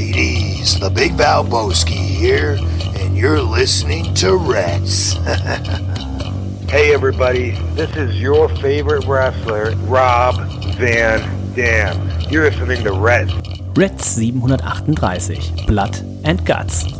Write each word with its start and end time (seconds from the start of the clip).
ladies, 0.00 0.80
the 0.80 0.88
Big 0.88 1.12
Valboski 1.12 1.90
here, 1.92 2.56
and 2.96 3.14
you're 3.18 3.42
listening 3.42 4.14
to 4.14 4.34
Rats. 4.34 5.12
hey, 6.70 6.94
everybody, 6.94 7.50
this 7.74 7.94
is 7.96 8.18
your 8.18 8.48
favorite 8.56 9.04
wrestler, 9.04 9.72
Rob 9.84 10.36
Van 10.76 11.20
Dam. 11.54 12.30
You're 12.30 12.50
listening 12.50 12.82
to 12.84 12.92
Rats. 12.92 13.34
Reds 13.76 14.06
738, 14.06 15.66
Blood 15.66 15.98
and 16.24 16.46
Guts. 16.46 16.99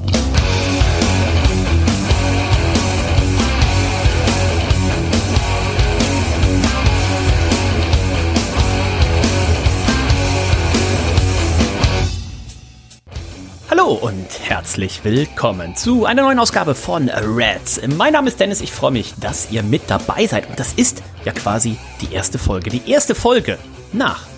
Und 13.90 14.28
herzlich 14.44 15.02
willkommen 15.02 15.74
zu 15.74 16.04
einer 16.04 16.22
neuen 16.22 16.38
Ausgabe 16.38 16.76
von 16.76 17.08
Reds. 17.08 17.80
Mein 17.88 18.12
Name 18.12 18.28
ist 18.28 18.38
Dennis, 18.38 18.60
ich 18.60 18.70
freue 18.70 18.92
mich, 18.92 19.14
dass 19.18 19.50
ihr 19.50 19.64
mit 19.64 19.82
dabei 19.88 20.28
seid 20.28 20.48
und 20.48 20.60
das 20.60 20.74
ist 20.74 21.02
ja 21.24 21.32
quasi 21.32 21.76
die 22.00 22.14
erste 22.14 22.38
Folge. 22.38 22.70
Die 22.70 22.88
erste 22.88 23.16
Folge 23.16 23.58
nach 23.92 24.28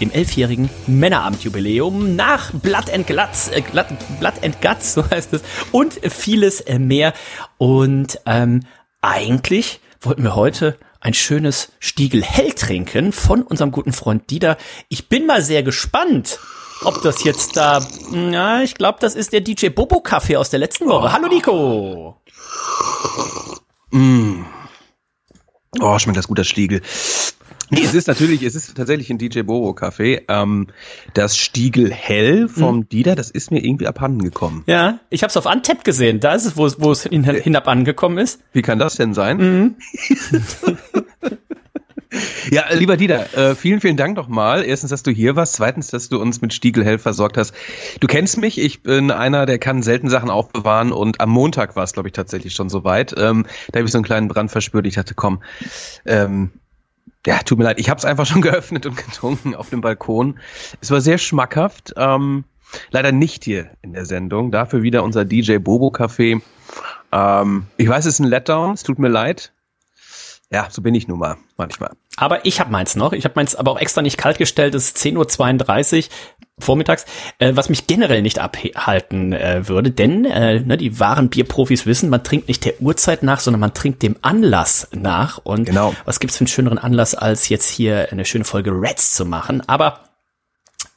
dem 0.00 0.12
elfjährigen 0.12 0.70
Männerabendjubiläum, 0.86 2.14
nach 2.14 2.52
Blood 2.52 2.88
and 2.88 3.08
Guts, 3.08 3.48
äh, 3.48 3.62
Blood 3.72 4.44
and 4.44 4.62
Guts, 4.62 4.94
so 4.94 5.10
heißt 5.10 5.32
es, 5.32 5.42
und 5.72 5.94
vieles 6.08 6.64
mehr. 6.78 7.12
Und 7.58 8.20
ähm, 8.26 8.60
eigentlich 9.00 9.80
wollten 10.00 10.22
wir 10.22 10.36
heute 10.36 10.78
ein 11.00 11.14
schönes 11.14 11.72
Stiegel 11.80 12.22
Hell 12.22 12.52
trinken 12.52 13.10
von 13.10 13.42
unserem 13.42 13.72
guten 13.72 13.92
Freund 13.92 14.30
Dieter. 14.30 14.56
Ich 14.88 15.08
bin 15.08 15.26
mal 15.26 15.42
sehr 15.42 15.64
gespannt 15.64 16.38
ob 16.84 17.02
das 17.02 17.24
jetzt 17.24 17.56
da, 17.56 17.80
na, 18.10 18.62
ich 18.62 18.74
glaube, 18.74 18.98
das 19.00 19.14
ist 19.14 19.32
der 19.32 19.40
DJ 19.40 19.68
Bobo 19.68 20.00
Kaffee 20.00 20.36
aus 20.36 20.50
der 20.50 20.60
letzten 20.60 20.86
Woche. 20.86 21.12
Hallo 21.12 21.28
Nico. 21.28 22.16
Mm. 23.90 24.44
Oh, 25.80 25.98
schmeckt 25.98 26.18
das 26.18 26.28
gut, 26.28 26.38
das 26.38 26.48
Stiegel. 26.48 26.80
Nee, 27.72 27.82
es 27.84 27.94
ist 27.94 28.08
natürlich, 28.08 28.42
es 28.42 28.56
ist 28.56 28.76
tatsächlich 28.76 29.10
ein 29.10 29.18
DJ 29.18 29.42
Bobo 29.42 29.74
Kaffee. 29.74 30.22
Ähm, 30.26 30.66
das 31.14 31.36
Stiegel 31.36 31.92
Hell 31.92 32.48
vom 32.48 32.78
mhm. 32.78 32.88
Dieter, 32.88 33.14
das 33.14 33.30
ist 33.30 33.52
mir 33.52 33.64
irgendwie 33.64 33.86
abhanden 33.86 34.22
gekommen. 34.22 34.64
Ja, 34.66 34.98
ich 35.08 35.22
habe 35.22 35.30
es 35.30 35.36
auf 35.36 35.46
Antep 35.46 35.84
gesehen. 35.84 36.18
Da 36.18 36.34
ist 36.34 36.46
es, 36.46 36.56
wo 36.56 36.66
es, 36.66 36.80
wo 36.80 36.90
es 36.90 37.04
hin, 37.04 37.22
hinab 37.24 37.68
angekommen 37.68 38.18
ist. 38.18 38.42
Wie 38.52 38.62
kann 38.62 38.80
das 38.80 38.96
denn 38.96 39.14
sein? 39.14 39.36
Mhm. 39.36 39.76
Ja, 42.50 42.64
lieber 42.72 42.96
Dieter, 42.96 43.36
äh, 43.36 43.54
vielen, 43.54 43.80
vielen 43.80 43.96
Dank 43.96 44.16
nochmal. 44.16 44.64
Erstens, 44.64 44.90
dass 44.90 45.02
du 45.02 45.10
hier 45.10 45.36
warst. 45.36 45.54
Zweitens, 45.54 45.88
dass 45.88 46.08
du 46.08 46.20
uns 46.20 46.40
mit 46.40 46.52
Stiegelhell 46.52 46.98
versorgt 46.98 47.36
hast. 47.36 47.54
Du 48.00 48.06
kennst 48.06 48.38
mich. 48.38 48.58
Ich 48.58 48.82
bin 48.82 49.10
einer, 49.10 49.46
der 49.46 49.58
kann 49.58 49.82
selten 49.82 50.08
Sachen 50.08 50.30
aufbewahren. 50.30 50.92
Und 50.92 51.20
am 51.20 51.30
Montag 51.30 51.76
war 51.76 51.84
es, 51.84 51.92
glaube 51.92 52.08
ich, 52.08 52.12
tatsächlich 52.12 52.54
schon 52.54 52.68
soweit. 52.68 53.14
Ähm, 53.16 53.46
da 53.70 53.78
habe 53.78 53.86
ich 53.86 53.92
so 53.92 53.98
einen 53.98 54.04
kleinen 54.04 54.28
Brand 54.28 54.50
verspürt. 54.50 54.86
Ich 54.86 54.94
dachte, 54.94 55.14
komm, 55.14 55.42
ähm, 56.06 56.50
ja, 57.26 57.38
tut 57.38 57.58
mir 57.58 57.64
leid. 57.64 57.78
Ich 57.78 57.90
habe 57.90 57.98
es 57.98 58.04
einfach 58.04 58.26
schon 58.26 58.40
geöffnet 58.42 58.86
und 58.86 58.96
getrunken 58.96 59.54
auf 59.54 59.70
dem 59.70 59.80
Balkon. 59.80 60.38
Es 60.80 60.90
war 60.90 61.00
sehr 61.00 61.18
schmackhaft. 61.18 61.94
Ähm, 61.96 62.44
leider 62.90 63.12
nicht 63.12 63.44
hier 63.44 63.70
in 63.82 63.92
der 63.92 64.06
Sendung. 64.06 64.50
Dafür 64.50 64.82
wieder 64.82 65.04
unser 65.04 65.24
DJ 65.24 65.58
Bobo 65.58 65.88
Café. 65.88 66.40
Ähm, 67.12 67.66
ich 67.76 67.88
weiß, 67.88 68.06
es 68.06 68.14
ist 68.14 68.20
ein 68.20 68.26
Letdown. 68.26 68.72
Es 68.72 68.82
tut 68.82 68.98
mir 68.98 69.08
leid. 69.08 69.52
Ja, 70.52 70.66
so 70.68 70.82
bin 70.82 70.96
ich 70.96 71.06
nun 71.06 71.20
mal 71.20 71.36
manchmal. 71.56 71.92
Aber 72.16 72.44
ich 72.44 72.58
habe 72.58 72.72
meins 72.72 72.96
noch. 72.96 73.12
Ich 73.12 73.24
habe 73.24 73.34
meins 73.36 73.54
aber 73.54 73.70
auch 73.70 73.78
extra 73.78 74.02
nicht 74.02 74.18
kalt 74.18 74.36
gestellt. 74.36 74.74
Es 74.74 74.86
ist 74.86 74.96
10.32 74.96 76.06
Uhr 76.06 76.10
vormittags, 76.58 77.06
äh, 77.38 77.52
was 77.54 77.68
mich 77.68 77.86
generell 77.86 78.20
nicht 78.20 78.40
abhalten 78.40 79.32
äh, 79.32 79.68
würde. 79.68 79.92
Denn 79.92 80.24
äh, 80.24 80.60
ne, 80.60 80.76
die 80.76 80.98
wahren 80.98 81.30
Bierprofis 81.30 81.86
wissen, 81.86 82.10
man 82.10 82.24
trinkt 82.24 82.48
nicht 82.48 82.64
der 82.64 82.80
Uhrzeit 82.80 83.22
nach, 83.22 83.38
sondern 83.38 83.60
man 83.60 83.74
trinkt 83.74 84.02
dem 84.02 84.16
Anlass 84.22 84.88
nach. 84.92 85.38
Und 85.38 85.66
genau. 85.66 85.94
was 86.04 86.18
gibt's 86.18 86.36
für 86.36 86.42
einen 86.42 86.48
schöneren 86.48 86.78
Anlass, 86.78 87.14
als 87.14 87.48
jetzt 87.48 87.68
hier 87.68 88.08
eine 88.10 88.24
schöne 88.24 88.44
Folge 88.44 88.72
Reds 88.72 89.14
zu 89.14 89.24
machen? 89.24 89.62
Aber 89.68 90.09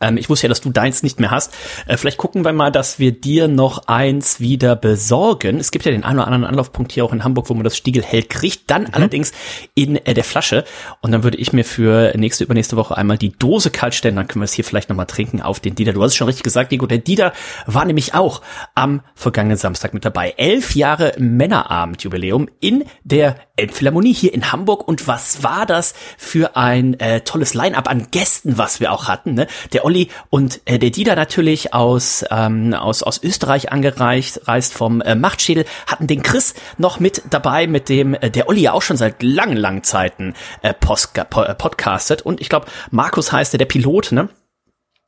ähm, 0.03 0.17
ich 0.17 0.29
wusste 0.29 0.47
ja, 0.47 0.49
dass 0.49 0.61
du 0.61 0.69
deins 0.69 1.01
nicht 1.01 1.19
mehr 1.19 1.31
hast. 1.31 1.53
Äh, 1.87 1.97
vielleicht 1.97 2.17
gucken 2.17 2.45
wir 2.45 2.53
mal, 2.53 2.71
dass 2.71 2.99
wir 2.99 3.11
dir 3.11 3.47
noch 3.47 3.87
eins 3.87 4.39
wieder 4.39 4.75
besorgen. 4.75 5.59
Es 5.59 5.71
gibt 5.71 5.85
ja 5.85 5.91
den 5.91 6.03
einen 6.03 6.19
oder 6.19 6.27
anderen 6.27 6.45
Anlaufpunkt 6.45 6.91
hier 6.91 7.05
auch 7.05 7.13
in 7.13 7.23
Hamburg, 7.23 7.49
wo 7.49 7.53
man 7.53 7.63
das 7.63 7.77
Stiegel 7.77 8.03
hell 8.03 8.23
kriegt. 8.23 8.69
Dann 8.69 8.83
mhm. 8.83 8.89
allerdings 8.91 9.31
in 9.73 9.95
äh, 9.95 10.13
der 10.13 10.23
Flasche. 10.23 10.65
Und 11.01 11.11
dann 11.11 11.23
würde 11.23 11.37
ich 11.37 11.53
mir 11.53 11.63
für 11.63 12.13
nächste, 12.17 12.43
übernächste 12.43 12.75
Woche 12.75 12.97
einmal 12.97 13.17
die 13.17 13.31
Dose 13.31 13.71
kalt 13.71 13.95
stellen. 13.95 14.15
Dann 14.15 14.27
können 14.27 14.41
wir 14.41 14.45
es 14.45 14.53
hier 14.53 14.65
vielleicht 14.65 14.89
nochmal 14.89 15.05
trinken 15.05 15.41
auf 15.41 15.59
den 15.59 15.75
Dieter. 15.75 15.93
Du 15.93 16.03
hast 16.03 16.11
es 16.11 16.17
schon 16.17 16.27
richtig 16.27 16.43
gesagt, 16.43 16.71
Nico. 16.71 16.85
Der 16.85 16.97
Dieter 16.97 17.33
war 17.65 17.85
nämlich 17.85 18.13
auch 18.13 18.41
am 18.75 19.01
vergangenen 19.15 19.57
Samstag 19.57 19.93
mit 19.93 20.05
dabei. 20.05 20.33
Elf 20.37 20.75
Jahre 20.75 21.13
Männerabendjubiläum 21.17 22.49
in 22.59 22.83
der 23.03 23.35
Elbphilharmonie 23.55 24.13
hier 24.13 24.33
in 24.33 24.51
Hamburg. 24.51 24.87
Und 24.87 25.07
was 25.07 25.43
war 25.43 25.65
das 25.65 25.93
für 26.17 26.57
ein 26.57 26.99
äh, 26.99 27.21
tolles 27.21 27.53
Line-up 27.53 27.89
an 27.89 28.07
Gästen, 28.11 28.57
was 28.57 28.79
wir 28.79 28.91
auch 28.91 29.07
hatten. 29.07 29.33
Ne? 29.33 29.47
Der 29.71 29.85
Olli 29.85 29.92
und 30.29 30.61
äh, 30.65 30.79
der 30.79 30.89
Dieter 30.89 31.15
natürlich 31.15 31.73
aus, 31.73 32.25
ähm, 32.29 32.73
aus, 32.73 33.03
aus 33.03 33.23
Österreich 33.23 33.71
angereist, 33.71 34.47
reist 34.47 34.73
vom 34.73 35.01
äh, 35.01 35.15
Machtschädel, 35.15 35.65
hatten 35.87 36.07
den 36.07 36.23
Chris 36.23 36.53
noch 36.77 36.99
mit 36.99 37.21
dabei, 37.29 37.67
mit 37.67 37.89
dem 37.89 38.13
äh, 38.13 38.29
der 38.29 38.49
Olli 38.49 38.61
ja 38.61 38.73
auch 38.73 38.81
schon 38.81 38.97
seit 38.97 39.23
langen, 39.23 39.57
langen 39.57 39.83
Zeiten 39.83 40.33
äh, 40.61 40.73
Post, 40.73 41.17
äh, 41.17 41.25
podcastet. 41.25 42.21
Und 42.21 42.41
ich 42.41 42.49
glaube, 42.49 42.67
Markus 42.91 43.31
heißt 43.31 43.53
er, 43.53 43.57
der 43.57 43.65
Pilot, 43.65 44.11
ne? 44.11 44.29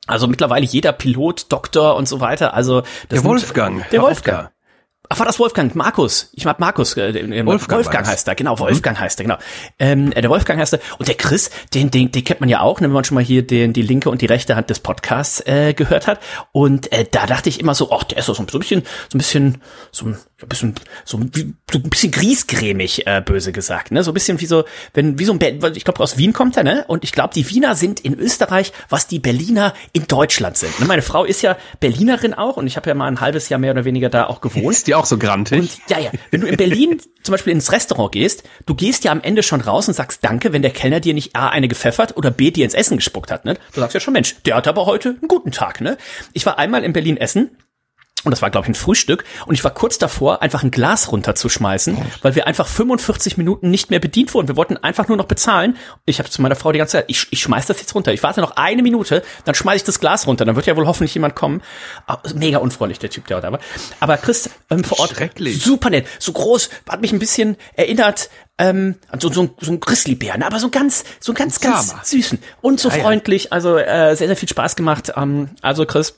Also 0.06 0.28
mittlerweile 0.28 0.64
jeder 0.64 0.92
Pilot, 0.92 1.46
Doktor 1.50 1.96
und 1.96 2.08
so 2.08 2.20
weiter. 2.20 2.54
Also 2.54 2.82
der 3.10 3.24
Wolfgang. 3.24 3.88
Der 3.90 4.02
Wolfgang. 4.02 4.50
Ach, 5.08 5.18
war 5.18 5.26
das 5.26 5.38
Wolfgang? 5.38 5.74
Markus. 5.74 6.30
Ich 6.32 6.44
mag 6.44 6.58
Markus. 6.58 6.96
Äh, 6.96 7.14
Wolfgang, 7.46 7.84
Wolfgang 7.84 8.06
heißt 8.06 8.26
er, 8.28 8.34
genau. 8.34 8.58
Wolfgang 8.58 8.98
mhm. 8.98 9.02
heißt 9.02 9.20
er, 9.20 9.24
genau. 9.24 9.38
Ähm, 9.78 10.12
äh, 10.12 10.20
der 10.20 10.30
Wolfgang 10.30 10.60
heißt 10.60 10.74
er. 10.74 10.80
Und 10.98 11.08
der 11.08 11.14
Chris, 11.14 11.50
den, 11.74 11.90
den, 11.90 12.10
den 12.10 12.24
kennt 12.24 12.40
man 12.40 12.48
ja 12.48 12.60
auch, 12.60 12.80
ne, 12.80 12.88
wenn 12.88 12.94
man 12.94 13.04
schon 13.04 13.14
mal 13.14 13.24
hier 13.24 13.46
den, 13.46 13.72
die 13.72 13.82
linke 13.82 14.10
und 14.10 14.22
die 14.22 14.26
rechte 14.26 14.56
Hand 14.56 14.70
des 14.70 14.80
Podcasts 14.80 15.40
äh, 15.46 15.74
gehört 15.74 16.06
hat. 16.06 16.20
Und 16.52 16.92
äh, 16.92 17.04
da 17.10 17.26
dachte 17.26 17.48
ich 17.48 17.60
immer 17.60 17.74
so, 17.74 17.90
ach, 17.92 18.04
der 18.04 18.18
ist 18.18 18.26
so, 18.26 18.34
so 18.34 18.42
ein 18.42 18.46
bisschen, 18.46 18.82
so 19.08 19.16
ein 19.16 19.18
bisschen, 19.18 19.62
so 19.92 20.06
ein 20.06 20.16
bisschen, 20.48 20.74
so, 21.04 21.18
ein 21.18 21.30
bisschen 21.70 22.10
griesgrämig, 22.10 23.06
äh, 23.06 23.22
böse 23.24 23.52
gesagt, 23.52 23.90
ne? 23.92 24.02
So 24.02 24.10
ein 24.10 24.14
bisschen 24.14 24.40
wie 24.40 24.46
so, 24.46 24.64
wenn, 24.92 25.18
wie 25.18 25.24
so 25.24 25.32
ein, 25.32 25.40
ich 25.74 25.84
glaube, 25.84 26.00
aus 26.00 26.18
Wien 26.18 26.32
kommt 26.32 26.56
er, 26.56 26.64
ne? 26.64 26.84
Und 26.88 27.04
ich 27.04 27.12
glaube, 27.12 27.32
die 27.34 27.48
Wiener 27.48 27.74
sind 27.74 28.00
in 28.00 28.18
Österreich, 28.18 28.72
was 28.88 29.06
die 29.06 29.18
Berliner 29.18 29.72
in 29.92 30.06
Deutschland 30.06 30.56
sind. 30.56 30.78
Ne? 30.80 30.86
Meine 30.86 31.02
Frau 31.02 31.24
ist 31.24 31.42
ja 31.42 31.56
Berlinerin 31.80 32.34
auch 32.34 32.56
und 32.56 32.66
ich 32.66 32.76
habe 32.76 32.88
ja 32.88 32.94
mal 32.94 33.06
ein 33.06 33.20
halbes 33.20 33.48
Jahr 33.48 33.58
mehr 33.58 33.72
oder 33.72 33.84
weniger 33.84 34.08
da 34.08 34.26
auch 34.26 34.40
gewohnt. 34.40 34.64
Auch 34.96 35.06
so 35.06 35.18
grantig? 35.18 35.60
Und, 35.60 35.78
ja, 35.88 35.98
ja. 35.98 36.10
Wenn 36.30 36.40
du 36.40 36.46
in 36.46 36.56
Berlin 36.56 37.00
zum 37.22 37.32
Beispiel 37.32 37.52
ins 37.52 37.72
Restaurant 37.72 38.12
gehst, 38.12 38.44
du 38.66 38.74
gehst 38.74 39.04
ja 39.04 39.12
am 39.12 39.20
Ende 39.20 39.42
schon 39.42 39.60
raus 39.60 39.88
und 39.88 39.94
sagst 39.94 40.24
Danke, 40.24 40.52
wenn 40.52 40.62
der 40.62 40.70
Kellner 40.70 41.00
dir 41.00 41.14
nicht 41.14 41.36
A, 41.36 41.48
eine 41.48 41.68
gepfeffert 41.68 42.16
oder 42.16 42.30
B, 42.30 42.50
dir 42.50 42.64
ins 42.64 42.74
Essen 42.74 42.96
gespuckt 42.96 43.30
hat, 43.30 43.44
ne? 43.44 43.56
Du 43.72 43.80
sagst 43.80 43.94
ja 43.94 44.00
schon, 44.00 44.14
Mensch, 44.14 44.36
der 44.44 44.56
hat 44.56 44.66
aber 44.68 44.86
heute 44.86 45.10
einen 45.10 45.28
guten 45.28 45.52
Tag, 45.52 45.80
ne? 45.80 45.98
Ich 46.32 46.46
war 46.46 46.58
einmal 46.58 46.84
in 46.84 46.92
Berlin 46.92 47.16
essen 47.16 47.50
und 48.26 48.30
das 48.32 48.42
war, 48.42 48.50
glaube 48.50 48.66
ich, 48.66 48.70
ein 48.70 48.74
Frühstück. 48.74 49.24
Und 49.46 49.54
ich 49.54 49.64
war 49.64 49.72
kurz 49.72 49.98
davor, 49.98 50.42
einfach 50.42 50.62
ein 50.62 50.70
Glas 50.70 51.10
runterzuschmeißen, 51.12 51.96
weil 52.22 52.34
wir 52.34 52.46
einfach 52.46 52.66
45 52.66 53.36
Minuten 53.36 53.70
nicht 53.70 53.90
mehr 53.90 54.00
bedient 54.00 54.34
wurden. 54.34 54.48
Wir 54.48 54.56
wollten 54.56 54.76
einfach 54.76 55.08
nur 55.08 55.16
noch 55.16 55.26
bezahlen. 55.26 55.76
Ich 56.04 56.18
habe 56.18 56.28
zu 56.28 56.42
meiner 56.42 56.56
Frau 56.56 56.72
die 56.72 56.78
ganze 56.78 56.98
Zeit, 56.98 57.04
ich, 57.08 57.26
ich 57.30 57.40
schmeiß 57.40 57.66
das 57.66 57.80
jetzt 57.80 57.94
runter. 57.94 58.12
Ich 58.12 58.22
warte 58.22 58.40
noch 58.40 58.56
eine 58.56 58.82
Minute, 58.82 59.22
dann 59.44 59.54
schmeiß 59.54 59.76
ich 59.76 59.84
das 59.84 60.00
Glas 60.00 60.26
runter. 60.26 60.44
Dann 60.44 60.56
wird 60.56 60.66
ja 60.66 60.76
wohl 60.76 60.86
hoffentlich 60.86 61.14
jemand 61.14 61.34
kommen. 61.34 61.62
Ah, 62.06 62.18
mega 62.34 62.58
unfreundlich, 62.58 62.98
der 62.98 63.10
Typ, 63.10 63.26
der 63.26 63.40
da 63.40 63.52
war. 63.52 63.60
Aber 64.00 64.16
Chris 64.16 64.50
ähm, 64.70 64.84
vor 64.84 65.00
Ort, 65.00 65.14
super 65.58 65.90
nett, 65.90 66.06
so 66.18 66.32
groß, 66.32 66.70
hat 66.88 67.00
mich 67.00 67.12
ein 67.12 67.18
bisschen 67.18 67.56
erinnert 67.74 68.28
ähm, 68.58 68.96
so, 69.18 69.30
so, 69.30 69.54
so 69.60 69.72
ein 69.72 69.80
Grizzlybär, 69.80 70.38
ne? 70.38 70.46
aber 70.46 70.58
so 70.58 70.70
ganz, 70.70 71.04
so 71.20 71.34
ganz, 71.34 71.60
ganz 71.60 71.94
süßen 72.04 72.38
und 72.62 72.80
so 72.80 72.90
freundlich. 72.90 73.52
Also 73.52 73.76
äh, 73.76 74.16
sehr, 74.16 74.28
sehr 74.28 74.36
viel 74.36 74.48
Spaß 74.48 74.76
gemacht. 74.76 75.12
Ähm, 75.16 75.50
also 75.60 75.84
Chris, 75.84 76.14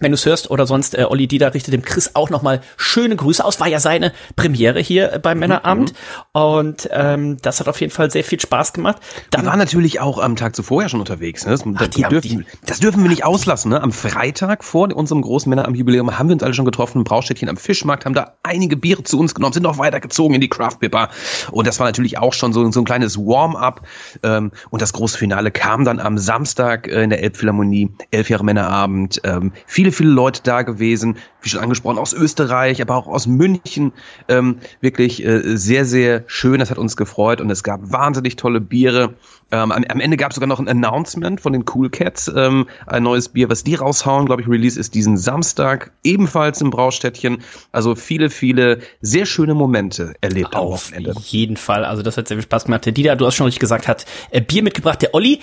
wenn 0.00 0.10
du 0.10 0.14
es 0.14 0.26
hörst 0.26 0.50
oder 0.50 0.66
sonst, 0.66 0.98
äh, 0.98 1.04
Olli 1.04 1.28
Dieter 1.28 1.54
richtet 1.54 1.72
dem 1.72 1.82
Chris 1.82 2.10
auch 2.14 2.30
nochmal 2.30 2.60
schöne 2.76 3.14
Grüße 3.14 3.44
aus. 3.44 3.60
War 3.60 3.68
ja 3.68 3.78
seine 3.78 4.12
Premiere 4.34 4.80
hier 4.80 5.12
äh, 5.12 5.18
beim 5.18 5.36
mhm, 5.36 5.40
Männerabend. 5.40 5.92
Mhm. 5.92 6.40
Und 6.40 6.88
ähm, 6.92 7.36
das 7.42 7.60
hat 7.60 7.68
auf 7.68 7.80
jeden 7.80 7.92
Fall 7.92 8.10
sehr 8.10 8.24
viel 8.24 8.40
Spaß 8.40 8.72
gemacht. 8.72 8.96
Dann, 9.30 9.42
wir 9.42 9.50
waren 9.50 9.58
natürlich 9.58 10.00
auch 10.00 10.18
am 10.18 10.36
Tag 10.36 10.56
zuvor 10.56 10.82
ja 10.82 10.88
schon 10.88 11.00
unterwegs. 11.00 11.46
Ne? 11.46 11.52
Das, 11.52 11.62
Ach, 11.76 11.86
die, 11.86 12.02
dürfen, 12.02 12.28
die, 12.28 12.44
das 12.66 12.80
dürfen 12.80 13.02
wir 13.02 13.08
nicht 13.08 13.24
auslassen. 13.24 13.70
Ne? 13.70 13.80
Am 13.80 13.92
Freitag 13.92 14.64
vor 14.64 14.94
unserem 14.94 15.22
großen 15.22 15.48
Männerabend-Jubiläum 15.48 16.18
haben 16.18 16.28
wir 16.28 16.34
uns 16.34 16.42
alle 16.42 16.54
schon 16.54 16.64
getroffen 16.64 16.98
im 16.98 17.04
Braustädtchen 17.04 17.48
am 17.48 17.56
Fischmarkt, 17.56 18.04
haben 18.04 18.14
da 18.14 18.34
einige 18.42 18.76
Biere 18.76 19.04
zu 19.04 19.18
uns 19.18 19.34
genommen, 19.34 19.52
sind 19.52 19.62
noch 19.62 19.78
weitergezogen 19.78 20.34
in 20.34 20.40
die 20.40 20.48
Craft 20.48 20.78
Pipper. 20.80 21.10
Und 21.52 21.66
das 21.66 21.78
war 21.78 21.86
natürlich 21.86 22.18
auch 22.18 22.32
schon 22.32 22.52
so, 22.52 22.68
so 22.70 22.80
ein 22.80 22.84
kleines 22.84 23.16
Warm-up. 23.16 23.82
Ähm, 24.22 24.50
und 24.70 24.82
das 24.82 24.92
große 24.92 25.16
Finale 25.16 25.52
kam 25.52 25.84
dann 25.84 26.00
am 26.00 26.18
Samstag 26.18 26.88
äh, 26.88 27.04
in 27.04 27.10
der 27.10 27.22
Elbphilharmonie, 27.22 27.90
elf 28.10 28.28
Jahre 28.28 28.44
Männerabend. 28.44 29.20
Ähm, 29.24 29.52
viel 29.66 29.83
viele, 29.84 29.92
viele 29.92 30.10
Leute 30.10 30.40
da 30.42 30.62
gewesen, 30.62 31.16
wie 31.42 31.48
schon 31.48 31.60
angesprochen, 31.60 31.98
aus 31.98 32.12
Österreich, 32.12 32.80
aber 32.80 32.96
auch 32.96 33.06
aus 33.06 33.26
München. 33.26 33.92
Ähm, 34.28 34.58
wirklich 34.80 35.24
äh, 35.24 35.56
sehr, 35.56 35.84
sehr 35.84 36.24
schön. 36.26 36.60
Das 36.60 36.70
hat 36.70 36.78
uns 36.78 36.96
gefreut 36.96 37.40
und 37.40 37.50
es 37.50 37.62
gab 37.62 37.92
wahnsinnig 37.92 38.36
tolle 38.36 38.60
Biere. 38.60 39.14
Ähm, 39.50 39.72
am, 39.72 39.84
am 39.84 40.00
Ende 40.00 40.16
gab 40.16 40.30
es 40.30 40.36
sogar 40.36 40.48
noch 40.48 40.58
ein 40.58 40.68
Announcement 40.68 41.40
von 41.40 41.52
den 41.52 41.64
Cool 41.72 41.90
Cats, 41.90 42.32
ähm, 42.34 42.66
ein 42.86 43.02
neues 43.02 43.28
Bier, 43.28 43.50
was 43.50 43.62
die 43.62 43.74
raushauen. 43.74 44.26
Glaube 44.26 44.42
ich, 44.42 44.48
Release 44.48 44.80
ist 44.80 44.94
diesen 44.94 45.16
Samstag, 45.16 45.92
ebenfalls 46.02 46.60
im 46.60 46.70
Braustädtchen. 46.70 47.38
Also 47.70 47.94
viele, 47.94 48.30
viele 48.30 48.78
sehr 49.02 49.26
schöne 49.26 49.54
Momente 49.54 50.14
erlebt 50.20 50.54
am 50.54 50.68
Wochenende. 50.68 51.14
Auf 51.14 51.24
jeden 51.26 51.56
Fall. 51.56 51.84
Also 51.84 52.02
das 52.02 52.16
hat 52.16 52.28
sehr 52.28 52.38
viel 52.38 52.44
Spaß 52.44 52.64
gemacht. 52.64 52.86
Der 52.86 52.92
Dieter, 52.92 53.16
du 53.16 53.26
hast 53.26 53.34
schon 53.34 53.46
richtig 53.46 53.60
gesagt, 53.60 53.86
hat 53.86 54.06
äh, 54.30 54.40
Bier 54.40 54.62
mitgebracht. 54.62 55.02
Der 55.02 55.14
Olli, 55.14 55.40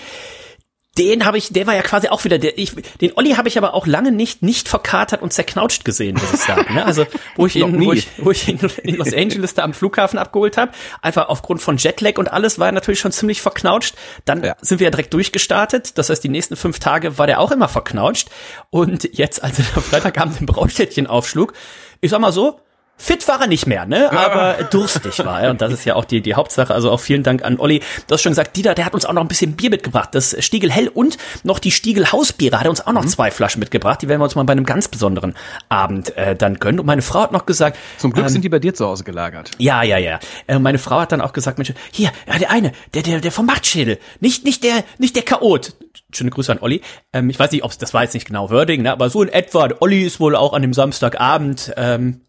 den 0.97 1.25
habe 1.25 1.37
ich, 1.37 1.53
der 1.53 1.67
war 1.67 1.73
ja 1.73 1.83
quasi 1.83 2.09
auch 2.09 2.25
wieder 2.25 2.37
der. 2.37 2.57
Ich, 2.57 2.75
den 2.99 3.13
Olli 3.15 3.31
habe 3.31 3.47
ich 3.47 3.57
aber 3.57 3.73
auch 3.73 3.87
lange 3.87 4.11
nicht 4.11 4.43
nicht 4.43 4.67
verkatert 4.67 5.21
und 5.21 5.31
zerknautscht 5.31 5.85
gesehen, 5.85 6.15
muss 6.15 6.33
ich 6.33 6.41
sagen. 6.41 6.73
Ne? 6.73 6.85
Also 6.85 7.05
wo 7.37 7.45
ich 7.45 7.55
ihn, 7.55 7.85
wo 7.85 7.93
ich, 7.93 8.07
wo 8.17 8.31
ich 8.31 8.47
ihn 8.49 8.59
in 8.83 8.95
Los 8.95 9.13
Angeles 9.13 9.53
da 9.53 9.63
am 9.63 9.73
Flughafen 9.73 10.19
abgeholt 10.19 10.57
habe, 10.57 10.73
einfach 11.01 11.29
aufgrund 11.29 11.61
von 11.61 11.77
Jetlag 11.77 12.17
und 12.17 12.27
alles 12.27 12.59
war 12.59 12.67
er 12.67 12.71
natürlich 12.73 12.99
schon 12.99 13.13
ziemlich 13.13 13.41
verknautscht. 13.41 13.95
Dann 14.25 14.43
ja. 14.43 14.57
sind 14.59 14.79
wir 14.79 14.85
ja 14.85 14.91
direkt 14.91 15.13
durchgestartet. 15.13 15.97
Das 15.97 16.09
heißt, 16.09 16.21
die 16.23 16.29
nächsten 16.29 16.57
fünf 16.57 16.79
Tage 16.79 17.17
war 17.17 17.25
der 17.25 17.39
auch 17.39 17.51
immer 17.51 17.69
verknautscht. 17.69 18.29
Und 18.69 19.17
jetzt, 19.17 19.41
als 19.43 19.59
er 19.59 19.65
am 19.75 19.83
Freitagabend 19.83 20.41
im 20.41 20.45
Braustädtchen 20.45 21.07
aufschlug, 21.07 21.53
ich 22.01 22.11
sag 22.11 22.19
mal 22.19 22.33
so, 22.33 22.59
Fit 23.01 23.27
war 23.27 23.41
er 23.41 23.47
nicht 23.47 23.65
mehr, 23.65 23.87
ne? 23.87 24.11
Aber 24.11 24.63
durstig 24.69 25.25
war 25.25 25.41
er. 25.41 25.49
Und 25.49 25.59
das 25.59 25.73
ist 25.73 25.85
ja 25.85 25.95
auch 25.95 26.05
die, 26.05 26.21
die 26.21 26.35
Hauptsache. 26.35 26.71
Also 26.71 26.91
auch 26.91 26.99
vielen 26.99 27.23
Dank 27.23 27.43
an 27.43 27.57
Olli. 27.57 27.81
Du 28.05 28.13
hast 28.13 28.21
schon 28.21 28.31
gesagt, 28.31 28.55
Dieter, 28.55 28.75
der 28.75 28.85
hat 28.85 28.93
uns 28.93 29.05
auch 29.05 29.13
noch 29.13 29.23
ein 29.23 29.27
bisschen 29.27 29.55
Bier 29.55 29.71
mitgebracht. 29.71 30.09
Das 30.13 30.35
Stiegel 30.39 30.71
Hell 30.71 30.87
und 30.87 31.17
noch 31.43 31.57
die 31.57 31.71
Stiegel 31.71 32.11
Hausbiere 32.11 32.59
hat 32.59 32.65
er 32.65 32.69
uns 32.69 32.85
auch 32.85 32.93
noch 32.93 33.03
mhm. 33.03 33.07
zwei 33.07 33.31
Flaschen 33.31 33.59
mitgebracht. 33.59 34.03
Die 34.03 34.07
werden 34.07 34.21
wir 34.21 34.25
uns 34.25 34.35
mal 34.35 34.43
bei 34.43 34.51
einem 34.51 34.67
ganz 34.67 34.87
besonderen 34.87 35.33
Abend 35.67 36.15
äh, 36.15 36.35
dann 36.35 36.59
gönnen. 36.59 36.79
Und 36.79 36.85
meine 36.85 37.01
Frau 37.01 37.21
hat 37.21 37.31
noch 37.31 37.47
gesagt. 37.47 37.79
Zum 37.97 38.13
Glück 38.13 38.27
ähm, 38.27 38.31
sind 38.31 38.43
die 38.43 38.49
bei 38.49 38.59
dir 38.59 38.75
zu 38.75 38.85
Hause 38.85 39.03
gelagert. 39.03 39.49
Ja, 39.57 39.81
ja, 39.81 39.97
ja. 39.97 40.19
Äh, 40.45 40.59
meine 40.59 40.77
Frau 40.77 40.99
hat 40.99 41.11
dann 41.11 41.21
auch 41.21 41.33
gesagt, 41.33 41.57
Mensch, 41.57 41.73
hier, 41.91 42.11
ja, 42.27 42.37
der 42.37 42.51
eine, 42.51 42.71
der, 42.93 43.01
der, 43.01 43.19
der 43.19 43.31
vom 43.31 43.47
Machtschädel. 43.47 43.97
Nicht, 44.19 44.45
nicht 44.45 44.63
der, 44.63 44.83
nicht 44.99 45.15
der 45.15 45.23
Chaot. 45.23 45.73
Schöne 46.13 46.29
Grüße 46.29 46.51
an 46.51 46.59
Olli. 46.59 46.81
Ähm, 47.13 47.31
ich 47.31 47.39
weiß 47.39 47.51
nicht, 47.51 47.63
ob 47.63 47.75
das 47.79 47.95
war 47.95 48.03
jetzt 48.03 48.13
nicht 48.13 48.27
genau 48.27 48.51
Wording, 48.51 48.83
ne? 48.83 48.91
aber 48.91 49.09
so 49.09 49.23
in 49.23 49.29
etwa. 49.29 49.69
Olli 49.79 50.03
ist 50.03 50.19
wohl 50.19 50.35
auch 50.35 50.53
an 50.53 50.61
dem 50.61 50.73
Samstagabend 50.73 51.73
ähm, 51.77 52.21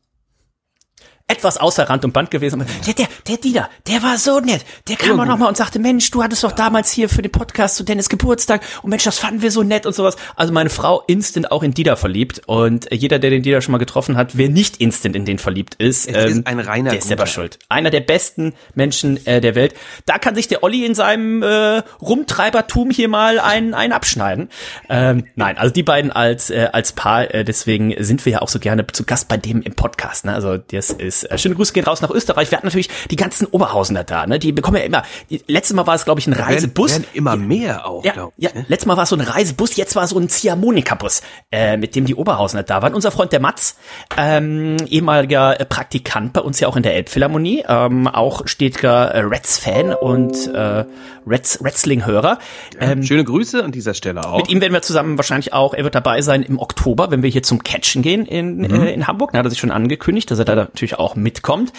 etwas 1.33 1.57
außer 1.57 1.89
Rand 1.89 2.05
und 2.05 2.13
Band 2.13 2.31
gewesen. 2.31 2.65
Der, 2.87 2.95
der, 2.95 3.09
der 3.27 3.37
Dieter, 3.39 3.69
der 3.87 4.03
war 4.03 4.19
so 4.19 4.41
nett. 4.41 4.65
Der 4.89 4.97
kam 4.97 5.19
auch 5.19 5.25
nochmal 5.25 5.49
und 5.49 5.57
sagte, 5.57 5.79
Mensch, 5.79 6.11
du 6.11 6.23
hattest 6.23 6.45
doch 6.45 6.53
damals 6.53 6.91
hier 6.91 7.09
für 7.09 7.23
den 7.23 7.33
Podcast 7.33 7.77
zu 7.77 7.85
Dennis 7.85 8.09
Geburtstag 8.09 8.63
und 8.83 8.91
Mensch, 8.91 9.05
das 9.05 9.19
fanden 9.19 9.43
wir 9.43 9.51
so 9.51 9.63
nett 9.63 9.87
und 9.87 9.95
sowas. 9.95 10.17
Also 10.37 10.53
meine 10.53 10.71
Frau 10.71 11.03
instant 11.07 11.51
auch 11.51 11.63
in 11.63 11.73
Dieter 11.73 11.97
verliebt 11.97 12.43
und 12.47 12.89
jeder, 12.93 13.19
der 13.19 13.31
den 13.31 13.43
Dieter 13.43 13.63
schon 13.63 13.73
mal 13.73 13.79
getroffen 13.79 14.17
hat, 14.17 14.37
wer 14.37 14.49
nicht 14.49 14.77
instant 14.77 15.17
in 15.17 15.25
den 15.25 15.39
verliebt 15.39 15.75
ist, 15.77 16.09
es 16.09 16.15
ähm, 16.15 16.39
ist 16.39 16.47
ein 16.47 16.61
reiner 16.61 16.91
der 16.91 16.99
ist 16.99 17.09
selber 17.09 17.27
schuld. 17.27 17.59
Einer 17.69 17.91
der 17.91 18.01
besten 18.01 18.55
Menschen 18.75 19.25
äh, 19.27 19.41
der 19.41 19.55
Welt. 19.55 19.75
Da 20.07 20.19
kann 20.19 20.35
sich 20.35 20.49
der 20.49 20.63
Olli 20.63 20.85
in 20.85 20.95
seinem 20.95 21.43
äh, 21.43 21.83
Rumtreibertum 22.01 22.91
hier 22.91 23.09
mal 23.09 23.39
einen, 23.39 23.75
einen 23.75 23.93
abschneiden. 23.93 24.51
Ähm, 24.89 25.25
nein, 25.35 25.59
also 25.59 25.73
die 25.73 25.83
beiden 25.83 26.13
als, 26.13 26.51
äh, 26.51 26.69
als 26.73 26.93
Paar, 26.93 27.33
äh, 27.35 27.45
deswegen 27.45 27.95
sind 27.99 28.25
wir 28.27 28.33
ja 28.33 28.43
auch 28.43 28.49
so 28.49 28.59
gerne 28.59 28.87
zu 28.87 29.05
Gast 29.05 29.29
bei 29.29 29.37
dem 29.37 29.63
im 29.63 29.75
Podcast. 29.75 30.25
Ne? 30.25 30.35
Also 30.35 30.57
das 30.57 30.91
ist 30.91 31.22
äh, 31.25 31.39
schöne 31.39 31.55
Grüße 31.55 31.73
gehen 31.73 31.85
raus 31.85 32.01
nach 32.01 32.11
Österreich. 32.11 32.51
Wir 32.51 32.59
hatten 32.59 32.67
natürlich 32.67 32.91
die 33.11 33.17
ganzen 33.17 33.47
Oberhausener 33.47 34.05
da, 34.05 34.27
ne? 34.27 34.39
Die 34.39 34.53
bekommen 34.53 34.79
ja 34.79 34.85
immer. 34.85 35.03
Letztes 35.47 35.75
Mal 35.75 35.87
war 35.87 35.95
es, 35.95 36.05
glaube 36.05 36.21
ich, 36.21 36.27
ein 36.27 36.33
Reisebus. 36.33 36.93
Werden, 36.93 37.03
werden 37.03 37.15
immer 37.15 37.37
mehr 37.37 37.87
auch, 37.87 38.05
ja, 38.05 38.29
ich, 38.37 38.45
ja. 38.45 38.51
Ne? 38.55 38.65
Letztes 38.69 38.87
Mal 38.87 38.97
war 38.97 39.05
es 39.05 39.09
so 39.09 39.17
ein 39.17 39.21
Reisebus, 39.21 39.77
jetzt 39.77 39.97
war 39.97 40.07
so 40.07 40.19
ein 40.19 40.29
Ziehharmonika-Bus, 40.29 41.23
äh, 41.51 41.77
mit 41.77 41.95
dem 41.97 42.05
die 42.05 42.15
Oberhausener 42.15 42.63
da 42.63 42.83
waren. 42.83 42.95
Unser 42.95 43.11
Freund 43.11 43.33
der 43.33 43.41
Mats, 43.41 43.77
ähm, 44.17 44.77
ehemaliger 44.89 45.55
Praktikant 45.69 46.33
bei 46.33 46.41
uns 46.41 46.61
ja 46.61 46.69
auch 46.69 46.77
in 46.77 46.83
der 46.83 46.95
Elbphilharmonie, 46.95 47.65
ähm, 47.69 48.09
auch 48.09 48.47
stetiger 48.47 49.11
äh, 49.11 49.21
Reds-Fan 49.21 49.95
und 49.95 50.53
äh, 50.55 50.85
Reds 51.27 51.63
Wrestling-Hörer. 51.63 52.39
Ähm, 52.81 53.03
schöne 53.03 53.25
Grüße 53.25 53.63
an 53.63 53.73
dieser 53.73 53.95
Stelle 53.95 54.27
auch. 54.27 54.39
Mit 54.39 54.49
ihm 54.49 54.61
werden 54.61 54.73
wir 54.73 54.83
zusammen 54.83 55.17
wahrscheinlich 55.17 55.53
auch, 55.53 55.75
er 55.75 55.85
wird 55.85 55.95
dabei 55.95 56.21
sein 56.23 56.43
im 56.43 56.59
Oktober, 56.59 57.11
wenn 57.11 57.23
wir 57.23 57.31
hier 57.31 57.43
zum 57.43 57.63
Catchen 57.63 58.03
gehen 58.03 58.27
in, 58.27 58.59
mhm. 58.59 58.83
äh, 58.83 58.93
in 58.93 59.07
Hamburg. 59.07 59.33
Da 59.33 59.39
hat 59.39 59.47
er 59.47 59.51
sich 59.51 59.61
schon 59.61 59.71
angekündigt, 59.71 60.31
dass 60.31 60.39
er 60.39 60.45
da 60.45 60.55
natürlich 60.55 60.99
auch 60.99 61.02
mitkommt. 61.15 61.73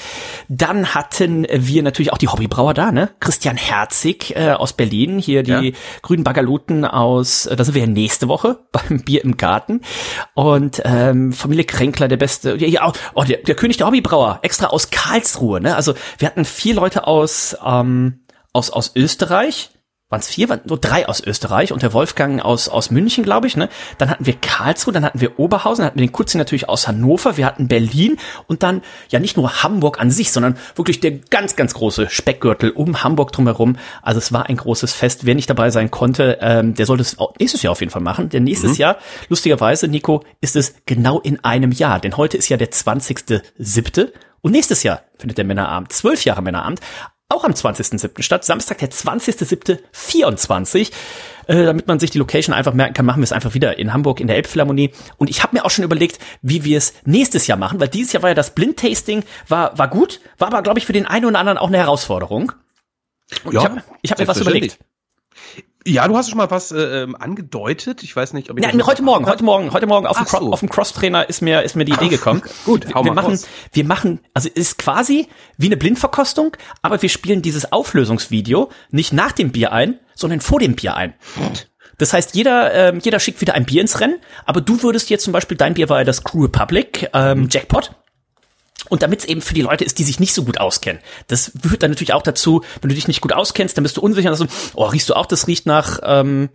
Dann 0.50 0.94
hatten 0.94 1.48
wir 1.52 1.84
natürlich 1.84 2.12
auch 2.12 2.18
die 2.18 2.28
Hobbybrauer 2.28 2.74
da, 2.74 2.92
ne? 2.92 3.10
Christian 3.20 3.58
Herzig 3.58 4.36
äh, 4.36 4.52
aus 4.52 4.74
Berlin, 4.74 5.20
hier 5.20 5.44
die 5.44 5.52
ja. 5.52 5.78
grünen 6.02 6.24
Bagaluten 6.24 6.86
aus, 6.86 7.46
äh, 7.46 7.56
da 7.56 7.64
sind 7.64 7.76
wir 7.76 7.82
ja 7.82 7.88
nächste 7.88 8.28
Woche 8.28 8.60
beim 8.72 9.02
Bier 9.02 9.24
im 9.24 9.38
Garten. 9.38 9.82
Und 10.34 10.82
ähm, 10.86 11.34
Familie 11.34 11.66
Kränkler, 11.66 12.08
der 12.08 12.18
beste, 12.18 12.56
ja, 12.58 12.68
ja 12.68 12.94
oh, 13.14 13.24
der, 13.24 13.38
der 13.38 13.56
König 13.56 13.78
der 13.78 13.88
Hobbybrauer, 13.88 14.40
extra 14.42 14.68
aus 14.68 14.90
Karlsruhe, 14.90 15.62
ne? 15.62 15.76
Also 15.76 15.94
wir 16.18 16.28
hatten 16.28 16.46
vier 16.46 16.76
Leute 16.76 17.08
aus 17.08 17.58
ähm, 17.66 18.20
aus, 18.54 18.70
aus 18.70 18.92
Österreich. 18.96 19.72
Waren 20.14 20.20
es 20.20 20.28
vier? 20.28 20.48
Waren 20.48 20.62
nur 20.66 20.78
drei 20.78 21.10
aus 21.10 21.22
Österreich 21.22 21.74
und 21.74 21.82
der 21.82 21.92
Wolfgang 21.92 22.40
aus, 22.40 22.70
aus 22.70 22.92
München, 22.92 23.24
glaube 23.24 23.48
ich. 23.48 23.58
Ne? 23.58 23.68
Dann 23.98 24.12
hatten 24.12 24.28
wir 24.28 24.36
Karlsruhe, 24.36 24.94
dann 24.94 25.04
hatten 25.04 25.20
wir 25.22 25.40
Oberhausen, 25.40 25.82
dann 25.82 25.88
hatten 25.88 25.98
wir 25.98 26.06
den 26.06 26.12
Kutzi 26.12 26.38
natürlich 26.38 26.70
aus 26.70 26.88
Hannover, 26.88 27.36
wir 27.36 27.48
hatten 27.48 27.68
Berlin 27.68 28.18
und 28.46 28.62
dann 28.62 28.84
ja 29.10 29.18
nicht 29.18 29.38
nur 29.38 29.64
Hamburg 29.64 30.00
an 30.00 30.12
sich, 30.12 30.32
sondern 30.32 30.56
wirklich 30.76 31.00
der 31.00 31.14
ganz, 31.14 31.56
ganz 31.56 31.74
große 31.74 32.12
Speckgürtel 32.12 32.70
um 32.70 33.04
Hamburg 33.04 33.32
drumherum. 33.32 33.78
Also 34.04 34.20
es 34.20 34.32
war 34.32 34.46
ein 34.46 34.58
großes 34.58 34.94
Fest. 34.94 35.26
Wer 35.26 35.34
nicht 35.34 35.50
dabei 35.50 35.72
sein 35.72 35.90
konnte, 35.90 36.38
ähm, 36.42 36.76
der 36.76 36.86
sollte 36.86 37.02
es 37.02 37.18
nächstes 37.40 37.64
Jahr 37.64 37.72
auf 37.72 37.80
jeden 37.80 37.92
Fall 37.92 38.04
machen. 38.04 38.30
Denn 38.30 38.44
nächstes 38.44 38.74
mhm. 38.74 38.78
Jahr, 38.78 38.98
lustigerweise, 39.30 39.88
Nico, 39.88 40.24
ist 40.42 40.56
es 40.56 40.76
genau 40.86 41.22
in 41.22 41.44
einem 41.44 41.72
Jahr. 41.72 42.00
Denn 42.00 42.18
heute 42.18 42.38
ist 42.38 42.50
ja 42.50 42.58
der 42.58 42.70
20.07. 42.70 44.12
Und 44.42 44.52
nächstes 44.52 44.84
Jahr 44.84 45.02
findet 45.18 45.38
der 45.38 45.46
Männerabend, 45.46 45.92
zwölf 45.94 46.26
Jahre 46.26 46.42
Männerabend, 46.42 46.82
auch 47.34 47.44
am 47.44 47.52
20.07. 47.52 48.22
statt. 48.22 48.46
Samstag, 48.46 48.78
der 48.80 48.92
20.07.24. 48.92 50.92
Äh, 51.48 51.66
damit 51.66 51.88
man 51.88 52.00
sich 52.00 52.12
die 52.12 52.20
Location 52.20 52.56
einfach 52.56 52.74
merken 52.74 52.94
kann, 52.94 53.06
machen 53.06 53.20
wir 53.20 53.26
es 53.26 53.34
einfach 53.34 53.54
wieder 53.54 53.78
in 53.78 53.92
Hamburg 53.92 54.22
in 54.22 54.28
der 54.28 54.38
Elbphilharmonie. 54.38 54.92
Und 55.18 55.30
ich 55.30 55.44
habe 55.44 55.58
mir 55.58 55.66
auch 55.66 55.72
schon 55.72 55.84
überlegt, 55.84 56.20
wie 56.42 56.64
wir 56.64 56.78
es 56.78 56.94
nächstes 57.06 57.48
Jahr 57.48 57.58
machen, 57.58 57.80
weil 57.80 57.90
dieses 57.90 58.14
Jahr 58.14 58.24
war 58.24 58.30
ja 58.30 58.36
das 58.36 58.56
Blindtasting, 58.56 59.24
war, 59.50 59.78
war 59.78 59.90
gut, 59.90 60.22
war 60.38 60.48
aber, 60.48 60.62
glaube 60.62 60.80
ich, 60.80 60.86
für 60.86 60.94
den 60.94 61.06
einen 61.06 61.26
oder 61.26 61.40
anderen 61.40 61.58
auch 61.58 61.68
eine 61.68 61.78
Herausforderung. 61.78 62.54
Und 63.44 63.54
ja, 63.54 63.78
ich 64.02 64.12
habe 64.12 64.12
hab 64.12 64.20
mir 64.20 64.28
was 64.28 64.40
überlegt. 64.40 64.80
Ja, 65.86 66.08
du 66.08 66.16
hast 66.16 66.30
schon 66.30 66.38
mal 66.38 66.50
was 66.50 66.72
äh, 66.72 67.04
ähm, 67.04 67.16
angedeutet. 67.16 68.04
Ich 68.04 68.16
weiß 68.16 68.34
nicht, 68.34 68.50
ob 68.50 68.58
ich. 68.58 68.66
Ja, 68.66 68.72
heute 68.86 69.04
Morgen, 69.04 69.26
heute 69.26 69.44
Morgen, 69.44 69.74
heute 69.74 69.88
Morgen 69.88 70.08
auf 70.08 70.18
dem, 70.18 70.26
so. 70.26 70.54
auf 70.54 70.60
dem 70.62 70.70
Cross-Trainer 70.70 71.28
ist 71.28 71.42
mir 71.42 71.62
ist 71.64 71.76
mir 71.76 71.86
die 71.86 71.94
Idee 71.94 72.08
gekommen. 72.08 72.42
Gut, 72.66 72.88
wir, 72.88 73.04
wir 73.04 73.14
machen, 73.14 73.32
raus. 73.32 73.48
wir 73.72 73.84
machen, 73.84 74.20
also 74.34 74.50
ist 74.54 74.78
quasi 74.78 75.28
wie 75.58 75.68
eine 75.68 75.78
Blindverkostung, 75.78 76.56
aber 76.82 77.02
wir 77.02 77.10
spielen 77.10 77.42
dieses 77.42 77.72
Auflösungsvideo 77.72 78.70
nicht 78.92 79.12
nach 79.12 79.34
dem 79.34 79.52
Bier 79.52 79.74
ein, 79.74 80.00
sondern 80.16 80.40
vor 80.40 80.60
dem 80.60 80.76
Bier 80.76 80.96
ein. 80.96 81.14
Das 81.98 82.14
heißt, 82.14 82.34
jeder, 82.36 82.74
ähm, 82.74 83.00
jeder 83.02 83.20
schickt 83.20 83.42
wieder 83.42 83.54
ein 83.54 83.66
Bier 83.66 83.82
ins 83.82 84.00
Rennen, 84.00 84.20
aber 84.46 84.62
du 84.62 84.82
würdest 84.84 85.10
jetzt 85.10 85.24
zum 85.24 85.34
Beispiel, 85.34 85.58
dein 85.58 85.74
Bier 85.74 85.90
war 85.90 86.00
ja 86.00 86.04
das 86.06 86.24
Crew 86.24 86.44
Republic 86.44 87.10
ähm, 87.14 87.50
Jackpot. 87.52 87.92
Und 88.90 89.02
damit 89.02 89.22
es 89.22 89.26
eben 89.26 89.42
für 89.42 89.54
die 89.54 89.62
Leute 89.62 89.86
ist, 89.86 89.98
die 90.00 90.04
sich 90.04 90.20
nicht 90.20 90.34
so 90.34 90.44
gut 90.44 90.60
auskennen. 90.60 91.02
Das 91.28 91.54
führt 91.62 91.84
dann 91.84 91.92
natürlich 91.92 92.14
auch 92.14 92.22
dazu, 92.22 92.64
wenn 92.82 92.90
du 92.90 92.96
dich 92.96 93.08
nicht 93.08 93.22
gut 93.22 93.32
auskennst, 93.32 93.78
dann 93.78 93.84
bist 93.84 93.96
du 93.96 94.02
unsicher, 94.02 94.30
dass 94.30 94.40
du, 94.40 94.48
oh, 94.74 94.84
riechst 94.84 95.10
du 95.10 95.14
auch, 95.14 95.26
das 95.26 95.48
riecht 95.48 95.66
nach 95.66 96.00
ähm, 96.04 96.50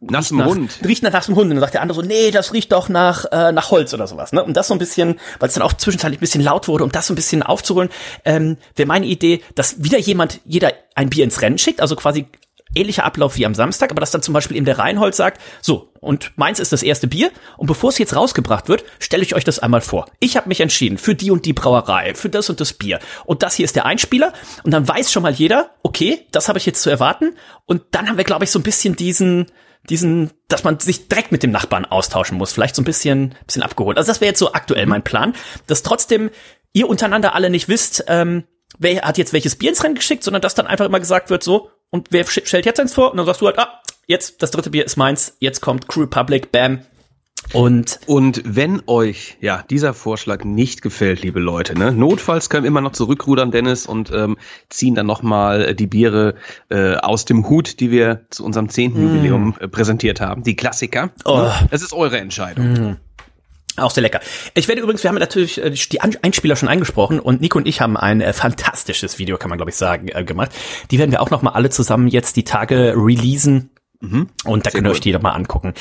nassem 0.00 0.38
nach, 0.38 0.46
Hund. 0.46 0.78
Riecht 0.84 1.02
nach 1.02 1.12
nassem 1.12 1.36
Hund. 1.36 1.44
Und 1.44 1.56
dann 1.56 1.60
sagt 1.60 1.74
der 1.74 1.82
andere 1.82 2.00
so, 2.00 2.06
nee, 2.06 2.30
das 2.30 2.52
riecht 2.54 2.72
doch 2.72 2.88
nach, 2.88 3.26
äh, 3.30 3.52
nach 3.52 3.70
Holz 3.70 3.92
oder 3.92 4.06
sowas. 4.06 4.32
Ne? 4.32 4.42
Und 4.42 4.56
das 4.56 4.68
so 4.68 4.74
ein 4.74 4.78
bisschen, 4.78 5.20
weil 5.40 5.48
es 5.48 5.54
dann 5.54 5.62
auch 5.62 5.74
zwischenzeitlich 5.74 6.18
ein 6.18 6.20
bisschen 6.20 6.42
laut 6.42 6.68
wurde, 6.68 6.84
um 6.84 6.92
das 6.92 7.06
so 7.06 7.12
ein 7.12 7.16
bisschen 7.16 7.42
aufzuholen, 7.42 7.90
ähm, 8.24 8.56
wäre 8.76 8.86
meine 8.86 9.06
Idee, 9.06 9.42
dass 9.54 9.84
wieder 9.84 9.98
jemand, 9.98 10.40
jeder 10.46 10.72
ein 10.94 11.10
Bier 11.10 11.24
ins 11.24 11.42
Rennen 11.42 11.58
schickt, 11.58 11.80
also 11.82 11.96
quasi 11.96 12.26
ähnlicher 12.74 13.04
Ablauf 13.04 13.36
wie 13.36 13.46
am 13.46 13.54
Samstag, 13.54 13.90
aber 13.90 14.00
dass 14.00 14.10
dann 14.10 14.22
zum 14.22 14.34
Beispiel 14.34 14.56
eben 14.56 14.66
der 14.66 14.78
Reinhold 14.78 15.14
sagt, 15.14 15.40
so, 15.60 15.92
und 16.00 16.32
meins 16.36 16.60
ist 16.60 16.72
das 16.72 16.82
erste 16.82 17.06
Bier, 17.06 17.30
und 17.56 17.66
bevor 17.66 17.90
es 17.90 17.98
jetzt 17.98 18.14
rausgebracht 18.14 18.68
wird, 18.68 18.84
stelle 18.98 19.22
ich 19.22 19.34
euch 19.34 19.44
das 19.44 19.58
einmal 19.58 19.80
vor. 19.80 20.06
Ich 20.20 20.36
habe 20.36 20.48
mich 20.48 20.60
entschieden 20.60 20.98
für 20.98 21.14
die 21.14 21.30
und 21.30 21.44
die 21.46 21.52
Brauerei, 21.52 22.14
für 22.14 22.28
das 22.28 22.50
und 22.50 22.60
das 22.60 22.72
Bier. 22.72 23.00
Und 23.24 23.42
das 23.42 23.54
hier 23.54 23.64
ist 23.64 23.76
der 23.76 23.86
Einspieler, 23.86 24.32
und 24.62 24.70
dann 24.70 24.86
weiß 24.86 25.12
schon 25.12 25.22
mal 25.22 25.32
jeder, 25.32 25.70
okay, 25.82 26.26
das 26.32 26.48
habe 26.48 26.58
ich 26.58 26.66
jetzt 26.66 26.82
zu 26.82 26.90
erwarten. 26.90 27.36
Und 27.66 27.82
dann 27.92 28.08
haben 28.08 28.16
wir, 28.16 28.24
glaube 28.24 28.44
ich, 28.44 28.50
so 28.50 28.58
ein 28.58 28.62
bisschen 28.64 28.96
diesen, 28.96 29.46
diesen, 29.88 30.30
dass 30.48 30.64
man 30.64 30.80
sich 30.80 31.08
direkt 31.08 31.32
mit 31.32 31.42
dem 31.42 31.50
Nachbarn 31.50 31.84
austauschen 31.84 32.38
muss, 32.38 32.52
vielleicht 32.52 32.74
so 32.74 32.82
ein 32.82 32.86
bisschen, 32.86 33.34
bisschen 33.46 33.62
abgeholt. 33.62 33.98
Also 33.98 34.10
das 34.10 34.20
wäre 34.20 34.30
jetzt 34.30 34.38
so 34.38 34.52
aktuell 34.52 34.86
mein 34.86 35.04
Plan, 35.04 35.34
dass 35.66 35.82
trotzdem 35.82 36.30
ihr 36.72 36.88
untereinander 36.88 37.34
alle 37.34 37.50
nicht 37.50 37.68
wisst, 37.68 38.04
ähm, 38.08 38.44
wer 38.78 39.02
hat 39.02 39.18
jetzt 39.18 39.32
welches 39.32 39.56
Bier 39.56 39.70
ins 39.70 39.84
Rennen 39.84 39.94
geschickt, 39.94 40.24
sondern 40.24 40.42
dass 40.42 40.54
dann 40.54 40.66
einfach 40.66 40.86
immer 40.86 41.00
gesagt 41.00 41.30
wird, 41.30 41.42
so, 41.42 41.70
und 41.90 42.08
wer 42.10 42.26
stellt 42.26 42.66
jetzt 42.66 42.80
eins 42.80 42.94
vor? 42.94 43.10
Und 43.10 43.18
dann 43.18 43.26
sagst 43.26 43.40
du 43.40 43.46
halt, 43.46 43.58
ah, 43.58 43.80
jetzt 44.06 44.42
das 44.42 44.50
dritte 44.50 44.70
Bier 44.70 44.84
ist 44.84 44.96
meins, 44.96 45.36
jetzt 45.38 45.60
kommt 45.60 45.88
Crew 45.88 46.02
Republic, 46.02 46.52
bam. 46.52 46.80
Und, 47.52 48.00
und 48.06 48.42
wenn 48.44 48.82
euch 48.86 49.36
ja 49.40 49.62
dieser 49.68 49.92
Vorschlag 49.92 50.44
nicht 50.44 50.80
gefällt, 50.80 51.22
liebe 51.22 51.40
Leute, 51.40 51.78
ne, 51.78 51.92
notfalls 51.92 52.48
können 52.48 52.64
wir 52.64 52.68
immer 52.68 52.80
noch 52.80 52.92
zurückrudern, 52.92 53.50
Dennis, 53.50 53.86
und 53.86 54.10
ähm, 54.12 54.38
ziehen 54.70 54.94
dann 54.94 55.06
nochmal 55.06 55.74
die 55.74 55.86
Biere 55.86 56.36
äh, 56.70 56.94
aus 56.94 57.26
dem 57.26 57.48
Hut, 57.48 57.80
die 57.80 57.90
wir 57.90 58.22
zu 58.30 58.44
unserem 58.44 58.70
zehnten 58.70 59.00
mm. 59.00 59.08
Jubiläum 59.08 59.54
äh, 59.60 59.68
präsentiert 59.68 60.20
haben, 60.20 60.42
die 60.42 60.56
Klassiker. 60.56 61.10
Oh. 61.24 61.42
Ne? 61.42 61.52
Das 61.70 61.82
ist 61.82 61.92
eure 61.92 62.18
Entscheidung. 62.18 62.72
Mm. 62.72 62.96
Auch 63.76 63.90
sehr 63.90 64.02
lecker. 64.02 64.20
Ich 64.54 64.68
werde 64.68 64.82
übrigens, 64.82 65.02
wir 65.02 65.08
haben 65.08 65.18
natürlich 65.18 65.60
äh, 65.60 65.70
die 65.70 66.00
Einspieler 66.00 66.54
schon 66.54 66.68
angesprochen 66.68 67.18
und 67.18 67.40
Nico 67.40 67.58
und 67.58 67.66
ich 67.66 67.80
haben 67.80 67.96
ein 67.96 68.20
äh, 68.20 68.32
fantastisches 68.32 69.18
Video, 69.18 69.36
kann 69.36 69.48
man 69.48 69.58
glaube 69.58 69.70
ich 69.70 69.76
sagen, 69.76 70.08
äh, 70.08 70.24
gemacht. 70.24 70.52
Die 70.90 70.98
werden 70.98 71.10
wir 71.10 71.20
auch 71.20 71.30
noch 71.30 71.42
mal 71.42 71.50
alle 71.52 71.70
zusammen 71.70 72.06
jetzt 72.06 72.36
die 72.36 72.44
Tage 72.44 72.94
releasen. 72.96 73.70
Mhm. 74.00 74.28
Und 74.44 74.66
da 74.66 74.70
Sehr 74.70 74.78
könnt 74.78 74.88
ihr 74.88 74.92
euch 74.92 75.00
die 75.00 75.12
doch 75.12 75.22
mal 75.22 75.32
angucken. 75.32 75.74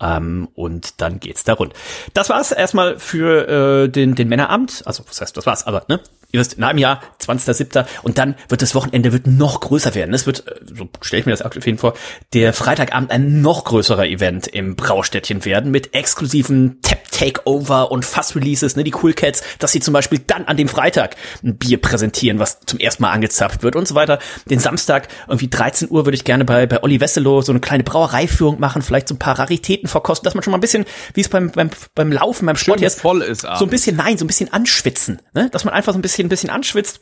Ähm, 0.00 0.48
und 0.54 1.00
dann 1.00 1.18
geht's 1.18 1.44
da 1.44 1.54
rund. 1.54 1.72
Das 2.14 2.28
war's 2.28 2.52
erstmal 2.52 2.98
für 2.98 3.84
äh, 3.84 3.88
den, 3.88 4.14
den 4.14 4.28
Männerabend. 4.28 4.82
Also, 4.84 5.04
was 5.08 5.20
heißt, 5.20 5.36
das 5.36 5.46
war's, 5.46 5.66
aber, 5.66 5.84
ne? 5.88 6.00
Ihr 6.32 6.40
wisst, 6.40 6.54
in 6.54 6.64
einem 6.64 6.78
Jahr, 6.78 7.02
20.07. 7.20 7.86
Und 8.02 8.18
dann 8.18 8.36
wird 8.48 8.62
das 8.62 8.74
Wochenende 8.74 9.12
wird 9.12 9.26
noch 9.26 9.60
größer 9.60 9.94
werden. 9.94 10.14
Es 10.14 10.26
wird, 10.26 10.46
äh, 10.46 10.54
so 10.74 10.88
stelle 11.00 11.20
ich 11.20 11.26
mir 11.26 11.32
das 11.32 11.42
auf 11.42 11.54
jeden 11.54 11.78
vor, 11.78 11.94
der 12.32 12.52
Freitagabend 12.52 13.10
ein 13.10 13.40
noch 13.40 13.64
größerer 13.64 14.06
Event 14.06 14.46
im 14.46 14.76
Braustädtchen 14.76 15.44
werden 15.44 15.70
mit 15.70 15.94
exklusiven 15.94 16.80
Tap-Takeover 16.82 17.90
und 17.90 18.04
Fass-Releases, 18.04 18.76
ne, 18.76 18.84
die 18.84 18.94
Cool 18.94 19.12
Cats, 19.12 19.42
dass 19.58 19.72
sie 19.72 19.80
zum 19.80 19.94
Beispiel 19.94 20.20
dann 20.26 20.44
an 20.44 20.56
dem 20.56 20.68
Freitag 20.68 21.16
ein 21.42 21.56
Bier 21.56 21.80
präsentieren, 21.80 22.38
was 22.38 22.60
zum 22.66 22.78
ersten 22.78 23.02
Mal 23.02 23.10
angezapft 23.10 23.62
wird 23.62 23.76
und 23.76 23.88
so 23.88 23.94
weiter. 23.94 24.18
Den 24.48 24.58
Samstag, 24.58 25.08
irgendwie 25.28 25.48
13 25.48 25.90
Uhr, 25.90 26.06
würde 26.06 26.16
ich 26.16 26.24
gerne 26.24 26.44
bei, 26.44 26.66
bei 26.66 26.82
Olli 26.82 27.00
Wesselow 27.00 27.42
so 27.42 27.52
eine 27.52 27.60
kleine 27.60 27.84
Brauereiführung 27.84 28.60
machen, 28.60 28.82
vielleicht 28.82 29.08
so 29.08 29.14
ein 29.14 29.18
paar 29.18 29.38
Raritäten 29.38 29.88
verkosten, 29.88 30.24
dass 30.24 30.34
man 30.34 30.42
schon 30.42 30.52
mal 30.52 30.58
ein 30.58 30.62
bisschen, 30.62 30.84
wie 31.14 31.20
es 31.20 31.28
beim, 31.28 31.50
beim, 31.50 31.70
beim 31.94 32.12
Laufen, 32.12 32.46
beim 32.46 32.56
Sport 32.56 32.80
jetzt, 32.80 33.00
voll 33.00 33.22
ist 33.22 33.40
so 33.40 33.64
ein 33.64 33.70
bisschen, 33.70 33.96
nein, 33.96 34.18
so 34.18 34.24
ein 34.24 34.28
bisschen 34.28 34.52
anschwitzen, 34.52 35.20
ne, 35.34 35.48
dass 35.50 35.64
man 35.64 35.74
einfach 35.74 35.92
so 35.92 35.98
ein 35.98 36.02
bisschen, 36.02 36.19
ein 36.22 36.28
bisschen 36.28 36.50
anschwitzt 36.50 37.00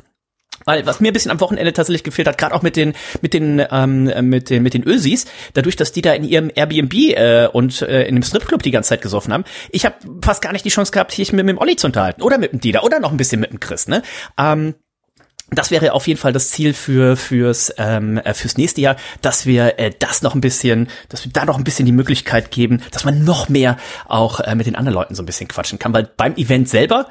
weil 0.64 0.86
was 0.86 1.00
mir 1.00 1.10
ein 1.10 1.12
bisschen 1.12 1.30
am 1.30 1.40
Wochenende 1.40 1.72
tatsächlich 1.72 2.04
gefehlt 2.04 2.28
hat, 2.28 2.38
gerade 2.38 2.54
auch 2.54 2.62
mit 2.62 2.76
den 2.76 2.94
mit 3.20 3.34
den 3.34 3.62
ähm, 3.70 4.04
mit 4.28 4.50
den 4.50 4.62
mit 4.62 4.74
den 4.74 4.86
Ösis, 4.86 5.26
dadurch, 5.54 5.76
dass 5.76 5.92
die 5.92 6.02
da 6.02 6.12
in 6.12 6.24
ihrem 6.24 6.50
Airbnb 6.54 6.94
äh, 6.94 7.46
und 7.46 7.82
äh, 7.82 8.04
in 8.04 8.16
dem 8.16 8.22
Stripclub 8.22 8.62
die 8.62 8.70
ganze 8.70 8.90
Zeit 8.90 9.02
gesoffen 9.02 9.32
haben, 9.32 9.44
ich 9.70 9.84
habe 9.84 9.96
fast 10.22 10.42
gar 10.42 10.52
nicht 10.52 10.64
die 10.64 10.70
Chance 10.70 10.92
gehabt, 10.92 11.12
hier 11.12 11.24
mit, 11.26 11.46
mit 11.46 11.48
dem 11.48 11.58
Olli 11.58 11.76
zu 11.76 11.86
unterhalten 11.86 12.22
oder 12.22 12.38
mit 12.38 12.52
dem 12.52 12.60
Dieter 12.60 12.84
oder 12.84 13.00
noch 13.00 13.10
ein 13.10 13.16
bisschen 13.16 13.40
mit 13.40 13.50
dem 13.50 13.60
Chris, 13.60 13.88
ne? 13.88 14.02
Ähm, 14.36 14.74
das 15.50 15.70
wäre 15.70 15.94
auf 15.94 16.06
jeden 16.06 16.20
Fall 16.20 16.34
das 16.34 16.50
Ziel 16.50 16.74
für 16.74 17.16
fürs 17.16 17.72
ähm, 17.78 18.18
äh, 18.18 18.34
fürs 18.34 18.58
nächste 18.58 18.82
Jahr, 18.82 18.96
dass 19.22 19.46
wir 19.46 19.78
äh, 19.78 19.90
das 19.98 20.20
noch 20.20 20.34
ein 20.34 20.42
bisschen, 20.42 20.88
dass 21.08 21.24
wir 21.24 21.32
da 21.32 21.46
noch 21.46 21.56
ein 21.56 21.64
bisschen 21.64 21.86
die 21.86 21.92
Möglichkeit 21.92 22.50
geben, 22.50 22.82
dass 22.90 23.04
man 23.04 23.24
noch 23.24 23.48
mehr 23.48 23.78
auch 24.06 24.40
äh, 24.40 24.54
mit 24.54 24.66
den 24.66 24.76
anderen 24.76 24.94
Leuten 24.94 25.14
so 25.14 25.22
ein 25.22 25.26
bisschen 25.26 25.48
quatschen 25.48 25.78
kann, 25.78 25.94
weil 25.94 26.10
beim 26.16 26.34
Event 26.36 26.68
selber 26.68 27.08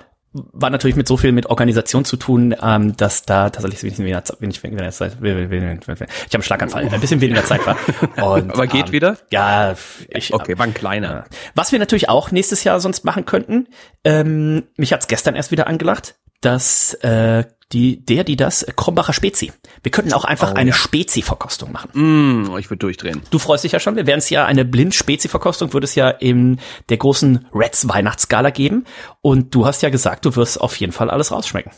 war 0.54 0.70
natürlich 0.70 0.96
mit 0.96 1.08
so 1.08 1.18
viel 1.18 1.32
mit 1.32 1.48
Organisation 1.48 2.06
zu 2.06 2.18
tun, 2.18 2.56
ähm, 2.62 2.96
dass 2.98 3.24
da 3.24 3.50
tatsächlich 3.50 3.84
ein 3.84 3.90
bisschen 3.90 4.06
weniger, 4.06 4.24
wenig, 4.40 4.64
weniger 4.64 4.92
Zeit, 4.92 5.14
ich 5.14 5.18
habe 5.20 6.08
einen 6.34 6.44
Schlaganfall, 6.44 6.90
ein 6.90 7.02
bisschen 7.02 7.22
weniger 7.22 7.44
Zeit 7.44 7.66
war. 7.66 7.78
Und, 8.34 8.52
Aber 8.52 8.68
geht 8.68 8.88
ähm, 8.88 8.92
wieder? 8.92 9.18
Ja, 9.32 9.76
ich, 10.10 10.34
okay, 10.34 10.58
war 10.58 10.66
ein 10.66 10.74
kleiner. 10.74 11.26
Was 11.56 11.72
wir 11.72 11.80
natürlich 11.80 12.10
auch 12.10 12.32
nächstes 12.32 12.64
Jahr 12.64 12.80
sonst 12.80 13.06
machen 13.06 13.26
könnten, 13.26 13.68
ähm, 14.04 14.64
mich 14.78 14.94
hat's 14.94 15.08
gestern 15.08 15.36
erst 15.36 15.52
wieder 15.52 15.68
angelacht, 15.68 16.16
dass 16.42 16.94
äh, 16.96 17.46
die, 17.74 18.04
der, 18.04 18.24
die 18.24 18.36
das, 18.36 18.66
Krombacher 18.76 19.14
Spezi. 19.14 19.52
Wir 19.84 19.92
könnten 19.92 20.14
auch 20.14 20.24
einfach 20.24 20.52
oh, 20.52 20.56
eine 20.56 20.70
ja. 20.70 20.76
Spezi-Verkostung 20.76 21.72
machen. 21.72 21.90
Mm, 21.94 22.58
ich 22.58 22.70
würde 22.70 22.80
durchdrehen. 22.80 23.22
Du 23.30 23.40
freust 23.40 23.64
dich 23.64 23.74
ja 23.74 23.80
schon. 23.80 23.96
Wir 23.96 24.08
werden 24.08 24.20
es 24.20 24.30
ja 24.30 24.46
eine 24.46 24.64
Blind-Spezi-Verkostung, 24.64 25.74
würde 25.74 25.86
es 25.86 25.96
ja 25.96 26.10
in 26.10 26.60
der 26.90 26.98
großen 26.98 27.46
Reds 27.54 27.90
Weihnachtsgala 27.90 28.52
geben. 28.52 28.86
Und 29.22 29.54
du 29.54 29.66
hast 29.66 29.82
ja 29.82 29.90
gesagt, 29.90 30.26
du 30.26 30.36
wirst 30.36 30.62
auf 30.62 30.76
jeden 30.78 30.94
Fall 30.94 31.10
alles 31.10 31.32
rausschmecken. 31.32 31.72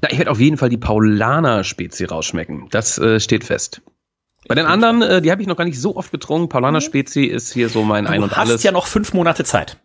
Na, 0.00 0.10
ich 0.10 0.18
werde 0.18 0.30
auf 0.30 0.40
jeden 0.40 0.56
Fall 0.56 0.68
die 0.68 0.78
Paulaner 0.78 1.64
Spezi 1.64 2.04
rausschmecken. 2.04 2.68
Das 2.70 2.98
äh, 2.98 3.18
steht 3.20 3.44
fest. 3.44 3.82
Bei 4.48 4.54
den 4.54 4.66
anderen, 4.66 5.02
äh, 5.02 5.20
die 5.20 5.30
habe 5.32 5.42
ich 5.42 5.48
noch 5.48 5.56
gar 5.56 5.64
nicht 5.64 5.80
so 5.80 5.96
oft 5.96 6.12
getrunken. 6.12 6.48
Paulaner 6.48 6.80
Spezi 6.80 7.24
ist 7.24 7.52
hier 7.52 7.68
so 7.68 7.82
mein 7.82 8.04
du 8.04 8.10
Ein 8.10 8.22
und 8.22 8.38
Alles. 8.38 8.48
Du 8.48 8.54
hast 8.54 8.62
ja 8.62 8.72
noch 8.72 8.86
fünf 8.86 9.12
Monate 9.12 9.44
Zeit. 9.44 9.78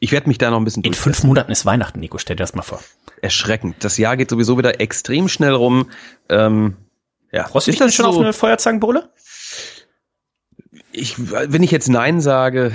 Ich 0.00 0.12
werde 0.12 0.28
mich 0.28 0.38
da 0.38 0.50
noch 0.50 0.58
ein 0.58 0.64
bisschen 0.64 0.82
In 0.82 0.94
fünf 0.94 1.22
Monaten 1.24 1.52
ist 1.52 1.66
Weihnachten, 1.66 2.00
Nico. 2.00 2.18
Stell 2.18 2.36
dir 2.36 2.42
das 2.42 2.54
mal 2.54 2.62
vor. 2.62 2.80
Erschreckend. 3.22 3.76
Das 3.80 3.98
Jahr 3.98 4.16
geht 4.16 4.30
sowieso 4.30 4.58
wieder 4.58 4.80
extrem 4.80 5.28
schnell 5.28 5.52
rum. 5.52 5.90
Ähm, 6.28 6.76
ja. 7.32 7.46
Freust 7.46 7.66
du 7.66 7.70
dich 7.70 7.80
denn 7.80 7.92
schon 7.92 8.04
so? 8.04 8.10
auf 8.10 8.18
eine 8.18 8.32
Feuerzangenbowle? 8.32 9.10
Ich, 10.92 11.14
wenn 11.18 11.62
ich 11.62 11.70
jetzt 11.70 11.88
Nein 11.88 12.20
sage, 12.20 12.72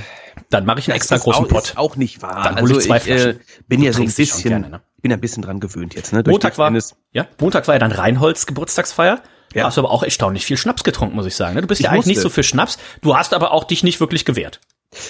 dann 0.50 0.66
mache 0.66 0.80
ich 0.80 0.88
einen 0.90 0.96
extra 0.96 1.18
großen 1.18 1.46
auch, 1.46 1.50
Pot. 1.50 1.64
Ist 1.66 1.78
auch 1.78 1.96
nicht 1.96 2.22
wahr. 2.22 2.44
Dann 2.44 2.56
also 2.56 2.78
ich, 2.80 2.86
zwei 2.86 2.98
äh, 2.98 3.38
bin 3.68 3.82
du 3.82 3.88
ja 3.88 3.94
so 3.94 4.02
ein 4.02 4.12
bisschen, 4.12 4.50
gerne, 4.50 4.70
ne? 4.70 4.82
bin 5.02 5.12
ein 5.12 5.22
bisschen 5.22 5.44
dran 5.44 5.60
gewöhnt 5.60 5.96
jetzt. 5.96 6.14
Ne? 6.14 6.24
Montag 6.26 6.58
war, 6.58 6.74
ja, 7.12 7.28
Montag 7.40 7.68
war 7.68 7.76
ja 7.76 7.80
dann 7.80 7.92
Reinholds 7.92 8.46
Geburtstagsfeier. 8.46 9.22
Ja. 9.54 9.66
Hast 9.66 9.78
du 9.78 9.82
aber 9.82 9.92
auch 9.92 10.04
erstaunlich 10.04 10.46
viel 10.46 10.58
Schnaps 10.58 10.84
getrunken, 10.84 11.16
muss 11.16 11.26
ich 11.26 11.36
sagen. 11.36 11.56
Ne? 11.56 11.62
Du 11.62 11.68
bist 11.68 11.80
ich 11.80 11.86
ja 11.86 11.92
eigentlich 11.92 12.00
musste. 12.06 12.10
nicht 12.10 12.22
so 12.22 12.30
für 12.30 12.44
Schnaps. 12.44 12.78
Du 13.02 13.16
hast 13.16 13.34
aber 13.34 13.52
auch 13.52 13.64
dich 13.64 13.84
nicht 13.84 14.00
wirklich 14.00 14.26
gewehrt. 14.26 14.60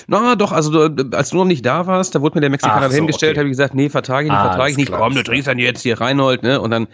Na 0.07 0.35
doch, 0.35 0.51
also 0.51 0.87
du, 0.87 1.15
als 1.15 1.29
du 1.29 1.37
noch 1.37 1.45
nicht 1.45 1.65
da 1.65 1.87
warst, 1.87 2.15
da 2.15 2.21
wurde 2.21 2.37
mir 2.37 2.41
der 2.41 2.49
Mexikaner 2.49 2.89
so, 2.89 2.95
hingestellt, 2.95 3.31
okay. 3.31 3.39
habe 3.39 3.49
ich 3.49 3.53
gesagt, 3.53 3.75
nee, 3.75 3.89
vertrage 3.89 4.27
ich 4.27 4.31
nicht, 4.31 4.39
ah, 4.39 4.49
vertrage 4.49 4.71
ich 4.71 4.77
nicht. 4.77 4.91
Komm, 4.91 5.13
du 5.13 5.23
trinkst 5.23 5.47
dann 5.47 5.59
jetzt 5.59 5.81
hier 5.81 5.99
Reinhold, 5.99 6.43
ne? 6.43 6.59
Und 6.59 6.71
dann, 6.71 6.87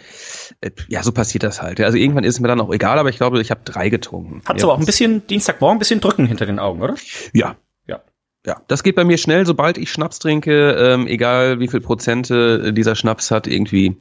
äh, 0.61 0.71
ja, 0.87 1.03
so 1.03 1.11
passiert 1.11 1.43
das 1.43 1.61
halt. 1.61 1.79
Also 1.79 1.97
irgendwann 1.97 2.23
ist 2.23 2.35
es 2.35 2.39
mir 2.39 2.47
dann 2.47 2.59
auch 2.59 2.71
egal, 2.73 2.99
aber 2.99 3.09
ich 3.09 3.17
glaube, 3.17 3.39
ich 3.41 3.51
habe 3.51 3.61
drei 3.63 3.89
getrunken. 3.89 4.41
Hat's 4.45 4.61
ja. 4.61 4.67
aber 4.67 4.75
auch 4.75 4.79
ein 4.79 4.85
bisschen 4.85 5.25
Dienstagmorgen, 5.27 5.77
ein 5.77 5.79
bisschen 5.79 6.01
Drücken 6.01 6.25
hinter 6.25 6.45
den 6.45 6.59
Augen, 6.59 6.81
oder? 6.81 6.95
Ja. 7.33 7.55
Ja. 7.87 8.01
Ja, 8.45 8.61
das 8.67 8.83
geht 8.83 8.95
bei 8.95 9.03
mir 9.03 9.17
schnell, 9.17 9.45
sobald 9.45 9.77
ich 9.77 9.91
Schnaps 9.91 10.19
trinke, 10.19 10.71
ähm, 10.71 11.07
egal 11.07 11.59
wie 11.59 11.67
viel 11.67 11.81
Prozente 11.81 12.73
dieser 12.73 12.95
Schnaps 12.95 13.31
hat, 13.31 13.47
irgendwie, 13.47 13.97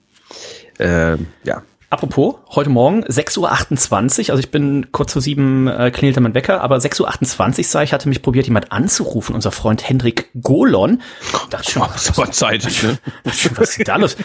äh, 0.79 1.17
ja, 1.45 1.63
Apropos, 1.93 2.37
heute 2.51 2.71
Morgen 2.71 3.03
6.28 3.03 3.39
Uhr, 3.41 4.31
also 4.31 4.39
ich 4.39 4.53
bin 4.53 4.93
kurz 4.93 5.13
vor 5.13 5.21
sieben 5.21 5.67
äh, 5.67 5.91
klingelte 5.91 6.21
mein 6.21 6.35
Wecker, 6.37 6.61
aber 6.61 6.77
6.28 6.77 7.59
Uhr 7.59 7.65
sah 7.65 7.83
ich, 7.83 7.93
hatte 7.93 8.09
mich 8.09 8.23
probiert, 8.23 8.47
jemand 8.47 8.71
anzurufen, 8.71 9.35
unser 9.35 9.51
Freund 9.51 9.89
Hendrik 9.89 10.31
Golon. 10.41 11.03
Dachte 11.51 11.73
schon, 11.73 11.83
was, 11.83 12.17
war 12.17 12.31
zeitig, 12.31 12.85
ne? 12.85 12.97
was 13.25 13.77
ist 13.77 13.89
da 13.89 13.97
los? 13.97 14.17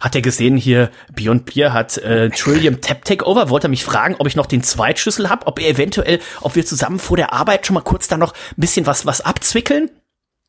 Hat 0.00 0.14
er 0.14 0.20
gesehen 0.20 0.58
hier, 0.58 0.90
Beyond 1.14 1.46
Beer 1.46 1.72
hat 1.72 1.96
äh, 1.96 2.28
Trillium 2.28 2.82
Tap 2.82 3.06
Takeover, 3.06 3.48
wollte 3.48 3.68
er 3.68 3.70
mich 3.70 3.84
fragen, 3.84 4.16
ob 4.18 4.26
ich 4.26 4.36
noch 4.36 4.44
den 4.44 4.62
Zweitschlüssel 4.62 5.30
habe, 5.30 5.46
ob 5.46 5.60
er 5.60 5.70
eventuell, 5.70 6.18
ob 6.42 6.56
wir 6.56 6.66
zusammen 6.66 6.98
vor 6.98 7.16
der 7.16 7.32
Arbeit 7.32 7.66
schon 7.66 7.72
mal 7.72 7.80
kurz 7.80 8.08
da 8.08 8.18
noch 8.18 8.34
ein 8.34 8.60
bisschen 8.60 8.84
was, 8.84 9.06
was 9.06 9.22
abzwickeln? 9.22 9.88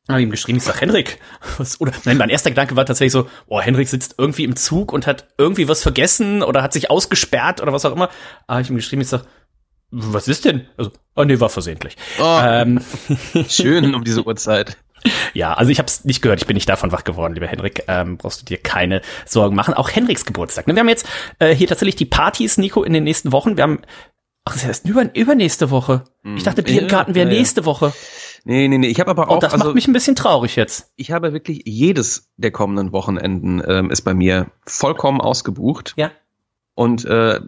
Habe 0.09 0.21
ihm 0.21 0.31
geschrieben, 0.31 0.57
ich 0.57 0.63
sag, 0.63 0.81
Henrik, 0.81 1.19
was, 1.57 1.79
oder, 1.79 1.93
nein, 2.03 2.17
mein 2.17 2.29
erster 2.29 2.49
Gedanke 2.49 2.75
war 2.75 2.85
tatsächlich 2.85 3.13
so, 3.13 3.29
oh, 3.47 3.61
Henrik 3.61 3.87
sitzt 3.87 4.15
irgendwie 4.17 4.43
im 4.43 4.55
Zug 4.55 4.91
und 4.91 5.07
hat 5.07 5.27
irgendwie 5.37 5.67
was 5.67 5.81
vergessen 5.81 6.43
oder 6.43 6.61
hat 6.61 6.73
sich 6.73 6.89
ausgesperrt 6.89 7.61
oder 7.61 7.73
was 7.73 7.85
auch 7.85 7.93
immer. 7.93 8.09
Aber 8.47 8.59
ich 8.59 8.69
ihm 8.69 8.75
geschrieben, 8.75 9.01
ich 9.01 9.07
sag, 9.07 9.25
was 9.91 10.27
ist 10.27 10.45
denn? 10.45 10.67
Also, 10.75 10.91
oh 11.15 11.23
nee, 11.23 11.39
war 11.39 11.49
versehentlich. 11.49 11.95
Oh, 12.19 12.39
ähm, 12.43 12.81
schön 13.47 13.93
um 13.95 14.03
diese 14.03 14.25
Uhrzeit. 14.25 14.77
Ja, 15.33 15.53
also 15.53 15.69
ich 15.69 15.79
habe 15.79 15.87
es 15.87 16.05
nicht 16.05 16.21
gehört, 16.21 16.39
ich 16.39 16.47
bin 16.47 16.53
nicht 16.53 16.69
davon 16.69 16.93
wach 16.93 17.03
geworden, 17.03 17.33
lieber 17.33 17.47
Henrik. 17.47 17.83
Ähm, 17.89 18.15
brauchst 18.15 18.41
du 18.41 18.45
dir 18.45 18.57
keine 18.57 19.01
Sorgen 19.25 19.53
machen. 19.53 19.73
Auch 19.73 19.89
Henriks 19.89 20.23
Geburtstag. 20.23 20.65
Ne, 20.65 20.75
wir 20.75 20.79
haben 20.79 20.87
jetzt 20.87 21.05
äh, 21.39 21.53
hier 21.53 21.67
tatsächlich 21.67 21.97
die 21.97 22.05
Partys, 22.05 22.57
Nico, 22.57 22.83
in 22.83 22.93
den 22.93 23.03
nächsten 23.03 23.33
Wochen. 23.33 23.57
Wir 23.57 23.63
haben, 23.63 23.81
ach, 24.45 24.53
das 24.53 24.61
ist 24.61 24.67
erst 24.67 24.87
über, 24.87 25.13
übernächste 25.13 25.71
Woche. 25.71 26.05
Ich 26.37 26.43
dachte, 26.43 26.63
Biergarten 26.63 27.15
wäre 27.15 27.27
nächste 27.27 27.65
Woche. 27.65 27.91
Nee, 28.45 28.67
nee, 28.67 28.77
nee. 28.77 28.87
Ich 28.87 28.99
habe 28.99 29.09
aber 29.09 29.29
auch. 29.29 29.37
Oh, 29.37 29.39
das 29.39 29.53
also, 29.53 29.65
macht 29.65 29.75
mich 29.75 29.87
ein 29.87 29.93
bisschen 29.93 30.15
traurig 30.15 30.55
jetzt. 30.55 30.91
Ich 30.95 31.11
habe 31.11 31.31
wirklich 31.31 31.61
jedes 31.65 32.29
der 32.35 32.51
kommenden 32.51 32.91
Wochenenden 32.91 33.61
ähm, 33.65 33.89
ist 33.89 34.01
bei 34.01 34.13
mir 34.13 34.47
vollkommen 34.65 35.21
ausgebucht. 35.21 35.93
Ja. 35.95 36.11
Und 36.75 37.05
äh, 37.05 37.39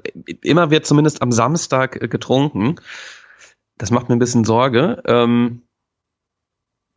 immer 0.42 0.70
wird 0.72 0.86
zumindest 0.86 1.22
am 1.22 1.32
Samstag 1.32 2.02
äh, 2.02 2.08
getrunken. 2.08 2.76
Das 3.78 3.92
macht 3.92 4.08
mir 4.08 4.16
ein 4.16 4.20
bisschen 4.20 4.46
Sorge. 4.46 5.02
Ähm, 5.06 5.64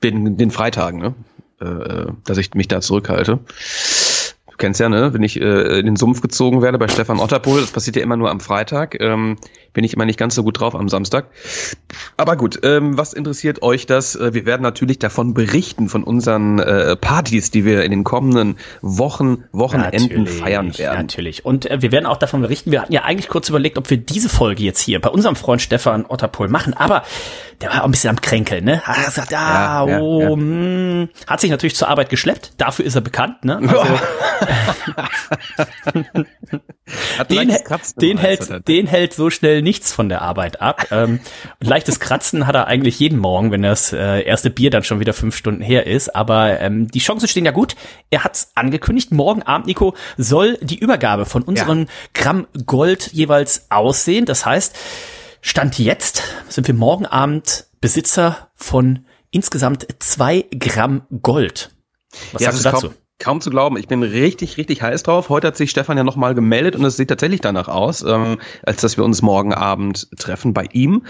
den, 0.02 0.36
den 0.36 0.52
Freitagen, 0.52 1.00
ne? 1.00 1.14
Äh, 1.60 1.64
äh 1.64 2.12
dass 2.24 2.38
ich 2.38 2.54
mich 2.54 2.68
da 2.68 2.80
zurückhalte 2.80 3.40
kennst 4.58 4.80
ja, 4.80 4.88
ne? 4.88 5.14
Wenn 5.14 5.22
ich 5.22 5.40
äh, 5.40 5.78
in 5.78 5.86
den 5.86 5.96
Sumpf 5.96 6.20
gezogen 6.20 6.62
werde 6.62 6.78
bei 6.78 6.88
Stefan 6.88 7.20
Otterpohl, 7.20 7.60
das 7.60 7.70
passiert 7.70 7.96
ja 7.96 8.02
immer 8.02 8.16
nur 8.16 8.30
am 8.30 8.40
Freitag, 8.40 9.00
ähm, 9.00 9.36
bin 9.72 9.84
ich 9.84 9.94
immer 9.94 10.04
nicht 10.04 10.18
ganz 10.18 10.34
so 10.34 10.42
gut 10.42 10.60
drauf 10.60 10.74
am 10.74 10.88
Samstag. 10.88 11.26
Aber 12.16 12.36
gut, 12.36 12.60
ähm, 12.64 12.98
was 12.98 13.12
interessiert 13.12 13.62
euch 13.62 13.86
das? 13.86 14.16
Äh, 14.16 14.34
wir 14.34 14.44
werden 14.46 14.62
natürlich 14.62 14.98
davon 14.98 15.34
berichten, 15.34 15.88
von 15.88 16.02
unseren 16.02 16.58
äh, 16.58 16.96
Partys, 16.96 17.50
die 17.50 17.64
wir 17.64 17.84
in 17.84 17.90
den 17.90 18.04
kommenden 18.04 18.56
Wochen, 18.82 19.44
Wochenenden 19.52 20.24
natürlich, 20.24 20.40
feiern 20.40 20.78
werden. 20.78 20.98
Natürlich. 20.98 21.44
Und 21.44 21.70
äh, 21.70 21.80
wir 21.80 21.92
werden 21.92 22.06
auch 22.06 22.16
davon 22.16 22.42
berichten. 22.42 22.72
Wir 22.72 22.82
hatten 22.82 22.92
ja 22.92 23.04
eigentlich 23.04 23.28
kurz 23.28 23.48
überlegt, 23.48 23.78
ob 23.78 23.88
wir 23.90 23.98
diese 23.98 24.28
Folge 24.28 24.62
jetzt 24.62 24.80
hier 24.80 25.00
bei 25.00 25.10
unserem 25.10 25.36
Freund 25.36 25.62
Stefan 25.62 26.04
Otterpohl 26.08 26.48
machen, 26.48 26.74
aber 26.74 27.04
der 27.60 27.70
war 27.70 27.80
auch 27.82 27.84
ein 27.84 27.90
bisschen 27.90 28.10
am 28.10 28.20
Kränkeln, 28.20 28.64
ne? 28.64 28.80
Hat 28.82 29.04
gesagt, 29.04 29.34
ah, 29.34 29.86
ja, 29.86 30.00
oh, 30.00 30.20
ja, 30.20 30.28
ja. 30.28 30.36
Mh. 30.36 30.42
Hm. 30.42 31.08
hat 31.26 31.40
sich 31.40 31.50
natürlich 31.50 31.76
zur 31.76 31.88
Arbeit 31.88 32.10
geschleppt. 32.10 32.52
Dafür 32.58 32.84
ist 32.84 32.94
er 32.94 33.00
bekannt, 33.00 33.44
ne? 33.44 33.60
Also, 33.78 33.94
den, 37.28 37.52
den 38.00 38.18
hält, 38.18 38.68
den 38.68 38.86
hält 38.86 39.12
so 39.14 39.30
schnell 39.30 39.62
nichts 39.62 39.92
von 39.92 40.08
der 40.08 40.22
Arbeit 40.22 40.60
ab. 40.60 40.86
Ähm, 40.90 41.20
leichtes 41.60 42.00
Kratzen 42.00 42.46
hat 42.46 42.54
er 42.54 42.66
eigentlich 42.66 42.98
jeden 42.98 43.18
Morgen, 43.18 43.50
wenn 43.52 43.62
das 43.62 43.92
äh, 43.92 44.22
erste 44.22 44.50
Bier 44.50 44.70
dann 44.70 44.84
schon 44.84 45.00
wieder 45.00 45.12
fünf 45.12 45.36
Stunden 45.36 45.62
her 45.62 45.86
ist. 45.86 46.14
Aber 46.14 46.60
ähm, 46.60 46.88
die 46.88 47.00
Chancen 47.00 47.28
stehen 47.28 47.44
ja 47.44 47.50
gut. 47.50 47.76
Er 48.10 48.24
hat's 48.24 48.52
angekündigt. 48.54 49.12
Morgen 49.12 49.42
Abend, 49.42 49.66
Nico, 49.66 49.94
soll 50.16 50.58
die 50.62 50.78
Übergabe 50.78 51.26
von 51.26 51.42
unseren 51.42 51.88
Gramm 52.14 52.46
Gold 52.66 53.12
jeweils 53.12 53.70
aussehen. 53.70 54.24
Das 54.24 54.46
heißt, 54.46 54.76
Stand 55.40 55.78
jetzt 55.78 56.22
sind 56.48 56.66
wir 56.66 56.74
morgen 56.74 57.06
Abend 57.06 57.66
Besitzer 57.80 58.48
von 58.54 59.04
insgesamt 59.30 59.86
zwei 60.00 60.46
Gramm 60.58 61.02
Gold. 61.22 61.70
Was 62.32 62.42
Ja, 62.42 62.52
sagst 62.52 62.64
du 62.64 62.70
dazu? 62.70 62.88
Kaum, 62.88 62.96
kaum 63.18 63.40
zu 63.40 63.50
glauben. 63.50 63.76
Ich 63.76 63.88
bin 63.88 64.02
richtig, 64.02 64.56
richtig 64.56 64.82
heiß 64.82 65.02
drauf. 65.02 65.28
Heute 65.28 65.48
hat 65.48 65.56
sich 65.56 65.70
Stefan 65.70 65.96
ja 65.96 66.04
nochmal 66.04 66.34
gemeldet 66.34 66.76
und 66.76 66.84
es 66.84 66.96
sieht 66.96 67.08
tatsächlich 67.08 67.40
danach 67.40 67.68
aus, 67.68 68.02
ähm, 68.02 68.38
als 68.62 68.80
dass 68.80 68.96
wir 68.96 69.04
uns 69.04 69.22
morgen 69.22 69.52
Abend 69.52 70.08
treffen 70.16 70.54
bei 70.54 70.66
ihm. 70.72 71.04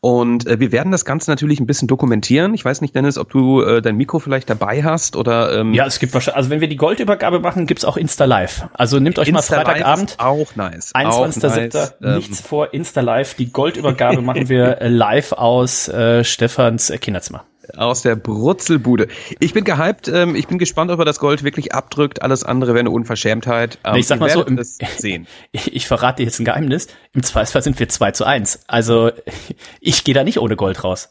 Und 0.00 0.46
äh, 0.46 0.58
wir 0.58 0.72
werden 0.72 0.90
das 0.90 1.04
Ganze 1.04 1.30
natürlich 1.30 1.60
ein 1.60 1.66
bisschen 1.66 1.86
dokumentieren. 1.86 2.54
Ich 2.54 2.64
weiß 2.64 2.80
nicht, 2.80 2.94
Dennis, 2.94 3.18
ob 3.18 3.30
du 3.30 3.62
äh, 3.62 3.80
dein 3.82 3.96
Mikro 3.96 4.18
vielleicht 4.18 4.50
dabei 4.50 4.82
hast 4.82 5.16
oder 5.16 5.56
ähm, 5.58 5.74
Ja, 5.74 5.86
es 5.86 6.00
gibt 6.00 6.12
wahrscheinlich, 6.14 6.36
also 6.36 6.50
wenn 6.50 6.60
wir 6.60 6.68
die 6.68 6.76
Goldübergabe 6.76 7.38
machen, 7.38 7.66
gibt's 7.66 7.84
auch 7.84 7.96
Insta 7.96 8.24
Live. 8.24 8.68
Also 8.72 8.98
nehmt 8.98 9.18
euch 9.18 9.28
Insta 9.28 9.56
mal 9.56 9.64
Freitagabend. 9.64 10.10
ist 10.10 10.20
Auch 10.20 10.56
nice. 10.56 10.90
Auch 10.94 11.26
21.07. 11.26 11.60
nice. 11.60 11.94
Ähm, 12.02 12.14
nichts 12.16 12.40
vor 12.40 12.74
Insta 12.74 13.00
Live. 13.00 13.34
Die 13.34 13.52
Goldübergabe 13.52 14.22
machen 14.22 14.48
wir 14.48 14.78
äh, 14.80 14.88
live 14.88 15.32
aus 15.32 15.88
äh, 15.88 16.24
Stefans 16.24 16.90
äh, 16.90 16.98
Kinderzimmer. 16.98 17.44
Aus 17.76 18.02
der 18.02 18.16
Brutzelbude. 18.16 19.08
Ich 19.40 19.54
bin 19.54 19.64
gehypt. 19.64 20.08
Ähm, 20.08 20.34
ich 20.34 20.46
bin 20.48 20.58
gespannt, 20.58 20.90
ob 20.90 20.98
er 20.98 21.04
das 21.04 21.18
Gold 21.18 21.42
wirklich 21.44 21.72
abdrückt. 21.74 22.22
Alles 22.22 22.44
andere 22.44 22.72
wäre 22.74 22.80
eine 22.80 22.90
Unverschämtheit. 22.90 23.78
Ähm, 23.84 23.96
ich 23.96 24.06
sag 24.06 24.20
mal 24.20 24.30
so, 24.30 24.44
im- 24.44 24.62
sehen. 24.62 25.26
Ich, 25.52 25.74
ich 25.74 25.86
verrate 25.86 26.18
dir 26.18 26.24
jetzt 26.24 26.38
ein 26.40 26.44
Geheimnis. 26.44 26.88
Im 27.12 27.22
Zweifelsfall 27.22 27.62
sind 27.62 27.78
wir 27.78 27.88
2 27.88 28.10
zu 28.12 28.24
1. 28.24 28.60
Also 28.66 29.10
ich 29.80 30.04
gehe 30.04 30.14
da 30.14 30.24
nicht 30.24 30.38
ohne 30.38 30.56
Gold 30.56 30.84
raus. 30.84 31.10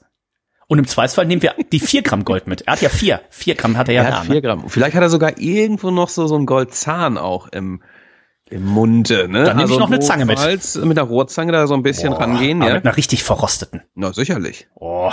Und 0.67 0.79
im 0.79 0.87
Zweifelsfall 0.87 1.25
nehmen 1.25 1.41
wir 1.41 1.55
die 1.71 1.79
4 1.79 2.01
Gramm 2.03 2.23
Gold 2.23 2.47
mit. 2.47 2.61
Er 2.61 2.73
hat 2.73 2.81
ja 2.81 2.89
4. 2.89 3.21
4 3.29 3.55
Gramm 3.55 3.77
hat 3.77 3.89
er 3.89 3.95
ja 3.95 4.03
Er 4.03 4.19
hat 4.19 4.27
Ne? 4.27 4.33
vier 4.33 4.41
Gramm. 4.41 4.69
Vielleicht 4.69 4.95
hat 4.95 5.01
er 5.03 5.09
sogar 5.09 5.37
irgendwo 5.37 5.91
noch 5.91 6.09
so, 6.09 6.25
so 6.27 6.35
einen 6.35 6.45
Goldzahn 6.45 7.17
auch 7.17 7.47
im, 7.49 7.83
im 8.49 8.65
Munde. 8.65 9.27
Ne? 9.27 9.43
Dann 9.43 9.57
nehm 9.57 9.69
ich 9.69 9.77
noch 9.77 9.87
eine 9.91 9.99
Zange 9.99 10.25
mit. 10.25 10.39
mit 10.39 10.97
einer 10.97 11.01
Rohrzange 11.07 11.51
da 11.51 11.67
so 11.67 11.73
ein 11.73 11.83
bisschen 11.83 12.13
rangehen. 12.13 12.61
Aber 12.61 12.69
Ja? 12.71 12.75
mit 12.77 12.85
einer 12.85 12.95
richtig 12.97 13.23
verrosteten. 13.23 13.83
Na, 13.93 14.13
sicherlich. 14.13 14.67
Oh. 14.75 15.11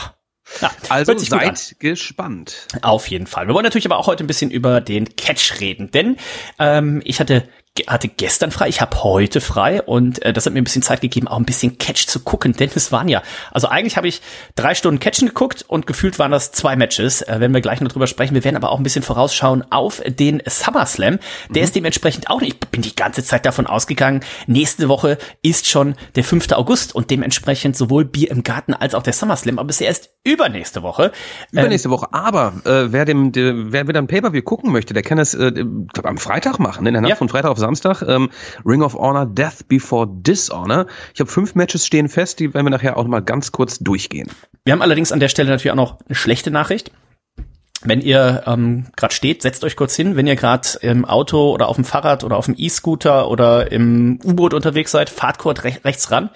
Ja, 0.61 0.71
Also 0.89 1.17
seid 1.17 1.77
gespannt. 1.79 2.67
Auf 2.83 3.07
jeden 3.09 3.27
Fall. 3.27 3.47
Wir 3.47 3.55
wollen 3.55 3.65
natürlich 3.65 3.87
aber 3.87 3.99
auch 3.99 4.07
heute 4.07 4.25
ein 4.25 4.27
bisschen 4.27 4.51
über 4.51 4.81
den 4.81 5.17
Catch 5.17 5.61
reden, 5.61 5.91
denn 5.91 6.17
ähm, 6.59 7.01
ich 7.05 7.21
hatte 7.21 7.49
hatte 7.87 8.09
gestern 8.09 8.51
frei, 8.51 8.69
ich 8.69 8.81
habe 8.81 9.03
heute 9.03 9.41
frei 9.41 9.83
und 9.83 10.23
äh, 10.23 10.33
das 10.33 10.47
hat 10.47 10.53
mir 10.53 10.61
ein 10.61 10.65
bisschen 10.65 10.83
Zeit 10.83 11.01
gegeben, 11.01 11.29
auch 11.29 11.37
ein 11.39 11.45
bisschen 11.45 11.79
Catch 11.79 12.07
zu 12.07 12.21
gucken, 12.21 12.53
denn 12.53 12.71
es 12.75 12.93
waren 12.93 13.09
ja, 13.09 13.23
also 13.53 13.69
eigentlich 13.69 13.97
habe 13.97 14.09
ich 14.09 14.21
drei 14.57 14.75
Stunden 14.75 15.01
Catchen 15.01 15.29
geguckt 15.29 15.65
und 15.67 15.87
gefühlt 15.87 16.19
waren 16.19 16.31
das 16.31 16.53
zwei 16.53 16.77
Matches, 16.77 17.23
äh, 17.23 17.41
werden 17.41 17.53
wir 17.55 17.61
gleich 17.61 17.81
noch 17.81 17.91
drüber 17.93 18.07
sprechen. 18.07 18.35
Wir 18.35 18.45
werden 18.45 18.57
aber 18.57 18.71
auch 18.71 18.79
ein 18.79 18.83
bisschen 18.83 19.03
vorausschauen 19.03 19.65
auf 19.71 20.03
den 20.07 20.43
SummerSlam. 20.47 21.19
Der 21.49 21.63
ist 21.63 21.75
dementsprechend 21.77 22.31
auch 22.31 22.41
nicht, 22.41 22.57
ich 22.65 22.69
bin 22.71 22.83
die 22.83 22.95
ganze 22.97 23.23
Zeit 23.25 23.47
davon 23.47 23.67
ausgegangen, 23.67 24.21
nächste 24.47 24.89
Woche 24.89 25.19
ist 25.43 25.69
schon 25.69 25.95
der 26.17 26.25
5. 26.25 26.53
August 26.53 26.95
und 26.95 27.11
dementsprechend 27.11 27.77
sowohl 27.77 28.05
Bier 28.05 28.31
im 28.31 28.43
Garten 28.43 28.75
als 28.75 28.95
auch 28.95 29.03
der 29.03 29.13
SummerSlam, 29.13 29.59
aber 29.59 29.71
es 29.71 29.81
ist 29.81 29.87
erst 29.87 30.11
übernächste 30.25 30.83
Woche. 30.83 31.13
Ähm, 31.53 31.61
Übernächste 31.61 31.91
Woche. 31.91 32.09
Aber 32.13 32.53
äh, 32.65 32.93
wer 32.93 33.05
dem, 33.05 33.33
der, 33.33 33.73
wer 33.73 33.89
wieder 33.89 34.01
ein 34.01 34.07
Pay-Per-View 34.07 34.43
gucken 34.43 34.71
möchte, 34.73 34.93
der 34.95 35.03
kann 35.03 35.19
es 35.19 35.35
äh, 35.35 35.51
glaub, 35.53 36.07
am 36.07 36.19
Freitag 36.19 36.59
machen, 36.59 36.87
in 36.87 36.93
der 36.93 37.01
Nacht 37.01 37.11
Ja. 37.11 37.17
von 37.17 37.29
Freitag 37.29 37.51
auf 37.51 37.59
Samstag. 37.59 37.70
Ähm, 38.07 38.31
Ring 38.65 38.83
of 38.83 38.95
Honor 38.95 39.27
Death 39.27 39.69
Before 39.69 40.09
Dishonor. 40.11 40.87
Ich 41.15 41.21
habe 41.21 41.31
fünf 41.31 41.55
Matches 41.55 41.87
stehen 41.87 42.09
fest, 42.09 42.41
die 42.41 42.53
werden 42.55 42.67
wir 42.67 42.71
nachher 42.71 42.97
auch 42.97 43.03
noch 43.05 43.11
mal 43.11 43.21
ganz 43.23 43.53
kurz 43.53 43.79
durchgehen. 43.79 44.29
Wir 44.65 44.73
haben 44.73 44.83
allerdings 44.83 45.13
an 45.13 45.21
der 45.21 45.29
Stelle 45.29 45.49
natürlich 45.51 45.71
auch 45.73 45.77
noch 45.77 45.99
eine 46.07 46.15
schlechte 46.15 46.51
Nachricht. 46.51 46.91
Wenn 47.83 48.03
ihr 48.03 48.43
ähm, 48.47 48.87
gerade 48.97 49.15
steht, 49.15 49.41
setzt 49.41 49.65
euch 49.65 49.75
kurz 49.75 49.97
hin. 49.97 50.15
Wenn 50.15 50.27
ihr 50.27 50.37
gerade 50.37 50.69
im 50.83 51.07
Auto 51.07 51.51
oder 51.53 51.69
auf 51.69 51.77
dem 51.77 51.85
Fahrrad 51.87 52.25
oder 52.25 52.37
auf 52.37 52.45
dem 52.45 52.55
E-Scooter 52.59 53.29
oder 53.31 53.73
im 53.73 54.19
U-Boot 54.23 54.53
unterwegs 54.53 54.91
seid, 54.91 55.09
fahrt 55.09 55.39
kurz 55.39 55.65
rech 55.65 55.83
rechts 55.85 56.11
ran. 56.11 56.29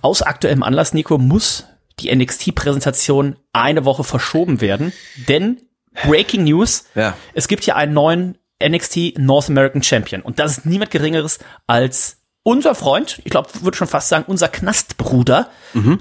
Aus 0.00 0.22
aktuellem 0.22 0.62
Anlass, 0.62 0.94
Nico, 0.94 1.18
muss 1.18 1.66
die 1.98 2.14
NXT-Präsentation 2.14 3.34
eine 3.52 3.84
Woche 3.84 4.04
verschoben 4.04 4.60
werden, 4.60 4.92
denn 5.26 5.60
Breaking 6.06 6.44
News, 6.44 6.84
Ja. 6.94 7.14
es 7.34 7.48
gibt 7.48 7.64
hier 7.64 7.74
einen 7.74 7.92
neuen 7.92 8.38
NXT 8.66 9.18
North 9.18 9.48
American 9.48 9.82
Champion 9.82 10.22
und 10.22 10.38
das 10.38 10.58
ist 10.58 10.66
niemand 10.66 10.90
Geringeres 10.90 11.38
als 11.66 12.16
unser 12.44 12.74
Freund, 12.74 13.20
ich 13.24 13.30
glaube, 13.30 13.48
würde 13.60 13.76
schon 13.76 13.88
fast 13.88 14.08
sagen, 14.08 14.24
unser 14.26 14.48
Knastbruder, 14.48 15.50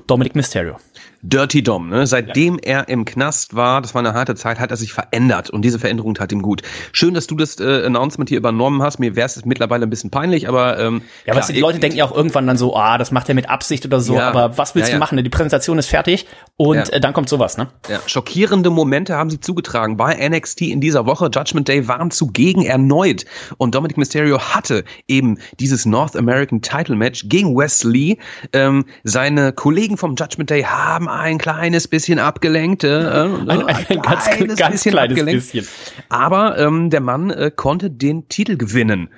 Dominic 0.08 0.34
Mysterio. 0.36 0.78
Dirty 1.24 1.62
Dom, 1.64 1.90
ne? 1.90 2.08
seitdem 2.08 2.58
er 2.60 2.88
im 2.88 3.04
Knast 3.04 3.56
war, 3.56 3.82
das 3.82 3.94
war 3.96 4.00
eine 4.00 4.14
harte 4.14 4.36
Zeit, 4.36 4.60
hat 4.60 4.72
er 4.72 4.78
sich 4.78 4.94
verändert 4.94 5.50
und 5.50 5.64
diese 5.64 5.78
Veränderung 5.80 6.14
tat 6.14 6.32
ihm 6.32 6.42
gut. 6.42 6.62
Schön, 6.94 7.14
dass 7.16 7.28
du 7.28 7.36
das 7.36 7.60
äh, 7.60 7.86
Announcement 7.86 8.30
hier 8.30 8.38
übernommen 8.38 8.82
hast. 8.82 9.00
Mir 9.00 9.16
wäre 9.18 9.26
es 9.26 9.44
mittlerweile 9.44 9.86
ein 9.86 9.90
bisschen 9.90 10.10
peinlich, 10.12 10.48
aber 10.48 10.80
ähm, 10.80 11.02
Ja, 11.26 11.36
weißt 11.36 11.50
du, 11.50 11.54
die 11.54 11.60
Leute 11.60 11.80
denken 11.80 11.98
ja 11.98 12.06
auch 12.06 12.16
irgendwann 12.16 12.48
dann 12.48 12.56
so, 12.58 12.78
ah, 12.78 12.98
das 12.98 13.12
macht 13.12 13.28
er 13.28 13.36
mit 13.36 13.50
Absicht 13.50 13.86
oder 13.86 14.00
so, 14.00 14.14
Ja. 14.16 14.30
aber 14.30 14.58
was 14.58 14.74
willst 14.76 14.90
Ja, 14.90 14.94
du 14.94 14.98
ja. 14.98 15.00
machen? 15.00 15.22
Die 15.22 15.30
Präsentation 15.30 15.80
ist 15.80 15.88
fertig 15.88 16.28
und 16.60 16.76
Ja. 16.76 16.84
äh, 16.86 17.00
dann 17.00 17.14
kommt 17.14 17.30
sowas, 17.30 17.56
ne? 17.58 17.68
Ja, 17.88 18.00
schockierende 18.08 18.72
Momente 18.72 19.16
haben 19.16 19.30
sie 19.30 19.40
zugetragen 19.40 19.96
bei 19.96 20.16
NXT 20.28 20.62
in 20.62 20.82
dieser 20.82 21.06
Woche. 21.06 21.30
Judgment 21.32 21.68
Day 21.68 21.88
waren 21.88 22.10
zugegen 22.10 22.64
erneut. 22.66 23.26
Und 23.58 23.76
Dominic 23.76 23.98
Mysterio 23.98 24.40
hatte 24.40 24.84
eben 25.08 25.38
dieses 25.60 25.86
North 25.86 26.16
American 26.16 26.62
Title 26.64 26.96
Match 26.96 27.26
gegen 27.30 27.56
Wes 27.56 27.84
Lee. 27.84 28.18
Ähm, 28.54 28.86
seine 29.04 29.54
Kollegen 29.54 29.98
vom 29.98 30.16
Judgment 30.16 30.50
Day 30.50 30.64
haben 30.64 31.08
ein 31.08 31.38
kleines 31.38 31.88
bisschen 31.88 32.18
abgelenkt. 32.18 32.84
Äh, 32.84 32.88
Ein, 32.88 33.50
ein, 33.50 33.86
ein 33.90 34.02
ganz, 34.02 34.26
ganz 34.58 34.82
kleines 34.84 35.24
bisschen. 35.26 35.68
Aber 36.10 36.58
ähm, 36.58 36.90
der 36.90 37.02
Mann 37.02 37.30
äh, 37.30 37.52
konnte 37.56 37.92
den 37.92 38.30
Titel 38.30 38.58
gewinnen. 38.58 39.10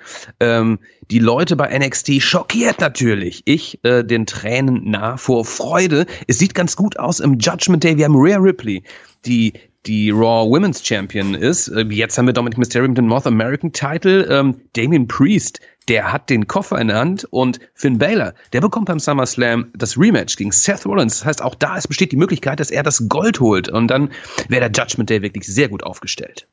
Ähm, 0.41 0.79
die 1.11 1.19
Leute 1.19 1.55
bei 1.55 1.75
NXT 1.75 2.21
schockiert 2.21 2.81
natürlich. 2.81 3.41
Ich 3.45 3.79
äh, 3.83 4.03
den 4.03 4.25
Tränen 4.27 4.91
nah 4.91 5.17
vor 5.17 5.43
Freude. 5.45 6.05
Es 6.27 6.37
sieht 6.37 6.53
ganz 6.53 6.75
gut 6.75 6.99
aus 6.99 7.19
im 7.19 7.28
Judgment 7.37 7.83
Day. 7.83 7.97
Wir 7.97 8.05
haben 8.05 8.15
Rhea 8.15 8.37
Ripley, 8.37 8.83
die 9.25 9.53
die 9.85 10.11
Raw 10.11 10.49
Women's 10.49 10.85
Champion 10.85 11.33
ist. 11.33 11.69
Äh, 11.69 11.85
Jetzt 11.89 12.17
haben 12.17 12.25
wir 12.25 12.33
Dominic 12.33 12.57
Mysterio 12.57 12.87
mit 12.87 12.97
dem 12.97 13.07
North 13.07 13.27
American 13.27 13.71
Title. 13.71 14.25
Ähm, 14.25 14.61
Damien 14.73 15.07
Priest, 15.07 15.59
der 15.87 16.11
hat 16.11 16.29
den 16.29 16.47
Koffer 16.47 16.79
in 16.79 16.89
der 16.89 16.97
Hand 16.97 17.25
und 17.31 17.59
Finn 17.73 17.97
Balor, 17.97 18.33
der 18.53 18.61
bekommt 18.61 18.87
beim 18.87 18.99
SummerSlam 18.99 19.71
das 19.75 19.97
Rematch 19.97 20.35
gegen 20.35 20.51
Seth 20.51 20.85
Rollins. 20.85 21.19
Das 21.19 21.25
heißt, 21.25 21.41
auch 21.41 21.55
da 21.55 21.77
es 21.77 21.87
besteht 21.87 22.11
die 22.11 22.17
Möglichkeit, 22.17 22.59
dass 22.59 22.71
er 22.71 22.83
das 22.83 23.07
Gold 23.07 23.39
holt 23.39 23.69
und 23.69 23.87
dann 23.87 24.11
wäre 24.47 24.69
der 24.69 24.83
Judgment 24.83 25.09
Day 25.09 25.21
wirklich 25.21 25.47
sehr 25.47 25.69
gut 25.69 25.83
aufgestellt. 25.83 26.47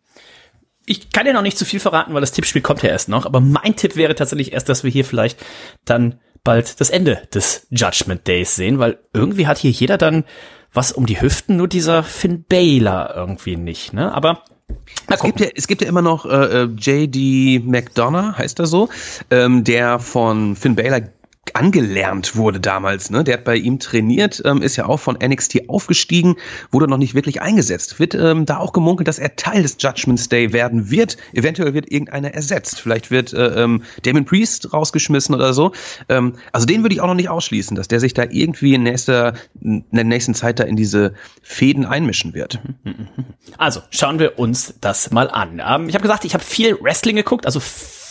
Ich 0.86 1.10
kann 1.10 1.26
ja 1.26 1.32
noch 1.32 1.42
nicht 1.42 1.58
zu 1.58 1.64
viel 1.64 1.80
verraten, 1.80 2.14
weil 2.14 2.20
das 2.20 2.30
Tippspiel 2.30 2.62
kommt 2.62 2.82
ja 2.82 2.90
erst 2.90 3.08
noch, 3.08 3.26
aber 3.26 3.40
mein 3.40 3.74
Tipp 3.74 3.96
wäre 3.96 4.14
tatsächlich 4.14 4.52
erst, 4.52 4.68
dass 4.68 4.84
wir 4.84 4.90
hier 4.90 5.04
vielleicht 5.04 5.44
dann 5.84 6.20
bald 6.44 6.80
das 6.80 6.90
Ende 6.90 7.22
des 7.34 7.66
Judgment 7.70 8.26
Days 8.26 8.54
sehen, 8.54 8.78
weil 8.78 8.98
irgendwie 9.12 9.48
hat 9.48 9.58
hier 9.58 9.72
jeder 9.72 9.98
dann 9.98 10.24
was 10.76 10.92
um 10.92 11.06
die 11.06 11.20
Hüften, 11.20 11.56
nur 11.56 11.68
dieser 11.68 12.02
Finn 12.02 12.44
Balor 12.48 13.14
irgendwie 13.14 13.56
nicht, 13.56 13.92
ne? 13.92 14.12
Aber 14.14 14.42
Es 15.08 15.22
gibt 15.22 15.40
ja, 15.40 15.46
es 15.54 15.66
gibt 15.68 15.82
ja 15.82 15.88
immer 15.88 16.02
noch 16.02 16.26
äh, 16.26 16.62
äh, 16.62 16.64
J.D. 16.64 17.62
McDonough, 17.64 18.36
heißt 18.38 18.58
er 18.58 18.66
so, 18.66 18.88
ähm, 19.30 19.64
der 19.64 19.98
von 19.98 20.56
Finn 20.56 20.74
Balor 20.74 21.00
angelernt 21.54 22.36
wurde 22.36 22.60
damals. 22.60 23.10
Ne? 23.10 23.24
Der 23.24 23.34
hat 23.34 23.44
bei 23.44 23.56
ihm 23.56 23.78
trainiert, 23.78 24.42
ähm, 24.44 24.62
ist 24.62 24.76
ja 24.76 24.86
auch 24.86 24.98
von 24.98 25.16
NXT 25.22 25.68
aufgestiegen, 25.68 26.36
wurde 26.70 26.88
noch 26.88 26.98
nicht 26.98 27.14
wirklich 27.14 27.40
eingesetzt. 27.42 27.98
Wird 27.98 28.14
ähm, 28.14 28.46
da 28.46 28.58
auch 28.58 28.72
gemunkelt, 28.72 29.08
dass 29.08 29.18
er 29.18 29.36
Teil 29.36 29.62
des 29.62 29.76
Judgment 29.78 30.30
Day 30.32 30.52
werden 30.52 30.90
wird. 30.90 31.16
Eventuell 31.32 31.74
wird 31.74 31.90
irgendeiner 31.90 32.34
ersetzt. 32.34 32.80
Vielleicht 32.80 33.10
wird 33.10 33.32
äh, 33.32 33.62
ähm, 33.62 33.82
Damon 34.02 34.24
Priest 34.24 34.72
rausgeschmissen 34.72 35.34
oder 35.34 35.52
so. 35.52 35.72
Ähm, 36.08 36.34
also 36.52 36.66
den 36.66 36.82
würde 36.82 36.94
ich 36.94 37.00
auch 37.00 37.06
noch 37.06 37.14
nicht 37.14 37.28
ausschließen, 37.28 37.76
dass 37.76 37.88
der 37.88 38.00
sich 38.00 38.14
da 38.14 38.24
irgendwie 38.28 38.74
in, 38.74 38.82
nächster, 38.82 39.34
in 39.60 39.84
der 39.90 40.04
nächsten 40.04 40.34
Zeit 40.34 40.58
da 40.58 40.64
in 40.64 40.76
diese 40.76 41.14
Fäden 41.42 41.84
einmischen 41.84 42.34
wird. 42.34 42.60
Also, 43.58 43.80
schauen 43.90 44.18
wir 44.18 44.38
uns 44.38 44.74
das 44.80 45.10
mal 45.10 45.30
an. 45.30 45.62
Ähm, 45.64 45.88
ich 45.88 45.94
habe 45.94 46.02
gesagt, 46.02 46.24
ich 46.24 46.34
habe 46.34 46.44
viel 46.44 46.78
Wrestling 46.80 47.16
geguckt, 47.16 47.46
also 47.46 47.60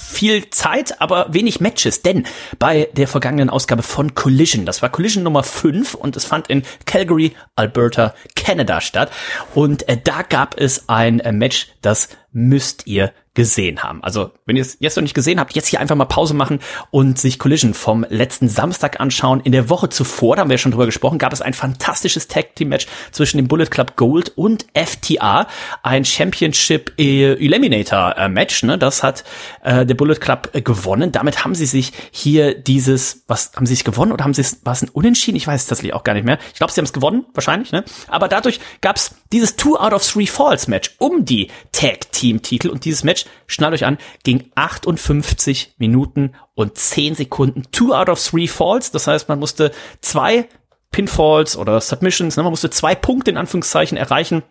viel 0.06 0.50
Zeit, 0.50 1.02
aber 1.02 1.28
wenig 1.34 1.60
Matches, 1.60 2.02
denn 2.02 2.26
bei 2.60 2.90
der 2.94 3.08
vergangenen 3.08 3.50
Ausgabe 3.50 3.84
von 3.84 4.16
Collision, 4.16 4.66
das 4.66 4.82
war 4.82 4.90
Collision 4.90 5.24
Nummer 5.24 5.44
5 5.44 5.96
und 5.96 6.16
es 6.16 6.26
fand 6.26 6.48
in 6.48 6.64
Calgary, 6.86 7.36
Alberta, 7.56 8.14
Canada 8.36 8.82
statt. 8.82 9.12
Und 9.54 9.88
äh, 9.90 9.98
da 10.02 10.22
gab 10.22 10.60
es 10.60 10.88
ein 10.88 11.20
äh, 11.20 11.32
Match, 11.32 11.68
das 11.82 12.10
müsst 12.36 12.86
ihr 12.86 13.14
gesehen 13.34 13.84
haben. 13.84 14.02
Also, 14.02 14.32
wenn 14.46 14.56
ihr 14.56 14.62
es 14.62 14.78
jetzt 14.80 14.96
noch 14.96 15.04
nicht 15.04 15.14
gesehen 15.14 15.40
habt, 15.40 15.54
jetzt 15.56 15.68
hier 15.68 15.80
einfach 15.80 15.96
mal 15.96 16.06
Pause 16.06 16.34
machen 16.34 16.60
und 16.90 17.20
sich 17.20 17.38
Collision 17.38 17.74
vom 17.74 18.06
letzten 18.10 18.48
Samstag 18.48 19.00
anschauen. 19.00 19.42
In 19.42 19.52
der 19.52 19.70
Woche 19.70 19.90
zuvor, 19.90 20.36
da 20.36 20.42
haben 20.42 20.50
wir 20.50 20.56
ja 20.56 20.58
schon 20.58 20.72
drüber 20.72 20.86
gesprochen, 20.86 21.18
gab 21.18 21.34
es 21.34 21.42
ein 21.42 21.54
fantastisches 21.54 22.28
Tag 22.28 22.56
Team 22.56 22.70
Match 22.70 22.88
zwischen 23.12 23.38
dem 23.38 23.48
Bullet 23.48 23.66
Club 23.66 23.98
Gold 23.98 24.32
und 24.38 24.66
FTA, 24.74 25.48
ein 25.84 26.06
Championship 26.06 26.94
Eliminator 26.98 28.30
Match, 28.30 28.64
ne? 28.64 28.78
Das 28.78 29.04
hat 29.04 29.26
äh, 29.64 29.86
der 29.86 29.96
Bullet 29.96 30.16
Club 30.16 30.52
gewonnen. 30.54 31.12
Damit 31.12 31.44
haben 31.44 31.56
sie 31.56 31.66
sich 31.66 31.92
hier 32.12 32.54
dieses, 32.54 33.26
was 33.28 33.52
haben 33.56 33.66
sie 33.66 33.76
sich 33.76 33.84
gewonnen 33.84 34.14
oder 34.14 34.24
haben 34.24 34.34
sie 34.34 34.42
es, 34.42 34.66
war 34.66 34.74
es 34.74 34.82
ein 34.82 34.90
Unentschieden? 34.90 35.36
Ich 35.36 35.48
weiß 35.48 35.64
es 35.64 35.68
tatsächlich 35.68 35.94
auch 35.94 36.06
gar 36.06 36.14
nicht 36.14 36.26
mehr. 36.26 36.40
Ich 36.54 36.60
glaube, 36.60 36.72
sie 36.72 36.80
haben 36.80 36.86
es 36.86 36.94
gewonnen, 36.94 37.26
wahrscheinlich, 37.34 37.74
ne? 37.74 37.84
Aber 38.08 38.30
dadurch 38.30 38.62
gab 38.80 38.96
es 38.96 39.16
dieses 39.34 39.58
Two 39.58 39.76
out 39.76 39.92
of 39.92 40.08
Three 40.10 40.26
Falls 40.26 40.70
Match 40.70 40.96
um 41.00 41.26
die 41.26 41.50
Tag 41.74 42.14
Team 42.14 42.25
Titel 42.34 42.70
und 42.70 42.86
dieses 42.86 43.04
Match, 43.04 43.26
schnallt 43.48 43.74
euch 43.74 43.86
an, 43.86 43.98
ging 44.24 44.52
58 44.56 45.76
Minuten 45.78 46.36
und 46.54 46.78
10 46.78 47.16
Sekunden. 47.16 47.64
Two 47.72 47.94
out 47.94 48.10
of 48.10 48.24
Three 48.24 48.48
Falls, 48.48 48.92
das 48.92 49.08
heißt, 49.08 49.30
man 49.30 49.40
musste 49.40 49.72
zwei 50.02 50.48
Pinfalls 50.92 51.58
oder 51.58 51.82
Submissions, 51.82 52.38
ne, 52.38 52.44
man 52.44 52.52
musste 52.52 52.70
zwei 52.70 52.96
Punkte 52.96 53.32
in 53.32 53.38
Anführungszeichen 53.38 53.98
erreichen 53.98 54.44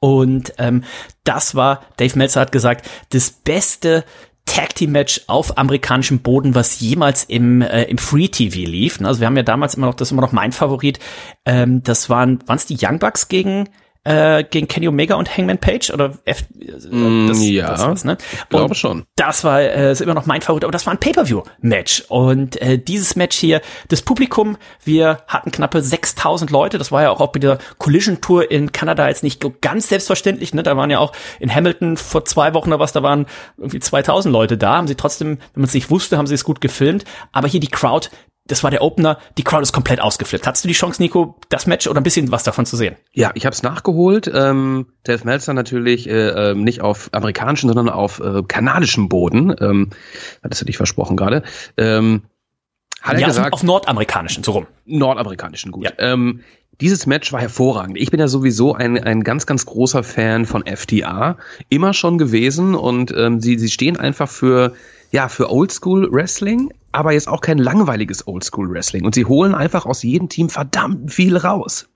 Und 0.00 0.52
ähm, 0.58 0.84
das 1.24 1.54
war, 1.54 1.82
Dave 1.96 2.18
Meltzer 2.18 2.40
hat 2.40 2.52
gesagt, 2.52 2.88
das 3.10 3.30
beste 3.30 4.04
Tag 4.48 4.74
Team 4.74 4.92
Match 4.92 5.20
auf 5.26 5.58
amerikanischem 5.58 6.20
Boden, 6.20 6.54
was 6.54 6.80
jemals 6.80 7.24
im, 7.24 7.60
äh, 7.62 7.84
im 7.84 7.98
Free 7.98 8.28
TV 8.28 8.68
lief. 8.68 9.00
Also 9.02 9.20
wir 9.20 9.26
haben 9.26 9.36
ja 9.36 9.42
damals 9.42 9.74
immer 9.74 9.86
noch, 9.86 9.94
das 9.94 10.08
ist 10.08 10.12
immer 10.12 10.22
noch 10.22 10.32
mein 10.32 10.52
Favorit. 10.52 10.98
Ähm, 11.44 11.82
das 11.82 12.08
waren, 12.08 12.40
waren 12.48 12.56
es 12.56 12.66
die 12.66 12.78
Young 12.80 12.98
Bucks 12.98 13.28
gegen 13.28 13.68
äh, 14.08 14.42
gegen 14.42 14.68
Kenny 14.68 14.88
Omega 14.88 15.16
und 15.16 15.36
Hangman 15.36 15.58
Page 15.58 15.90
oder 15.90 16.14
F 16.24 16.44
mm, 16.90 17.28
das, 17.28 17.46
ja, 17.46 17.68
das 17.68 17.86
was, 17.86 18.04
ne? 18.04 18.16
ich 18.32 18.48
glaube 18.48 18.74
schon. 18.74 19.04
Das 19.16 19.44
war 19.44 19.60
äh, 19.60 19.92
ist 19.92 20.00
immer 20.00 20.14
noch 20.14 20.24
mein 20.24 20.40
Favorit, 20.40 20.64
aber 20.64 20.72
das 20.72 20.86
war 20.86 20.94
ein 20.94 20.98
Pay-per-View-Match 20.98 22.04
und 22.08 22.60
äh, 22.62 22.78
dieses 22.78 23.16
Match 23.16 23.36
hier, 23.36 23.60
das 23.88 24.00
Publikum, 24.00 24.56
wir 24.82 25.18
hatten 25.28 25.50
knappe 25.50 25.82
6000 25.82 26.50
Leute, 26.50 26.78
das 26.78 26.90
war 26.90 27.02
ja 27.02 27.10
auch, 27.10 27.20
auch 27.20 27.32
bei 27.32 27.38
der 27.38 27.58
Collision 27.76 28.22
Tour 28.22 28.50
in 28.50 28.72
Kanada 28.72 29.08
jetzt 29.08 29.22
nicht 29.22 29.44
ganz 29.60 29.88
selbstverständlich, 29.88 30.54
ne? 30.54 30.62
Da 30.62 30.76
waren 30.76 30.90
ja 30.90 31.00
auch 31.00 31.12
in 31.38 31.54
Hamilton 31.54 31.98
vor 31.98 32.24
zwei 32.24 32.54
Wochen 32.54 32.70
oder 32.70 32.80
was, 32.80 32.92
da 32.92 33.02
waren 33.02 33.26
irgendwie 33.58 33.80
2000 33.80 34.32
Leute 34.32 34.56
da, 34.56 34.76
haben 34.76 34.88
sie 34.88 34.94
trotzdem, 34.94 35.38
wenn 35.52 35.60
man 35.62 35.64
es 35.64 35.74
nicht 35.74 35.90
wusste, 35.90 36.16
haben 36.16 36.26
sie 36.26 36.34
es 36.34 36.44
gut 36.44 36.62
gefilmt, 36.62 37.04
aber 37.32 37.46
hier 37.46 37.60
die 37.60 37.68
Crowd, 37.68 38.08
das 38.48 38.64
war 38.64 38.70
der 38.70 38.82
Opener, 38.82 39.18
die 39.36 39.44
Crowd 39.44 39.62
ist 39.62 39.72
komplett 39.72 40.00
ausgeflippt. 40.00 40.46
Hattest 40.46 40.64
du 40.64 40.68
die 40.68 40.74
Chance, 40.74 41.00
Nico, 41.00 41.36
das 41.48 41.66
Match 41.66 41.86
oder 41.86 42.00
ein 42.00 42.02
bisschen 42.02 42.32
was 42.32 42.42
davon 42.42 42.66
zu 42.66 42.76
sehen? 42.76 42.96
Ja, 43.12 43.30
ich 43.34 43.46
habe 43.46 43.54
es 43.54 43.62
nachgeholt. 43.62 44.30
Ähm, 44.34 44.86
Dave 45.04 45.24
Meltzer 45.24 45.54
natürlich 45.54 46.08
äh, 46.08 46.50
äh, 46.50 46.54
nicht 46.54 46.80
auf 46.80 47.10
amerikanischem, 47.12 47.68
sondern 47.68 47.88
auf 47.88 48.20
äh, 48.20 48.42
kanadischem 48.42 49.08
Boden. 49.08 49.54
Ähm, 49.60 49.90
hattest 50.42 50.62
du 50.62 50.64
dich 50.64 50.76
versprochen 50.76 51.16
gerade. 51.16 51.42
Ähm, 51.76 52.22
hat 53.00 53.14
er 53.14 53.20
ja, 53.20 53.26
gesagt, 53.28 53.52
auf 53.52 53.62
nordamerikanischen, 53.62 54.42
so 54.42 54.52
rum. 54.52 54.66
Nordamerikanischen, 54.84 55.70
gut. 55.70 55.84
Ja. 55.84 55.92
Ähm, 55.98 56.40
dieses 56.80 57.06
Match 57.06 57.32
war 57.32 57.40
hervorragend. 57.40 57.98
Ich 57.98 58.10
bin 58.10 58.20
ja 58.20 58.28
sowieso 58.28 58.74
ein, 58.74 59.02
ein 59.02 59.24
ganz, 59.24 59.46
ganz 59.46 59.66
großer 59.66 60.02
Fan 60.02 60.46
von 60.46 60.64
FTA. 60.64 61.36
Immer 61.68 61.92
schon 61.92 62.18
gewesen 62.18 62.74
und 62.74 63.12
ähm, 63.16 63.40
sie, 63.40 63.58
sie 63.58 63.68
stehen 63.68 63.96
einfach 63.96 64.28
für 64.28 64.74
ja, 65.10 65.28
für 65.28 65.50
Oldschool 65.50 66.10
Wrestling, 66.12 66.72
aber 66.92 67.12
jetzt 67.12 67.28
auch 67.28 67.40
kein 67.40 67.58
langweiliges 67.58 68.26
Oldschool 68.26 68.70
Wrestling. 68.70 69.04
Und 69.04 69.14
sie 69.14 69.24
holen 69.24 69.54
einfach 69.54 69.86
aus 69.86 70.02
jedem 70.02 70.28
Team 70.28 70.48
verdammt 70.48 71.12
viel 71.12 71.36
raus. 71.36 71.88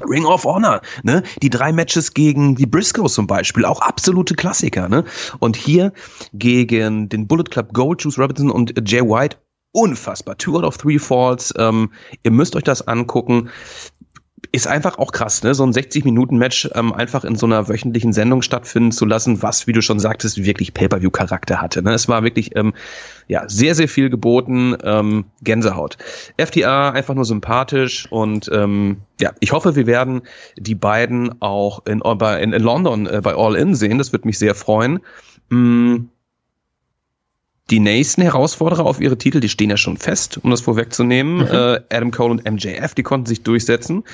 Ring 0.00 0.24
of 0.24 0.44
Honor, 0.44 0.80
ne? 1.02 1.22
Die 1.42 1.50
drei 1.50 1.72
Matches 1.72 2.14
gegen 2.14 2.56
die 2.56 2.66
Briscoes 2.66 3.14
zum 3.14 3.26
Beispiel, 3.26 3.64
auch 3.64 3.80
absolute 3.80 4.34
Klassiker, 4.34 4.88
ne? 4.88 5.04
Und 5.38 5.56
hier 5.56 5.92
gegen 6.32 7.08
den 7.08 7.28
Bullet 7.28 7.44
Club 7.44 7.72
Gold, 7.72 8.02
Juice 8.02 8.18
Robinson 8.18 8.50
und 8.50 8.74
Jay 8.88 9.02
White, 9.02 9.36
unfassbar. 9.72 10.38
Two 10.38 10.56
out 10.56 10.64
of 10.64 10.78
three 10.78 10.98
falls. 10.98 11.52
Ähm, 11.58 11.90
ihr 12.22 12.30
müsst 12.30 12.56
euch 12.56 12.62
das 12.62 12.86
angucken 12.86 13.50
ist 14.54 14.68
einfach 14.68 14.98
auch 14.98 15.10
krass, 15.10 15.42
ne? 15.42 15.52
so 15.52 15.64
ein 15.64 15.72
60-Minuten-Match 15.72 16.70
ähm, 16.74 16.92
einfach 16.92 17.24
in 17.24 17.34
so 17.34 17.44
einer 17.44 17.68
wöchentlichen 17.68 18.12
Sendung 18.12 18.40
stattfinden 18.40 18.92
zu 18.92 19.04
lassen, 19.04 19.42
was, 19.42 19.66
wie 19.66 19.72
du 19.72 19.82
schon 19.82 19.98
sagtest, 19.98 20.44
wirklich 20.44 20.72
Pay-Per-View-Charakter 20.72 21.60
hatte. 21.60 21.82
Ne? 21.82 21.92
Es 21.92 22.06
war 22.06 22.22
wirklich 22.22 22.54
ähm, 22.54 22.72
ja 23.26 23.48
sehr, 23.48 23.74
sehr 23.74 23.88
viel 23.88 24.10
geboten, 24.10 24.76
ähm, 24.84 25.24
Gänsehaut. 25.42 25.98
FTA 26.38 26.90
einfach 26.90 27.14
nur 27.14 27.24
sympathisch 27.24 28.06
und 28.12 28.48
ähm, 28.52 28.98
ja, 29.20 29.32
ich 29.40 29.50
hoffe, 29.50 29.74
wir 29.74 29.88
werden 29.88 30.22
die 30.56 30.76
beiden 30.76 31.42
auch 31.42 31.84
in, 31.86 32.00
in, 32.00 32.52
in 32.52 32.62
London 32.62 33.06
äh, 33.06 33.20
bei 33.20 33.34
All 33.34 33.56
In 33.56 33.74
sehen. 33.74 33.98
Das 33.98 34.12
würde 34.12 34.28
mich 34.28 34.38
sehr 34.38 34.54
freuen. 34.54 35.00
Mm 35.48 36.13
die 37.70 37.80
nächsten 37.80 38.20
Herausforderer 38.20 38.84
auf 38.84 39.00
ihre 39.00 39.16
Titel, 39.16 39.40
die 39.40 39.48
stehen 39.48 39.70
ja 39.70 39.78
schon 39.78 39.96
fest, 39.96 40.38
um 40.42 40.50
das 40.50 40.60
vorwegzunehmen. 40.60 41.36
Mhm. 41.36 41.46
Äh, 41.46 41.80
Adam 41.90 42.10
Cole 42.10 42.30
und 42.32 42.50
MJF, 42.50 42.94
die 42.94 43.02
konnten 43.02 43.24
sich 43.24 43.42
durchsetzen 43.42 44.04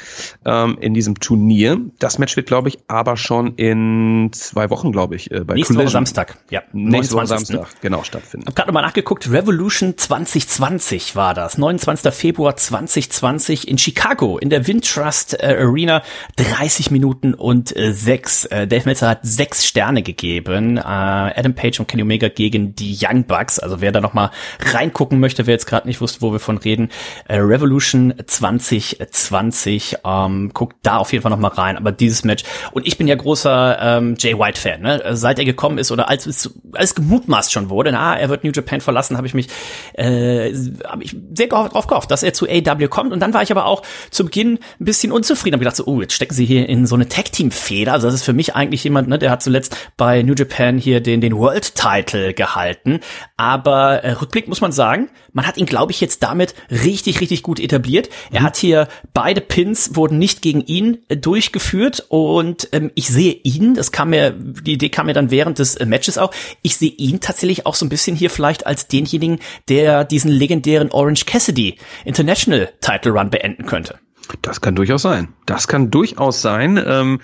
ähm, 0.45 0.79
in 0.81 0.95
diesem 0.95 1.19
Turnier. 1.19 1.81
Das 1.99 2.19
Match 2.19 2.37
wird, 2.37 2.47
glaube 2.47 2.69
ich, 2.69 2.79
aber 2.87 3.17
schon 3.17 3.55
in 3.57 4.31
zwei 4.33 4.71
Wochen, 4.71 4.93
glaube 4.93 5.17
ich, 5.17 5.33
äh, 5.33 5.41
bei 5.41 5.55
Nächste 5.55 5.75
Woche 5.75 5.89
Samstag, 5.89 6.37
ja. 6.51 6.63
Nächste 6.73 7.17
Woche 7.17 7.27
Samstag, 7.27 7.67
genau, 7.81 8.05
stattfinden. 8.05 8.47
Hab 8.47 8.55
gerade 8.55 8.69
nochmal 8.69 8.85
nachgeguckt, 8.85 9.29
Revolution 9.33 9.97
2020 9.97 11.17
war 11.17 11.35
das. 11.35 11.59
29. 11.59 12.15
Februar 12.15 12.57
2020 12.57 13.67
in 13.67 13.79
Chicago, 13.79 14.39
in 14.39 14.51
der 14.51 14.69
Windtrust 14.69 15.43
äh, 15.43 15.57
Arena. 15.59 16.03
30 16.37 16.93
Minuten 16.93 17.35
und 17.35 17.77
äh, 17.77 17.93
sechs. 17.93 18.45
Äh, 18.45 18.69
Dave 18.69 18.85
Meltzer 18.85 19.09
hat 19.09 19.21
sechs 19.23 19.67
Sterne 19.67 20.03
gegeben. 20.05 20.77
Äh, 20.77 20.81
Adam 20.83 21.55
Page 21.55 21.81
und 21.81 21.89
Kenny 21.89 22.03
Omega 22.03 22.29
gegen 22.29 22.77
die 22.77 22.97
Young 23.01 23.25
Bucks. 23.25 23.40
Bugs. 23.41 23.59
Also 23.59 23.81
wer 23.81 23.93
da 23.93 24.01
noch 24.01 24.13
mal 24.13 24.31
reingucken 24.61 25.19
möchte, 25.19 25.47
wer 25.47 25.55
jetzt 25.55 25.67
gerade 25.67 25.89
nicht 25.89 26.01
wusste, 26.01 26.21
wo 26.21 26.33
wir 26.33 26.41
von 26.41 26.59
reden, 26.59 26.91
äh, 27.27 27.37
Revolution 27.37 28.15
2020, 28.25 29.99
ähm, 30.05 30.51
guckt 30.53 30.77
da 30.83 30.99
auf 30.99 31.13
jeden 31.13 31.23
Fall 31.23 31.31
noch 31.31 31.39
mal 31.39 31.49
rein. 31.49 31.77
Aber 31.77 31.93
dieses 31.93 32.25
Match 32.25 32.45
und 32.73 32.87
ich 32.87 32.99
bin 32.99 33.09
ja 33.09 33.15
großer 33.15 33.79
ähm, 33.81 34.15
Jay 34.19 34.39
White 34.39 34.61
Fan. 34.61 34.83
Ne? 34.83 35.03
Seit 35.13 35.39
er 35.39 35.45
gekommen 35.45 35.79
ist 35.79 35.91
oder 35.91 36.09
als 36.09 36.27
es 36.27 36.55
als 36.73 36.95
gemutmaßt 36.95 37.53
schon 37.53 37.71
wurde, 37.71 37.93
na, 37.93 38.19
er 38.19 38.29
wird 38.29 38.45
New 38.45 38.51
Japan 38.55 38.81
verlassen, 38.81 39.17
habe 39.17 39.27
ich 39.27 39.35
mich 39.35 39.49
äh, 39.95 40.53
hab 40.85 41.03
ich 41.03 41.17
sehr 41.35 41.47
drauf 41.49 41.87
gehofft, 41.87 42.11
dass 42.11 42.23
er 42.23 42.33
zu 42.33 42.47
AW 42.47 42.89
kommt. 42.89 43.13
Und 43.13 43.21
dann 43.21 43.33
war 43.33 43.43
ich 43.43 43.51
aber 43.51 43.65
auch 43.65 43.83
zu 44.11 44.25
Beginn 44.25 44.59
ein 44.81 44.85
bisschen 44.85 45.13
unzufrieden. 45.13 45.55
Hab 45.55 45.61
gedacht 45.61 45.77
so, 45.77 45.87
oh, 45.87 46.01
jetzt 46.01 46.13
stecken 46.13 46.35
sie 46.35 46.45
hier 46.45 46.69
in 46.69 46.87
so 46.87 46.95
eine 46.95 47.09
Tag 47.09 47.33
Team 47.33 47.51
Feder. 47.51 47.95
Also 47.95 48.07
das 48.07 48.15
ist 48.15 48.25
für 48.25 48.33
mich 48.33 48.55
eigentlich 48.55 48.85
jemand, 48.85 49.09
ne, 49.09 49.19
der 49.19 49.31
hat 49.31 49.43
zuletzt 49.43 49.77
bei 49.97 50.23
New 50.23 50.35
Japan 50.35 50.79
hier 50.79 51.01
den 51.01 51.21
den 51.21 51.37
World 51.37 51.75
Title 51.75 52.35
gehalten. 52.35 53.01
Aber 53.41 54.05
äh, 54.05 54.11
Rückblick 54.11 54.49
muss 54.49 54.61
man 54.61 54.71
sagen, 54.71 55.09
man 55.33 55.47
hat 55.47 55.57
ihn, 55.57 55.65
glaube 55.65 55.93
ich, 55.93 56.01
jetzt 56.03 56.23
damit 56.23 56.55
richtig, 56.71 57.23
richtig 57.23 57.43
gut 57.43 57.59
etabliert. 57.59 58.11
Mhm. 58.29 58.37
Er 58.37 58.43
hat 58.43 58.59
hier 58.59 58.87
beide 59.15 59.41
Pins 59.41 59.97
wurden 59.97 60.19
nicht 60.19 60.43
gegen 60.43 60.61
ihn 60.61 60.99
äh, 61.09 61.17
durchgeführt 61.17 62.05
und 62.11 62.69
ähm, 62.73 62.91
ich 62.97 63.09
sehe 63.09 63.33
ihn, 63.33 63.73
das 63.73 63.93
kam 63.93 64.11
mir, 64.11 64.33
die 64.33 64.75
Idee 64.75 64.91
kam 64.91 65.07
mir 65.07 65.15
dann 65.15 65.31
während 65.31 65.59
des 65.59 65.75
äh, 65.77 65.87
Matches 65.87 66.19
auch, 66.19 66.35
ich 66.61 66.77
sehe 66.77 66.91
ihn 66.91 67.21
tatsächlich 67.21 67.65
auch 67.65 67.77
so 67.77 67.87
ein 67.87 67.89
bisschen 67.89 68.15
hier 68.15 68.29
vielleicht 68.29 68.67
als 68.67 68.89
denjenigen, 68.89 69.39
der 69.71 70.05
diesen 70.05 70.31
legendären 70.31 70.91
Orange 70.91 71.25
Cassidy 71.25 71.79
International 72.05 72.69
Title 72.83 73.13
Run 73.13 73.31
beenden 73.31 73.65
könnte. 73.65 73.99
Das 74.43 74.61
kann 74.61 74.75
durchaus 74.75 75.01
sein. 75.01 75.29
Das 75.47 75.67
kann 75.67 75.91
durchaus 75.91 76.43
sein. 76.43 76.79
Ähm 76.87 77.21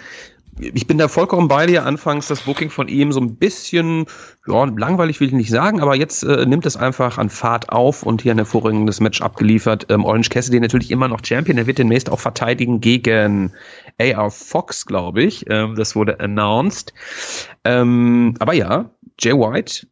ich 0.59 0.87
bin 0.87 0.99
da 0.99 1.09
vollkommen 1.09 1.49
bei 1.49 1.67
dir. 1.67 1.85
Anfangs 1.85 2.29
das 2.29 2.43
Booking 2.43 2.71
von 2.71 2.89
ihm 2.89 3.13
so 3.13 3.21
ein 3.21 3.37
bisschen, 3.37 4.07
ja, 4.47 4.65
langweilig 4.65 5.21
will 5.21 5.29
ich 5.29 5.35
nicht 5.35 5.51
sagen, 5.51 5.81
aber 5.81 5.95
jetzt 5.95 6.23
äh, 6.23 6.47
nimmt 6.47 6.67
es 6.67 6.77
einfach 6.77 7.19
an 7.19 7.29
Fahrt 7.29 7.71
auf 7.71 8.03
und 8.03 8.23
hier 8.23 8.33
ein 8.33 8.39
hervorragendes 8.39 9.01
Match 9.01 9.21
abgeliefert. 9.21 9.87
Ähm, 9.91 10.05
Orange 10.05 10.31
Cassidy 10.31 10.61
natürlich 10.61 10.91
immer 10.91 11.09
noch 11.09 11.25
Champion. 11.25 11.59
Er 11.59 11.67
wird 11.67 11.79
demnächst 11.79 12.11
auch 12.11 12.21
verteidigen 12.21 12.81
gegen 12.81 13.53
AR 13.99 14.31
Fox, 14.31 14.87
glaube 14.87 15.23
ich. 15.23 15.45
Ähm, 15.51 15.75
das 15.77 15.95
wurde 15.95 16.21
announced. 16.21 16.95
Ähm, 17.65 18.35
aber 18.39 18.55
ja, 18.55 18.91
Jay 19.19 19.33
White 19.33 19.87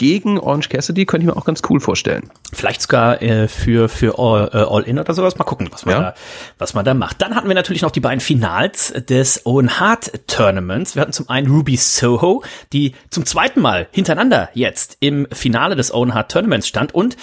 gegen 0.00 0.40
Orange 0.40 0.70
Cassidy 0.70 1.04
könnte 1.04 1.26
ich 1.26 1.30
mir 1.30 1.36
auch 1.36 1.44
ganz 1.44 1.60
cool 1.68 1.78
vorstellen. 1.78 2.30
Vielleicht 2.54 2.80
sogar 2.80 3.20
äh, 3.20 3.48
für 3.48 3.90
für 3.90 4.18
All, 4.18 4.48
äh, 4.50 4.56
All 4.56 4.84
In 4.84 4.98
oder 4.98 5.12
sowas. 5.12 5.36
Mal 5.36 5.44
gucken, 5.44 5.68
was 5.70 5.84
man 5.84 5.94
ja. 5.94 6.00
da 6.00 6.14
was 6.56 6.72
man 6.72 6.86
da 6.86 6.94
macht. 6.94 7.20
Dann 7.20 7.34
hatten 7.34 7.48
wir 7.48 7.54
natürlich 7.54 7.82
noch 7.82 7.90
die 7.90 8.00
beiden 8.00 8.20
Finals 8.20 8.94
des 9.10 9.44
Owen 9.44 9.78
Hart 9.78 10.26
Tournaments. 10.26 10.94
Wir 10.94 11.02
hatten 11.02 11.12
zum 11.12 11.28
einen 11.28 11.48
Ruby 11.48 11.76
Soho, 11.76 12.42
die 12.72 12.94
zum 13.10 13.26
zweiten 13.26 13.60
Mal 13.60 13.88
hintereinander 13.90 14.48
jetzt 14.54 14.96
im 15.00 15.26
Finale 15.32 15.76
des 15.76 15.92
Owen 15.92 16.14
Hart 16.14 16.32
Tournaments 16.32 16.66
stand 16.66 16.94
und 16.94 17.18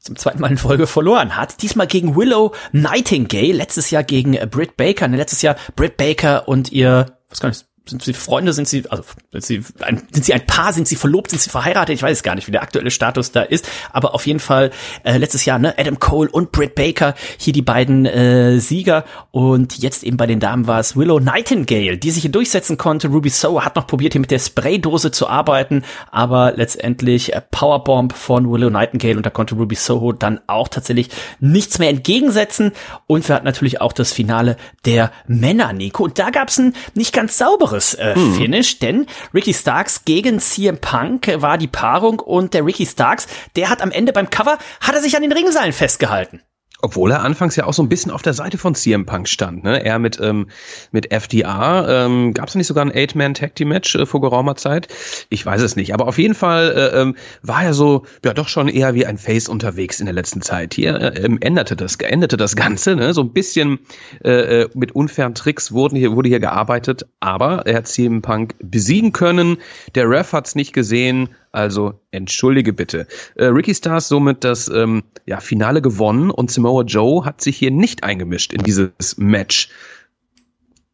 zum 0.00 0.16
zweiten 0.16 0.40
Mal 0.40 0.50
in 0.50 0.58
Folge 0.58 0.88
verloren 0.88 1.36
hat. 1.36 1.62
Diesmal 1.62 1.86
gegen 1.86 2.16
Willow 2.16 2.52
Nightingale, 2.72 3.52
letztes 3.52 3.92
Jahr 3.92 4.02
gegen 4.02 4.32
Britt 4.50 4.76
Baker. 4.76 5.06
Ne, 5.06 5.18
letztes 5.18 5.42
Jahr 5.42 5.54
Britt 5.76 5.96
Baker 5.96 6.48
und 6.48 6.72
ihr, 6.72 7.16
was 7.28 7.38
kann 7.38 7.52
ich, 7.52 7.64
sind 7.88 8.02
sie 8.02 8.12
Freunde, 8.12 8.52
sind 8.52 8.68
sie, 8.68 8.84
also 8.90 9.02
sind 9.32 9.44
sie 9.44 9.62
ein, 9.80 10.02
sind 10.12 10.24
sie 10.24 10.34
ein 10.34 10.44
Paar, 10.46 10.72
sind 10.72 10.86
sie 10.86 10.96
verlobt, 10.96 11.30
sind 11.30 11.40
sie 11.40 11.50
verheiratet? 11.50 11.94
Ich 11.94 12.02
weiß 12.02 12.22
gar 12.22 12.34
nicht, 12.34 12.46
wie 12.46 12.52
der 12.52 12.62
aktuelle 12.62 12.90
Status 12.90 13.32
da 13.32 13.42
ist, 13.42 13.68
aber 13.92 14.14
auf 14.14 14.26
jeden 14.26 14.40
Fall 14.40 14.70
äh, 15.04 15.16
letztes 15.16 15.44
Jahr 15.44 15.58
ne 15.58 15.74
Adam 15.78 15.98
Cole 15.98 16.30
und 16.30 16.52
Britt 16.52 16.74
Baker 16.74 17.14
hier 17.38 17.52
die 17.52 17.62
beiden 17.62 18.06
äh, 18.06 18.58
Sieger 18.58 19.04
und 19.30 19.78
jetzt 19.78 20.04
eben 20.04 20.16
bei 20.16 20.26
den 20.26 20.40
Damen 20.40 20.66
war 20.66 20.80
es 20.80 20.96
Willow 20.96 21.20
Nightingale, 21.20 21.98
die 21.98 22.10
sich 22.10 22.22
hier 22.22 22.32
durchsetzen 22.32 22.78
konnte. 22.78 23.08
Ruby 23.08 23.30
Soho 23.30 23.64
hat 23.64 23.76
noch 23.76 23.86
probiert 23.86 24.12
hier 24.12 24.20
mit 24.20 24.30
der 24.30 24.38
Spraydose 24.38 25.10
zu 25.10 25.28
arbeiten, 25.28 25.84
aber 26.10 26.52
letztendlich 26.54 27.32
äh, 27.34 27.40
Powerbomb 27.50 28.12
von 28.12 28.50
Willow 28.50 28.70
Nightingale 28.70 29.16
und 29.16 29.26
da 29.26 29.30
konnte 29.30 29.54
Ruby 29.54 29.74
Soho 29.74 30.12
dann 30.12 30.40
auch 30.46 30.68
tatsächlich 30.68 31.10
nichts 31.40 31.78
mehr 31.78 31.90
entgegensetzen 31.90 32.72
und 33.06 33.28
wir 33.28 33.34
hatten 33.34 33.46
natürlich 33.46 33.80
auch 33.80 33.92
das 33.92 34.12
Finale 34.12 34.56
der 34.84 35.12
Männer, 35.26 35.72
Nico. 35.72 36.04
Und 36.04 36.18
da 36.18 36.30
gab 36.30 36.48
es 36.48 36.58
ein 36.58 36.74
nicht 36.94 37.12
ganz 37.12 37.38
sauberes 37.38 37.77
anderes 37.78 37.94
äh, 37.94 38.14
hm. 38.14 38.34
Finish, 38.34 38.78
denn 38.78 39.06
Ricky 39.32 39.54
Starks 39.54 40.04
gegen 40.04 40.40
CM 40.40 40.78
Punk 40.78 41.30
war 41.40 41.58
die 41.58 41.68
Paarung 41.68 42.20
und 42.20 42.54
der 42.54 42.64
Ricky 42.64 42.86
Starks, 42.86 43.26
der 43.56 43.70
hat 43.70 43.82
am 43.82 43.90
Ende 43.90 44.12
beim 44.12 44.30
Cover, 44.30 44.58
hat 44.80 44.94
er 44.94 45.00
sich 45.00 45.16
an 45.16 45.22
den 45.22 45.32
Ringseilen 45.32 45.72
festgehalten. 45.72 46.42
Obwohl 46.80 47.10
er 47.10 47.22
anfangs 47.22 47.56
ja 47.56 47.64
auch 47.64 47.72
so 47.72 47.82
ein 47.82 47.88
bisschen 47.88 48.12
auf 48.12 48.22
der 48.22 48.34
Seite 48.34 48.56
von 48.56 48.76
CM 48.76 49.04
Punk 49.04 49.28
stand, 49.28 49.64
ne? 49.64 49.84
Er 49.84 49.98
mit, 49.98 50.20
ähm, 50.20 50.46
mit 50.92 51.10
FDR. 51.10 51.86
Ähm, 51.88 52.32
Gab 52.34 52.48
es 52.48 52.54
nicht 52.54 52.68
sogar 52.68 52.84
ein 52.84 52.94
Eight-Man-Tag-Team-Match 52.94 53.96
äh, 53.96 54.06
vor 54.06 54.20
geraumer 54.20 54.54
Zeit? 54.54 54.86
Ich 55.28 55.44
weiß 55.44 55.60
es 55.62 55.74
nicht. 55.74 55.92
Aber 55.92 56.06
auf 56.06 56.18
jeden 56.18 56.36
Fall 56.36 56.70
äh, 56.70 57.00
ähm, 57.00 57.16
war 57.42 57.64
er 57.64 57.74
so, 57.74 58.06
ja 58.24 58.32
doch 58.32 58.46
schon 58.46 58.68
eher 58.68 58.94
wie 58.94 59.06
ein 59.06 59.18
Face 59.18 59.48
unterwegs 59.48 59.98
in 59.98 60.06
der 60.06 60.14
letzten 60.14 60.40
Zeit. 60.40 60.74
Hier 60.74 60.94
äh, 61.00 61.24
ähm, 61.24 61.38
änderte 61.40 61.74
das, 61.74 61.96
endete 61.96 62.36
das 62.36 62.54
Ganze, 62.54 62.94
ne? 62.94 63.12
So 63.12 63.22
ein 63.22 63.32
bisschen 63.32 63.80
äh, 64.24 64.62
äh, 64.62 64.68
mit 64.74 64.92
unfairen 64.92 65.34
Tricks 65.34 65.72
wurden 65.72 65.96
hier, 65.96 66.14
wurde 66.14 66.28
hier 66.28 66.40
gearbeitet, 66.40 67.06
aber 67.18 67.66
er 67.66 67.78
hat 67.78 67.88
CM 67.88 68.22
Punk 68.22 68.54
besiegen 68.60 69.12
können. 69.12 69.58
Der 69.96 70.08
Ref 70.08 70.32
hat's 70.32 70.54
nicht 70.54 70.72
gesehen, 70.72 71.30
also 71.52 72.00
entschuldige 72.10 72.72
bitte. 72.72 73.06
Äh, 73.34 73.46
Ricky 73.46 73.74
Stars 73.74 74.08
somit 74.08 74.44
das 74.44 74.68
ähm, 74.68 75.02
ja, 75.26 75.40
Finale 75.40 75.82
gewonnen 75.82 76.30
und 76.30 76.50
Samoa 76.50 76.82
Joe 76.82 77.24
hat 77.24 77.40
sich 77.40 77.56
hier 77.56 77.70
nicht 77.70 78.04
eingemischt 78.04 78.52
in 78.52 78.62
dieses 78.62 79.16
Match. 79.16 79.70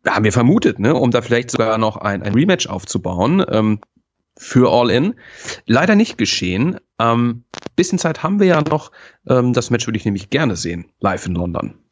Da 0.03 0.14
haben 0.14 0.25
wir 0.25 0.33
vermutet, 0.33 0.79
ne, 0.79 0.95
um 0.95 1.11
da 1.11 1.23
vielleicht 1.23 1.51
sogar 1.51 1.79
noch 1.79 1.97
ein, 1.97 2.23
ein 2.23 2.35
Rematch 2.35 2.67
aufzubauen 2.67 3.45
ähm, 3.49 3.81
für 4.37 4.71
All 4.71 4.90
In. 4.90 5.14
Leider 5.67 5.95
nicht 5.95 6.19
geschehen. 6.19 6.79
Ähm, 6.99 7.45
bisschen 7.77 7.99
Zeit 7.99 8.23
haben 8.23 8.40
wir 8.40 8.47
ja 8.47 8.62
noch. 8.62 8.93
Ähm, 9.29 9.53
das 9.53 9.71
Match 9.71 9.87
würde 9.87 9.99
ich 9.99 10.05
nämlich 10.05 10.31
gerne 10.31 10.57
sehen, 10.57 10.87
live 11.01 11.27
in 11.27 11.35
London. 11.35 11.84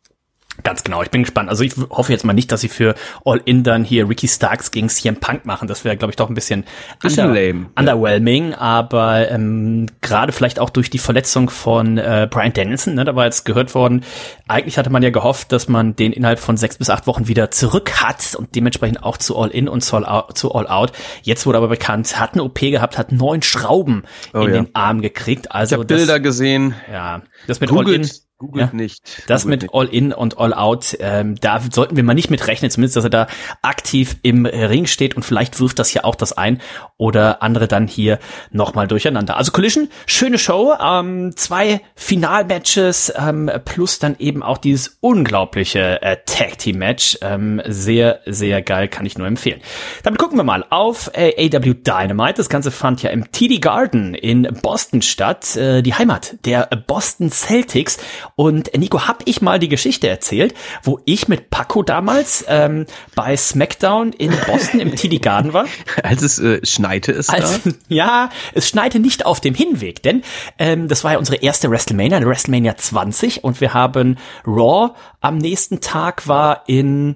Ganz 0.63 0.85
genau, 0.85 1.03
ich 1.03 1.11
bin 1.11 1.23
gespannt. 1.23 1.49
Also 1.49 1.65
ich 1.65 1.73
hoffe 1.89 2.13
jetzt 2.13 2.25
mal 2.25 2.35
nicht, 2.35 2.53
dass 2.53 2.61
sie 2.61 2.69
für 2.69 2.95
All 3.25 3.41
In 3.47 3.63
dann 3.63 3.85
hier 3.85 4.09
Ricky 4.09 4.29
Starks 4.29 4.71
gegen 4.71 4.91
CM 4.91 5.17
Punk 5.17 5.47
machen. 5.47 5.67
Das 5.67 5.85
wäre, 5.85 5.97
glaube 5.97 6.13
ich, 6.13 6.17
doch 6.17 6.29
ein 6.29 6.35
bisschen, 6.35 6.65
bisschen 7.01 7.29
under 7.29 7.41
lame. 7.41 7.67
underwhelming. 7.75 8.55
Aber 8.55 9.31
ähm, 9.31 9.87
gerade 10.03 10.33
vielleicht 10.33 10.59
auch 10.59 10.69
durch 10.69 10.91
die 10.91 10.99
Verletzung 10.99 11.49
von 11.49 11.97
äh, 11.97 12.29
Brian 12.31 12.53
Danielson, 12.53 12.95
ne, 12.95 13.05
da 13.05 13.17
war 13.17 13.25
jetzt 13.25 13.45
gehört 13.45 13.75
worden, 13.75 14.05
eigentlich 14.47 14.77
hatte 14.77 14.91
man 14.91 15.03
ja 15.03 15.09
gehofft, 15.09 15.53
dass 15.53 15.69
man 15.69 15.97
den 15.97 16.13
innerhalb 16.13 16.39
von 16.39 16.59
sechs 16.59 16.77
bis 16.77 16.91
acht 16.91 17.07
Wochen 17.07 17.29
wieder 17.29 17.51
zurück 17.51 18.03
hat 18.03 18.35
und 18.35 18.55
dementsprechend 18.55 19.03
auch 19.03 19.17
zu 19.17 19.39
All 19.39 19.49
In 19.49 19.69
und 19.69 19.81
zu 19.81 19.97
All 19.97 20.05
Out. 20.05 20.37
Zu 20.37 20.55
All 20.55 20.67
Out. 20.67 20.93
Jetzt 21.23 21.47
wurde 21.47 21.59
aber 21.59 21.69
bekannt, 21.69 22.21
hat 22.21 22.35
eine 22.35 22.45
OP 22.45 22.61
gehabt, 22.61 22.99
hat 22.99 23.11
neun 23.11 23.41
Schrauben 23.41 24.05
oh, 24.35 24.41
in 24.41 24.55
ja. 24.55 24.61
den 24.61 24.75
Arm 24.75 25.01
gekriegt. 25.01 25.51
Also 25.51 25.77
ich 25.77 25.79
habe 25.79 25.87
Bilder 25.87 26.21
gesehen. 26.21 26.75
Ja, 26.93 27.23
das 27.47 27.59
mit 27.61 27.71
Googelt. 27.71 28.23
Googelt 28.43 28.73
ja, 28.73 28.77
nicht. 28.77 29.23
Das 29.29 29.45
Googelt 29.45 29.63
mit. 29.63 29.71
All-In 29.73 30.13
und 30.13 30.37
All-Out, 30.37 30.97
ähm, 30.99 31.37
da 31.41 31.61
sollten 31.61 31.95
wir 31.95 32.03
mal 32.03 32.15
nicht 32.15 32.29
mit 32.29 32.49
rechnen, 32.49 32.73
zumindest, 32.73 32.97
dass 32.97 33.05
er 33.05 33.11
da 33.11 33.29
aktiv 33.63 34.17
im 34.23 34.47
Ring 34.47 34.87
steht 34.87 35.15
und 35.15 35.23
vielleicht 35.23 35.61
wirft 35.61 35.79
das 35.79 35.95
ja 35.95 36.03
auch 36.03 36.17
das 36.17 36.33
ein 36.33 36.61
oder 36.97 37.41
andere 37.41 37.69
dann 37.69 37.87
hier 37.87 38.19
nochmal 38.51 38.89
durcheinander. 38.89 39.37
Also 39.37 39.53
Collision, 39.53 39.89
schöne 40.07 40.39
Show, 40.39 40.75
ähm, 40.83 41.37
zwei 41.37 41.83
Finalmatches 41.95 43.13
ähm, 43.17 43.49
plus 43.65 44.01
dann 44.01 44.17
eben 44.19 44.43
auch 44.43 44.59
dieses 44.59 44.99
unglaubliche 45.01 46.03
äh, 46.03 46.17
Tag-Team-Match. 46.27 47.19
Ähm, 47.23 47.63
sehr, 47.69 48.23
sehr 48.27 48.61
geil, 48.61 48.89
kann 48.89 49.07
ich 49.07 49.17
nur 49.17 49.29
empfehlen. 49.29 49.61
Damit 50.03 50.19
gucken 50.19 50.37
wir 50.37 50.43
mal 50.43 50.65
auf 50.69 51.13
äh, 51.15 51.49
AW 51.49 51.75
Dynamite. 51.75 52.35
Das 52.39 52.49
Ganze 52.49 52.73
fand 52.73 53.05
ja 53.05 53.11
im 53.11 53.31
TD 53.31 53.61
Garden 53.61 54.15
in 54.15 54.49
Boston 54.63 55.01
statt, 55.01 55.55
äh, 55.55 55.83
die 55.83 55.95
Heimat 55.95 56.35
der 56.45 56.67
Boston 56.89 57.31
Celtics. 57.31 57.99
Und 58.43 58.77
Nico, 58.77 59.07
hab 59.07 59.23
ich 59.27 59.41
mal 59.41 59.61
die 59.61 59.69
Geschichte 59.69 60.09
erzählt, 60.09 60.53
wo 60.83 60.99
ich 61.05 61.29
mit 61.29 61.51
Paco 61.51 61.85
damals 61.85 62.45
ähm, 62.49 62.87
bei 63.15 63.37
SmackDown 63.37 64.13
in 64.13 64.33
Boston 64.49 64.81
im 64.81 64.97
TD 64.97 65.23
Garden 65.23 65.53
war? 65.53 65.67
Als 66.03 66.23
es 66.23 66.41
äh, 66.41 66.59
schneite 66.67 67.13
es 67.13 67.29
Als, 67.29 67.63
da? 67.63 67.71
Ja, 67.89 68.31
es 68.53 68.69
schneite 68.69 68.99
nicht 68.99 69.27
auf 69.27 69.39
dem 69.39 69.55
Hinweg, 69.55 70.03
denn 70.03 70.23
ähm, 70.59 70.89
das 70.89 71.05
war 71.05 71.13
ja 71.13 71.19
unsere 71.19 71.37
erste 71.37 71.71
WrestleMania, 71.71 72.21
WrestleMania 72.21 72.77
20 72.77 73.45
und 73.45 73.61
wir 73.61 73.75
haben 73.75 74.19
Raw 74.45 74.91
am 75.21 75.39
nächsten 75.39 75.81
Tag 75.81 76.27
war 76.27 76.65
in, 76.67 77.15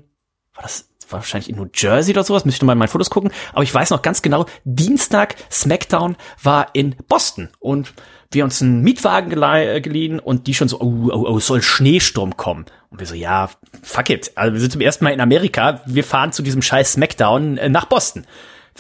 war 0.55 0.63
das 0.63 0.87
wahrscheinlich 1.09 1.49
in 1.49 1.57
New 1.57 1.69
Jersey 1.73 2.13
oder 2.13 2.25
sowas, 2.25 2.45
müsste 2.45 2.65
ich 2.65 2.67
mal 2.67 2.73
in 2.73 2.79
meine 2.79 2.91
Fotos 2.91 3.11
gucken, 3.11 3.31
aber 3.53 3.63
ich 3.63 3.75
weiß 3.75 3.91
noch 3.91 4.03
ganz 4.03 4.23
genau, 4.23 4.47
Dienstag 4.65 5.37
SmackDown 5.51 6.17
war 6.43 6.69
in 6.73 6.97
Boston 7.09 7.49
und 7.59 7.93
wir 8.33 8.45
uns 8.45 8.61
einen 8.61 8.83
Mietwagen 8.83 9.31
äh, 9.43 9.81
geliehen 9.81 10.19
und 10.19 10.47
die 10.47 10.55
schon 10.55 10.69
so, 10.69 10.81
oh, 10.81 11.11
oh, 11.13 11.27
oh, 11.29 11.41
soll 11.41 11.63
Schneesturm 11.63 12.37
kommen. 12.37 12.67
Und 12.91 13.01
wir 13.01 13.07
so, 13.07 13.15
ja, 13.15 13.51
fuck 13.83 14.11
it. 14.11 14.33
Also 14.35 14.53
wir 14.53 14.61
sind 14.61 14.73
zum 14.73 14.81
ersten 14.81 15.05
Mal 15.05 15.13
in 15.13 15.21
Amerika, 15.21 15.81
wir 15.87 16.05
fahren 16.05 16.33
zu 16.33 16.43
diesem 16.43 16.63
scheiß 16.63 16.95
Smackdown 16.95 17.57
äh, 17.57 17.69
nach 17.69 17.87
Boston. 17.87 18.27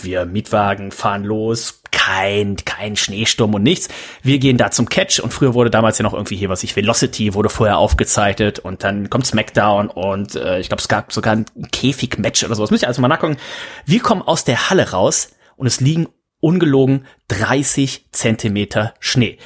Wir 0.03 0.27
Mietwagen 0.27 0.93
fahren 0.93 1.25
los, 1.25 1.83
kein, 1.91 2.57
kein 2.57 2.97
Schneesturm 2.97 3.55
und 3.55 3.63
nichts. 3.63 3.89
Wir 4.23 4.39
gehen 4.39 4.59
da 4.59 4.71
zum 4.71 4.89
Catch 4.89 5.19
und 5.21 5.33
früher 5.33 5.55
wurde 5.55 5.71
damals 5.71 5.99
ja 5.99 6.03
noch 6.03 6.15
irgendwie 6.15 6.37
hier, 6.37 6.49
was 6.49 6.63
ich, 6.63 6.77
Velocity 6.77 7.35
wurde 7.35 7.49
vorher 7.49 7.79
aufgezeichnet 7.79 8.59
und 8.59 8.85
dann 8.85 9.11
kommt 9.11 9.27
Smackdown 9.27 9.89
und 9.89 10.37
äh, 10.37 10.61
ich 10.61 10.69
glaube, 10.69 10.81
es 10.81 10.89
gab 10.89 11.13
sogar 11.13 11.35
ein 11.35 11.47
Käfig-Match 11.73 12.45
oder 12.45 12.55
sowas. 12.55 12.71
Müsst 12.71 12.85
ihr 12.85 12.89
also 12.89 13.01
mal 13.01 13.09
nachgucken. 13.09 13.39
Wir 13.87 14.01
kommen 14.01 14.23
aus 14.23 14.45
der 14.45 14.71
Halle 14.71 14.91
raus 14.91 15.31
und 15.57 15.67
es 15.67 15.81
liegen 15.81 16.09
ungelogen 16.41 17.07
30 17.29 18.07
Zentimeter 18.13 18.95
Schnee. 19.01 19.39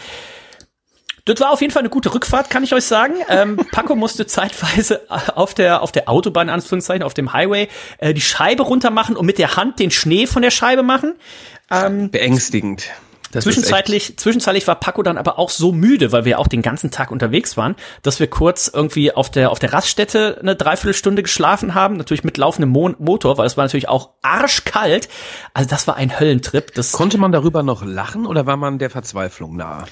Das 1.31 1.41
war 1.41 1.53
auf 1.53 1.61
jeden 1.61 1.73
Fall 1.73 1.81
eine 1.81 1.91
gute 1.91 2.13
Rückfahrt, 2.13 2.51
kann 2.51 2.65
ich 2.65 2.75
euch 2.75 2.85
sagen. 2.85 3.15
Ähm, 3.29 3.57
Paco 3.73 3.95
musste 3.95 4.27
zeitweise 4.27 5.03
auf 5.09 5.55
der, 5.55 5.83
auf 5.83 5.93
der 5.93 6.09
Autobahn, 6.09 6.49
Anführungszeichen, 6.49 7.05
auf 7.05 7.15
dem 7.15 7.33
Highway, 7.33 7.69
äh, 7.99 8.13
die 8.15 8.21
Scheibe 8.21 8.65
runter 8.65 8.91
machen 8.91 9.17
und 9.17 9.27
mit 9.27 9.39
der 9.39 9.57
Hand 9.57 9.79
den 9.79 9.91
Schnee 9.91 10.27
von 10.27 10.43
der 10.43 10.51
Scheibe 10.51 10.83
machen. 10.83 11.15
Ähm, 11.71 12.11
Beängstigend. 12.11 12.91
Das 13.33 13.45
zwischenzeitlich, 13.45 14.17
zwischenzeitlich 14.17 14.67
war 14.67 14.75
Paco 14.75 15.05
dann 15.05 15.17
aber 15.17 15.39
auch 15.39 15.51
so 15.51 15.71
müde, 15.71 16.11
weil 16.11 16.25
wir 16.25 16.41
auch 16.41 16.49
den 16.49 16.63
ganzen 16.63 16.91
Tag 16.91 17.13
unterwegs 17.13 17.57
waren, 17.57 17.77
dass 18.03 18.19
wir 18.19 18.27
kurz 18.27 18.67
irgendwie 18.67 19.13
auf 19.13 19.31
der, 19.31 19.53
auf 19.53 19.61
der 19.61 19.73
Raststätte 19.73 20.39
eine 20.41 20.57
Dreiviertelstunde 20.57 21.23
geschlafen 21.23 21.75
haben, 21.75 21.97
natürlich 21.97 22.25
mit 22.25 22.39
laufendem 22.39 22.71
Mo 22.71 22.91
Motor, 22.99 23.39
weil 23.39 23.47
es 23.47 23.57
war 23.57 23.65
natürlich 23.65 23.89
auch 23.89 24.11
arschkalt. 24.23 25.09
Also 25.55 25.71
das 25.71 25.87
war 25.87 25.97
ein 25.97 26.19
Höllentrip. 26.19 26.75
Das 26.75 26.91
Konnte 26.91 27.19
man 27.19 27.31
darüber 27.31 27.63
noch 27.63 27.85
lachen 27.85 28.27
oder 28.27 28.47
war 28.47 28.57
man 28.57 28.81
der 28.81 28.91
Verzweiflung 28.91 29.55
nahe? 29.55 29.85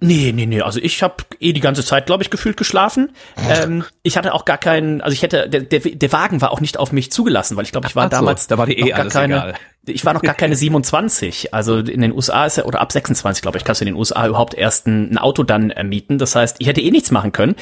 Nee, 0.00 0.32
nee, 0.32 0.46
nee. 0.46 0.60
Also 0.60 0.78
ich 0.80 1.02
habe 1.02 1.16
eh 1.40 1.52
die 1.52 1.60
ganze 1.60 1.84
Zeit, 1.84 2.06
glaube 2.06 2.22
ich, 2.22 2.30
gefühlt 2.30 2.56
geschlafen. 2.56 3.10
Ähm, 3.48 3.84
ich 4.04 4.16
hatte 4.16 4.32
auch 4.32 4.44
gar 4.44 4.58
keinen, 4.58 5.00
also 5.00 5.12
ich 5.12 5.22
hätte, 5.22 5.48
der, 5.48 5.62
der, 5.62 5.80
der 5.80 6.12
Wagen 6.12 6.40
war 6.40 6.52
auch 6.52 6.60
nicht 6.60 6.78
auf 6.78 6.92
mich 6.92 7.10
zugelassen, 7.10 7.56
weil 7.56 7.64
ich 7.64 7.72
glaube, 7.72 7.88
ich 7.88 7.96
war 7.96 8.06
Ach 8.06 8.10
damals. 8.10 8.44
So, 8.44 8.50
da 8.50 8.58
war 8.58 8.66
die 8.66 8.78
eh 8.78 8.92
alles 8.92 9.12
keine, 9.12 9.34
egal. 9.34 9.54
Ich 9.86 10.04
war 10.04 10.14
noch 10.14 10.22
gar 10.22 10.34
keine 10.34 10.54
27. 10.54 11.52
Also 11.52 11.78
in 11.78 12.00
den 12.00 12.12
USA 12.12 12.46
ist 12.46 12.58
er, 12.58 12.66
oder 12.66 12.80
ab 12.80 12.92
26, 12.92 13.42
glaube 13.42 13.58
ich, 13.58 13.64
kannst 13.64 13.80
du 13.80 13.84
in 13.84 13.92
den 13.92 13.96
USA 13.96 14.26
überhaupt 14.26 14.54
erst 14.54 14.86
ein, 14.86 15.12
ein 15.12 15.18
Auto 15.18 15.42
dann 15.42 15.70
äh, 15.70 15.82
mieten. 15.82 16.18
Das 16.18 16.36
heißt, 16.36 16.56
ich 16.60 16.68
hätte 16.68 16.80
eh 16.80 16.90
nichts 16.92 17.10
machen 17.10 17.32
können. 17.32 17.56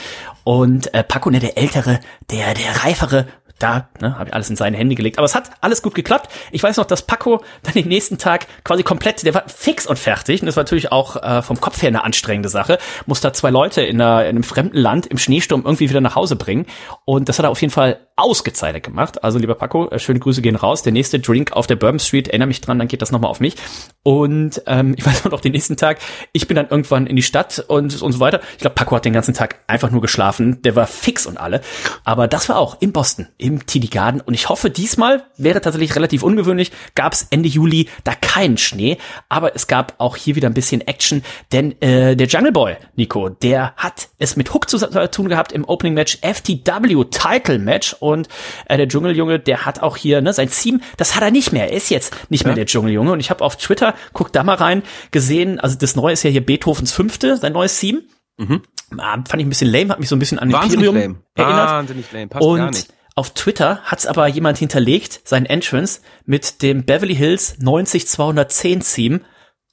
Und 0.45 0.93
äh, 0.93 1.05
Paco, 1.05 1.31
ne, 1.31 1.39
der 1.39 1.57
ältere, 1.57 2.01
der, 2.31 2.53
der 2.53 2.85
reifere, 2.85 3.27
da 3.59 3.89
ne, 4.01 4.19
habe 4.19 4.29
ich 4.29 4.35
alles 4.35 4.51
in 4.51 4.57
seine 4.57 4.77
Hände 4.77 4.95
gelegt. 4.95 5.19
Aber 5.19 5.25
es 5.25 5.35
hat 5.35 5.51
alles 5.61 5.83
gut 5.83 5.95
geklappt. 5.95 6.31
Ich 6.53 6.63
weiß 6.63 6.77
noch, 6.77 6.85
dass 6.85 7.03
Paco 7.03 7.43
dann 7.63 7.75
den 7.75 7.89
nächsten 7.89 8.19
Tag 8.19 8.47
quasi 8.65 8.83
komplett, 8.83 9.25
der 9.25 9.35
war 9.35 9.45
fix 9.49 9.87
und 9.87 9.99
fertig. 9.99 10.43
Und 10.43 10.47
das 10.47 10.57
war 10.57 10.65
natürlich 10.65 10.93
auch 10.93 11.17
äh, 11.23 11.43
vom 11.43 11.61
Kopf 11.61 11.81
her 11.83 11.89
eine 11.89 12.05
anstrengende 12.05 12.49
Sache. 12.49 12.79
Muss 13.07 13.21
da 13.21 13.33
zwei 13.33 13.51
Leute 13.51 13.83
in, 13.83 14.01
einer, 14.01 14.25
in 14.25 14.31
einem 14.31 14.43
fremden 14.43 14.77
Land 14.77 15.07
im 15.07 15.19
Schneesturm 15.19 15.63
irgendwie 15.65 15.89
wieder 15.89 16.01
nach 16.01 16.17
Hause 16.17 16.37
bringen. 16.37 16.67
Und 17.05 17.29
das 17.29 17.39
hat 17.39 17.47
er 17.47 17.51
auf 17.51 17.61
jeden 17.61 17.73
Fall 17.73 18.06
ausgezeichnet 18.17 18.83
gemacht. 18.83 19.23
Also 19.23 19.39
lieber 19.39 19.55
Paco, 19.55 19.91
äh, 19.91 19.99
schöne 19.99 20.19
Grüße 20.19 20.41
gehen 20.41 20.57
raus. 20.57 20.83
Der 20.83 20.93
nächste 20.93 21.21
Drink 21.21 21.53
auf 21.53 21.67
der 21.67 21.77
Bourbon 21.77 22.01
Street, 22.01 22.29
erinnere 22.29 22.49
mich 22.49 22.63
dran, 22.63 22.79
dann 22.79 22.89
geht 22.89 23.03
das 23.03 23.13
nochmal 23.13 23.31
auf 23.31 23.41
mich. 23.41 23.57
Und 24.03 24.63
ähm, 24.67 24.95
ich 24.97 25.05
weiß 25.05 25.27
noch, 25.27 25.41
den 25.41 25.53
nächsten 25.53 25.77
Tag, 25.77 25.99
ich 26.33 26.49
bin 26.49 26.57
dann 26.57 26.69
irgendwann 26.69 27.07
in 27.07 27.15
die 27.15 27.23
Stadt 27.23 27.63
und, 27.69 28.01
und 28.01 28.13
so 28.13 28.21
weiter. 28.21 28.41
Ich 28.53 28.59
glaube, 28.59 28.75
Paco 28.75 28.97
hat 28.97 29.05
den 29.05 29.13
ganzen 29.13 29.35
Tag 29.35 29.61
einfach 29.67 29.91
nur 29.91 30.01
geschlafen. 30.01 30.63
Der 30.63 30.75
war 30.75 30.87
fix 30.87 31.27
und 31.27 31.37
alle. 31.37 31.61
Aber 32.05 32.27
das 32.27 32.49
war 32.49 32.59
auch 32.59 32.81
in 32.81 32.93
Boston, 32.93 33.29
im 33.37 33.67
TD 33.67 33.91
Garden. 33.91 34.23
Und 34.23 34.33
ich 34.33 34.49
hoffe, 34.49 34.71
diesmal 34.71 35.25
wäre 35.37 35.61
tatsächlich 35.61 35.95
relativ 35.95 36.23
ungewöhnlich, 36.23 36.73
gab 36.95 37.13
es 37.13 37.27
Ende 37.31 37.51
Juli 37.51 37.89
da 38.05 38.15
keinen 38.15 38.57
Schnee. 38.57 38.97
Aber 39.29 39.55
es 39.55 39.67
gab 39.67 39.95
auch 39.99 40.17
hier 40.17 40.37
wieder 40.37 40.49
ein 40.49 40.55
bisschen 40.55 40.81
Action, 40.81 41.23
denn 41.53 41.81
äh, 41.83 42.17
der 42.17 42.29
Jungle 42.29 42.53
Boy, 42.53 42.77
Nico, 42.95 43.29
der 43.29 43.75
hat 43.77 44.09
es 44.19 44.37
mit 44.37 44.55
Hook 44.55 44.71
zu 44.71 44.79
tun 44.79 45.29
gehabt 45.29 45.53
im 45.53 45.69
Opening 45.69 45.93
Match, 45.93 46.19
FTW 46.23 47.05
Title 47.11 47.59
Match 47.59 47.97
und 48.13 48.29
äh, 48.67 48.77
der 48.77 48.89
Dschungeljunge, 48.89 49.39
der 49.39 49.67
hat 49.67 49.83
auch 49.83 49.97
hier 49.97 50.21
ne, 50.21 50.33
sein 50.33 50.51
Team, 50.51 50.81
das 50.97 51.15
hat 51.15 51.23
er 51.23 51.31
nicht 51.31 51.53
mehr. 51.53 51.71
Er 51.71 51.77
ist 51.77 51.91
jetzt 51.91 52.15
nicht 52.31 52.43
ja. 52.43 52.49
mehr 52.49 52.57
der 52.57 52.67
Dschungeljunge. 52.67 53.13
Und 53.13 53.21
ich 53.21 53.31
habe 53.31 53.45
auf 53.45 53.57
Twitter, 53.57 53.95
guck 54.13 54.33
da 54.33 54.43
mal 54.43 54.55
rein, 54.55 54.83
gesehen, 55.11 55.61
also 55.61 55.77
das 55.79 55.97
neue 55.97 56.13
ist 56.13 56.23
ja 56.23 56.31
hier 56.31 56.45
Beethovens 56.45 56.93
Fünfte, 56.93 57.37
sein 57.37 57.53
neues 57.53 57.79
Team. 57.79 58.03
Mhm. 58.39 58.63
Ah, 58.99 59.15
fand 59.15 59.37
ich 59.37 59.47
ein 59.47 59.49
bisschen 59.49 59.71
lame, 59.71 59.91
hat 59.91 60.01
mich 60.01 60.09
so 60.09 60.17
ein 60.17 60.19
bisschen 60.19 60.39
an 60.39 60.53
Wahnsinnig 60.53 60.87
Imperium 60.87 61.17
lame. 61.35 61.49
erinnert. 61.49 61.71
Wahnsinnig 61.71 62.13
lame, 62.13 62.29
passt 62.29 62.45
und 62.45 62.59
gar 62.59 62.71
nicht. 62.71 62.93
auf 63.15 63.31
Twitter 63.31 63.81
hat's 63.85 64.07
aber 64.07 64.27
jemand 64.29 64.59
hinterlegt, 64.59 65.21
sein 65.25 65.47
Entrance 65.47 66.01
mit 66.25 66.63
dem 66.63 66.85
Beverly 66.85 67.17
Hills 67.17 67.59
90210 67.59 68.81
Theme. 68.81 69.21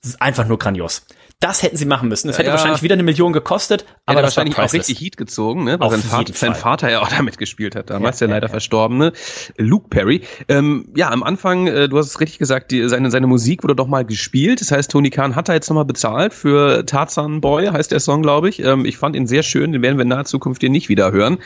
Das 0.02 0.12
ist 0.12 0.22
einfach 0.22 0.48
nur 0.48 0.58
grandios. 0.58 1.06
Das 1.44 1.62
hätten 1.62 1.76
sie 1.76 1.86
machen 1.86 2.08
müssen. 2.08 2.28
Das 2.28 2.38
hätte 2.38 2.48
ja, 2.48 2.54
wahrscheinlich 2.54 2.82
wieder 2.84 2.94
eine 2.94 3.04
Million 3.04 3.34
gekostet, 3.34 3.86
aber 4.06 4.22
das 4.22 4.38
wahrscheinlich 4.38 4.58
auch 4.58 4.72
richtig 4.72 5.02
Heat 5.02 5.18
gezogen, 5.18 5.66
ne? 5.66 5.78
weil 5.78 5.90
sein 5.90 6.02
Vater, 6.02 6.34
sein 6.34 6.56
Vater, 6.56 6.90
ja 6.90 7.02
auch 7.02 7.10
damit 7.10 7.38
gespielt 7.38 7.76
hat. 7.76 7.90
Damals 7.90 8.20
ja, 8.20 8.28
der 8.28 8.36
leider 8.36 8.48
ja. 8.48 8.52
verstorbene 8.52 9.12
Luke 9.58 9.90
Perry. 9.90 10.22
Ähm, 10.48 10.88
ja, 10.96 11.12
am 11.12 11.22
Anfang, 11.22 11.68
äh, 11.68 11.90
du 11.90 11.98
hast 11.98 12.08
es 12.08 12.20
richtig 12.22 12.40
gesagt, 12.40 12.72
die, 12.72 12.88
seine, 12.88 13.12
seine 13.12 13.28
Musik 13.28 13.64
wurde 13.64 13.76
doch 13.76 13.88
mal 13.88 14.06
gespielt. 14.06 14.62
Das 14.62 14.72
heißt, 14.72 14.90
Tony 14.90 15.10
Khan 15.10 15.36
hat 15.36 15.50
da 15.50 15.54
jetzt 15.54 15.70
nochmal 15.70 15.86
bezahlt 15.86 16.34
für 16.34 16.86
Tarzan 16.86 17.42
Boy, 17.42 17.68
heißt 17.68 17.92
der 17.92 18.00
Song, 18.00 18.22
glaube 18.22 18.48
ich. 18.48 18.64
Ähm, 18.64 18.86
ich 18.86 18.98
fand 18.98 19.16
ihn 19.16 19.28
sehr 19.28 19.44
schön, 19.44 19.74
den 19.74 19.82
werden 19.82 19.98
wir 19.98 20.04
in 20.04 20.08
naher 20.10 20.26
Zukunft 20.26 20.62
hier 20.62 20.70
nicht 20.70 20.88
wieder 20.88 21.12
hören. 21.12 21.40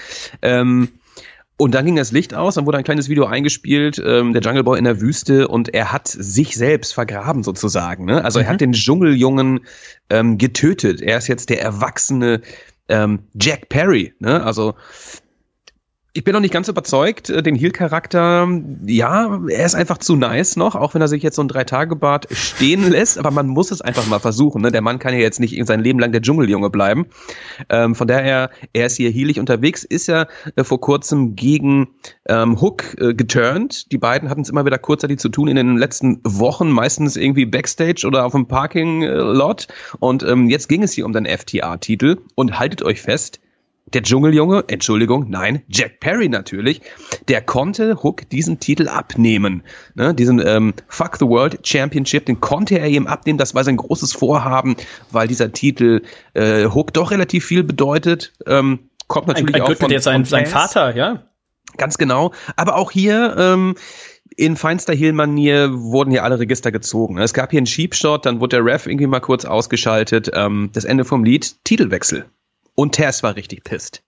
Ähm, 0.43 0.89
und 1.57 1.73
dann 1.73 1.85
ging 1.85 1.95
das 1.95 2.11
Licht 2.11 2.35
aus, 2.35 2.55
dann 2.55 2.67
wurde 2.67 2.77
ein 2.77 2.83
kleines 2.83 3.09
Video 3.09 3.25
eingespielt, 3.25 4.01
ähm, 4.05 4.33
der 4.33 4.43
Jungle 4.43 4.63
Boy 4.63 4.77
in 4.77 4.83
der 4.83 5.01
Wüste 5.01 5.47
und 5.47 5.73
er 5.73 5.91
hat 5.91 6.07
sich 6.07 6.55
selbst 6.55 6.93
vergraben 6.93 7.43
sozusagen. 7.43 8.05
Ne? 8.05 8.23
Also 8.23 8.39
mhm. 8.39 8.45
er 8.45 8.51
hat 8.51 8.61
den 8.61 8.73
Dschungeljungen 8.73 9.61
ähm, 10.11 10.37
getötet. 10.37 11.01
Er 11.01 11.17
ist 11.17 11.27
jetzt 11.27 11.49
der 11.49 11.61
erwachsene 11.61 12.41
ähm, 12.89 13.19
Jack 13.33 13.69
Perry. 13.69 14.13
Ne? 14.19 14.43
Also 14.43 14.75
ich 16.17 16.23
bin 16.23 16.33
noch 16.33 16.41
nicht 16.41 16.53
ganz 16.53 16.67
überzeugt. 16.67 17.29
Äh, 17.29 17.43
den 17.43 17.53
Heal-Charakter, 17.53 18.47
ja, 18.87 19.39
er 19.49 19.65
ist 19.65 19.75
einfach 19.75 19.99
zu 19.99 20.15
nice 20.15 20.55
noch, 20.55 20.73
auch 20.73 20.95
wenn 20.95 21.01
er 21.01 21.07
sich 21.07 21.21
jetzt 21.21 21.35
so 21.35 21.43
ein 21.43 21.47
Drei-Tage-Bart 21.47 22.25
stehen 22.31 22.89
lässt. 22.89 23.19
Aber 23.19 23.29
man 23.29 23.45
muss 23.45 23.69
es 23.69 23.81
einfach 23.81 24.07
mal 24.07 24.17
versuchen. 24.17 24.63
Ne? 24.63 24.71
Der 24.71 24.81
Mann 24.81 24.97
kann 24.97 25.13
ja 25.13 25.19
jetzt 25.19 25.39
nicht 25.39 25.63
sein 25.67 25.79
Leben 25.79 25.99
lang 25.99 26.11
der 26.11 26.23
Dschungeljunge 26.23 26.71
bleiben. 26.71 27.05
Ähm, 27.69 27.93
von 27.93 28.07
daher, 28.07 28.49
er 28.73 28.87
ist 28.87 28.97
hier 28.97 29.11
healig 29.11 29.39
unterwegs, 29.39 29.83
ist 29.83 30.07
ja 30.07 30.25
äh, 30.55 30.63
vor 30.63 30.81
kurzem 30.81 31.35
gegen 31.35 31.89
ähm, 32.27 32.59
Hook 32.59 32.99
äh, 32.99 33.13
geturnt. 33.13 33.91
Die 33.91 33.99
beiden 33.99 34.31
hatten 34.31 34.41
es 34.41 34.49
immer 34.49 34.65
wieder 34.65 34.79
kurzzeitig 34.79 35.19
zu 35.19 35.29
tun 35.29 35.47
in 35.47 35.55
den 35.55 35.77
letzten 35.77 36.19
Wochen, 36.23 36.71
meistens 36.71 37.15
irgendwie 37.15 37.45
Backstage 37.45 38.07
oder 38.07 38.25
auf 38.25 38.31
dem 38.31 38.47
Parking-Lot. 38.47 39.67
Und 39.99 40.23
ähm, 40.23 40.49
jetzt 40.49 40.67
ging 40.67 40.81
es 40.81 40.93
hier 40.93 41.05
um 41.05 41.13
den 41.13 41.27
FTA-Titel. 41.27 42.17
Und 42.33 42.57
haltet 42.57 42.81
euch 42.81 43.01
fest, 43.01 43.39
der 43.93 44.03
Dschungeljunge, 44.03 44.65
Entschuldigung, 44.67 45.29
nein, 45.29 45.63
Jack 45.67 45.99
Perry 45.99 46.29
natürlich, 46.29 46.81
der 47.27 47.41
konnte 47.41 48.03
Hook 48.03 48.29
diesen 48.29 48.59
Titel 48.59 48.87
abnehmen. 48.87 49.63
Ne, 49.95 50.13
diesen 50.13 50.45
ähm, 50.45 50.73
Fuck 50.87 51.17
the 51.17 51.25
World 51.25 51.65
Championship, 51.65 52.25
den 52.25 52.39
konnte 52.39 52.77
er 52.79 52.87
ihm 52.87 53.07
abnehmen. 53.07 53.37
Das 53.37 53.55
war 53.55 53.63
sein 53.63 53.77
großes 53.77 54.13
Vorhaben, 54.13 54.75
weil 55.11 55.27
dieser 55.27 55.51
Titel 55.51 56.01
äh, 56.33 56.65
Hook 56.65 56.93
doch 56.93 57.11
relativ 57.11 57.45
viel 57.45 57.63
bedeutet. 57.63 58.33
Ähm, 58.45 58.89
kommt 59.07 59.27
natürlich 59.27 59.55
ein, 59.55 59.61
ein 59.61 59.73
auch 59.73 59.77
von, 59.77 59.89
jetzt 59.89 60.03
sein, 60.03 60.25
sein 60.25 60.45
Vater, 60.45 60.95
ja. 60.95 61.23
Ganz 61.77 61.97
genau. 61.97 62.33
Aber 62.55 62.75
auch 62.75 62.91
hier 62.91 63.35
ähm, 63.37 63.75
in 64.35 64.55
feinster 64.55 64.93
Heel-Manier 64.93 65.73
wurden 65.73 66.11
hier 66.11 66.23
alle 66.23 66.39
Register 66.39 66.71
gezogen. 66.71 67.17
Es 67.17 67.33
gab 67.33 67.51
hier 67.51 67.59
einen 67.59 67.67
Sheepshot, 67.67 68.25
dann 68.25 68.39
wurde 68.39 68.57
der 68.57 68.65
Ref 68.65 68.87
irgendwie 68.87 69.07
mal 69.07 69.19
kurz 69.19 69.45
ausgeschaltet. 69.45 70.31
Ähm, 70.33 70.69
das 70.73 70.85
Ende 70.85 71.05
vom 71.05 71.23
Lied, 71.23 71.63
Titelwechsel. 71.63 72.25
Und 72.79 72.91
Tess 72.91 73.23
war 73.23 73.35
richtig 73.35 73.63
pisst. 73.63 74.03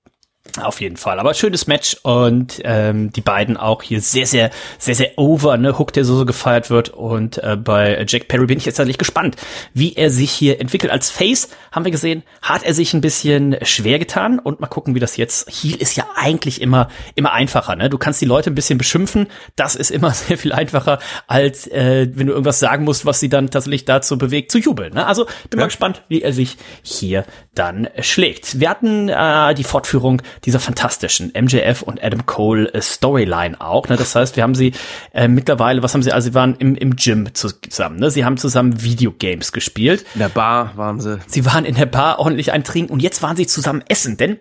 Auf 0.58 0.82
jeden 0.82 0.98
Fall. 0.98 1.20
Aber 1.20 1.34
schönes 1.34 1.68
Match 1.68 1.98
und 2.02 2.60
ähm, 2.64 3.12
die 3.12 3.22
beiden 3.22 3.56
auch 3.56 3.84
hier 3.84 4.02
sehr, 4.02 4.26
sehr, 4.26 4.50
sehr, 4.78 4.96
sehr 4.96 5.12
over, 5.18 5.58
ne? 5.58 5.78
Hook, 5.78 5.94
der 5.94 6.06
so, 6.06 6.16
so 6.18 6.26
gefeiert 6.26 6.70
wird. 6.70 6.90
Und 6.90 7.38
äh, 7.44 7.56
bei 7.56 8.04
Jack 8.08 8.28
Perry 8.28 8.48
bin 8.48 8.58
ich 8.58 8.66
jetzt 8.66 8.76
tatsächlich 8.76 8.98
gespannt, 8.98 9.36
wie 9.74 9.94
er 9.94 10.10
sich 10.10 10.32
hier 10.32 10.60
entwickelt. 10.60 10.92
Als 10.92 11.12
Face 11.12 11.50
haben 11.72 11.86
wir 11.86 11.92
gesehen, 11.92 12.24
hat 12.42 12.64
er 12.64 12.74
sich 12.74 12.94
ein 12.94 13.02
bisschen 13.02 13.58
schwer 13.62 14.00
getan 14.00 14.40
und 14.40 14.60
mal 14.60 14.68
gucken, 14.68 14.96
wie 14.96 15.00
das 15.00 15.18
jetzt. 15.18 15.50
Heel 15.50 15.76
ist 15.76 15.96
ja 15.96 16.08
eigentlich 16.16 16.62
immer, 16.62 16.90
immer 17.16 17.32
einfacher, 17.32 17.76
ne? 17.76 17.90
Du 17.90 17.98
kannst 17.98 18.22
die 18.22 18.26
Leute 18.26 18.50
ein 18.50 18.56
bisschen 18.56 18.78
beschimpfen. 18.78 19.28
Das 19.56 19.76
ist 19.76 19.92
immer 19.92 20.12
sehr 20.14 20.38
viel 20.38 20.54
einfacher, 20.54 21.00
als 21.28 21.68
äh, 21.68 22.08
wenn 22.14 22.28
du 22.28 22.34
irgendwas 22.34 22.60
sagen 22.60 22.86
musst, 22.86 23.06
was 23.06 23.20
sie 23.20 23.30
dann 23.30 23.52
tatsächlich 23.52 23.86
dazu 23.86 24.18
bewegt, 24.18 24.52
zu 24.52 24.58
jubeln. 24.58 24.94
Ne? 24.94 25.06
Also 25.06 25.26
bin 25.26 25.60
ja. 25.60 25.60
mal 25.60 25.66
gespannt, 25.66 26.02
wie 26.08 26.22
er 26.22 26.34
sich 26.34 26.58
hier 26.82 27.26
dann 27.60 27.90
schlägt. 28.00 28.60
Wir 28.60 28.70
hatten 28.70 29.10
äh, 29.10 29.54
die 29.54 29.66
Fortführung 29.66 30.22
dieser 30.46 30.60
fantastischen 30.60 31.34
MJF 31.38 31.82
und 31.82 32.02
Adam 32.02 32.26
Cole 32.26 32.74
äh, 32.74 32.82
Storyline 32.82 33.60
auch. 33.60 33.90
Ne? 33.90 33.98
Das 33.98 34.16
heißt, 34.16 34.38
wir 34.38 34.44
haben 34.44 34.56
sie 34.56 34.72
äh, 35.14 35.28
mittlerweile, 35.28 35.84
was 35.84 35.94
haben 35.94 36.02
sie, 36.02 36.14
also 36.14 36.30
sie 36.30 36.34
waren 36.34 36.56
im, 36.56 36.76
im 36.76 36.96
Gym 36.96 37.34
zusammen, 37.34 38.00
ne? 38.00 38.12
Sie 38.12 38.24
haben 38.24 38.38
zusammen 38.38 38.82
Videogames 38.82 39.52
gespielt. 39.52 40.06
In 40.14 40.20
der 40.20 40.30
Bar 40.30 40.72
waren 40.78 41.02
sie. 41.02 41.20
Sie 41.28 41.46
waren 41.46 41.66
in 41.66 41.76
der 41.76 41.86
Bar 41.86 42.20
ordentlich 42.20 42.54
eintrinken 42.54 42.94
und 42.94 43.02
jetzt 43.02 43.22
waren 43.22 43.36
sie 43.36 43.46
zusammen 43.46 43.84
essen, 43.90 44.16
denn 44.16 44.40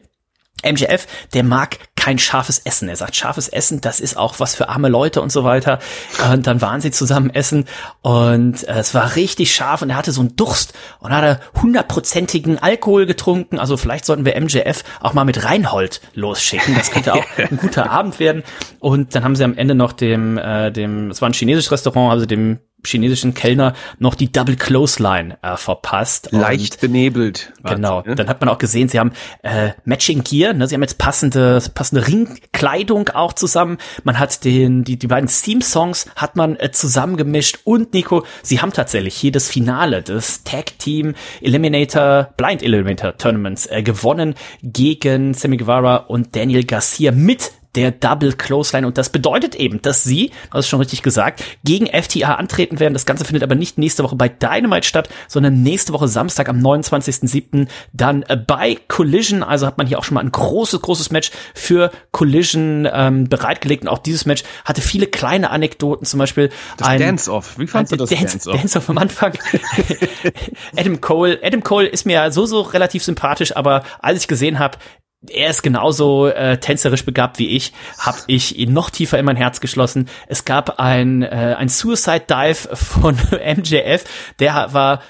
MJF, 0.65 1.07
der 1.35 1.45
mag 1.45 1.79
kein 1.97 2.19
scharfes 2.19 2.61
Essen. 2.61 2.89
Er 2.89 2.97
sagt, 2.97 3.17
scharfes 3.17 3.49
Essen, 3.49 3.81
das 3.81 4.01
ist 4.01 4.17
auch 4.17 4.41
was 4.41 4.55
für 4.55 4.69
arme 4.69 4.89
Leute 4.89 5.21
und 5.21 5.31
so 5.31 5.45
weiter. 5.45 5.79
Und 6.33 6.47
dann 6.47 6.61
waren 6.61 6.81
sie 6.81 6.91
zusammen 6.91 7.31
essen 7.31 7.67
und 8.03 8.67
äh, 8.69 8.79
es 8.79 8.95
war 8.95 9.17
richtig 9.17 9.55
scharf 9.55 9.83
und 9.83 9.91
er 9.91 9.97
hatte 9.97 10.13
so 10.13 10.21
einen 10.21 10.37
Durst 10.37 10.73
und 11.01 11.13
hat 11.13 11.25
er 11.25 11.41
hundertprozentigen 11.61 12.59
Alkohol 12.59 13.07
getrunken. 13.07 13.59
Also 13.59 13.77
vielleicht 13.77 14.05
sollten 14.05 14.25
wir 14.25 14.41
MJF 14.41 14.85
auch 15.01 15.13
mal 15.13 15.25
mit 15.25 15.45
Reinhold 15.45 16.01
losschicken. 16.15 16.75
Das 16.75 16.91
könnte 16.91 17.15
auch 17.15 17.25
ein 17.37 17.57
guter 17.57 17.91
Abend 17.91 18.21
werden. 18.21 18.43
Und 18.81 19.15
dann 19.15 19.25
haben 19.25 19.37
sie 19.37 19.45
am 19.45 19.57
Ende 19.57 19.75
noch 19.75 19.93
dem, 19.93 20.39
äh, 20.39 20.71
dem, 20.71 21.11
es 21.11 21.21
war 21.21 21.29
ein 21.29 21.35
chinesisches 21.35 21.73
Restaurant, 21.73 22.13
also 22.13 22.27
dem 22.27 22.61
chinesischen 22.85 23.35
Kellner 23.35 23.75
noch 23.99 24.15
die 24.15 24.31
Double 24.31 24.57
Clothesline 24.57 25.39
äh, 25.43 25.57
verpasst. 25.57 26.29
Leicht 26.33 26.75
und, 26.75 26.81
benebelt. 26.81 27.53
Genau. 27.65 28.03
Ne? 28.03 28.15
Dann 28.15 28.29
hat 28.29 28.41
man 28.41 28.49
auch 28.49 28.59
gesehen, 28.59 28.89
sie 28.89 28.99
haben 28.99 29.13
äh, 29.43 29.71
Matching 29.85 30.23
Gear, 30.25 30.53
ne? 30.53 30.67
sie 30.67 30.75
haben 30.75 30.83
jetzt 30.83 30.99
passende, 30.99 31.63
passende 31.75 32.07
Ringkleidung 32.07 33.09
auch 33.11 33.33
zusammen. 33.33 33.79
Man 34.05 34.19
hat 34.19 34.45
den, 34.45 34.85
die, 34.85 34.99
die 34.99 35.07
beiden 35.07 35.29
Theme-Songs 35.29 36.07
hat 36.17 36.37
man 36.37 36.57
äh, 36.57 36.71
zusammengemischt 36.71 37.59
und 37.65 37.93
Nico, 37.95 38.25
sie 38.43 38.61
haben 38.61 38.73
tatsächlich 38.73 39.15
hier 39.15 39.33
das 39.33 39.49
Finale 39.49 40.03
des 40.03 40.45
Tag 40.45 40.79
Team 40.79 41.15
Eliminator, 41.41 42.33
Blind 42.37 42.63
Eliminator 42.63 43.17
Tournaments 43.17 43.67
äh, 43.67 43.83
gewonnen 43.83 44.35
gegen 44.63 45.35
Sammy 45.35 45.57
Guevara 45.57 45.97
und 45.97 46.35
Daniel 46.37 46.65
Garcia 46.65 47.13
mit 47.13 47.53
der 47.75 47.91
Double 47.91 48.33
Clothesline. 48.33 48.87
Und 48.87 48.99
das 48.99 49.11
bedeutet 49.11 49.55
eben, 49.55 49.83
dass 49.83 50.05
sie, 50.05 50.31
das 50.53 50.61
ist 50.61 50.69
schon 50.69 50.81
richtig 50.81 51.03
gesagt, 51.03 51.45
gegen 51.65 51.87
FTA 51.87 52.35
antreten 52.35 52.81
werden. 52.81 52.95
Das 52.95 53.07
Ganze 53.07 53.25
findet 53.25 53.43
aber 53.43 53.55
nicht 53.55 53.79
nächste 53.79 54.03
Woche 54.05 54.17
bei 54.17 54.29
Dynamite 54.29 54.87
statt, 54.87 55.09
sondern 55.29 55.63
nächste 55.63 55.93
Woche 55.93 56.09
Samstag 56.09 56.49
am 56.49 56.59
29.07. 56.59 57.69
dann 57.93 58.23
äh, 58.25 58.37
bei 58.37 58.79
Collision. 58.89 59.43
Also 59.43 59.67
hat 59.67 59.79
man 59.79 59.87
hier 59.87 59.99
auch 59.99 60.05
schon 60.05 60.15
mal 60.15 60.23
ein 60.23 60.33
großes, 60.33 60.81
großes 60.81 61.11
Match 61.11 61.31
für 61.55 61.91
Collision 62.13 62.89
ähm, 62.91 63.29
bereitgelegt. 63.29 63.83
Und 63.83 63.89
auch 63.89 63.99
dieses 63.99 64.27
Match 64.27 64.45
hatte 64.65 64.81
viele 64.81 65.07
kleine 65.07 65.51
Anekdoten, 65.51 66.07
zum 66.07 66.19
Beispiel 66.19 66.51
das 66.77 66.89
ein 66.89 67.01
Dance-Off. 67.01 67.59
Wie 67.59 67.67
fandst 67.67 67.93
du 67.93 67.97
das 67.97 68.11
Dance-Off? 68.11 68.57
Dance-Off 68.57 68.91
am 68.91 68.99
Anfang. 68.99 69.33
Adam 70.77 71.01
Cole. 71.01 71.39
Adam 71.43 71.63
Cole 71.63 71.87
ist 71.87 72.07
mir 72.07 72.31
so, 72.33 72.47
so 72.47 72.63
relativ 72.63 73.05
sympathisch, 73.05 73.55
aber 73.57 73.85
als 74.01 74.21
ich 74.21 74.29
gesehen 74.29 74.59
habe, 74.59 74.79
er 75.27 75.51
ist 75.51 75.63
genauso 75.63 76.29
äh, 76.29 76.59
tänzerisch 76.59 77.05
begabt 77.05 77.39
wie 77.39 77.49
ich, 77.49 77.73
habe 77.99 78.19
ich 78.29 78.59
ihn 78.59 78.73
noch 78.73 78.91
tiefer 78.91 79.19
in 79.19 79.25
mein 79.25 79.37
Herz 79.37 79.61
geschlossen. 79.61 80.09
Es 80.29 80.45
gab 80.45 80.79
ein, 80.79 81.23
äh, 81.23 81.57
ein 81.59 81.69
Suicide 81.69 82.25
Dive 82.29 82.77
von 82.77 83.15
MJF, 83.33 84.05
der 84.39 84.73
war 84.73 85.03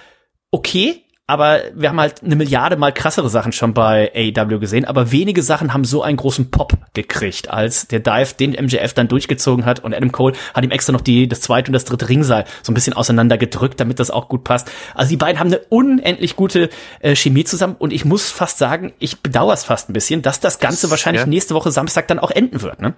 okay, 0.50 1.04
aber 1.28 1.60
wir 1.74 1.90
haben 1.90 2.00
halt 2.00 2.24
eine 2.24 2.36
Milliarde 2.36 2.76
mal 2.76 2.90
krassere 2.90 3.28
Sachen 3.28 3.52
schon 3.52 3.74
bei 3.74 4.10
AEW 4.14 4.58
gesehen, 4.58 4.86
aber 4.86 5.12
wenige 5.12 5.42
Sachen 5.42 5.74
haben 5.74 5.84
so 5.84 6.02
einen 6.02 6.16
großen 6.16 6.50
Pop 6.50 6.72
gekriegt, 6.94 7.50
als 7.50 7.86
der 7.86 8.00
Dive 8.00 8.34
den 8.34 8.52
MJF 8.52 8.94
dann 8.94 9.08
durchgezogen 9.08 9.66
hat 9.66 9.84
und 9.84 9.92
Adam 9.94 10.10
Cole 10.10 10.34
hat 10.54 10.64
ihm 10.64 10.70
extra 10.70 10.94
noch 10.94 11.02
die, 11.02 11.28
das 11.28 11.42
zweite 11.42 11.68
und 11.68 11.74
das 11.74 11.84
dritte 11.84 12.08
Ringseil 12.08 12.46
so 12.62 12.72
ein 12.72 12.74
bisschen 12.74 12.94
auseinander 12.94 13.36
gedrückt, 13.36 13.78
damit 13.78 14.00
das 14.00 14.10
auch 14.10 14.30
gut 14.30 14.42
passt. 14.42 14.72
Also 14.94 15.10
die 15.10 15.18
beiden 15.18 15.38
haben 15.38 15.48
eine 15.48 15.60
unendlich 15.68 16.34
gute 16.34 16.70
äh, 17.00 17.14
Chemie 17.14 17.44
zusammen 17.44 17.76
und 17.78 17.92
ich 17.92 18.06
muss 18.06 18.30
fast 18.30 18.56
sagen, 18.56 18.94
ich 18.98 19.20
bedauere 19.20 19.52
es 19.52 19.64
fast 19.64 19.90
ein 19.90 19.92
bisschen, 19.92 20.22
dass 20.22 20.40
das 20.40 20.60
Ganze 20.60 20.88
wahrscheinlich 20.90 21.24
ja. 21.24 21.28
nächste 21.28 21.54
Woche 21.54 21.70
Samstag 21.70 22.08
dann 22.08 22.18
auch 22.18 22.30
enden 22.30 22.62
wird. 22.62 22.80
Ne? 22.80 22.94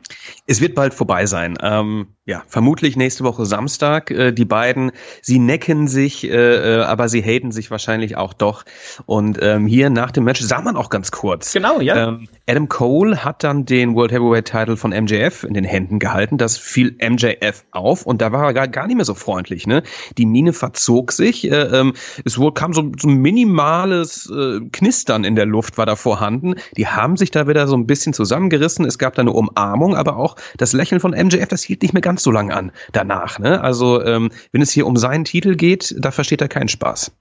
Es 0.47 0.61
wird 0.61 0.77
bald 0.77 0.95
vorbei 0.95 1.27
sein. 1.27 1.59
Ähm, 1.61 2.14
ja, 2.31 2.45
vermutlich 2.47 2.97
nächste 2.97 3.25
Woche 3.25 3.45
Samstag. 3.45 4.12
Äh, 4.12 4.33
die 4.33 4.45
beiden, 4.45 4.93
sie 5.21 5.40
necken 5.40 5.88
sich, 5.88 6.23
äh, 6.23 6.77
äh 6.77 6.83
aber 6.85 7.09
sie 7.09 7.23
haten 7.23 7.51
sich 7.51 7.73
wahrscheinlich 7.73 8.16
auch 8.16 8.33
doch. 8.33 8.64
Und 9.05 9.40
ähm, 9.43 9.66
hier 9.66 9.90
nach 9.90 10.12
dem 10.12 10.23
Match 10.23 10.40
sah 10.40 10.61
man 10.61 10.77
auch 10.77 10.90
ganz 10.90 11.11
kurz. 11.11 11.53
Genau, 11.53 11.81
ja. 11.81 12.09
Ähm, 12.09 12.29
Adam 12.49 12.69
Cole 12.69 13.25
hat 13.25 13.43
dann 13.43 13.66
den 13.66 13.97
World 13.97 14.12
Heavyweight 14.12 14.45
Title 14.45 14.77
von 14.77 14.93
MJF 14.93 15.43
in 15.43 15.55
den 15.55 15.64
Händen 15.64 15.99
gehalten. 15.99 16.38
Das 16.38 16.57
fiel 16.57 16.97
MJF 17.03 17.64
auf 17.73 18.07
und 18.07 18.23
da 18.23 18.31
war 18.31 18.45
er 18.45 18.55
gar, 18.55 18.69
gar 18.69 18.87
nicht 18.87 18.95
mehr 18.95 19.05
so 19.05 19.14
freundlich. 19.14 19.66
Ne? 19.66 19.83
Die 20.16 20.25
Mine 20.25 20.53
verzog 20.53 21.11
sich. 21.11 21.51
Äh, 21.51 21.57
ähm, 21.57 21.95
es 22.25 22.38
wohl 22.38 22.55
kam 22.55 22.73
so, 22.73 22.93
so 22.97 23.09
ein 23.09 23.16
minimales 23.16 24.31
äh, 24.31 24.61
Knistern 24.71 25.25
in 25.25 25.35
der 25.35 25.47
Luft 25.47 25.79
war 25.79 25.87
da 25.87 25.97
vorhanden. 25.97 26.55
Die 26.77 26.87
haben 26.87 27.16
sich 27.16 27.33
da 27.33 27.49
wieder 27.49 27.66
so 27.66 27.77
ein 27.77 27.88
bisschen 27.88 28.12
zusammengerissen. 28.12 28.85
Es 28.85 28.99
gab 28.99 29.16
da 29.16 29.23
eine 29.23 29.33
Umarmung, 29.33 29.97
aber 29.97 30.16
auch 30.16 30.37
das 30.59 30.73
Lächeln 30.73 31.01
von 31.01 31.11
MJF, 31.11 31.49
das 31.49 31.64
hielt 31.64 31.83
nicht 31.83 31.93
mehr 31.93 32.03
ganz 32.03 32.19
so 32.22 32.30
lang 32.30 32.50
an 32.50 32.72
danach. 32.92 33.38
Ne? 33.38 33.61
Also 33.61 34.04
ähm, 34.04 34.30
wenn 34.52 34.62
es 34.62 34.70
hier 34.70 34.87
um 34.87 34.96
seinen 34.96 35.24
Titel 35.24 35.56
geht, 35.56 35.94
da 35.98 36.11
versteht 36.11 36.40
er 36.40 36.48
keinen 36.48 36.68
Spaß. 36.68 37.12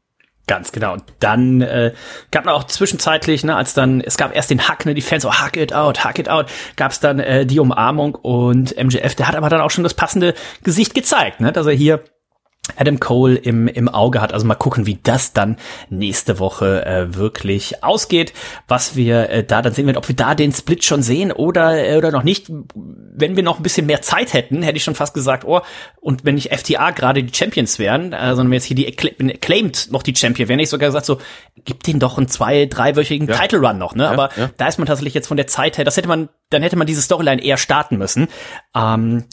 Ganz 0.50 0.72
genau. 0.72 0.94
Und 0.94 1.04
dann 1.20 1.62
äh, 1.62 1.94
gab 2.32 2.46
man 2.46 2.56
auch 2.56 2.64
zwischenzeitlich, 2.64 3.44
ne, 3.44 3.56
als 3.56 3.76
dann, 3.76 4.02
es 4.02 4.18
gab 4.18 4.36
erst 4.36 4.50
den 4.50 4.68
Hack, 4.68 4.84
ne, 4.84 4.96
die 4.96 5.04
Fans 5.04 5.22
so, 5.22 5.32
hack 5.32 5.56
it 5.56 5.74
out, 5.74 6.04
hack 6.04 6.18
it 6.18 6.28
out, 6.28 6.48
gab 6.76 6.92
es 6.92 7.00
dann 7.00 7.20
äh, 7.20 7.46
die 7.46 7.60
Umarmung 7.60 8.16
und 8.16 8.76
MJF, 8.76 9.14
der 9.14 9.28
hat 9.28 9.36
aber 9.36 9.50
dann 9.50 9.62
auch 9.62 9.70
schon 9.70 9.84
das 9.84 9.94
passende 9.94 10.34
Gesicht 10.64 10.96
gezeigt, 10.96 11.40
ne, 11.40 11.52
dass 11.52 11.68
er 11.68 11.74
hier 11.74 12.04
Adam 12.78 13.00
Cole 13.00 13.36
im, 13.36 13.68
im 13.68 13.90
Auge 13.90 14.22
hat. 14.22 14.34
Also 14.34 14.46
mal 14.46 14.56
gucken, 14.56 14.86
wie 14.86 15.00
das 15.02 15.34
dann 15.34 15.58
nächste 15.90 16.40
Woche 16.40 16.86
äh, 16.86 17.16
wirklich 17.16 17.84
ausgeht. 17.84 18.34
Was 18.68 18.96
wir 18.96 19.30
äh, 19.30 19.44
da 19.44 19.62
dann 19.62 19.74
sehen 19.74 19.86
werden, 19.86 19.98
ob 19.98 20.08
wir 20.08 20.16
da 20.16 20.36
den 20.36 20.52
Split 20.52 20.84
schon 20.84 21.02
sehen 21.02 21.32
oder, 21.32 21.84
äh, 21.84 21.98
oder 21.98 22.12
noch 22.12 22.24
nicht. 22.24 22.52
Wenn 22.76 23.36
wir 23.36 23.44
noch 23.44 23.58
ein 23.58 23.64
bisschen 23.64 23.86
mehr 23.86 24.02
Zeit 24.02 24.34
hätten, 24.34 24.62
hätte 24.64 24.78
ich 24.78 24.84
schon 24.84 24.96
fast 24.96 25.14
gesagt, 25.14 25.46
oh, 25.46 25.62
und 26.02 26.26
wenn 26.26 26.36
nicht 26.36 26.54
FTA 26.54 26.92
gerade 26.92 27.24
die 27.24 27.36
Champions 27.36 27.80
wären, 27.80 28.14
äh, 28.14 28.30
sondern 28.30 28.48
wenn 28.48 28.54
jetzt 28.54 28.66
hier 28.66 28.76
die 28.76 28.88
Acclaimed 28.88 29.92
noch 29.92 30.04
die 30.04 30.16
Champion 30.16 30.48
wären, 30.48 30.60
hätte 30.60 30.64
ich 30.64 30.70
sogar 30.70 30.90
gesagt, 30.90 31.06
so, 31.06 31.20
gib 31.66 31.84
denen 31.84 32.00
doch 32.00 32.18
einen 32.18 32.28
zwei-, 32.28 32.66
dreiwöchigen 32.66 33.28
ja. 33.28 33.38
Title 33.38 33.60
Run 33.60 33.78
noch, 33.78 33.96
ne? 33.96 34.04
Ja, 34.04 34.12
Aber 34.12 34.30
ja. 34.36 34.50
da 34.58 34.68
ist 34.68 34.78
man 34.78 34.88
tatsächlich 34.88 35.14
jetzt 35.14 35.28
von 35.28 35.38
der 35.38 35.48
Zeit 35.48 35.78
her, 35.78 35.86
das 35.86 35.98
hätte 35.98 36.08
man, 36.08 36.30
dann 36.50 36.62
hätte 36.62 36.76
man 36.76 36.88
diese 36.88 37.02
Storyline 37.02 37.44
eher 37.44 37.58
starten 37.58 37.98
müssen. 37.98 38.28
Ähm, 38.76 39.26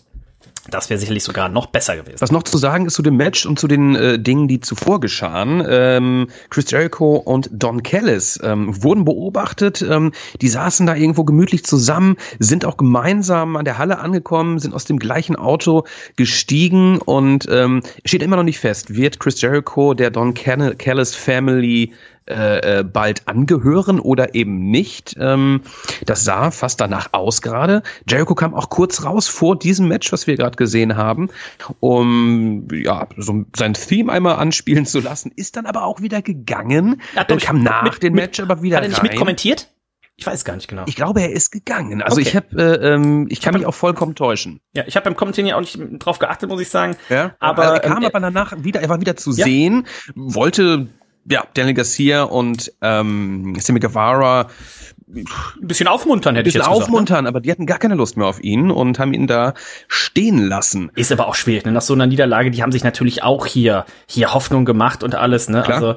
das 0.70 0.90
wäre 0.90 0.98
sicherlich 0.98 1.24
sogar 1.24 1.48
noch 1.48 1.66
besser 1.66 1.96
gewesen. 1.96 2.20
Was 2.20 2.32
noch 2.32 2.42
zu 2.42 2.58
sagen 2.58 2.86
ist 2.86 2.94
zu 2.94 3.02
dem 3.02 3.16
Match 3.16 3.46
und 3.46 3.58
zu 3.58 3.68
den 3.68 3.94
äh, 3.94 4.18
Dingen, 4.18 4.48
die 4.48 4.60
zuvor 4.60 5.00
geschahen. 5.00 5.64
Ähm, 5.68 6.28
Chris 6.50 6.70
Jericho 6.70 7.16
und 7.16 7.48
Don 7.52 7.82
Callis 7.82 8.40
ähm, 8.42 8.82
wurden 8.82 9.04
beobachtet. 9.04 9.82
Ähm, 9.82 10.12
die 10.40 10.48
saßen 10.48 10.86
da 10.86 10.94
irgendwo 10.94 11.24
gemütlich 11.24 11.64
zusammen, 11.64 12.16
sind 12.38 12.64
auch 12.64 12.76
gemeinsam 12.76 13.56
an 13.56 13.64
der 13.64 13.78
Halle 13.78 13.98
angekommen, 13.98 14.58
sind 14.58 14.74
aus 14.74 14.84
dem 14.84 14.98
gleichen 14.98 15.36
Auto 15.36 15.84
gestiegen 16.16 16.98
und 16.98 17.46
ähm, 17.50 17.82
steht 18.04 18.22
immer 18.22 18.36
noch 18.36 18.42
nicht 18.42 18.58
fest, 18.58 18.94
wird 18.94 19.20
Chris 19.20 19.40
Jericho 19.40 19.94
der 19.94 20.10
Don 20.10 20.34
Callis 20.34 21.14
Family 21.14 21.92
äh, 22.28 22.80
äh, 22.80 22.82
bald 22.82 23.28
angehören 23.28 24.00
oder 24.00 24.34
eben 24.34 24.70
nicht. 24.70 25.14
Ähm, 25.18 25.62
das 26.04 26.24
sah 26.24 26.50
fast 26.50 26.80
danach 26.80 27.10
aus 27.12 27.40
gerade. 27.40 27.82
Jericho 28.08 28.34
kam 28.34 28.54
auch 28.54 28.68
kurz 28.68 29.04
raus 29.04 29.28
vor 29.28 29.56
diesem 29.56 29.86
Match, 29.86 30.12
was 30.12 30.26
wir 30.26 30.36
gerade 30.36 30.56
gesehen 30.56 30.96
haben, 30.96 31.28
um 31.80 32.66
ja 32.72 33.06
so 33.16 33.44
sein 33.54 33.74
Theme 33.74 34.12
einmal 34.12 34.36
anspielen 34.36 34.86
zu 34.86 35.00
lassen, 35.00 35.30
ist 35.36 35.56
dann 35.56 35.66
aber 35.66 35.84
auch 35.84 36.00
wieder 36.00 36.20
gegangen. 36.20 37.00
Hat 37.14 37.30
dann 37.30 37.38
kam 37.38 37.62
nach 37.62 37.84
mit, 37.84 38.02
dem 38.02 38.14
Match 38.14 38.40
aber 38.40 38.62
wieder 38.62 38.78
Hat 38.78 38.84
er 38.84 38.88
nicht 38.88 38.98
rein. 38.98 39.10
mitkommentiert? 39.10 39.68
Ich 40.18 40.26
weiß 40.26 40.44
gar 40.44 40.56
nicht 40.56 40.66
genau. 40.66 40.84
Ich 40.86 40.96
glaube, 40.96 41.20
er 41.20 41.30
ist 41.30 41.50
gegangen. 41.50 42.02
Also 42.02 42.20
okay. 42.20 42.28
ich 42.28 42.36
habe, 42.36 42.56
äh, 42.56 42.94
ähm, 42.94 43.26
ich 43.28 43.42
kann 43.42 43.54
ich 43.54 43.60
mich 43.60 43.66
auch 43.66 43.74
vollkommen 43.74 44.14
täuschen. 44.14 44.60
Ja, 44.74 44.84
ich 44.86 44.96
habe 44.96 45.04
beim 45.04 45.14
Kommentieren 45.14 45.46
ja 45.46 45.56
auch 45.56 45.60
nicht 45.60 45.78
drauf 45.98 46.18
geachtet, 46.18 46.48
muss 46.48 46.60
ich 46.60 46.70
sagen. 46.70 46.96
Ja, 47.10 47.36
aber 47.38 47.62
also 47.62 47.74
er 47.74 47.80
kam 47.80 47.98
ähm, 47.98 48.06
aber 48.06 48.20
danach 48.20 48.64
wieder, 48.64 48.80
er 48.80 48.88
war 48.88 49.00
wieder 49.00 49.16
zu 49.16 49.30
ja. 49.32 49.44
sehen, 49.44 49.86
wollte 50.14 50.88
ja, 51.30 51.44
Daniel 51.54 51.74
Garcia 51.74 52.24
und 52.24 52.72
ähm, 52.82 53.56
Sammy 53.58 53.80
Guevara 53.80 54.48
ein 55.08 55.24
bisschen 55.60 55.86
aufmuntern, 55.86 56.34
hätte 56.34 56.48
ich 56.48 56.54
jetzt 56.54 56.64
gesagt. 56.64 56.82
aufmuntern, 56.82 57.24
ne? 57.24 57.28
aber 57.28 57.40
die 57.40 57.50
hatten 57.50 57.66
gar 57.66 57.78
keine 57.78 57.94
Lust 57.94 58.16
mehr 58.16 58.26
auf 58.26 58.42
ihn 58.42 58.70
und 58.70 58.98
haben 58.98 59.12
ihn 59.12 59.26
da 59.26 59.54
stehen 59.86 60.38
lassen. 60.38 60.90
Ist 60.96 61.12
aber 61.12 61.28
auch 61.28 61.36
schwierig, 61.36 61.64
ne? 61.64 61.72
Nach 61.72 61.82
so 61.82 61.94
einer 61.94 62.06
Niederlage, 62.06 62.50
die 62.50 62.62
haben 62.62 62.72
sich 62.72 62.82
natürlich 62.82 63.22
auch 63.22 63.46
hier, 63.46 63.84
hier 64.08 64.34
Hoffnung 64.34 64.64
gemacht 64.64 65.04
und 65.04 65.14
alles, 65.14 65.48
ne? 65.48 65.62
Klar. 65.62 65.76
Also, 65.76 65.94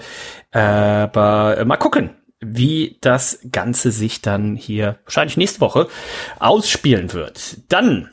äh, 0.52 0.60
aber 0.60 1.58
äh, 1.58 1.66
mal 1.66 1.78
gucken, 1.78 2.12
wie 2.40 2.98
das 3.02 3.40
Ganze 3.52 3.92
sich 3.92 4.22
dann 4.22 4.56
hier 4.56 5.00
wahrscheinlich 5.06 5.38
nächste 5.38 5.62
Woche 5.62 5.88
ausspielen 6.40 7.12
wird. 7.14 7.58
Dann 7.70 8.10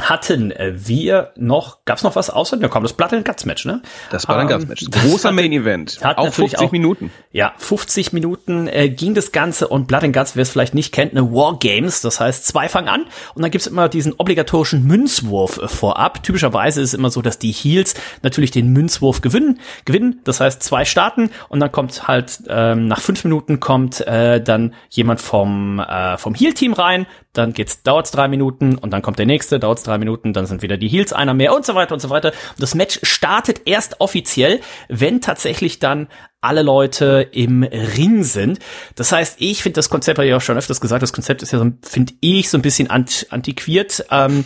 hatten 0.00 0.50
äh, 0.50 0.72
wir 0.74 1.32
noch, 1.36 1.84
gab's 1.84 2.02
noch 2.02 2.16
was 2.16 2.28
außer, 2.28 2.58
ja 2.60 2.66
komm, 2.66 2.82
das 2.82 2.94
Blood 2.94 3.12
and 3.12 3.24
Guts 3.24 3.44
Match, 3.44 3.64
ne? 3.64 3.80
Das 4.10 4.26
Blood 4.26 4.38
and 4.38 4.50
Guts 4.50 4.66
Match. 4.66 4.84
Großer 4.90 5.30
Main 5.30 5.52
Event. 5.52 6.00
Hat 6.02 6.18
auch 6.18 6.32
50 6.32 6.58
auch, 6.58 6.72
Minuten. 6.72 7.12
Ja, 7.30 7.54
50 7.58 8.12
Minuten 8.12 8.66
äh, 8.66 8.88
ging 8.88 9.14
das 9.14 9.30
Ganze 9.30 9.68
und 9.68 9.86
Blood 9.86 10.02
and 10.02 10.16
Guts, 10.16 10.34
wer 10.34 10.42
es 10.42 10.50
vielleicht 10.50 10.74
nicht 10.74 10.92
kennt, 10.92 11.12
eine 11.12 11.30
War 11.30 11.60
Games, 11.60 12.00
das 12.00 12.18
heißt, 12.18 12.44
zwei 12.44 12.68
fangen 12.68 12.88
an 12.88 13.06
und 13.34 13.42
dann 13.42 13.52
gibt's 13.52 13.68
immer 13.68 13.88
diesen 13.88 14.14
obligatorischen 14.14 14.84
Münzwurf 14.84 15.58
äh, 15.58 15.68
vorab. 15.68 16.24
Typischerweise 16.24 16.80
ist 16.80 16.88
es 16.88 16.94
immer 16.94 17.10
so, 17.10 17.22
dass 17.22 17.38
die 17.38 17.52
Heels 17.52 17.94
natürlich 18.22 18.50
den 18.50 18.72
Münzwurf 18.72 19.20
gewinnen, 19.20 19.60
gewinnen, 19.84 20.20
das 20.24 20.40
heißt, 20.40 20.60
zwei 20.60 20.84
starten 20.84 21.30
und 21.48 21.60
dann 21.60 21.70
kommt 21.70 22.08
halt 22.08 22.40
ähm, 22.48 22.88
nach 22.88 23.00
fünf 23.00 23.22
Minuten 23.22 23.60
kommt 23.60 24.04
äh, 24.08 24.42
dann 24.42 24.74
jemand 24.90 25.20
vom 25.20 25.78
äh, 25.78 26.18
vom 26.18 26.34
Heel 26.34 26.52
Team 26.52 26.72
rein, 26.72 27.06
dann 27.34 27.52
geht's, 27.52 27.82
dauert's 27.82 28.10
drei 28.10 28.28
Minuten 28.28 28.76
und 28.76 28.90
dann 28.90 29.02
kommt 29.02 29.18
der 29.18 29.26
nächste, 29.26 29.60
dauert's 29.60 29.82
drei 29.82 29.98
Minuten, 29.98 30.32
dann 30.32 30.46
sind 30.46 30.62
wieder 30.62 30.76
die 30.76 30.88
Heels 30.88 31.12
einer 31.12 31.34
mehr 31.34 31.54
und 31.54 31.66
so 31.66 31.74
weiter 31.74 31.94
und 31.94 32.00
so 32.00 32.10
weiter. 32.10 32.30
Und 32.30 32.62
das 32.62 32.74
Match 32.74 33.00
startet 33.02 33.62
erst 33.66 34.00
offiziell, 34.00 34.60
wenn 34.88 35.20
tatsächlich 35.20 35.78
dann 35.78 36.08
alle 36.40 36.62
Leute 36.62 37.28
im 37.32 37.62
Ring 37.62 38.22
sind. 38.22 38.58
Das 38.94 39.12
heißt, 39.12 39.36
ich 39.40 39.62
finde 39.62 39.76
das 39.76 39.90
Konzept, 39.90 40.18
habe 40.18 40.28
ich 40.28 40.34
auch 40.34 40.40
schon 40.40 40.58
öfters 40.58 40.80
gesagt, 40.80 41.02
das 41.02 41.12
Konzept 41.12 41.42
ist 41.42 41.52
ja 41.52 41.58
so, 41.58 41.70
finde 41.82 42.12
ich, 42.20 42.50
so 42.50 42.58
ein 42.58 42.62
bisschen 42.62 42.90
ant 42.90 43.26
antiquiert. 43.30 44.04
Ähm, 44.10 44.44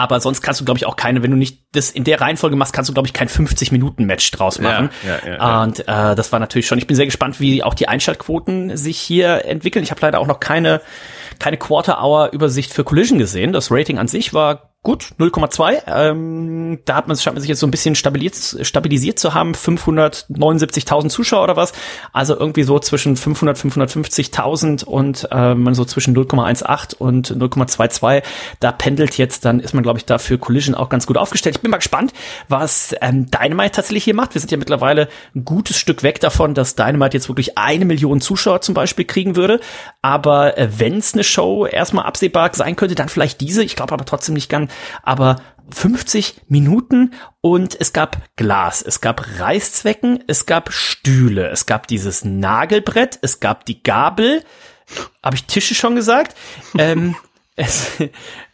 aber 0.00 0.20
sonst 0.20 0.42
kannst 0.42 0.60
du, 0.60 0.64
glaube 0.64 0.78
ich, 0.78 0.86
auch 0.86 0.96
keine, 0.96 1.22
wenn 1.22 1.30
du 1.30 1.36
nicht 1.36 1.60
das 1.72 1.90
in 1.90 2.04
der 2.04 2.20
Reihenfolge 2.20 2.56
machst, 2.56 2.72
kannst 2.72 2.88
du, 2.88 2.94
glaube 2.94 3.06
ich, 3.06 3.12
kein 3.12 3.28
50-Minuten-Match 3.28 4.30
draus 4.32 4.58
machen. 4.58 4.90
Ja, 5.06 5.18
ja, 5.28 5.36
ja, 5.36 5.62
Und 5.62 5.80
äh, 5.80 6.14
das 6.14 6.32
war 6.32 6.38
natürlich 6.38 6.66
schon, 6.66 6.78
ich 6.78 6.86
bin 6.86 6.96
sehr 6.96 7.06
gespannt, 7.06 7.40
wie 7.40 7.62
auch 7.62 7.74
die 7.74 7.88
Einschaltquoten 7.88 8.76
sich 8.76 8.98
hier 8.98 9.44
entwickeln. 9.44 9.82
Ich 9.82 9.90
habe 9.90 10.00
leider 10.02 10.18
auch 10.18 10.26
noch 10.26 10.40
keine 10.40 10.80
keine 11.40 11.56
Quarter-Hour-Übersicht 11.56 12.72
für 12.72 12.84
Collision 12.84 13.18
gesehen. 13.18 13.52
Das 13.52 13.72
Rating 13.72 13.98
an 13.98 14.06
sich 14.06 14.32
war 14.32 14.69
gut, 14.82 15.10
0,2. 15.18 15.82
Ähm, 15.86 16.78
da 16.86 16.94
hat 16.94 17.06
man 17.06 17.16
scheint 17.16 17.34
man 17.34 17.42
sich 17.42 17.50
jetzt 17.50 17.60
so 17.60 17.66
ein 17.66 17.70
bisschen 17.70 17.94
stabilisiert, 17.94 18.66
stabilisiert 18.66 19.18
zu 19.18 19.34
haben. 19.34 19.52
579.000 19.52 21.10
Zuschauer 21.10 21.44
oder 21.44 21.56
was. 21.56 21.74
Also 22.14 22.34
irgendwie 22.38 22.62
so 22.62 22.78
zwischen 22.78 23.16
500, 23.16 23.58
550.000 23.58 24.84
und 24.84 25.28
äh, 25.30 25.54
man 25.54 25.74
so 25.74 25.84
zwischen 25.84 26.16
0,18 26.16 26.96
und 26.96 27.30
0,22. 27.30 28.22
Da 28.60 28.72
pendelt 28.72 29.18
jetzt, 29.18 29.44
dann 29.44 29.60
ist 29.60 29.74
man, 29.74 29.82
glaube 29.82 29.98
ich, 29.98 30.06
da 30.06 30.16
für 30.16 30.38
Collision 30.38 30.74
auch 30.74 30.88
ganz 30.88 31.06
gut 31.06 31.18
aufgestellt. 31.18 31.56
Ich 31.56 31.62
bin 31.62 31.70
mal 31.70 31.76
gespannt, 31.76 32.14
was 32.48 32.94
ähm, 33.02 33.30
Dynamite 33.30 33.72
tatsächlich 33.72 34.04
hier 34.04 34.14
macht. 34.14 34.32
Wir 34.34 34.40
sind 34.40 34.50
ja 34.50 34.56
mittlerweile 34.56 35.08
ein 35.34 35.44
gutes 35.44 35.76
Stück 35.76 36.02
weg 36.02 36.20
davon, 36.20 36.54
dass 36.54 36.74
Dynamite 36.74 37.18
jetzt 37.18 37.28
wirklich 37.28 37.58
eine 37.58 37.84
Million 37.84 38.22
Zuschauer 38.22 38.62
zum 38.62 38.74
Beispiel 38.74 39.04
kriegen 39.04 39.36
würde. 39.36 39.60
Aber 40.00 40.56
äh, 40.56 40.70
wenn 40.78 40.96
es 40.96 41.12
eine 41.12 41.24
Show 41.24 41.66
erstmal 41.66 42.06
absehbar 42.06 42.50
sein 42.54 42.76
könnte, 42.76 42.94
dann 42.94 43.10
vielleicht 43.10 43.42
diese. 43.42 43.62
Ich 43.62 43.76
glaube 43.76 43.92
aber 43.92 44.06
trotzdem 44.06 44.34
nicht 44.34 44.48
ganz 44.48 44.69
aber 45.02 45.36
50 45.72 46.42
Minuten 46.48 47.12
und 47.40 47.80
es 47.80 47.92
gab 47.92 48.18
Glas, 48.36 48.82
es 48.82 49.00
gab 49.00 49.24
Reißzwecken, 49.38 50.24
es 50.26 50.46
gab 50.46 50.72
Stühle, 50.72 51.48
es 51.48 51.66
gab 51.66 51.86
dieses 51.86 52.24
Nagelbrett, 52.24 53.18
es 53.22 53.40
gab 53.40 53.64
die 53.64 53.82
Gabel. 53.82 54.44
Habe 55.22 55.36
ich 55.36 55.44
Tische 55.44 55.74
schon 55.74 55.94
gesagt? 55.94 56.36
ähm, 56.78 57.14
es, 57.56 57.92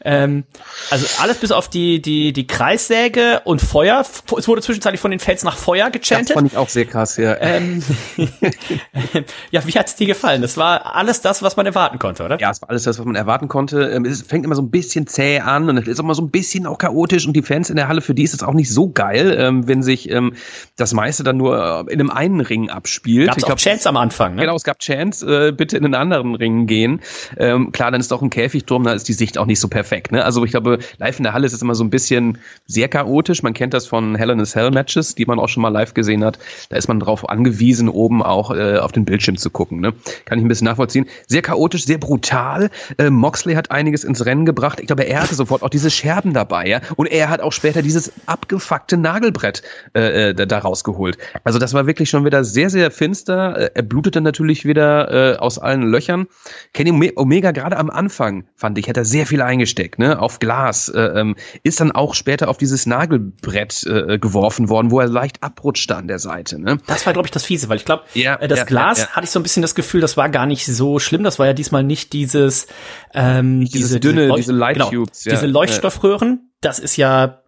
ähm, 0.07 0.44
also 0.88 1.04
alles 1.20 1.38
bis 1.38 1.50
auf 1.50 1.68
die, 1.68 2.00
die, 2.00 2.32
die 2.32 2.46
Kreissäge 2.46 3.40
und 3.44 3.61
Feuer. 3.61 4.04
Es 4.38 4.46
wurde 4.46 4.62
zwischenzeitlich 4.62 5.00
von 5.00 5.11
den 5.11 5.18
Fans 5.18 5.42
nach 5.42 5.57
Feuer 5.57 5.90
gechantet. 5.90 6.30
Das 6.30 6.34
fand 6.34 6.52
ich 6.52 6.57
auch 6.57 6.68
sehr 6.68 6.84
krass, 6.84 7.16
ja. 7.16 7.36
Ähm, 7.40 7.82
ja, 9.50 9.66
wie 9.66 9.72
hat's 9.72 9.96
dir 9.96 10.07
gefallen? 10.07 10.42
Das 10.42 10.57
war 10.57 10.94
alles 10.94 11.22
das, 11.22 11.42
was 11.42 11.57
man 11.57 11.66
erwarten 11.66 11.98
konnte, 11.98 12.22
oder? 12.22 12.38
Ja, 12.38 12.52
es 12.52 12.62
war 12.62 12.70
alles 12.70 12.84
das, 12.84 13.00
was 13.00 13.04
man 13.04 13.16
erwarten 13.16 13.48
konnte. 13.48 13.82
Ähm, 13.82 14.04
es 14.04 14.22
fängt 14.22 14.44
immer 14.44 14.54
so 14.54 14.62
ein 14.62 14.70
bisschen 14.70 15.09
zäh 15.09 15.40
an 15.40 15.68
und 15.68 15.76
es 15.76 15.88
ist 15.88 15.98
auch 15.98 16.04
mal 16.04 16.14
so 16.14 16.22
ein 16.22 16.30
bisschen 16.30 16.68
auch 16.68 16.78
chaotisch 16.78 17.26
und 17.26 17.32
die 17.32 17.42
Fans 17.42 17.68
in 17.68 17.74
der 17.74 17.88
Halle, 17.88 18.00
für 18.00 18.14
die 18.14 18.22
ist 18.22 18.34
es 18.34 18.44
auch 18.44 18.54
nicht 18.54 18.72
so 18.72 18.88
geil, 18.88 19.36
ähm, 19.36 19.66
wenn 19.66 19.82
sich 19.82 20.09
ähm, 20.11 20.34
das 20.76 20.94
meiste 20.94 21.24
dann 21.24 21.36
nur 21.36 21.86
äh, 21.88 21.92
in 21.92 21.98
einem 21.98 22.11
einen 22.11 22.40
Ring 22.42 22.70
abspielt. 22.70 23.26
Gab's 23.26 23.42
ich 23.42 23.52
auch 23.52 23.57
Chance 23.57 23.88
am 23.88 23.96
Anfang, 23.96 24.36
ne? 24.36 24.42
Genau, 24.42 24.54
es 24.54 24.62
gab 24.62 24.78
Chance, 24.78 25.48
äh, 25.48 25.50
bitte 25.50 25.76
in 25.76 25.84
einen 25.84 25.94
anderen 25.94 26.36
Ring 26.36 26.68
gehen. 26.68 27.00
klar, 27.36 27.90
dann 27.90 28.00
ist 28.00 28.12
auch 28.12 28.22
ein 28.22 28.30
Käfigturm, 28.30 28.84
da 28.84 28.92
ist 28.92 29.09
die 29.09 29.12
Sicht 29.12 29.36
auch 29.38 29.46
nicht 29.46 29.59
so 29.59 29.66
perfekt 29.66 29.95
perfekt. 29.97 30.12
Ne? 30.12 30.24
Also 30.24 30.44
ich 30.44 30.51
glaube, 30.51 30.78
live 30.99 31.18
in 31.18 31.24
der 31.24 31.32
Halle 31.32 31.47
ist 31.47 31.53
es 31.53 31.62
immer 31.62 31.74
so 31.74 31.84
ein 31.84 31.90
bisschen 31.90 32.38
sehr 32.66 32.88
chaotisch. 32.88 33.42
Man 33.42 33.55
kennt 33.55 33.74
das 33.74 33.86
von 33.86 34.14
Hell 34.14 34.30
in 34.30 34.40
a 34.40 34.44
Cell 34.44 34.70
Matches, 34.70 35.14
die 35.14 35.26
man 35.26 35.38
auch 35.38 35.49
schon 35.49 35.62
mal 35.62 35.70
live 35.70 35.94
gesehen 35.94 36.24
hat. 36.24 36.38
Da 36.68 36.76
ist 36.76 36.88
man 36.88 37.01
darauf 37.01 37.28
angewiesen, 37.28 37.88
oben 37.88 38.22
auch 38.22 38.51
äh, 38.51 38.78
auf 38.78 38.92
den 38.92 39.05
Bildschirm 39.05 39.36
zu 39.36 39.51
gucken. 39.51 39.80
Ne? 39.80 39.92
Kann 40.24 40.38
ich 40.38 40.44
ein 40.44 40.49
bisschen 40.49 40.66
nachvollziehen. 40.66 41.07
Sehr 41.26 41.42
chaotisch, 41.42 41.84
sehr 41.84 41.99
brutal. 41.99 42.70
Äh, 42.99 43.11
Moxley 43.11 43.55
hat 43.55 43.70
einiges 43.70 44.05
ins 44.05 44.24
Rennen 44.24 44.44
gebracht. 44.44 44.80
Ich 44.80 44.86
glaube, 44.86 45.05
er 45.05 45.22
hatte 45.22 45.34
sofort 45.34 45.62
auch 45.62 45.70
diese 45.70 45.90
Scherben 45.90 46.32
dabei. 46.32 46.66
Ja? 46.66 46.80
Und 46.97 47.07
er 47.07 47.28
hat 47.28 47.40
auch 47.40 47.53
später 47.53 47.82
dieses 47.82 48.12
abgefuckte 48.26 48.97
Nagelbrett 48.97 49.62
äh, 49.94 50.30
äh 50.30 50.47
da 50.47 50.59
rausgeholt. 50.59 51.18
Also 51.44 51.59
das 51.59 51.74
war 51.74 51.86
wirklich 51.86 52.09
schon 52.09 52.24
wieder 52.24 52.44
sehr, 52.44 52.70
sehr 52.70 52.90
finster. 52.90 53.59
Äh, 53.59 53.70
er 53.74 53.82
blutete 53.82 54.20
natürlich 54.20 54.64
wieder 54.64 55.34
äh, 55.34 55.36
aus 55.38 55.59
allen 55.59 55.82
Löchern. 55.82 56.26
Kenny 56.72 57.12
Omega 57.16 57.51
gerade 57.51 57.76
am 57.78 57.90
Anfang, 57.90 58.44
fand 58.55 58.78
ich, 58.78 58.88
hat 58.88 58.97
er 58.97 59.05
sehr 59.05 59.26
viel 59.26 59.42
eingesteckt. 59.42 59.86
Plastik, 59.87 59.99
ne, 59.99 60.20
auf 60.20 60.39
Glas, 60.39 60.89
äh, 60.89 61.01
ähm, 61.01 61.37
ist 61.62 61.80
dann 61.80 61.93
auch 61.93 62.14
später 62.14 62.49
auf 62.49 62.59
dieses 62.59 62.87
Nagelbrett 62.87 63.84
äh, 63.87 64.18
geworfen 64.18 64.68
worden, 64.68 64.91
wo 64.91 65.01
er 65.01 65.09
leicht 65.09 65.43
abrutschte 65.43 65.97
an 65.97 66.09
der 66.09 66.18
Seite. 66.18 66.61
Ne? 66.61 66.78
Das 66.87 67.07
war, 67.07 67.12
glaube 67.12 67.26
ich, 67.26 67.32
das 67.32 67.45
Fiese, 67.45 67.68
weil 67.68 67.76
ich 67.76 67.84
glaube, 67.84 68.05
ja, 68.14 68.37
äh, 68.37 68.49
das 68.49 68.61
ja, 68.61 68.64
Glas 68.64 68.99
ja, 68.99 69.09
hatte 69.09 69.24
ich 69.24 69.30
so 69.30 69.41
ein 69.41 69.43
bisschen 69.43 69.62
das 69.62 69.74
Gefühl, 69.74 70.01
das 70.01 70.16
war 70.16 70.28
gar 70.28 70.47
nicht 70.47 70.66
so 70.66 70.99
schlimm. 70.99 71.22
Das 71.22 71.39
war 71.39 71.47
ja 71.47 71.53
diesmal 71.53 71.84
nicht 71.84 72.12
dieses, 72.12 72.66
ähm, 73.14 73.64
diese 73.64 74.01
dünne, 74.01 74.26
diese, 74.26 74.37
diese 74.37 74.53
Light 74.53 74.74
genau, 74.74 74.91
Tubes, 74.91 75.20
diese 75.20 75.47
Leuchtstoffröhren. 75.47 76.51
Das 76.61 76.78
ist 76.78 76.97
ja 76.97 77.43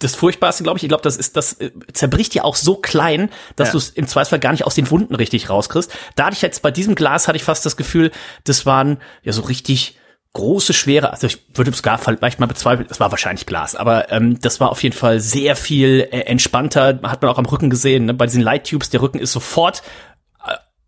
das 0.00 0.16
Furchtbarste, 0.16 0.64
glaube 0.64 0.78
ich. 0.78 0.82
Ich 0.82 0.88
glaube, 0.88 1.04
das 1.04 1.16
ist, 1.16 1.36
das 1.36 1.54
äh, 1.54 1.70
zerbricht 1.92 2.34
ja 2.34 2.42
auch 2.42 2.56
so 2.56 2.76
klein, 2.76 3.30
dass 3.54 3.68
ja. 3.68 3.72
du 3.72 3.78
es 3.78 3.90
im 3.90 4.08
Zweifelsfall 4.08 4.40
gar 4.40 4.50
nicht 4.52 4.64
aus 4.64 4.74
den 4.74 4.90
Wunden 4.90 5.14
richtig 5.14 5.48
rauskriegst. 5.48 5.92
Da 6.16 6.26
hatte 6.26 6.34
ich 6.34 6.42
jetzt 6.42 6.62
bei 6.62 6.72
diesem 6.72 6.96
Glas 6.96 7.28
hatte 7.28 7.36
ich 7.36 7.44
fast 7.44 7.64
das 7.64 7.76
Gefühl, 7.76 8.10
das 8.44 8.66
waren 8.66 8.98
ja 9.22 9.32
so 9.32 9.42
richtig 9.42 9.99
große, 10.32 10.72
schwere, 10.72 11.10
also 11.10 11.26
ich 11.26 11.38
würde 11.54 11.72
es 11.72 11.82
gar 11.82 11.98
vielleicht 11.98 12.38
mal 12.38 12.46
bezweifeln, 12.46 12.86
es 12.88 13.00
war 13.00 13.10
wahrscheinlich 13.10 13.46
Glas, 13.46 13.74
aber 13.74 14.12
ähm, 14.12 14.38
das 14.40 14.60
war 14.60 14.70
auf 14.70 14.82
jeden 14.82 14.94
Fall 14.94 15.18
sehr 15.18 15.56
viel 15.56 16.06
äh, 16.12 16.20
entspannter, 16.20 17.00
hat 17.02 17.22
man 17.22 17.30
auch 17.30 17.38
am 17.38 17.46
Rücken 17.46 17.68
gesehen, 17.68 18.04
ne? 18.04 18.14
bei 18.14 18.26
diesen 18.26 18.42
Light 18.42 18.68
Tubes, 18.68 18.90
der 18.90 19.02
Rücken 19.02 19.18
ist 19.18 19.32
sofort 19.32 19.82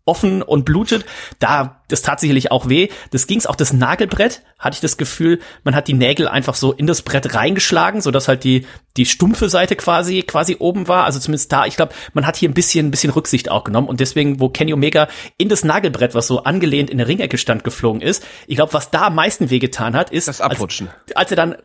offen 0.05 0.41
und 0.41 0.65
blutet. 0.65 1.05
Da, 1.39 1.81
das 1.87 2.01
tat 2.01 2.19
sicherlich 2.19 2.51
auch 2.51 2.67
weh. 2.67 2.89
Das 3.11 3.27
ging's 3.27 3.45
auch 3.45 3.55
das 3.55 3.73
Nagelbrett, 3.73 4.41
hatte 4.59 4.75
ich 4.75 4.81
das 4.81 4.97
Gefühl, 4.97 5.39
man 5.63 5.75
hat 5.75 5.87
die 5.87 5.93
Nägel 5.93 6.27
einfach 6.27 6.55
so 6.55 6.73
in 6.73 6.87
das 6.87 7.01
Brett 7.01 7.33
reingeschlagen, 7.33 8.01
so 8.01 8.11
dass 8.11 8.27
halt 8.27 8.43
die 8.43 8.65
die 8.97 9.05
stumpfe 9.05 9.49
Seite 9.49 9.75
quasi 9.75 10.21
quasi 10.21 10.57
oben 10.59 10.87
war. 10.87 11.05
Also 11.05 11.19
zumindest 11.19 11.51
da, 11.51 11.65
ich 11.65 11.75
glaube, 11.75 11.93
man 12.13 12.27
hat 12.27 12.35
hier 12.35 12.49
ein 12.49 12.53
bisschen 12.53 12.87
ein 12.87 12.91
bisschen 12.91 13.11
Rücksicht 13.11 13.49
auch 13.49 13.63
genommen 13.63 13.87
und 13.87 13.99
deswegen, 13.99 14.39
wo 14.39 14.49
Kenny 14.49 14.73
Omega 14.73 15.07
in 15.37 15.49
das 15.49 15.63
Nagelbrett, 15.63 16.13
was 16.13 16.27
so 16.27 16.43
angelehnt 16.43 16.89
in 16.89 16.97
der 16.97 17.07
Ringecke 17.07 17.37
stand, 17.37 17.63
geflogen 17.63 18.01
ist, 18.01 18.23
ich 18.47 18.55
glaube, 18.55 18.73
was 18.73 18.91
da 18.91 19.07
am 19.07 19.15
meisten 19.15 19.49
wehgetan 19.49 19.95
hat, 19.95 20.11
ist 20.11 20.27
das 20.27 20.41
Abrutschen. 20.41 20.89
Als, 20.89 21.15
als 21.15 21.31
er 21.31 21.37
dann 21.37 21.55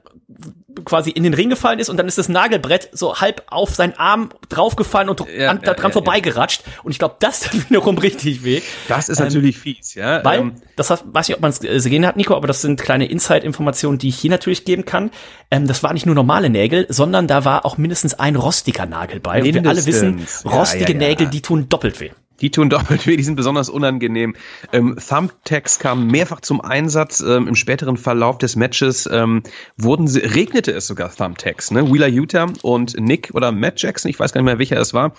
quasi 0.84 1.10
in 1.10 1.22
den 1.22 1.34
Ring 1.34 1.48
gefallen 1.48 1.78
ist 1.78 1.88
und 1.88 1.96
dann 1.96 2.06
ist 2.06 2.18
das 2.18 2.28
Nagelbrett 2.28 2.90
so 2.92 3.16
halb 3.16 3.42
auf 3.46 3.74
seinen 3.74 3.94
Arm 3.94 4.28
draufgefallen 4.48 5.08
und 5.08 5.20
Ja, 5.20 5.50
an, 5.50 5.58
ja, 5.58 5.72
daran 5.72 5.90
ja, 5.90 5.90
vorbeigeratscht. 5.90 6.62
Und 6.82 6.92
ich 6.92 6.98
glaube, 6.98 7.16
das 7.20 7.40
tut 7.50 7.70
wiederum 7.70 7.98
richtig 7.98 8.44
weh. 8.44 8.60
Das 8.88 9.08
ist 9.08 9.18
Ähm, 9.18 9.26
natürlich 9.26 9.58
fies, 9.58 9.94
ja. 9.94 10.22
Weil, 10.24 10.40
Ähm, 10.40 10.54
das 10.76 10.90
hat, 10.90 11.04
weiß 11.06 11.28
nicht, 11.28 11.36
ob 11.36 11.42
man 11.42 11.50
es 11.50 11.60
gesehen 11.60 12.06
hat, 12.06 12.16
Nico, 12.16 12.36
aber 12.36 12.46
das 12.46 12.60
sind 12.62 12.80
kleine 12.80 13.06
Inside-Informationen, 13.06 13.98
die 13.98 14.08
ich 14.08 14.18
hier 14.18 14.30
natürlich 14.30 14.64
geben 14.64 14.84
kann. 14.84 15.10
Ähm, 15.50 15.66
das 15.66 15.82
war 15.82 15.92
nicht 15.92 16.06
nur 16.06 16.14
normale 16.14 16.50
Nägel, 16.50 16.86
sondern 16.88 17.26
da 17.26 17.44
war 17.44 17.64
auch 17.64 17.78
mindestens 17.78 18.14
ein 18.14 18.36
rostiger 18.36 18.86
Nagel 18.86 19.20
bei. 19.20 19.42
Und 19.42 19.54
wir 19.54 19.66
alle 19.68 19.86
wissen, 19.86 20.16
Mindestens. 20.16 20.44
Ja, 20.44 20.58
rostige 20.58 20.92
ja, 20.92 21.00
ja. 21.00 21.08
Nägel, 21.08 21.26
die 21.28 21.42
tun 21.42 21.68
doppelt 21.68 22.00
weh. 22.00 22.10
Die 22.40 22.50
tun 22.50 22.70
doppelt 22.70 23.06
weh, 23.06 23.16
die 23.16 23.22
sind 23.22 23.34
besonders 23.34 23.68
unangenehm. 23.68 24.34
Ähm, 24.72 24.96
Thumbtacks 24.96 25.78
kamen 25.78 26.06
mehrfach 26.06 26.40
zum 26.40 26.60
Einsatz. 26.60 27.20
Ähm, 27.20 27.48
Im 27.48 27.54
späteren 27.54 27.96
Verlauf 27.96 28.38
des 28.38 28.54
Matches 28.54 29.08
ähm, 29.10 29.42
wurden 29.76 30.06
sie, 30.06 30.20
regnete 30.20 30.72
es 30.72 30.86
sogar 30.86 31.14
Thumbtacks. 31.14 31.70
Ne? 31.70 31.92
Wheeler 31.92 32.06
Utah 32.06 32.46
und 32.62 32.98
Nick 33.00 33.30
oder 33.34 33.50
Matt 33.50 33.82
Jackson, 33.82 34.08
ich 34.10 34.20
weiß 34.20 34.32
gar 34.32 34.40
nicht 34.40 34.46
mehr, 34.46 34.58
welcher 34.58 34.78
es 34.78 34.94
war. 34.94 35.12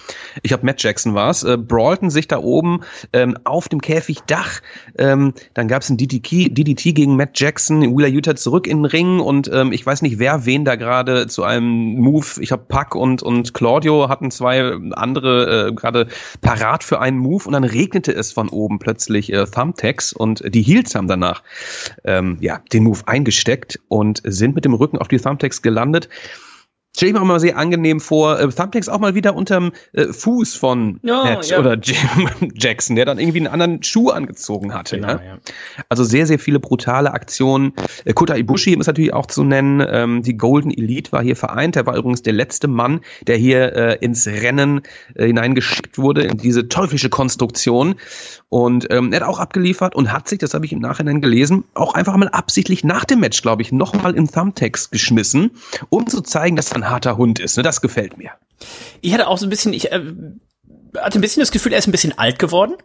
Ich 0.44 0.50
glaube, 0.50 0.66
Matt 0.66 0.82
Jackson 0.82 1.14
war 1.14 1.30
es. 1.30 1.44
Äh, 1.44 1.58
brawlten 1.58 2.10
sich 2.10 2.28
da 2.28 2.38
oben 2.40 2.82
ähm, 3.12 3.38
auf 3.44 3.68
dem 3.68 3.82
Käfigdach. 3.82 4.62
Ähm, 4.98 5.34
dann 5.54 5.68
gab 5.68 5.82
es 5.82 5.90
ein 5.90 5.98
DDT, 5.98 6.56
DDT 6.56 6.96
gegen 6.96 7.18
Matt 7.18 7.40
Jackson. 7.40 7.82
Wheeler 7.98 8.08
Utah 8.08 8.36
zurück 8.36 8.66
in 8.66 8.84
den 8.84 8.86
Ring 8.86 9.20
und 9.20 9.50
ähm, 9.52 9.74
ich 9.74 9.86
weiß 9.86 10.02
nicht, 10.04 10.20
wer 10.20 10.46
wen 10.46 10.64
da 10.64 10.76
gerade 10.76 11.28
zu 11.28 11.44
einem 11.44 11.96
Move. 11.98 12.26
Ich 12.40 12.52
habe 12.54 12.64
Puck 12.68 12.96
und, 12.96 13.22
und 13.24 13.54
Claudio 13.54 14.08
hatten 14.08 14.32
zwei 14.32 14.74
andere 14.92 15.68
äh, 15.68 15.74
gerade 15.74 16.08
parat 16.42 16.84
für 16.84 17.02
einen 17.02 17.09
Move 17.18 17.46
und 17.46 17.54
dann 17.54 17.64
regnete 17.64 18.14
es 18.14 18.32
von 18.32 18.50
oben 18.50 18.80
plötzlich 18.80 19.32
äh, 19.32 19.46
Thumbtacks 19.46 20.14
und 20.14 20.44
die 20.54 20.62
Heels 20.62 20.96
haben 20.96 21.08
danach 21.08 21.44
ähm, 22.04 22.38
ja 22.40 22.62
den 22.72 22.84
Move 22.84 23.02
eingesteckt 23.06 23.80
und 23.88 24.22
sind 24.26 24.56
mit 24.56 24.66
dem 24.66 24.74
Rücken 24.74 24.98
auf 24.98 25.08
die 25.08 25.18
Thumbtacks 25.18 25.62
gelandet. 25.62 26.10
Stell 27.00 27.08
ich 27.08 27.16
mir 27.16 27.22
auch 27.22 27.26
mal 27.26 27.40
sehr 27.40 27.58
angenehm 27.58 28.02
vor. 28.02 28.42
Äh, 28.42 28.50
Thumbtacks 28.50 28.90
auch 28.90 29.00
mal 29.00 29.16
wieder 29.16 29.34
unterm 29.34 29.72
äh, 29.94 30.08
Fuß 30.12 30.56
von 30.56 31.00
Ja, 31.02 31.24
Matt 31.24 31.50
ja. 31.50 31.58
oder 31.58 31.76
Jim 31.76 31.96
Jackson, 32.56 32.98
der 32.98 33.06
dann 33.06 33.20
irgendwie 33.20 33.38
einen 33.38 33.48
anderen 33.48 33.82
Schuh 33.84 34.10
angezogen 34.10 34.74
hatte. 34.74 34.98
Genau, 34.98 35.08
ja? 35.08 35.24
ja. 35.24 35.38
Also 35.88 36.04
sehr, 36.04 36.28
sehr 36.28 36.40
viele 36.40 36.60
brutale 36.60 37.14
Aktionen. 37.14 37.72
Äh, 38.04 38.12
Kota 38.12 38.36
Ibushi 38.36 38.74
ist 38.74 38.88
natürlich 38.88 39.14
auch 39.14 39.28
zu 39.28 39.46
nennen. 39.46 39.82
Ähm, 39.90 40.24
die 40.24 40.36
Golden 40.36 40.72
Elite 40.72 41.14
war 41.14 41.24
hier 41.24 41.38
vereint. 41.38 41.78
Er 41.78 41.86
war 41.86 41.96
übrigens 41.96 42.22
der 42.22 42.34
letzte 42.34 42.68
Mann, 42.68 43.00
der 43.28 43.38
hier 43.38 43.74
äh, 43.78 43.98
ins 44.02 44.28
Rennen 44.28 44.82
äh, 45.16 45.28
hineingeschickt 45.28 46.00
wurde, 46.00 46.24
in 46.24 46.36
diese 46.36 46.68
teuflische 46.68 47.08
Konstruktion. 47.08 47.96
Und 48.50 48.88
ähm, 48.90 49.14
er 49.14 49.22
hat 49.22 49.28
auch 49.30 49.40
abgeliefert 49.40 49.96
und 49.96 50.12
hat 50.12 50.28
sich, 50.28 50.40
das 50.40 50.54
habe 50.54 50.66
ich 50.66 50.74
im 50.74 50.80
Nachhinein 50.80 51.22
gelesen, 51.22 51.64
auch 51.76 51.94
einfach 51.94 52.18
mal 52.18 52.28
absichtlich 52.28 52.84
nach 52.84 53.06
dem 53.06 53.22
Match, 53.22 53.42
glaube 53.42 53.62
ich, 53.62 53.72
nochmal 53.72 54.16
in 54.16 54.30
Thumbtacks 54.30 54.90
geschmissen, 54.90 55.52
um 55.88 56.06
zu 56.08 56.20
zeigen, 56.20 56.58
dass 56.58 56.74
er 56.74 56.89
ein 56.90 56.94
harter 56.94 57.18
Hund 57.18 57.40
ist. 57.40 57.58
Ne? 57.58 57.64
Das 57.64 57.82
gefällt 57.82 58.18
mir. 58.18 58.32
Ich 59.02 59.14
hatte 59.14 59.28
auch 59.28 59.38
so 59.38 59.46
ein 59.46 59.50
bisschen, 59.50 59.74
ich 59.74 59.92
äh, 59.92 60.02
hatte 60.98 61.20
ein 61.20 61.22
bisschen 61.22 61.42
das 61.42 61.52
Gefühl, 61.52 61.74
er 61.74 61.80
ist 61.80 61.88
ein 61.88 61.92
bisschen 61.92 62.18
alt 62.18 62.40
geworden, 62.40 62.76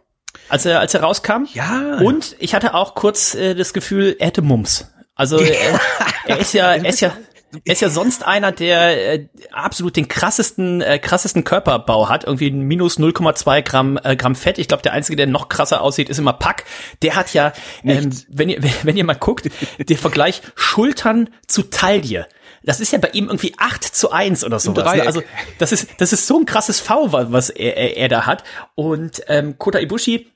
als 0.49 0.65
er, 0.65 0.79
als 0.79 0.93
er 0.93 1.01
rauskam. 1.01 1.45
Ja. 1.53 1.97
Und 1.99 2.35
ich 2.39 2.55
hatte 2.55 2.73
auch 2.73 2.95
kurz 2.95 3.35
äh, 3.35 3.55
das 3.55 3.73
Gefühl, 3.73 4.15
er 4.19 4.27
hätte 4.27 4.41
Mums. 4.41 4.91
Also 5.15 5.37
er, 5.37 5.79
er 6.25 6.39
ist 6.39 6.53
ja, 6.53 6.73
er 6.75 6.85
ist 6.85 6.99
ja, 6.99 7.15
er 7.63 7.73
ist 7.73 7.81
ja 7.81 7.89
sonst 7.89 8.25
einer, 8.25 8.51
der 8.51 9.13
äh, 9.13 9.27
absolut 9.51 9.95
den 9.95 10.07
krassesten, 10.07 10.81
äh, 10.81 10.99
krassesten 10.99 11.43
Körperbau 11.43 12.09
hat. 12.09 12.25
Irgendwie 12.25 12.51
minus 12.51 12.99
0,2 12.99 13.61
Gramm, 13.61 13.99
äh, 14.03 14.15
Gramm 14.15 14.35
Fett. 14.35 14.57
Ich 14.57 14.67
glaube, 14.67 14.83
der 14.83 14.93
einzige, 14.93 15.15
der 15.15 15.27
noch 15.27 15.47
krasser 15.47 15.81
aussieht, 15.81 16.09
ist 16.09 16.19
immer 16.19 16.33
Pack. 16.33 16.65
Der 17.01 17.15
hat 17.15 17.33
ja, 17.33 17.53
ähm, 17.83 18.09
wenn 18.27 18.49
ihr, 18.49 18.61
wenn 18.83 18.97
ihr 18.97 19.05
mal 19.05 19.13
guckt, 19.13 19.49
der 19.79 19.97
Vergleich 19.97 20.41
Schultern 20.55 21.29
zu 21.47 21.63
Taille. 21.63 22.27
Das 22.65 22.79
ist 22.79 22.91
ja 22.91 22.97
bei 22.99 23.09
ihm 23.09 23.27
irgendwie 23.27 23.53
8 23.57 23.83
zu 23.83 24.11
1 24.11 24.43
oder 24.43 24.59
sowas. 24.59 24.83
Ne? 24.97 25.07
Also 25.07 25.21
das 25.59 25.71
ist, 25.71 25.87
das 25.99 26.13
ist 26.13 26.27
so 26.27 26.37
ein 26.39 26.45
krasses 26.45 26.79
V, 26.79 27.11
wa- 27.11 27.27
was 27.29 27.49
er, 27.49 27.77
er, 27.77 27.97
er 27.97 28.07
da 28.09 28.25
hat. 28.25 28.43
Und 28.75 29.21
ähm, 29.27 29.57
Kota 29.57 29.79
Ibushi, 29.79 30.27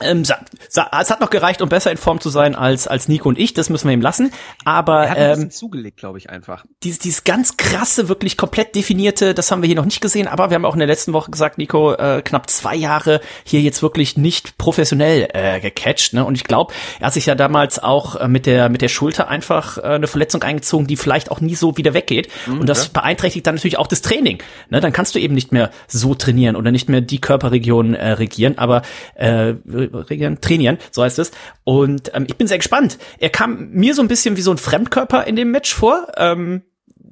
ähm, 0.00 0.22
es 0.22 1.10
hat 1.10 1.20
noch 1.20 1.30
gereicht, 1.30 1.62
um 1.62 1.68
besser 1.68 1.90
in 1.90 1.96
Form 1.96 2.20
zu 2.20 2.28
sein 2.28 2.54
als, 2.54 2.86
als 2.86 3.08
Nico 3.08 3.28
und 3.28 3.38
ich, 3.38 3.54
das 3.54 3.70
müssen 3.70 3.88
wir 3.88 3.94
ihm 3.94 4.00
lassen. 4.00 4.32
Aber 4.64 5.04
Er 5.04 5.30
hat 5.30 5.38
ähm, 5.38 5.50
zugelegt, 5.50 5.96
glaube 5.98 6.18
ich, 6.18 6.30
einfach. 6.30 6.64
dieses, 6.82 6.98
dieses 6.98 7.24
ganz 7.24 7.56
krasse, 7.56 8.08
wirklich 8.08 8.36
komplett 8.36 8.74
definierte, 8.74 9.34
das 9.34 9.50
haben 9.50 9.62
wir 9.62 9.66
hier 9.66 9.76
noch 9.76 9.84
nicht 9.84 10.00
gesehen, 10.00 10.28
aber 10.28 10.50
wir 10.50 10.56
haben 10.56 10.64
auch 10.64 10.74
in 10.74 10.80
der 10.80 10.88
letzten 10.88 11.12
Woche 11.12 11.30
gesagt, 11.30 11.58
Nico, 11.58 11.94
äh, 11.94 12.22
knapp 12.22 12.50
zwei 12.50 12.76
Jahre 12.76 13.20
hier 13.44 13.60
jetzt 13.60 13.82
wirklich 13.82 14.16
nicht 14.16 14.58
professionell 14.58 15.28
äh, 15.32 15.60
gecatcht. 15.60 16.12
Ne? 16.12 16.24
Und 16.24 16.34
ich 16.34 16.44
glaube, 16.44 16.74
er 17.00 17.06
hat 17.06 17.14
sich 17.14 17.26
ja 17.26 17.34
damals 17.34 17.78
auch 17.78 18.16
äh, 18.16 18.28
mit 18.28 18.46
der 18.46 18.68
mit 18.68 18.82
der 18.82 18.88
Schulter 18.88 19.28
einfach 19.28 19.78
äh, 19.78 19.82
eine 19.82 20.06
Verletzung 20.06 20.42
eingezogen, 20.42 20.86
die 20.86 20.96
vielleicht 20.96 21.30
auch 21.30 21.40
nie 21.40 21.54
so 21.54 21.76
wieder 21.76 21.94
weggeht. 21.94 22.28
und 22.46 22.68
das 22.68 22.88
beeinträchtigt 22.88 23.46
dann 23.46 23.54
natürlich 23.54 23.78
auch 23.78 23.86
das 23.86 24.02
Training. 24.02 24.42
Ne? 24.70 24.80
Dann 24.80 24.92
kannst 24.92 25.14
du 25.14 25.18
eben 25.18 25.34
nicht 25.34 25.52
mehr 25.52 25.70
so 25.88 26.14
trainieren 26.14 26.56
oder 26.56 26.70
nicht 26.70 26.88
mehr 26.88 27.00
die 27.00 27.20
Körperregion 27.20 27.94
äh, 27.94 28.12
regieren, 28.12 28.58
aber 28.58 28.82
äh, 29.14 29.54
regieren, 29.92 30.40
trainieren, 30.40 30.78
so 30.90 31.02
heißt 31.02 31.18
es. 31.18 31.30
Und 31.64 32.12
ähm, 32.14 32.26
ich 32.28 32.36
bin 32.36 32.46
sehr 32.46 32.58
gespannt. 32.58 32.98
Er 33.18 33.30
kam 33.30 33.70
mir 33.70 33.94
so 33.94 34.02
ein 34.02 34.08
bisschen 34.08 34.36
wie 34.36 34.42
so 34.42 34.50
ein 34.50 34.58
Fremdkörper 34.58 35.26
in 35.26 35.36
dem 35.36 35.50
Match 35.50 35.74
vor. 35.74 36.08
Ähm, 36.16 36.62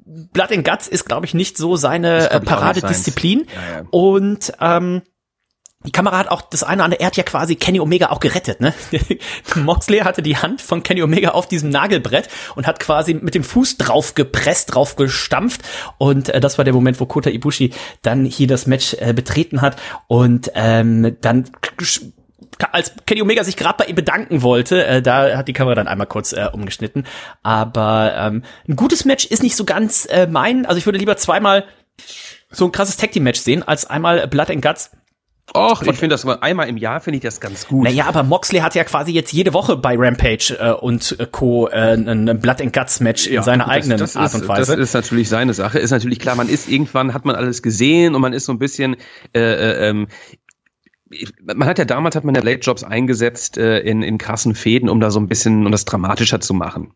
Blood 0.05 0.51
and 0.51 0.67
Guts 0.67 0.87
ist, 0.87 1.05
glaube 1.05 1.25
ich, 1.25 1.33
nicht 1.33 1.57
so 1.57 1.75
seine 1.75 2.29
äh, 2.29 2.39
Paradedisziplin. 2.39 3.45
Ja, 3.47 3.77
ja. 3.77 3.87
Und 3.89 4.53
ähm, 4.61 5.01
die 5.85 5.91
Kamera 5.91 6.17
hat 6.17 6.27
auch 6.29 6.41
das 6.41 6.63
eine 6.63 6.77
oder 6.77 6.85
andere, 6.85 7.01
er 7.01 7.07
hat 7.07 7.17
ja 7.17 7.23
quasi 7.23 7.55
Kenny 7.55 7.79
Omega 7.79 8.09
auch 8.09 8.19
gerettet, 8.19 8.59
ne? 8.59 8.73
Moxley 9.55 9.99
hatte 9.99 10.21
die 10.21 10.37
Hand 10.37 10.61
von 10.61 10.83
Kenny 10.83 11.03
Omega 11.03 11.29
auf 11.29 11.47
diesem 11.47 11.69
Nagelbrett 11.69 12.27
und 12.55 12.67
hat 12.67 12.79
quasi 12.79 13.13
mit 13.13 13.35
dem 13.35 13.43
Fuß 13.43 13.77
drauf 13.77 14.15
gepresst, 14.15 14.73
drauf 14.73 14.95
gestampft 14.95 15.61
und 15.97 16.29
äh, 16.29 16.39
das 16.39 16.57
war 16.57 16.65
der 16.65 16.73
Moment, 16.73 16.99
wo 16.99 17.05
Kota 17.05 17.29
Ibushi 17.29 17.71
dann 18.01 18.25
hier 18.25 18.47
das 18.47 18.67
Match 18.67 18.95
äh, 18.99 19.13
betreten 19.13 19.61
hat 19.61 19.77
und 20.07 20.51
ähm, 20.55 21.17
dann 21.21 21.45
als 22.71 22.93
Kenny 23.05 23.21
Omega 23.21 23.43
sich 23.43 23.57
gerade 23.57 23.77
bei 23.77 23.85
ihm 23.85 23.95
bedanken 23.95 24.41
wollte, 24.41 24.85
äh, 24.85 25.01
da 25.01 25.37
hat 25.37 25.47
die 25.47 25.53
Kamera 25.53 25.75
dann 25.75 25.87
einmal 25.87 26.07
kurz 26.07 26.33
äh, 26.33 26.47
umgeschnitten. 26.51 27.05
Aber 27.43 28.13
ähm, 28.17 28.43
ein 28.67 28.75
gutes 28.75 29.05
Match 29.05 29.25
ist 29.25 29.43
nicht 29.43 29.55
so 29.55 29.65
ganz 29.65 30.05
äh, 30.05 30.27
mein. 30.27 30.65
Also 30.65 30.77
ich 30.77 30.85
würde 30.85 30.99
lieber 30.99 31.17
zweimal 31.17 31.65
so 32.49 32.65
ein 32.65 32.71
krasses 32.71 32.97
Tag 32.97 33.11
Team 33.11 33.23
Match 33.23 33.39
sehen, 33.39 33.63
als 33.63 33.85
einmal 33.85 34.27
Blood 34.27 34.49
and 34.49 34.61
Guts. 34.61 34.91
Och, 35.53 35.83
ich 35.83 35.97
finde 35.97 36.15
das 36.15 36.25
mal 36.25 36.39
einmal 36.41 36.67
im 36.67 36.75
Jahr 36.75 36.99
finde 36.99 37.17
ich 37.17 37.23
das 37.23 37.39
ganz 37.39 37.67
gut. 37.67 37.83
Naja, 37.83 38.07
aber 38.07 38.23
Moxley 38.23 38.59
hat 38.59 38.73
ja 38.73 38.83
quasi 38.83 39.11
jetzt 39.11 39.31
jede 39.31 39.53
Woche 39.53 39.77
bei 39.77 39.95
Rampage 39.95 40.57
äh, 40.59 40.71
und 40.71 41.15
Co. 41.31 41.67
Äh, 41.67 41.93
ein 41.93 42.39
Blood 42.39 42.61
and 42.61 42.73
Guts 42.73 42.99
Match 42.99 43.27
in 43.27 43.43
seiner 43.43 43.67
eigenen 43.67 43.99
das, 43.99 44.13
das 44.13 44.21
Art 44.21 44.33
ist, 44.33 44.41
und 44.41 44.47
Weise. 44.47 44.75
Das 44.75 44.89
ist 44.89 44.93
natürlich 44.93 45.29
seine 45.29 45.53
Sache. 45.53 45.77
Ist 45.77 45.91
natürlich 45.91 46.19
klar, 46.19 46.35
man 46.35 46.49
ist 46.49 46.67
irgendwann, 46.67 47.13
hat 47.13 47.25
man 47.25 47.35
alles 47.35 47.61
gesehen 47.61 48.15
und 48.15 48.21
man 48.21 48.33
ist 48.33 48.45
so 48.45 48.53
ein 48.53 48.59
bisschen, 48.59 48.95
äh, 49.33 49.39
äh, 49.39 49.89
ähm, 49.89 50.07
man 51.43 51.67
hat 51.67 51.79
ja 51.79 51.85
damals 51.85 52.15
hat 52.15 52.23
man 52.23 52.35
ja 52.35 52.41
Late 52.41 52.59
Jobs 52.59 52.83
eingesetzt 52.83 53.57
äh, 53.57 53.79
in, 53.79 54.01
in 54.01 54.17
krassen 54.17 54.55
Fäden, 54.55 54.89
um 54.89 54.99
da 54.99 55.11
so 55.11 55.19
ein 55.19 55.27
bisschen, 55.27 55.65
um 55.65 55.71
das 55.71 55.85
dramatischer 55.85 56.39
zu 56.39 56.53
machen. 56.53 56.93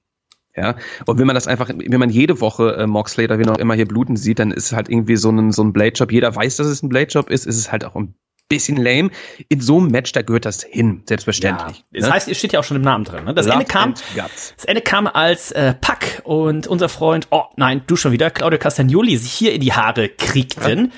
Ja, 0.55 0.75
und 1.05 1.19
wenn 1.19 1.27
man 1.27 1.35
das 1.35 1.47
einfach, 1.47 1.69
wenn 1.69 1.99
man 1.99 2.09
jede 2.09 2.41
Woche 2.41 2.75
äh, 2.75 2.87
Moxley 2.87 3.25
oder 3.25 3.39
wie 3.39 3.43
noch 3.43 3.57
immer 3.57 3.75
hier 3.75 3.87
bluten 3.87 4.17
sieht, 4.17 4.39
dann 4.39 4.51
ist 4.51 4.73
halt 4.73 4.89
irgendwie 4.89 5.15
so 5.15 5.29
ein, 5.29 5.51
so 5.51 5.63
ein 5.63 5.71
Blade 5.71 5.93
Job. 5.93 6.11
Jeder 6.11 6.35
weiß, 6.35 6.57
dass 6.57 6.67
es 6.67 6.83
ein 6.83 6.89
Blade 6.89 7.07
Job 7.07 7.29
ist. 7.29 7.45
ist 7.45 7.55
Es 7.55 7.61
ist 7.61 7.71
halt 7.71 7.85
auch 7.85 7.95
ein 7.95 8.15
bisschen 8.49 8.77
lame. 8.77 9.11
In 9.47 9.61
so 9.61 9.77
einem 9.77 9.91
Match, 9.91 10.11
da 10.11 10.21
gehört 10.21 10.45
das 10.45 10.63
hin, 10.63 11.03
selbstverständlich. 11.05 11.85
Das 11.93 12.07
ne? 12.07 12.13
heißt, 12.13 12.27
es 12.27 12.37
steht 12.37 12.51
ja 12.51 12.59
auch 12.59 12.63
schon 12.63 12.77
im 12.77 12.83
Namen 12.83 13.05
drin. 13.05 13.23
Ne? 13.23 13.33
Das 13.33 13.45
Ende 13.45 13.63
kam, 13.63 13.93
das 14.15 14.65
Ende 14.65 14.81
kam 14.81 15.07
als 15.07 15.51
äh, 15.51 15.75
Pack 15.79 16.23
und 16.25 16.67
unser 16.67 16.89
Freund, 16.89 17.27
oh 17.29 17.43
nein, 17.55 17.83
du 17.87 17.95
schon 17.95 18.11
wieder, 18.11 18.31
Claudio 18.31 18.59
Castagnoli 18.59 19.15
sich 19.15 19.31
hier 19.31 19.53
in 19.53 19.61
die 19.61 19.71
Haare 19.71 20.09
kriegten 20.09 20.91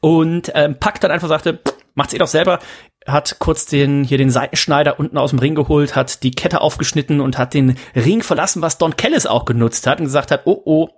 und 0.00 0.52
ähm, 0.54 0.76
Pack 0.78 1.00
dann 1.00 1.10
einfach 1.10 1.28
sagte, 1.28 1.54
"Pff, 1.54 1.74
macht's 1.94 2.14
eh 2.14 2.18
doch 2.18 2.26
selber, 2.26 2.58
hat 3.06 3.38
kurz 3.38 3.66
den 3.66 4.04
hier 4.04 4.18
den 4.18 4.30
Seitenschneider 4.30 4.98
unten 4.98 5.18
aus 5.18 5.30
dem 5.30 5.38
Ring 5.38 5.54
geholt, 5.54 5.96
hat 5.96 6.22
die 6.22 6.30
Kette 6.30 6.60
aufgeschnitten 6.60 7.20
und 7.20 7.38
hat 7.38 7.54
den 7.54 7.76
Ring 7.94 8.22
verlassen, 8.22 8.62
was 8.62 8.78
Don 8.78 8.96
Kellis 8.96 9.26
auch 9.26 9.44
genutzt 9.44 9.86
hat 9.86 9.98
und 9.98 10.06
gesagt 10.06 10.30
hat, 10.30 10.42
oh 10.44 10.60
oh, 10.64 10.88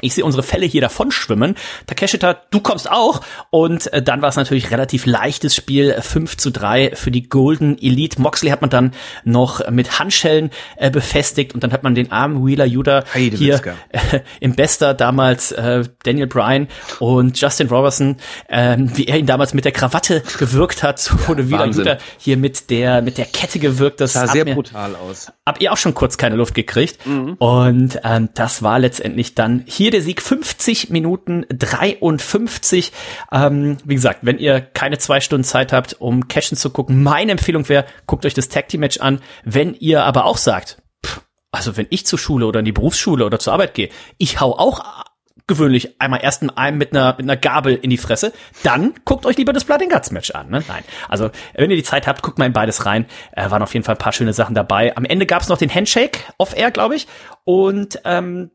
Ich 0.00 0.14
sehe 0.14 0.24
unsere 0.24 0.42
Fälle 0.42 0.66
hier 0.66 0.80
davon 0.80 1.10
schwimmen. 1.10 1.54
Takeshita, 1.86 2.36
du 2.50 2.60
kommst 2.60 2.90
auch. 2.90 3.20
Und 3.50 3.92
äh, 3.92 4.02
dann 4.02 4.22
war 4.22 4.28
es 4.28 4.36
natürlich 4.36 4.70
relativ 4.70 5.06
leichtes 5.06 5.54
Spiel. 5.54 5.96
5 6.00 6.36
zu 6.36 6.50
3 6.50 6.92
für 6.94 7.10
die 7.10 7.28
Golden 7.28 7.78
Elite. 7.78 8.20
Moxley 8.20 8.50
hat 8.50 8.60
man 8.60 8.70
dann 8.70 8.92
noch 9.24 9.68
mit 9.70 9.98
Handschellen 9.98 10.50
äh, 10.76 10.90
befestigt 10.90 11.54
und 11.54 11.62
dann 11.62 11.72
hat 11.72 11.82
man 11.82 11.94
den 11.94 12.12
armen 12.12 12.44
Wheeler 12.46 12.64
Judah 12.64 13.04
hier 13.14 13.60
äh, 13.90 14.20
im 14.40 14.54
Bester 14.54 14.94
damals 14.94 15.52
äh, 15.52 15.84
Daniel 16.02 16.26
Bryan 16.26 16.68
und 17.00 17.40
Justin 17.40 17.68
Robertson, 17.68 18.16
äh, 18.48 18.76
wie 18.78 19.06
er 19.06 19.18
ihn 19.18 19.26
damals 19.26 19.54
mit 19.54 19.64
der 19.64 19.72
Krawatte 19.72 20.22
gewirkt 20.38 20.82
hat, 20.82 20.98
so 20.98 21.14
wurde 21.28 21.42
ja, 21.42 21.50
Wheeler 21.50 21.66
Judah 21.66 21.98
hier 22.18 22.36
mit 22.36 22.70
der 22.70 23.02
mit 23.02 23.18
der 23.18 23.26
Kette 23.26 23.58
gewirkt. 23.58 24.00
Das 24.00 24.14
sah 24.14 24.26
sehr 24.26 24.44
mir, 24.44 24.54
brutal 24.54 24.96
aus. 24.96 25.32
Habt 25.46 25.62
ihr 25.62 25.72
auch 25.72 25.76
schon 25.76 25.94
kurz 25.94 26.16
keine 26.16 26.36
Luft 26.36 26.54
gekriegt? 26.54 27.06
Mhm. 27.06 27.34
Und 27.34 28.00
ähm, 28.04 28.28
das 28.34 28.62
war 28.62 28.78
letztendlich 28.78 29.34
dann 29.34 29.62
hier 29.66 29.87
hier 29.88 29.92
der 29.92 30.02
Sieg 30.02 30.20
50 30.20 30.90
Minuten 30.90 31.46
53. 31.48 32.92
Ähm, 33.32 33.78
wie 33.84 33.94
gesagt, 33.94 34.18
wenn 34.20 34.38
ihr 34.38 34.60
keine 34.60 34.98
zwei 34.98 35.20
Stunden 35.20 35.44
Zeit 35.44 35.72
habt, 35.72 35.96
um 35.98 36.28
Cashen 36.28 36.58
zu 36.58 36.68
gucken, 36.68 37.02
meine 37.02 37.32
Empfehlung 37.32 37.66
wäre, 37.70 37.86
guckt 38.06 38.26
euch 38.26 38.34
das 38.34 38.50
Tag 38.50 38.68
Team 38.68 38.80
Match 38.80 39.00
an. 39.00 39.20
Wenn 39.44 39.72
ihr 39.72 40.04
aber 40.04 40.26
auch 40.26 40.36
sagt, 40.36 40.82
pff, 41.06 41.22
also 41.52 41.78
wenn 41.78 41.86
ich 41.88 42.04
zur 42.04 42.18
Schule 42.18 42.44
oder 42.44 42.58
in 42.58 42.66
die 42.66 42.72
Berufsschule 42.72 43.24
oder 43.24 43.38
zur 43.38 43.54
Arbeit 43.54 43.72
gehe, 43.72 43.88
ich 44.18 44.40
hau 44.40 44.58
auch 44.58 45.06
gewöhnlich 45.46 45.98
einmal 46.02 46.20
erst 46.22 46.42
in 46.42 46.50
einem 46.50 46.76
mit 46.76 46.92
einer, 46.92 47.14
mit 47.16 47.22
einer 47.22 47.38
Gabel 47.38 47.74
in 47.74 47.88
die 47.88 47.96
Fresse, 47.96 48.34
dann 48.62 48.92
guckt 49.06 49.24
euch 49.24 49.38
lieber 49.38 49.54
das 49.54 49.64
Blood 49.64 49.80
and 49.80 49.90
Guts 49.90 50.10
Match 50.10 50.32
an. 50.32 50.50
Ne? 50.50 50.62
Nein, 50.68 50.84
also 51.08 51.30
wenn 51.54 51.70
ihr 51.70 51.78
die 51.78 51.82
Zeit 51.82 52.06
habt, 52.06 52.20
guckt 52.20 52.38
mal 52.38 52.44
in 52.44 52.52
beides 52.52 52.84
rein. 52.84 53.06
Äh, 53.32 53.50
waren 53.50 53.62
auf 53.62 53.72
jeden 53.72 53.84
Fall 53.86 53.94
ein 53.94 53.98
paar 53.98 54.12
schöne 54.12 54.34
Sachen 54.34 54.54
dabei. 54.54 54.94
Am 54.98 55.06
Ende 55.06 55.24
gab 55.24 55.40
es 55.40 55.48
noch 55.48 55.56
den 55.56 55.74
Handshake 55.74 56.18
off-air, 56.36 56.70
glaube 56.72 56.96
ich. 56.96 57.06
Und 57.44 58.02
ähm, 58.04 58.50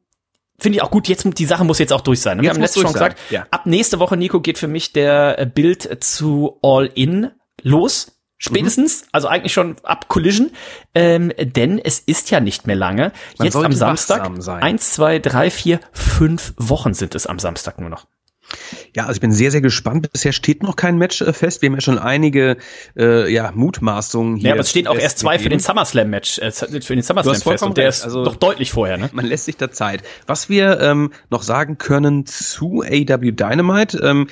finde 0.60 0.78
ich 0.78 0.84
auch 0.84 0.92
gut, 0.92 1.08
jetzt 1.08 1.26
die 1.38 1.46
Sache 1.46 1.64
muss 1.64 1.80
jetzt 1.80 1.94
auch 1.94 2.02
durch 2.02 2.22
sein. 2.22 2.40
Wir 2.40 2.46
jetzt 2.46 2.56
haben 2.56 2.62
letztes 2.62 2.82
schon 2.82 2.94
gesagt, 2.94 3.20
ja. 3.30 3.46
ab 3.52 3.66
nächste 3.66 4.00
Woche, 4.00 4.18
Nico, 4.18 4.42
geht 4.42 4.58
für 4.58 4.68
mich 4.68 4.94
der 4.94 5.40
äh, 5.40 5.46
Bild 5.46 6.04
zu 6.04 6.60
All 6.62 6.90
In 6.94 7.32
los. 7.62 8.10
Spätestens, 8.38 9.04
mhm. 9.04 9.08
also 9.14 9.28
eigentlich 9.30 9.54
schon 9.54 9.78
ab 9.84 10.10
Collision, 10.10 10.52
ähm, 10.94 11.32
denn 11.40 11.80
es 11.80 12.00
ist 12.00 12.30
ja 12.30 12.42
nicht 12.42 12.68
mehr 12.68 12.76
lange. 12.76 13.14
Man 13.38 13.46
jetzt 13.46 13.56
am 13.56 13.72
Samstag, 13.72 14.30
eins, 14.62 14.92
zwei, 14.92 15.20
drei, 15.20 15.50
vier, 15.50 15.80
fünf 15.94 16.54
Wochen 16.58 16.94
sind 16.94 17.16
es 17.16 17.26
am 17.26 17.40
Samstag 17.40 17.80
nur 17.80 17.90
noch. 17.90 18.06
Ja, 18.96 19.04
also 19.04 19.18
ich 19.18 19.22
bin 19.22 19.32
sehr, 19.32 19.52
sehr 19.52 19.62
gespannt. 19.62 20.12
Bisher 20.12 20.32
steht 20.32 20.64
noch 20.64 20.76
kein 20.76 20.98
Match 20.98 21.22
äh, 21.22 21.34
fest. 21.34 21.62
Wir 21.62 21.70
haben 21.70 21.76
ja 21.76 21.82
schon 21.82 22.00
einige 22.00 22.58
äh, 22.98 23.32
ja, 23.32 23.52
Mutmaßungen 23.54 24.38
hier. 24.38 24.50
Ja, 24.50 24.54
aber 24.54 24.62
es 24.62 24.70
stehen 24.70 24.88
auch 24.88 24.98
erst 24.98 25.20
zwei 25.20 25.40
für 25.40 25.50
den 25.50 25.60
SummerSlam-Match, 25.60 26.40
äh, 26.40 26.52
für 26.52 26.96
den 26.96 27.02
SummerSlam 27.02 27.42
fest. 27.42 27.64
Und 27.64 27.78
der 27.78 27.90
ist 27.90 28.04
also, 28.04 28.24
doch 28.24 28.36
deutlich 28.36 28.72
vorher, 28.72 28.98
ne? 28.98 29.10
Man 29.14 29.26
lässt 29.26 29.46
sich 29.46 29.58
da 29.58 29.72
Zeit. 29.72 30.04
Was 30.28 30.50
wir 30.50 30.80
ähm, 30.82 31.12
noch 31.30 31.44
sagen 31.44 31.78
können 31.78 32.26
zu 32.26 32.84
AW 32.84 33.32
Dynamite, 33.32 34.00
ähm, 34.00 34.28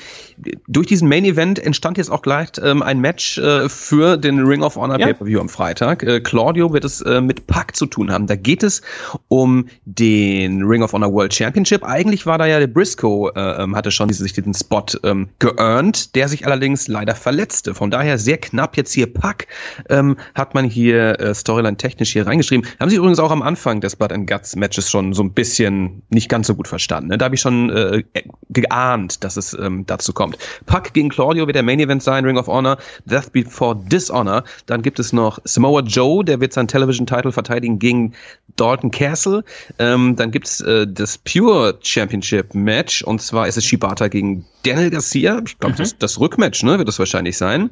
durch 0.67 0.87
diesen 0.87 1.07
Main 1.07 1.25
Event 1.25 1.59
entstand 1.59 1.97
jetzt 1.97 2.11
auch 2.11 2.21
gleich 2.21 2.49
ähm, 2.61 2.81
ein 2.81 2.99
Match 2.99 3.37
äh, 3.37 3.69
für 3.69 4.17
den 4.17 4.39
Ring 4.45 4.63
of 4.63 4.75
Honor 4.75 4.99
ja. 4.99 5.07
Pay-Per-View 5.07 5.39
am 5.39 5.49
Freitag. 5.49 6.03
Äh, 6.03 6.21
Claudio 6.21 6.73
wird 6.73 6.85
es 6.85 7.01
äh, 7.01 7.21
mit 7.21 7.47
Pack 7.47 7.75
zu 7.75 7.85
tun 7.85 8.11
haben. 8.11 8.27
Da 8.27 8.35
geht 8.35 8.63
es 8.63 8.81
um 9.27 9.67
den 9.85 10.63
Ring 10.63 10.83
of 10.83 10.93
Honor 10.93 11.11
World 11.13 11.33
Championship. 11.33 11.83
Eigentlich 11.83 12.25
war 12.25 12.37
da 12.37 12.45
ja 12.45 12.59
der 12.59 12.67
Briscoe, 12.67 13.31
äh, 13.35 13.63
ähm, 13.63 13.75
hatte 13.75 13.91
schon 13.91 14.10
sich 14.13 14.33
diesen 14.33 14.53
Spot 14.53 14.85
ähm, 15.03 15.29
geearnt, 15.39 16.15
der 16.15 16.27
sich 16.27 16.45
allerdings 16.45 16.87
leider 16.87 17.15
verletzte. 17.15 17.73
Von 17.73 17.91
daher 17.91 18.17
sehr 18.17 18.37
knapp 18.37 18.77
jetzt 18.77 18.93
hier 18.93 19.11
Pack 19.11 19.47
ähm, 19.89 20.17
hat 20.35 20.53
man 20.53 20.65
hier 20.65 21.19
äh, 21.19 21.33
Storyline 21.33 21.77
technisch 21.77 22.13
hier 22.13 22.27
reingeschrieben. 22.27 22.67
Haben 22.79 22.89
sie 22.89 22.95
übrigens 22.97 23.19
auch 23.19 23.31
am 23.31 23.41
Anfang 23.41 23.81
des 23.81 23.95
Blood 23.95 24.11
and 24.11 24.29
Guts 24.29 24.55
Matches 24.55 24.89
schon 24.89 25.13
so 25.13 25.23
ein 25.23 25.33
bisschen 25.33 26.01
nicht 26.09 26.29
ganz 26.29 26.47
so 26.47 26.55
gut 26.55 26.67
verstanden. 26.67 27.09
Ne? 27.09 27.17
Da 27.17 27.25
habe 27.25 27.35
ich 27.35 27.41
schon 27.41 27.69
äh, 27.69 28.03
geahnt, 28.49 29.23
dass 29.23 29.37
es 29.37 29.53
ähm, 29.53 29.85
dazu 29.85 30.13
kommt. 30.13 30.37
Pack 30.65 30.93
gegen 30.93 31.09
Claudio 31.09 31.47
wird 31.47 31.55
der 31.55 31.63
Main 31.63 31.79
Event 31.79 32.03
sein, 32.03 32.25
Ring 32.25 32.37
of 32.37 32.47
Honor, 32.47 32.77
Death 33.05 33.31
Before 33.31 33.75
Dishonor. 33.75 34.43
Dann 34.65 34.81
gibt 34.81 34.99
es 34.99 35.13
noch 35.13 35.39
Samoa 35.43 35.81
Joe, 35.81 36.23
der 36.23 36.39
wird 36.39 36.53
seinen 36.53 36.67
Television 36.67 37.05
Title 37.05 37.31
verteidigen 37.31 37.79
gegen 37.79 38.13
Dalton 38.55 38.91
Castle. 38.91 39.43
Ähm, 39.79 40.15
dann 40.15 40.31
gibt 40.31 40.47
es 40.47 40.61
äh, 40.61 40.87
das 40.87 41.17
Pure 41.17 41.79
Championship 41.81 42.53
Match 42.53 43.03
und 43.03 43.21
zwar 43.21 43.47
ist 43.47 43.57
es 43.57 43.65
Shibata 43.91 44.07
gegen 44.07 44.45
Daniel 44.63 44.89
Garcia. 44.89 45.41
Ich 45.45 45.59
glaube, 45.59 45.73
mhm. 45.73 45.77
das, 45.77 45.97
das 45.97 46.19
Rückmatch, 46.19 46.63
ne, 46.63 46.77
wird 46.77 46.87
das 46.87 46.99
wahrscheinlich 46.99 47.37
sein. 47.37 47.69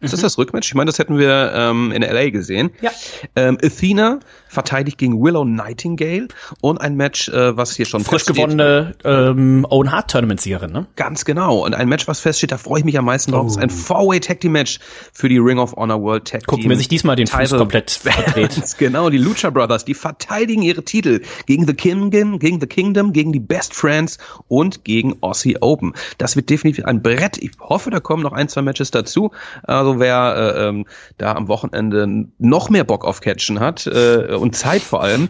Ist 0.00 0.12
das 0.12 0.20
mhm. 0.20 0.22
das 0.22 0.38
Rückmatch? 0.38 0.68
Ich 0.68 0.74
meine, 0.74 0.86
das 0.86 0.98
hätten 0.98 1.18
wir 1.18 1.52
ähm, 1.54 1.90
in 1.92 2.02
LA 2.02 2.30
gesehen. 2.30 2.70
Ja. 2.80 2.90
Ähm, 3.34 3.58
Athena 3.62 4.20
verteidigt 4.46 4.98
gegen 4.98 5.22
Willow 5.22 5.44
Nightingale 5.44 6.28
und 6.60 6.80
ein 6.80 6.96
Match, 6.96 7.28
äh, 7.28 7.56
was 7.56 7.74
hier 7.74 7.84
schon 7.84 8.04
frisch 8.04 8.24
gewonnene 8.24 8.94
ähm, 9.04 9.66
Owen 9.68 9.90
Hart 9.90 10.10
Tournament 10.10 10.40
Siegerin, 10.40 10.72
ne? 10.72 10.86
Ganz 10.96 11.24
genau. 11.24 11.64
Und 11.64 11.74
ein 11.74 11.88
Match, 11.88 12.06
was 12.06 12.20
feststeht, 12.20 12.52
da 12.52 12.58
freue 12.58 12.80
ich 12.80 12.84
mich 12.84 12.96
am 12.96 13.04
meisten 13.04 13.32
drauf, 13.32 13.44
oh. 13.44 13.48
ist 13.48 13.58
ein 13.58 13.70
Four-Way 13.70 14.20
Tag 14.20 14.40
Team 14.40 14.52
Match 14.52 14.78
für 15.12 15.28
die 15.28 15.38
Ring 15.38 15.58
of 15.58 15.74
Honor 15.74 16.00
World 16.00 16.26
Tag 16.26 16.40
Team. 16.40 16.46
Gucken 16.46 16.70
wir 16.70 16.76
sich 16.76 16.88
diesmal 16.88 17.16
den 17.16 17.26
Fuß 17.26 17.50
komplett 17.50 17.90
verdreht. 17.90 18.56
genau, 18.78 19.10
die 19.10 19.18
Lucha 19.18 19.50
Brothers, 19.50 19.84
die 19.84 19.94
verteidigen 19.94 20.62
ihre 20.62 20.84
Titel 20.84 21.22
gegen 21.46 21.66
The 21.66 21.74
Kingdom, 21.74 22.38
gegen 22.38 22.60
The 22.60 22.66
Kingdom, 22.66 23.12
gegen 23.12 23.32
die 23.32 23.40
Best 23.40 23.74
Friends 23.74 24.18
und 24.46 24.84
gegen 24.84 25.16
Aussie 25.22 25.58
Open. 25.60 25.94
Das 26.18 26.36
wird 26.36 26.50
definitiv 26.50 26.84
ein 26.84 27.02
Brett. 27.02 27.36
Ich 27.38 27.50
hoffe, 27.60 27.90
da 27.90 28.00
kommen 28.00 28.22
noch 28.22 28.32
ein, 28.32 28.48
zwei 28.48 28.62
Matches 28.62 28.90
dazu. 28.90 29.32
Also 29.64 29.87
also 29.88 30.00
wer 30.00 30.54
äh, 30.56 30.68
ähm, 30.68 30.86
da 31.16 31.34
am 31.34 31.48
Wochenende 31.48 32.06
noch 32.38 32.70
mehr 32.70 32.84
Bock 32.84 33.04
auf 33.04 33.20
Catchen 33.20 33.60
hat 33.60 33.86
äh, 33.86 34.34
und 34.34 34.56
Zeit 34.56 34.82
vor 34.82 35.02
allem, 35.02 35.28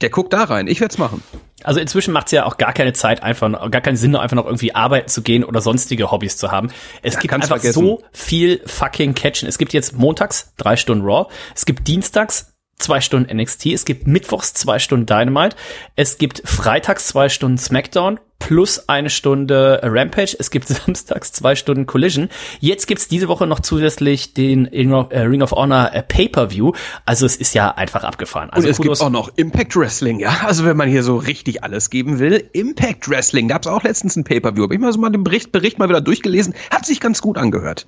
der 0.00 0.10
guckt 0.10 0.32
da 0.32 0.44
rein. 0.44 0.66
Ich 0.66 0.80
werde 0.80 0.92
es 0.92 0.98
machen. 0.98 1.22
Also 1.62 1.78
inzwischen 1.78 2.12
macht 2.12 2.26
es 2.26 2.32
ja 2.32 2.44
auch 2.44 2.58
gar 2.58 2.72
keine 2.72 2.92
Zeit, 2.92 3.22
einfach 3.22 3.70
gar 3.70 3.80
keinen 3.80 3.96
Sinn, 3.96 4.16
einfach 4.16 4.36
noch 4.36 4.46
irgendwie 4.46 4.74
arbeiten 4.74 5.08
zu 5.08 5.22
gehen 5.22 5.44
oder 5.44 5.60
sonstige 5.60 6.10
Hobbys 6.10 6.36
zu 6.36 6.50
haben. 6.50 6.70
Es 7.02 7.14
ja, 7.14 7.20
gibt 7.20 7.34
einfach 7.34 7.48
vergessen. 7.48 7.80
so 7.80 8.02
viel 8.12 8.60
fucking 8.66 9.14
Catchen. 9.14 9.48
Es 9.48 9.58
gibt 9.58 9.72
jetzt 9.72 9.96
montags 9.96 10.54
drei 10.56 10.76
Stunden 10.76 11.04
Raw, 11.04 11.30
es 11.54 11.64
gibt 11.64 11.86
dienstags 11.86 12.52
zwei 12.78 13.00
Stunden 13.00 13.34
NXT, 13.36 13.66
es 13.66 13.84
gibt 13.84 14.08
mittwochs 14.08 14.54
zwei 14.54 14.80
Stunden 14.80 15.06
Dynamite, 15.06 15.54
es 15.94 16.18
gibt 16.18 16.42
freitags 16.44 17.06
zwei 17.06 17.28
Stunden 17.28 17.58
SmackDown 17.58 18.18
plus 18.38 18.88
eine 18.88 19.08
Stunde 19.08 19.80
Rampage. 19.82 20.36
Es 20.38 20.50
gibt 20.50 20.68
samstags 20.68 21.32
zwei 21.32 21.54
Stunden 21.54 21.86
Collision. 21.86 22.28
Jetzt 22.60 22.86
gibt's 22.86 23.08
diese 23.08 23.28
Woche 23.28 23.46
noch 23.46 23.60
zusätzlich 23.60 24.34
den 24.34 24.66
Ring 24.66 24.92
of, 24.92 25.12
äh, 25.12 25.56
Honor 25.56 25.90
äh, 25.92 26.02
Pay-Per-View. 26.02 26.72
Also 27.06 27.24
es 27.24 27.36
ist 27.36 27.54
ja 27.54 27.70
einfach 27.70 28.04
abgefahren. 28.04 28.50
Also 28.50 28.66
Und 28.66 28.70
es 28.70 28.80
gibt 28.80 29.00
auch 29.00 29.10
noch 29.10 29.30
Impact 29.36 29.76
Wrestling, 29.76 30.20
ja. 30.20 30.42
Also 30.44 30.64
wenn 30.64 30.76
man 30.76 30.88
hier 30.88 31.02
so 31.02 31.16
richtig 31.16 31.62
alles 31.62 31.88
geben 31.88 32.18
will. 32.18 32.48
Impact 32.52 33.08
Wrestling, 33.08 33.48
da 33.48 33.54
gab's 33.62 33.66
auch 33.66 33.82
letztens 33.84 34.16
ein 34.16 34.24
Pay-Per-View. 34.24 34.64
Habe 34.64 34.74
ich 34.74 34.80
mal 34.80 34.92
so 34.92 34.98
mal 34.98 35.10
den 35.10 35.24
Bericht, 35.24 35.52
Bericht 35.52 35.78
mal 35.78 35.88
wieder 35.88 36.00
durchgelesen. 36.00 36.54
Hat 36.70 36.84
sich 36.84 37.00
ganz 37.00 37.22
gut 37.22 37.38
angehört. 37.38 37.86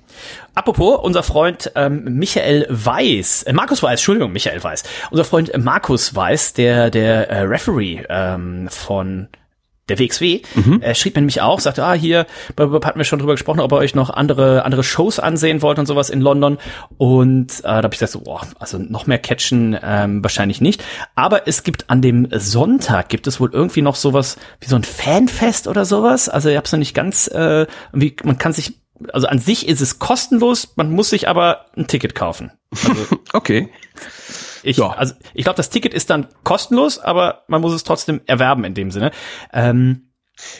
Apropos, 0.53 0.99
unser 1.03 1.23
Freund 1.23 1.71
ähm, 1.75 2.03
Michael 2.05 2.65
Weiß, 2.69 3.43
äh, 3.43 3.53
Markus 3.53 3.83
Weiß, 3.83 3.99
Entschuldigung, 3.99 4.31
Michael 4.31 4.63
Weiß. 4.63 4.83
Unser 5.11 5.25
Freund 5.25 5.51
Markus 5.57 6.15
Weiß, 6.15 6.53
der, 6.53 6.89
der 6.89 7.29
äh, 7.29 7.41
Referee 7.41 8.03
ähm, 8.09 8.67
von 8.69 9.27
der 9.89 9.99
WXW, 9.99 10.41
mhm. 10.55 10.81
äh, 10.81 10.95
schrieb 10.95 11.15
mir 11.15 11.21
nämlich 11.21 11.41
auch, 11.41 11.59
sagte, 11.59 11.83
ah, 11.83 11.93
hier, 11.93 12.25
hatten 12.57 12.97
wir 12.97 13.03
schon 13.03 13.19
drüber 13.19 13.33
gesprochen, 13.33 13.59
ob 13.59 13.71
ihr 13.71 13.77
euch 13.77 13.93
noch 13.93 14.09
andere, 14.09 14.65
andere 14.65 14.83
Shows 14.83 15.19
ansehen 15.19 15.61
wollt 15.61 15.77
und 15.77 15.85
sowas 15.85 16.09
in 16.09 16.21
London. 16.21 16.57
Und 16.97 17.59
äh, 17.59 17.63
da 17.63 17.75
habe 17.75 17.87
ich 17.93 17.99
gesagt, 17.99 18.13
so, 18.13 18.21
boah, 18.21 18.41
also 18.59 18.79
noch 18.79 19.05
mehr 19.05 19.19
Catchen 19.19 19.77
ähm, 19.81 20.23
wahrscheinlich 20.23 20.59
nicht. 20.59 20.83
Aber 21.13 21.47
es 21.47 21.63
gibt 21.63 21.89
an 21.89 22.01
dem 22.01 22.27
Sonntag, 22.31 23.09
gibt 23.09 23.27
es 23.27 23.39
wohl 23.39 23.51
irgendwie 23.53 23.83
noch 23.83 23.95
sowas 23.95 24.37
wie 24.59 24.67
so 24.67 24.75
ein 24.75 24.83
Fanfest 24.83 25.67
oder 25.67 25.85
sowas. 25.85 26.29
Also 26.29 26.49
ich 26.49 26.57
habe 26.57 26.65
es 26.65 26.71
noch 26.71 26.79
nicht 26.79 26.95
ganz, 26.95 27.27
äh, 27.27 27.67
wie, 27.93 28.15
man 28.23 28.39
kann 28.39 28.53
sich, 28.53 28.79
also 29.13 29.27
an 29.27 29.39
sich 29.39 29.67
ist 29.67 29.81
es 29.81 29.99
kostenlos, 29.99 30.73
man 30.77 30.91
muss 30.91 31.11
sich 31.11 31.27
aber 31.27 31.65
ein 31.77 31.85
Ticket 31.85 32.15
kaufen. 32.15 32.51
Also, 32.71 33.17
okay. 33.33 33.69
Ich, 34.65 34.77
ja. 34.77 34.89
also, 34.89 35.13
ich 35.33 35.43
glaube, 35.43 35.57
das 35.57 35.69
Ticket 35.69 35.93
ist 35.93 36.09
dann 36.09 36.27
kostenlos, 36.43 36.99
aber 36.99 37.43
man 37.47 37.61
muss 37.61 37.73
es 37.73 37.83
trotzdem 37.83 38.21
erwerben 38.25 38.63
in 38.63 38.73
dem 38.73 38.91
Sinne. 38.91 39.11
Ähm, 39.53 40.09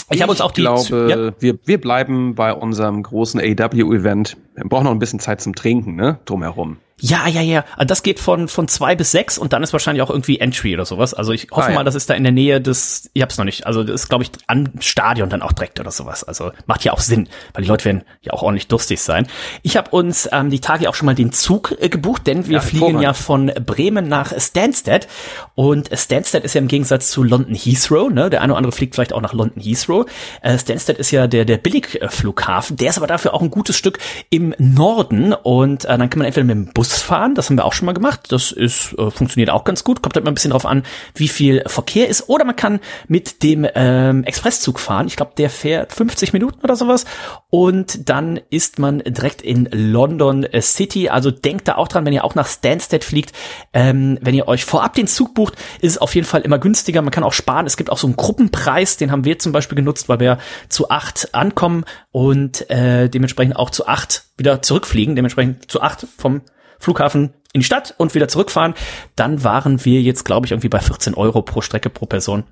ich, 0.10 0.18
ich 0.18 0.22
habe 0.22 0.32
uns 0.32 0.42
auch 0.42 0.52
die. 0.52 0.62
Glaube, 0.62 1.08
ja. 1.10 1.42
wir, 1.42 1.60
wir 1.66 1.82
bleiben 1.82 2.36
bei 2.36 2.54
unserem 2.54 3.04
großen 3.04 3.42
AW-Event. 3.42 4.38
Wir 4.56 4.70
brauchen 4.70 4.86
noch 4.86 4.92
ein 4.92 5.00
bisschen 5.00 5.20
Zeit 5.20 5.42
zum 5.42 5.56
Trinken, 5.56 5.96
ne? 5.96 6.20
Drumherum. 6.26 6.78
Ja, 7.02 7.28
ja, 7.28 7.42
ja. 7.42 7.66
Also 7.76 7.88
das 7.88 8.04
geht 8.04 8.22
von, 8.22 8.48
von 8.48 8.70
zwei 8.70 8.96
bis 8.96 9.12
sechs 9.12 9.38
und 9.38 9.52
dann 9.52 9.62
ist 9.64 9.74
wahrscheinlich 9.74 10.02
auch 10.02 10.10
irgendwie 10.10 10.40
Entry 10.40 10.74
oder 10.74 10.86
sowas. 10.86 11.14
Also 11.14 11.34
ich 11.34 11.50
hoffe 11.52 11.68
ah, 11.68 11.70
ja. 11.70 11.76
mal, 11.76 11.84
das 11.84 11.94
ist 11.94 12.10
da 12.10 12.14
in 12.14 12.24
der 12.24 12.32
Nähe 12.32 12.62
des, 12.62 13.10
ich 13.14 13.22
hab's 13.22 13.38
noch 13.38 13.44
nicht, 13.44 13.68
also 13.68 13.84
das 13.84 14.04
ist, 14.04 14.08
glaube 14.08 14.24
ich, 14.24 14.32
am 14.48 14.68
Stadion 14.80 15.30
dann 15.30 15.42
auch 15.42 15.52
direkt 15.52 15.78
oder 15.82 15.92
sowas. 15.92 16.24
Also 16.24 16.52
macht 16.68 16.86
ja 16.86 16.94
auch 16.94 17.02
Sinn, 17.02 17.28
weil 17.54 17.64
die 17.64 17.70
Leute 17.70 17.84
werden 17.84 18.04
ja 18.22 18.32
auch 18.32 18.44
ordentlich 18.44 18.70
durstig 18.70 19.02
sein. 19.02 19.28
Ich 19.62 19.76
habe 19.76 19.92
uns 19.92 20.30
ähm, 20.32 20.50
die 20.50 20.62
Tage 20.62 20.88
auch 20.88 20.96
schon 20.96 21.06
mal 21.08 21.16
den 21.16 21.34
Zug 21.34 21.76
äh, 21.82 21.90
gebucht, 21.90 22.28
denn 22.28 22.48
wir 22.48 22.56
ja, 22.56 22.62
fliegen 22.62 23.02
ja 23.02 23.14
von 23.14 23.48
Bremen 23.48 24.08
nach 24.08 24.34
Stansted. 24.40 25.10
Und 25.54 25.90
Stansted 25.94 26.46
ist 26.46 26.56
ja 26.56 26.62
im 26.62 26.70
Gegensatz 26.70 27.12
zu 27.12 27.24
London 27.24 27.56
Heathrow, 27.56 28.10
ne? 28.10 28.30
Der 28.30 28.42
eine 28.42 28.54
oder 28.54 28.58
andere 28.58 28.72
fliegt 28.72 28.96
vielleicht 28.96 29.12
auch 29.12 29.22
nach 29.22 29.34
London 29.34 29.62
Heathrow. 29.62 30.06
Äh, 30.42 30.58
Stansted 30.58 30.98
ist 30.98 31.12
ja 31.12 31.28
der, 31.28 31.44
der 31.44 31.58
Billigflughafen, 31.58 32.78
der 32.78 32.92
ist 32.92 32.98
aber 32.98 33.08
dafür 33.08 33.34
auch 33.34 33.42
ein 33.42 33.52
gutes 33.52 33.76
Stück 33.76 34.00
im 34.30 34.56
Norden 34.58 35.34
und 35.34 35.84
äh, 35.84 35.98
dann 35.98 36.10
kann 36.10 36.20
man 36.20 36.28
entweder 36.28 36.46
mit 36.46 36.56
dem 36.56 36.74
Bus 36.74 36.85
Bus 36.86 37.02
fahren. 37.02 37.36
Das 37.36 37.50
haben 37.50 37.58
wir 37.58 37.66
auch 37.66 37.74
schon 37.74 37.88
mal 37.88 37.94
gemacht. 37.94 38.32
Das 38.32 38.52
ist, 38.52 38.94
äh, 38.98 39.10
funktioniert 39.10 39.50
auch 39.50 39.64
ganz 39.64 39.84
gut. 39.84 40.02
Kommt 40.02 40.16
halt 40.16 40.24
mal 40.26 40.32
ein 40.32 40.36
bisschen 40.36 40.52
drauf 40.52 40.66
an, 40.66 40.84
wie 41.16 41.28
viel 41.28 41.64
Verkehr 41.66 42.08
ist. 42.08 42.30
Oder 42.30 42.46
man 42.46 42.56
kann 42.56 42.80
mit 43.08 43.42
dem 43.44 43.68
ähm, 43.74 44.24
Expresszug 44.24 44.80
fahren. 44.80 45.08
Ich 45.08 45.16
glaube, 45.16 45.34
der 45.38 45.50
fährt 45.50 45.94
50 45.94 46.34
Minuten 46.34 46.60
oder 46.64 46.76
sowas. 46.76 47.06
Und 47.50 48.10
dann 48.10 48.40
ist 48.50 48.80
man 48.80 49.00
direkt 49.00 49.42
in 49.42 49.68
London 49.72 50.46
City. 50.60 51.10
Also 51.10 51.32
denkt 51.32 51.68
da 51.68 51.76
auch 51.76 51.88
dran, 51.88 52.06
wenn 52.06 52.14
ihr 52.14 52.24
auch 52.24 52.36
nach 52.36 52.48
Stansted 52.48 53.04
fliegt. 53.04 53.34
Ähm, 53.74 54.20
wenn 54.22 54.36
ihr 54.36 54.48
euch 54.48 54.64
vorab 54.66 54.94
den 54.94 55.08
Zug 55.08 55.34
bucht, 55.34 55.56
ist 55.82 55.94
es 55.94 55.98
auf 55.98 56.14
jeden 56.14 56.28
Fall 56.28 56.42
immer 56.42 56.60
günstiger. 56.60 57.02
Man 57.02 57.12
kann 57.12 57.24
auch 57.24 57.34
sparen. 57.34 57.66
Es 57.66 57.78
gibt 57.78 57.90
auch 57.90 57.98
so 57.98 58.08
einen 58.08 58.16
Gruppenpreis. 58.16 58.98
Den 58.98 59.12
haben 59.12 59.26
wir 59.26 59.40
zum 59.40 59.52
Beispiel 59.52 59.76
genutzt, 59.76 60.08
weil 60.10 60.20
wir 60.20 60.38
zu 60.70 60.90
acht 60.90 61.34
ankommen 61.34 61.86
und 62.12 62.70
äh, 62.70 63.10
dementsprechend 63.10 63.56
auch 63.56 63.70
zu 63.70 63.88
acht 63.88 64.26
wieder 64.38 64.62
zurückfliegen. 64.62 65.16
Dementsprechend 65.16 65.72
zu 65.72 65.82
acht 65.82 66.06
vom 66.18 66.42
Flughafen 66.80 67.34
in 67.54 67.62
die 67.62 67.66
Stadt 67.66 67.96
und 67.98 68.16
wieder 68.16 68.28
zurückfahren. 68.28 68.74
Dann 69.16 69.44
waren 69.44 69.86
wir 69.86 70.02
jetzt, 70.02 70.26
glaube 70.26 70.46
ich, 70.46 70.52
irgendwie 70.52 70.70
bei 70.70 70.80
14 70.80 71.14
Euro 71.14 71.42
pro 71.42 71.62
Strecke 71.62 71.90
pro 71.90 72.06
Person. 72.06 72.44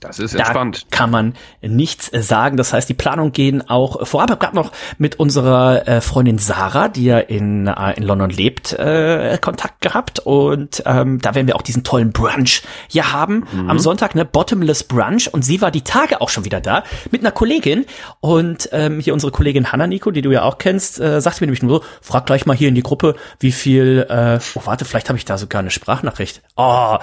Das 0.00 0.20
ist 0.20 0.34
entspannt. 0.34 0.86
Da 0.90 0.96
kann 0.96 1.10
man 1.10 1.34
nichts 1.60 2.10
sagen. 2.12 2.56
Das 2.56 2.72
heißt, 2.72 2.88
die 2.88 2.94
Planungen 2.94 3.32
gehen 3.32 3.68
auch 3.68 4.06
vorab. 4.06 4.28
Ich 4.28 4.32
habe 4.32 4.40
gerade 4.40 4.56
noch 4.56 4.70
mit 4.98 5.18
unserer 5.18 5.88
äh, 5.88 6.00
Freundin 6.00 6.38
Sarah, 6.38 6.88
die 6.88 7.06
ja 7.06 7.18
in, 7.18 7.66
äh, 7.66 7.94
in 7.94 8.04
London 8.04 8.30
lebt, 8.30 8.74
äh, 8.74 9.38
Kontakt 9.40 9.80
gehabt. 9.80 10.20
Und 10.20 10.84
ähm, 10.86 11.20
da 11.20 11.34
werden 11.34 11.48
wir 11.48 11.56
auch 11.56 11.62
diesen 11.62 11.82
tollen 11.82 12.12
Brunch 12.12 12.62
ja 12.90 13.12
haben. 13.12 13.44
Mhm. 13.50 13.70
Am 13.70 13.78
Sonntag, 13.80 14.14
ne, 14.14 14.24
Bottomless 14.24 14.84
Brunch. 14.84 15.32
Und 15.32 15.44
sie 15.44 15.60
war 15.60 15.72
die 15.72 15.82
Tage 15.82 16.20
auch 16.20 16.28
schon 16.28 16.44
wieder 16.44 16.60
da 16.60 16.84
mit 17.10 17.22
einer 17.22 17.32
Kollegin. 17.32 17.84
Und 18.20 18.68
ähm, 18.72 19.00
hier 19.00 19.14
unsere 19.14 19.32
Kollegin 19.32 19.72
Hanna 19.72 19.88
Nico, 19.88 20.12
die 20.12 20.22
du 20.22 20.30
ja 20.30 20.42
auch 20.42 20.58
kennst, 20.58 21.00
äh, 21.00 21.20
sagte 21.20 21.42
mir 21.42 21.46
nämlich 21.46 21.62
nur 21.62 21.80
so, 21.80 21.84
frag 22.02 22.26
gleich 22.26 22.46
mal 22.46 22.56
hier 22.56 22.68
in 22.68 22.76
die 22.76 22.82
Gruppe, 22.82 23.16
wie 23.40 23.52
viel, 23.52 24.06
äh, 24.08 24.38
oh 24.54 24.60
warte, 24.64 24.84
vielleicht 24.84 25.08
habe 25.08 25.18
ich 25.18 25.24
da 25.24 25.38
sogar 25.38 25.58
eine 25.58 25.70
Sprachnachricht. 25.70 26.42
Oh, 26.56 26.98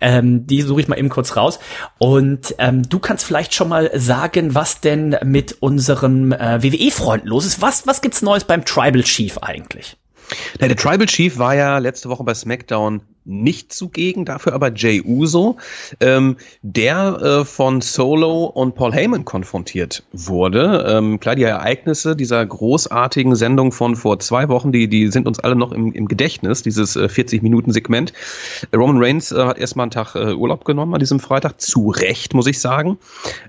ähm, 0.00 0.46
die 0.46 0.62
suche 0.62 0.80
ich 0.80 0.88
mal 0.88 0.98
eben 0.98 1.10
kurz 1.10 1.36
raus. 1.36 1.58
Und 1.98 2.37
und 2.38 2.54
ähm, 2.58 2.88
du 2.88 3.00
kannst 3.00 3.24
vielleicht 3.24 3.52
schon 3.52 3.68
mal 3.68 3.90
sagen, 3.94 4.54
was 4.54 4.80
denn 4.80 5.16
mit 5.24 5.56
unserem 5.60 6.32
äh, 6.32 6.62
WWE-Freund 6.62 7.24
los 7.24 7.44
ist. 7.44 7.60
Was, 7.60 7.86
was 7.86 8.00
gibt's 8.00 8.22
Neues 8.22 8.44
beim 8.44 8.64
Tribal 8.64 9.02
Chief 9.02 9.38
eigentlich? 9.38 9.96
Na, 10.60 10.68
der 10.68 10.76
Tribal 10.76 11.06
Chief 11.06 11.36
war 11.38 11.54
ja 11.56 11.78
letzte 11.78 12.08
Woche 12.08 12.22
bei 12.22 12.34
SmackDown 12.34 13.02
nicht 13.28 13.72
zugegen, 13.72 14.24
dafür 14.24 14.54
aber 14.54 14.72
Jay 14.74 15.02
Uso, 15.04 15.58
ähm, 16.00 16.36
der 16.62 17.20
äh, 17.20 17.44
von 17.44 17.80
Solo 17.80 18.46
und 18.46 18.74
Paul 18.74 18.92
Heyman 18.92 19.24
konfrontiert 19.24 20.02
wurde. 20.12 20.86
Ähm, 20.88 21.20
klar, 21.20 21.36
die 21.36 21.42
Ereignisse 21.42 22.16
dieser 22.16 22.44
großartigen 22.44 23.36
Sendung 23.36 23.70
von 23.70 23.96
vor 23.96 24.18
zwei 24.18 24.48
Wochen, 24.48 24.72
die, 24.72 24.88
die 24.88 25.08
sind 25.08 25.26
uns 25.26 25.38
alle 25.38 25.54
noch 25.54 25.72
im, 25.72 25.92
im 25.92 26.08
Gedächtnis, 26.08 26.62
dieses 26.62 26.96
äh, 26.96 27.04
40-Minuten-Segment. 27.04 28.12
Roman 28.74 28.96
Reigns 28.98 29.30
äh, 29.30 29.44
hat 29.44 29.58
erstmal 29.58 29.84
einen 29.84 29.90
Tag 29.90 30.14
äh, 30.14 30.32
Urlaub 30.32 30.64
genommen 30.64 30.94
an 30.94 31.00
diesem 31.00 31.20
Freitag, 31.20 31.60
zu 31.60 31.90
Recht, 31.90 32.34
muss 32.34 32.46
ich 32.46 32.60
sagen. 32.60 32.98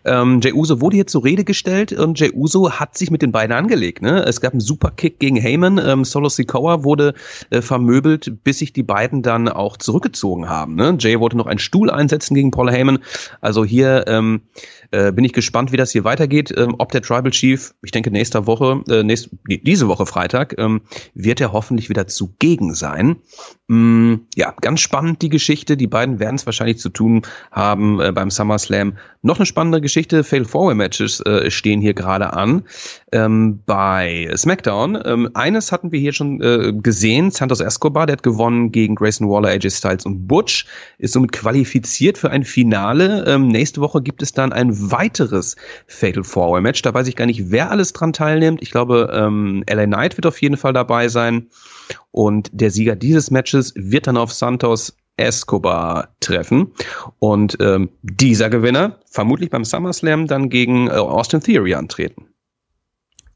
Ähm, 0.03 0.41
Jay 0.41 0.53
Uso 0.53 0.81
wurde 0.81 0.97
hier 0.97 1.07
zur 1.07 1.23
Rede 1.23 1.43
gestellt 1.43 1.93
und 1.93 2.19
Jay 2.19 2.31
Uso 2.33 2.71
hat 2.71 2.97
sich 2.97 3.11
mit 3.11 3.21
den 3.21 3.31
beiden 3.31 3.55
angelegt. 3.55 4.01
Ne? 4.01 4.23
Es 4.25 4.41
gab 4.41 4.53
einen 4.53 4.59
Superkick 4.59 5.19
gegen 5.19 5.37
Heyman, 5.37 5.79
ähm, 5.83 6.03
Solo 6.03 6.27
Sikoa 6.27 6.83
wurde 6.83 7.13
äh, 7.49 7.61
vermöbelt, 7.61 8.43
bis 8.43 8.59
sich 8.59 8.73
die 8.73 8.83
beiden 8.83 9.21
dann 9.21 9.47
auch 9.47 9.68
auch 9.69 9.77
zurückgezogen 9.77 10.49
haben. 10.49 10.75
Ne? 10.75 10.97
Jay 10.99 11.19
wollte 11.19 11.37
noch 11.37 11.45
einen 11.45 11.59
Stuhl 11.59 11.91
einsetzen 11.91 12.33
gegen 12.33 12.51
Paul 12.51 12.71
Heyman. 12.71 12.99
Also 13.39 13.63
hier 13.63 14.05
ähm, 14.07 14.41
äh, 14.91 15.11
bin 15.11 15.23
ich 15.23 15.33
gespannt, 15.33 15.71
wie 15.71 15.77
das 15.77 15.91
hier 15.91 16.03
weitergeht. 16.03 16.53
Ähm, 16.57 16.75
ob 16.77 16.91
der 16.91 17.01
Tribal 17.01 17.31
Chief, 17.31 17.73
ich 17.83 17.91
denke 17.91 18.11
nächste 18.11 18.47
Woche, 18.47 18.83
äh, 18.89 19.03
nächst, 19.03 19.29
diese 19.47 19.87
Woche 19.87 20.05
Freitag, 20.05 20.55
ähm, 20.57 20.81
wird 21.13 21.41
er 21.41 21.53
hoffentlich 21.53 21.89
wieder 21.89 22.07
zugegen 22.07 22.73
sein. 22.73 23.17
Mm, 23.67 24.15
ja, 24.35 24.53
ganz 24.61 24.79
spannend 24.79 25.21
die 25.21 25.29
Geschichte. 25.29 25.77
Die 25.77 25.87
beiden 25.87 26.19
werden 26.19 26.35
es 26.35 26.45
wahrscheinlich 26.45 26.79
zu 26.79 26.89
tun 26.89 27.21
haben 27.51 27.99
äh, 27.99 28.11
beim 28.11 28.31
SummerSlam. 28.31 28.97
Noch 29.21 29.37
eine 29.37 29.45
spannende 29.45 29.81
Geschichte. 29.81 30.23
Fail 30.23 30.45
Four 30.45 30.73
Matches 30.73 31.19
äh, 31.21 31.51
stehen 31.51 31.81
hier 31.81 31.93
gerade 31.93 32.33
an 32.33 32.63
ähm, 33.11 33.61
bei 33.65 34.31
SmackDown. 34.35 34.97
Ähm, 35.05 35.29
eines 35.33 35.71
hatten 35.71 35.91
wir 35.91 35.99
hier 35.99 36.13
schon 36.13 36.41
äh, 36.41 36.73
gesehen. 36.73 37.29
Santos 37.29 37.59
Escobar, 37.59 38.07
der 38.07 38.13
hat 38.13 38.23
gewonnen 38.23 38.71
gegen 38.71 38.95
Grayson 38.95 39.29
Waller, 39.29 39.49
AJ 39.49 39.69
Styles 39.71 40.05
und 40.05 40.27
Butch, 40.27 40.65
ist 40.97 41.13
somit 41.13 41.31
qualifiziert 41.31 42.17
für 42.17 42.31
ein 42.31 42.43
Finale. 42.43 43.25
Ähm, 43.27 43.49
nächste 43.49 43.81
Woche 43.81 44.01
gibt 44.01 44.21
es 44.23 44.31
dann 44.31 44.51
ein 44.51 44.78
weiteres 44.79 45.55
Fatal 45.87 46.23
Four 46.23 46.61
Match. 46.61 46.81
Da 46.81 46.93
weiß 46.93 47.07
ich 47.07 47.15
gar 47.15 47.25
nicht, 47.25 47.51
wer 47.51 47.71
alles 47.71 47.93
dran 47.93 48.13
teilnimmt. 48.13 48.61
Ich 48.61 48.71
glaube, 48.71 49.11
ähm, 49.13 49.63
LA 49.69 49.85
Knight 49.85 50.17
wird 50.17 50.25
auf 50.25 50.41
jeden 50.41 50.57
Fall 50.57 50.73
dabei 50.73 51.07
sein. 51.07 51.47
Und 52.11 52.49
der 52.51 52.71
Sieger 52.71 52.95
dieses 52.95 53.31
Matches 53.31 53.73
wird 53.75 54.07
dann 54.07 54.17
auf 54.17 54.33
Santos 54.33 54.95
Escobar 55.17 56.15
treffen. 56.19 56.73
Und 57.19 57.57
ähm, 57.59 57.89
dieser 58.01 58.49
Gewinner 58.49 58.99
vermutlich 59.05 59.49
beim 59.49 59.65
SummerSlam 59.65 60.27
dann 60.27 60.49
gegen 60.49 60.87
äh, 60.87 60.91
Austin 60.91 61.41
Theory 61.41 61.73
antreten. 61.75 62.27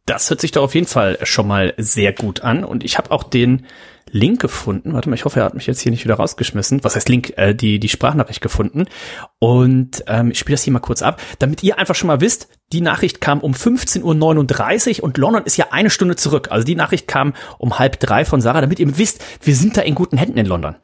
Das 0.05 0.29
hört 0.29 0.41
sich 0.41 0.51
doch 0.51 0.63
auf 0.63 0.75
jeden 0.75 0.87
Fall 0.87 1.17
schon 1.23 1.47
mal 1.47 1.73
sehr 1.77 2.13
gut 2.13 2.41
an. 2.41 2.63
Und 2.63 2.83
ich 2.83 2.97
habe 2.97 3.11
auch 3.11 3.23
den 3.23 3.65
Link 4.11 4.39
gefunden. 4.41 4.93
Warte 4.93 5.09
mal, 5.09 5.15
ich 5.15 5.25
hoffe, 5.25 5.39
er 5.39 5.45
hat 5.45 5.53
mich 5.53 5.67
jetzt 5.67 5.81
hier 5.81 5.91
nicht 5.91 6.03
wieder 6.03 6.15
rausgeschmissen. 6.15 6.83
Was 6.83 6.95
heißt 6.95 7.09
Link? 7.09 7.33
Äh, 7.37 7.53
die, 7.53 7.79
die 7.79 7.89
Sprachnachricht 7.89 8.41
gefunden. 8.41 8.85
Und 9.39 10.03
ähm, 10.07 10.31
ich 10.31 10.39
spiele 10.39 10.55
das 10.55 10.63
hier 10.63 10.73
mal 10.73 10.79
kurz 10.79 11.01
ab, 11.01 11.21
damit 11.39 11.63
ihr 11.63 11.77
einfach 11.77 11.95
schon 11.95 12.07
mal 12.07 12.21
wisst, 12.21 12.47
die 12.71 12.81
Nachricht 12.81 13.21
kam 13.21 13.39
um 13.39 13.53
15.39 13.53 14.97
Uhr 14.97 15.03
und 15.03 15.17
London 15.17 15.43
ist 15.43 15.57
ja 15.57 15.67
eine 15.71 15.89
Stunde 15.89 16.15
zurück. 16.15 16.47
Also 16.51 16.65
die 16.65 16.75
Nachricht 16.75 17.07
kam 17.07 17.33
um 17.57 17.79
halb 17.79 17.99
drei 17.99 18.25
von 18.25 18.41
Sarah, 18.41 18.61
damit 18.61 18.79
ihr 18.79 18.97
wisst, 18.97 19.23
wir 19.41 19.55
sind 19.55 19.77
da 19.77 19.81
in 19.81 19.95
guten 19.95 20.17
Händen 20.17 20.37
in 20.37 20.45
London. 20.45 20.75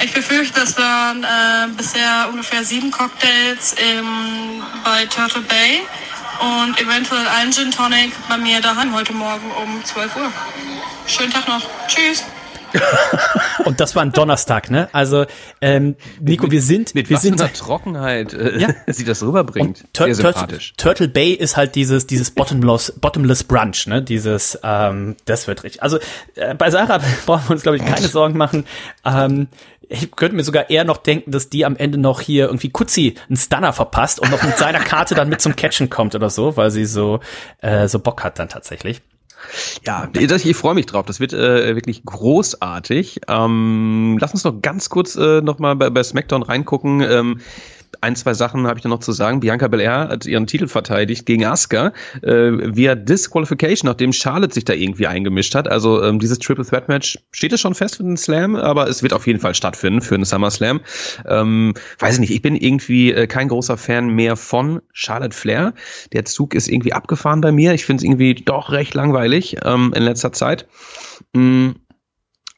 Ich 0.00 0.12
befürchte, 0.12 0.60
dass 0.60 0.78
waren 0.78 1.24
äh, 1.24 1.72
bisher 1.76 2.28
ungefähr 2.30 2.62
sieben 2.62 2.90
Cocktails 2.92 3.74
im, 3.74 4.62
bei 4.84 5.04
Turtle 5.06 5.42
Bay 5.42 5.80
und 6.40 6.80
eventuell 6.80 7.26
ein 7.28 7.52
Gin 7.52 7.70
Tonic 7.70 8.12
bei 8.28 8.36
mir 8.36 8.60
daheim 8.60 8.94
heute 8.94 9.12
Morgen 9.12 9.50
um 9.62 9.84
12 9.84 10.16
Uhr. 10.16 10.32
Schönen 11.06 11.32
Tag 11.32 11.48
noch. 11.48 11.62
Tschüss. 11.86 12.24
Und 13.64 13.80
das 13.80 13.96
war 13.96 14.02
ein 14.02 14.12
Donnerstag, 14.12 14.70
ne? 14.70 14.88
Also, 14.92 15.26
ähm, 15.60 15.96
Nico, 16.20 16.50
wir 16.50 16.62
sind, 16.62 16.94
mit 16.94 17.08
wir 17.08 17.16
was 17.16 17.22
sind 17.22 17.40
einer 17.40 17.52
Trockenheit, 17.52 18.32
äh, 18.32 18.58
ja. 18.58 18.68
sie 18.86 19.04
das 19.04 19.22
rüberbringt. 19.22 19.84
Tur 19.92 20.06
Sehr 20.06 20.14
sympathisch. 20.14 20.74
Turtle, 20.76 21.06
Turtle 21.06 21.08
Bay 21.08 21.32
ist 21.32 21.56
halt 21.56 21.74
dieses, 21.74 22.06
dieses 22.06 22.30
bottomless, 22.30 22.92
bottomless 23.00 23.44
Brunch, 23.44 23.86
ne? 23.86 24.02
Dieses, 24.02 24.58
ähm, 24.62 25.16
das 25.24 25.46
wird 25.46 25.64
richtig. 25.64 25.82
Also 25.82 25.98
äh, 26.34 26.54
bei 26.54 26.70
Sarah 26.70 27.00
brauchen 27.26 27.48
wir 27.48 27.52
uns, 27.52 27.62
glaube 27.62 27.76
ich, 27.76 27.84
keine 27.84 28.08
Sorgen 28.08 28.36
machen. 28.36 28.64
Ähm, 29.04 29.48
ich 29.88 30.10
könnte 30.12 30.36
mir 30.36 30.44
sogar 30.44 30.70
eher 30.70 30.84
noch 30.84 30.98
denken, 30.98 31.30
dass 31.30 31.48
die 31.48 31.64
am 31.64 31.76
Ende 31.76 31.98
noch 31.98 32.20
hier 32.20 32.46
irgendwie 32.46 32.68
Kutzi 32.68 33.14
einen 33.28 33.36
Stunner 33.36 33.72
verpasst 33.72 34.20
und 34.20 34.30
noch 34.30 34.42
mit 34.42 34.58
seiner 34.58 34.80
Karte 34.80 35.14
dann 35.14 35.28
mit 35.28 35.40
zum 35.40 35.56
Catchen 35.56 35.88
kommt 35.88 36.14
oder 36.14 36.30
so, 36.30 36.56
weil 36.56 36.70
sie 36.70 36.84
so, 36.84 37.20
äh, 37.62 37.88
so 37.88 37.98
Bock 37.98 38.22
hat 38.22 38.38
dann 38.38 38.48
tatsächlich. 38.48 39.00
Ja, 39.84 40.08
ich, 40.16 40.30
ich 40.30 40.56
freue 40.56 40.74
mich 40.74 40.86
drauf. 40.86 41.06
Das 41.06 41.20
wird 41.20 41.32
äh, 41.32 41.74
wirklich 41.74 42.04
großartig. 42.04 43.20
Ähm, 43.28 44.18
lass 44.20 44.32
uns 44.32 44.44
noch 44.44 44.60
ganz 44.62 44.88
kurz 44.88 45.16
äh, 45.16 45.40
noch 45.40 45.58
mal 45.58 45.76
bei, 45.76 45.90
bei 45.90 46.02
SmackDown 46.02 46.42
reingucken. 46.42 47.00
Ähm, 47.00 47.40
ein, 48.00 48.16
zwei 48.16 48.34
Sachen 48.34 48.66
habe 48.66 48.78
ich 48.78 48.82
da 48.82 48.88
noch 48.88 49.00
zu 49.00 49.12
sagen. 49.12 49.40
Bianca 49.40 49.68
Belair 49.68 50.08
hat 50.08 50.26
ihren 50.26 50.46
Titel 50.46 50.68
verteidigt 50.68 51.26
gegen 51.26 51.44
Asuka 51.44 51.92
äh, 52.22 52.52
via 52.76 52.94
Disqualification, 52.94 53.88
nachdem 53.88 54.12
Charlotte 54.12 54.54
sich 54.54 54.64
da 54.64 54.72
irgendwie 54.72 55.06
eingemischt 55.06 55.54
hat. 55.54 55.68
Also 55.68 56.02
ähm, 56.02 56.18
dieses 56.18 56.38
Triple 56.38 56.64
Threat 56.64 56.88
Match 56.88 57.18
steht 57.30 57.52
es 57.52 57.60
schon 57.60 57.74
fest 57.74 57.96
für 57.96 58.02
den 58.02 58.16
Slam, 58.16 58.56
aber 58.56 58.88
es 58.88 59.02
wird 59.02 59.12
auf 59.12 59.26
jeden 59.26 59.40
Fall 59.40 59.54
stattfinden 59.54 60.00
für 60.00 60.16
den 60.16 60.24
SummerSlam. 60.24 60.80
Ähm, 61.26 61.74
weiß 61.98 62.14
ich 62.14 62.20
nicht, 62.20 62.32
ich 62.32 62.42
bin 62.42 62.56
irgendwie 62.56 63.12
äh, 63.12 63.26
kein 63.26 63.48
großer 63.48 63.76
Fan 63.76 64.08
mehr 64.08 64.36
von 64.36 64.80
Charlotte 64.92 65.36
Flair. 65.36 65.74
Der 66.12 66.24
Zug 66.24 66.54
ist 66.54 66.68
irgendwie 66.68 66.92
abgefahren 66.92 67.40
bei 67.40 67.52
mir. 67.52 67.74
Ich 67.74 67.84
finde 67.84 68.02
es 68.02 68.04
irgendwie 68.04 68.34
doch 68.34 68.70
recht 68.70 68.94
langweilig 68.94 69.56
ähm, 69.64 69.92
in 69.94 70.02
letzter 70.02 70.32
Zeit. 70.32 70.66
Mm. 71.32 71.70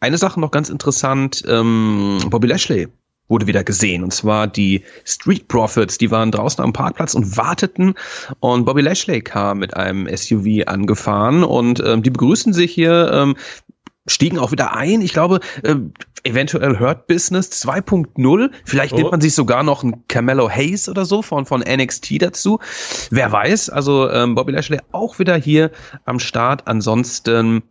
Eine 0.03 0.17
Sache 0.17 0.41
noch 0.41 0.51
ganz 0.51 0.71
interessant, 0.71 1.45
ähm, 1.47 2.21
Bobby 2.31 2.47
Lashley 2.47 2.89
wurde 3.31 3.47
wieder 3.47 3.65
gesehen. 3.65 4.03
Und 4.03 4.13
zwar 4.13 4.47
die 4.47 4.83
Street 5.05 5.49
Profits, 5.49 5.97
die 5.97 6.11
waren 6.11 6.31
draußen 6.31 6.63
am 6.63 6.73
Parkplatz 6.73 7.15
und 7.15 7.37
warteten. 7.37 7.95
Und 8.41 8.67
Bobby 8.67 8.83
Lashley 8.83 9.23
kam 9.23 9.61
mit 9.61 9.75
einem 9.75 10.07
SUV 10.15 10.67
angefahren 10.67 11.45
und 11.45 11.81
ähm, 11.81 12.03
die 12.03 12.11
begrüßen 12.11 12.53
sich 12.53 12.73
hier. 12.73 13.11
Ähm, 13.13 13.37
stiegen 14.07 14.39
auch 14.39 14.51
wieder 14.51 14.75
ein. 14.75 15.03
Ich 15.03 15.13
glaube, 15.13 15.41
äh, 15.63 15.77
eventuell 16.25 16.79
Hurt 16.79 17.07
Business 17.07 17.51
2.0. 17.65 18.51
Vielleicht 18.65 18.95
oh. 18.95 18.97
nimmt 18.97 19.11
man 19.13 19.21
sich 19.21 19.35
sogar 19.35 19.63
noch 19.63 19.83
ein 19.83 20.05
Carmelo 20.09 20.51
Hayes 20.51 20.89
oder 20.89 21.05
so 21.05 21.23
von, 21.23 21.47
von 21.47 21.61
NXT 21.61 22.23
dazu. 22.23 22.59
Wer 23.11 23.31
weiß. 23.31 23.71
Also 23.71 24.11
ähm, 24.11 24.35
Bobby 24.35 24.53
Lashley 24.53 24.81
auch 24.93 25.19
wieder 25.19 25.37
hier 25.37 25.71
am 26.05 26.19
Start. 26.19 26.67
Ansonsten 26.67 27.63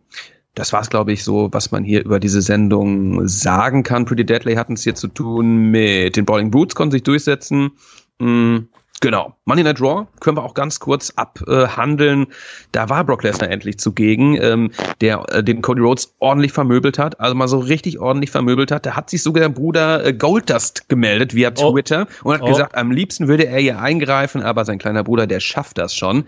das 0.54 0.72
war 0.72 0.80
es, 0.80 0.90
glaube 0.90 1.12
ich, 1.12 1.22
so, 1.22 1.48
was 1.52 1.70
man 1.70 1.84
hier 1.84 2.04
über 2.04 2.18
diese 2.18 2.42
Sendung 2.42 3.26
sagen 3.28 3.82
kann. 3.82 4.04
Pretty 4.04 4.24
Deadly 4.24 4.54
hatten 4.54 4.74
es 4.74 4.82
hier 4.82 4.94
zu 4.94 5.08
tun 5.08 5.70
mit 5.70 6.16
den 6.16 6.24
Bowling 6.24 6.50
Brutes, 6.50 6.74
konnten 6.74 6.92
sich 6.92 7.02
durchsetzen. 7.02 7.72
Mm, 8.18 8.58
Genau. 9.00 9.34
Money 9.46 9.62
Night 9.62 9.80
Raw 9.80 10.06
können 10.20 10.36
wir 10.36 10.44
auch 10.44 10.52
ganz 10.52 10.78
kurz 10.78 11.10
abhandeln. 11.16 12.26
da 12.72 12.90
war 12.90 13.02
Brock 13.04 13.22
Lesnar 13.22 13.50
endlich 13.50 13.78
zugegen, 13.78 14.38
ähm, 14.40 14.72
der 15.00 15.24
äh, 15.30 15.42
den 15.42 15.62
Cody 15.62 15.80
Rhodes 15.80 16.14
ordentlich 16.18 16.52
vermöbelt 16.52 16.98
hat, 16.98 17.18
also 17.18 17.34
mal 17.34 17.48
so 17.48 17.58
richtig 17.58 17.98
ordentlich 17.98 18.30
vermöbelt 18.30 18.70
hat. 18.70 18.84
Da 18.84 18.96
hat 18.96 19.08
sich 19.08 19.22
sogar 19.22 19.40
der 19.40 19.48
Bruder 19.48 20.04
äh, 20.04 20.12
Goldust 20.12 20.90
gemeldet 20.90 21.34
via 21.34 21.50
oh. 21.56 21.72
Twitter 21.72 22.06
und 22.22 22.34
hat 22.34 22.42
oh. 22.42 22.48
gesagt, 22.48 22.74
am 22.74 22.90
liebsten 22.90 23.26
würde 23.26 23.46
er 23.46 23.58
hier 23.58 23.80
eingreifen, 23.80 24.42
aber 24.42 24.66
sein 24.66 24.78
kleiner 24.78 25.02
Bruder, 25.02 25.26
der 25.26 25.40
schafft 25.40 25.78
das 25.78 25.94
schon. 25.94 26.24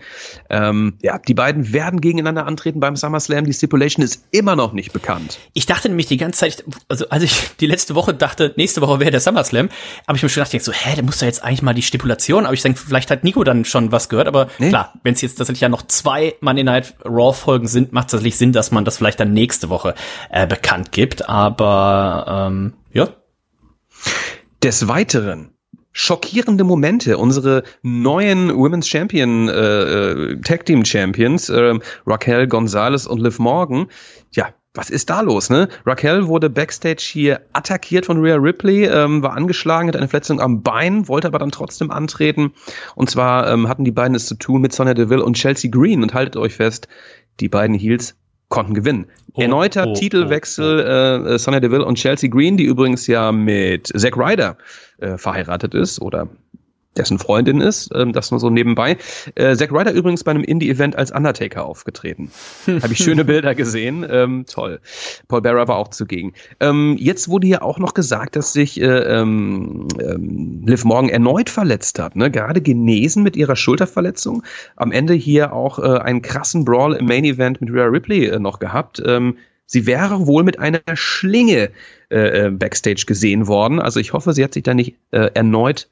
Ähm, 0.49 0.95
ja, 1.01 1.19
die 1.19 1.35
beiden 1.35 1.73
werden 1.73 2.01
gegeneinander 2.01 2.47
antreten 2.47 2.79
beim 2.79 2.95
SummerSlam. 2.95 3.45
Die 3.45 3.53
Stipulation 3.53 4.03
ist 4.03 4.23
immer 4.31 4.55
noch 4.55 4.73
nicht 4.73 4.93
bekannt. 4.93 5.37
Ich 5.53 5.67
dachte 5.67 5.89
nämlich 5.89 6.07
die 6.07 6.17
ganze 6.17 6.39
Zeit, 6.39 6.65
also 6.89 7.07
als 7.09 7.21
ich 7.21 7.55
die 7.59 7.67
letzte 7.67 7.93
Woche 7.93 8.15
dachte, 8.15 8.51
nächste 8.57 8.81
Woche 8.81 8.99
wäre 8.99 9.11
der 9.11 9.19
SummerSlam, 9.19 9.69
habe 10.07 10.17
ich 10.17 10.23
mir 10.23 10.29
schon 10.29 10.43
gedacht, 10.43 10.63
so, 10.63 10.71
hä, 10.71 10.95
da 10.95 11.03
muss 11.03 11.19
doch 11.19 11.27
jetzt 11.27 11.43
eigentlich 11.43 11.61
mal 11.61 11.73
die 11.73 11.83
Stipulation, 11.83 12.45
aber 12.45 12.55
ich 12.55 12.62
denke, 12.63 12.79
vielleicht 12.79 13.11
hat 13.11 13.23
Nico 13.23 13.43
dann 13.43 13.65
schon 13.65 13.91
was 13.91 14.09
gehört, 14.09 14.27
aber 14.27 14.47
nee. 14.57 14.69
klar, 14.69 14.93
wenn 15.03 15.13
es 15.13 15.21
jetzt 15.21 15.35
tatsächlich 15.35 15.61
ja 15.61 15.69
noch 15.69 15.83
zwei 15.83 16.35
Monday 16.41 16.63
Night 16.63 16.95
Raw 17.05 17.33
Folgen 17.33 17.67
sind, 17.67 17.93
macht 17.93 18.07
es 18.07 18.11
tatsächlich 18.11 18.37
Sinn, 18.37 18.51
dass 18.51 18.71
man 18.71 18.85
das 18.85 18.97
vielleicht 18.97 19.19
dann 19.19 19.33
nächste 19.33 19.69
Woche 19.69 19.93
äh, 20.29 20.47
bekannt 20.47 20.91
gibt. 20.91 21.29
Aber 21.29 22.47
ähm, 22.49 22.73
ja. 22.91 23.09
Des 24.63 24.87
Weiteren 24.87 25.53
schockierende 25.93 26.63
Momente. 26.63 27.17
Unsere 27.17 27.63
neuen 27.83 28.53
Women's 28.53 28.87
Champion 28.87 29.47
äh, 29.47 29.53
äh 29.53 30.41
Tag 30.41 30.65
Team 30.65 30.83
Champions 30.83 31.49
äh, 31.49 31.75
Raquel 32.05 32.47
Gonzalez 32.47 33.05
und 33.05 33.21
Liv 33.21 33.39
Morgan. 33.39 33.87
Ja, 34.31 34.49
was 34.73 34.89
ist 34.89 35.09
da 35.09 35.21
los, 35.21 35.49
ne? 35.49 35.67
Raquel 35.85 36.27
wurde 36.27 36.49
backstage 36.49 37.03
hier 37.11 37.41
attackiert 37.53 38.07
von 38.07 38.19
Rhea 38.19 38.35
Ripley, 38.35 38.85
ähm, 38.85 39.21
war 39.21 39.33
angeschlagen, 39.33 39.87
hat 39.87 39.95
eine 39.95 40.07
Verletzung 40.07 40.41
am 40.41 40.63
Bein, 40.63 41.07
wollte 41.07 41.27
aber 41.27 41.39
dann 41.39 41.51
trotzdem 41.51 41.91
antreten. 41.91 42.53
Und 42.95 43.09
zwar 43.09 43.47
ähm, 43.51 43.67
hatten 43.69 43.85
die 43.85 43.91
beiden 43.91 44.15
es 44.15 44.25
zu 44.25 44.35
tun 44.35 44.61
mit 44.61 44.73
Sonya 44.73 44.95
Deville 44.95 45.23
und 45.23 45.35
Chelsea 45.35 45.69
Green. 45.69 46.01
Und 46.01 46.15
haltet 46.15 46.37
euch 46.37 46.55
fest, 46.55 46.87
die 47.39 47.49
beiden 47.49 47.75
Heels 47.75 48.15
konnten 48.49 48.73
gewinnen. 48.73 49.05
Oh, 49.33 49.41
Erneuter 49.41 49.87
oh, 49.87 49.93
Titelwechsel 49.93 50.79
oh, 50.79 51.29
oh. 51.29 51.33
Äh, 51.33 51.39
Sonya 51.39 51.59
Deville 51.59 51.85
und 51.85 51.95
Chelsea 51.95 52.29
Green, 52.29 52.57
die 52.57 52.65
übrigens 52.65 53.05
ja 53.05 53.31
mit 53.31 53.87
Zack 53.87 54.17
Ryder 54.17 54.57
äh, 54.97 55.17
verheiratet 55.17 55.75
ist 55.75 56.01
oder 56.01 56.29
dessen 56.97 57.19
Freundin 57.19 57.61
ist, 57.61 57.91
ähm, 57.95 58.13
das 58.13 58.31
nur 58.31 58.39
so 58.39 58.49
nebenbei. 58.49 58.97
Äh, 59.35 59.55
Zack 59.55 59.71
Ryder 59.71 59.91
übrigens 59.93 60.23
bei 60.23 60.31
einem 60.31 60.43
Indie-Event 60.43 60.95
als 60.95 61.11
Undertaker 61.11 61.65
aufgetreten. 61.65 62.31
Habe 62.67 62.93
ich 62.93 62.99
schöne 62.99 63.25
Bilder 63.25 63.55
gesehen. 63.55 64.05
Ähm, 64.09 64.45
toll. 64.47 64.79
Paul 65.27 65.41
Bearer 65.41 65.67
war 65.67 65.77
auch 65.77 65.89
zugegen. 65.89 66.33
Ähm, 66.59 66.95
jetzt 66.99 67.29
wurde 67.29 67.47
ja 67.47 67.61
auch 67.61 67.79
noch 67.79 67.93
gesagt, 67.93 68.35
dass 68.35 68.53
sich 68.53 68.79
äh, 68.79 68.85
ähm, 68.85 69.87
ähm, 69.99 70.63
Liv 70.65 70.85
Morgan 70.85 71.09
erneut 71.09 71.49
verletzt 71.49 71.99
hat. 71.99 72.15
Ne? 72.15 72.31
Gerade 72.31 72.61
genesen 72.61 73.23
mit 73.23 73.35
ihrer 73.35 73.55
Schulterverletzung. 73.55 74.43
Am 74.75 74.91
Ende 74.91 75.13
hier 75.13 75.53
auch 75.53 75.79
äh, 75.79 75.99
einen 75.99 76.21
krassen 76.21 76.65
Brawl 76.65 76.93
im 76.93 77.05
Main-Event 77.05 77.61
mit 77.61 77.71
Rhea 77.71 77.85
Ripley 77.85 78.25
äh, 78.27 78.39
noch 78.39 78.59
gehabt. 78.59 79.01
Ähm, 79.05 79.37
sie 79.65 79.85
wäre 79.85 80.27
wohl 80.27 80.43
mit 80.43 80.59
einer 80.59 80.81
Schlinge 80.93 81.71
äh, 82.09 82.45
äh, 82.45 82.49
backstage 82.51 83.05
gesehen 83.07 83.47
worden. 83.47 83.79
Also 83.79 83.99
ich 83.99 84.13
hoffe, 84.13 84.33
sie 84.33 84.43
hat 84.43 84.53
sich 84.53 84.63
da 84.63 84.73
nicht 84.73 84.97
äh, 85.11 85.31
erneut 85.33 85.89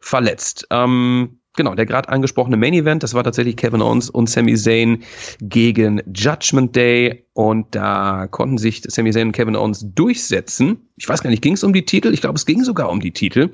verletzt. 0.00 0.66
Ähm, 0.70 1.38
genau, 1.56 1.74
der 1.74 1.86
gerade 1.86 2.08
angesprochene 2.08 2.56
Main 2.56 2.74
Event, 2.74 3.02
das 3.02 3.14
war 3.14 3.24
tatsächlich 3.24 3.56
Kevin 3.56 3.82
Owens 3.82 4.10
und 4.10 4.28
Sami 4.28 4.56
Zayn 4.56 5.02
gegen 5.40 6.02
Judgment 6.12 6.74
Day 6.74 7.26
und 7.32 7.74
da 7.74 8.26
konnten 8.28 8.58
sich 8.58 8.82
Sami 8.86 9.12
Zayn 9.12 9.28
und 9.28 9.32
Kevin 9.32 9.56
Owens 9.56 9.84
durchsetzen. 9.94 10.88
Ich 10.96 11.08
weiß 11.08 11.22
gar 11.22 11.30
nicht, 11.30 11.42
ging 11.42 11.54
es 11.54 11.64
um 11.64 11.72
die 11.72 11.84
Titel? 11.84 12.12
Ich 12.12 12.20
glaube, 12.20 12.36
es 12.36 12.46
ging 12.46 12.64
sogar 12.64 12.90
um 12.90 13.00
die 13.00 13.12
Titel. 13.12 13.50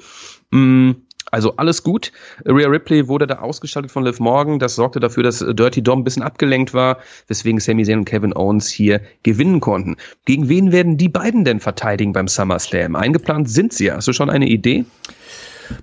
Mm, 0.50 0.92
also 1.30 1.56
alles 1.56 1.82
gut. 1.82 2.12
Rhea 2.44 2.68
Ripley 2.68 3.08
wurde 3.08 3.26
da 3.26 3.40
ausgeschaltet 3.40 3.90
von 3.90 4.04
Liv 4.04 4.20
Morgan. 4.20 4.58
Das 4.58 4.76
sorgte 4.76 5.00
dafür, 5.00 5.22
dass 5.22 5.38
Dirty 5.38 5.82
Dom 5.82 6.00
ein 6.00 6.04
bisschen 6.04 6.22
abgelenkt 6.22 6.72
war, 6.72 6.98
weswegen 7.26 7.60
Sami 7.60 7.84
Zayn 7.84 7.98
und 7.98 8.04
Kevin 8.04 8.34
Owens 8.34 8.68
hier 8.68 9.00
gewinnen 9.22 9.60
konnten. 9.60 9.96
Gegen 10.24 10.48
wen 10.48 10.72
werden 10.72 10.96
die 10.96 11.08
beiden 11.08 11.44
denn 11.44 11.60
verteidigen 11.60 12.12
beim 12.12 12.28
SummerSlam? 12.28 12.96
Eingeplant 12.96 13.50
sind 13.50 13.72
sie. 13.72 13.90
Hast 13.90 14.08
du 14.08 14.12
schon 14.12 14.30
eine 14.30 14.48
Idee? 14.48 14.84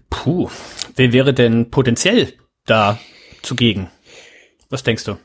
Puh, 0.09 0.49
wer 0.95 1.11
wäre 1.11 1.33
denn 1.33 1.69
potenziell 1.69 2.33
da 2.65 2.99
zugegen? 3.41 3.89
Was 4.69 4.83
denkst 4.83 5.03
du? 5.03 5.17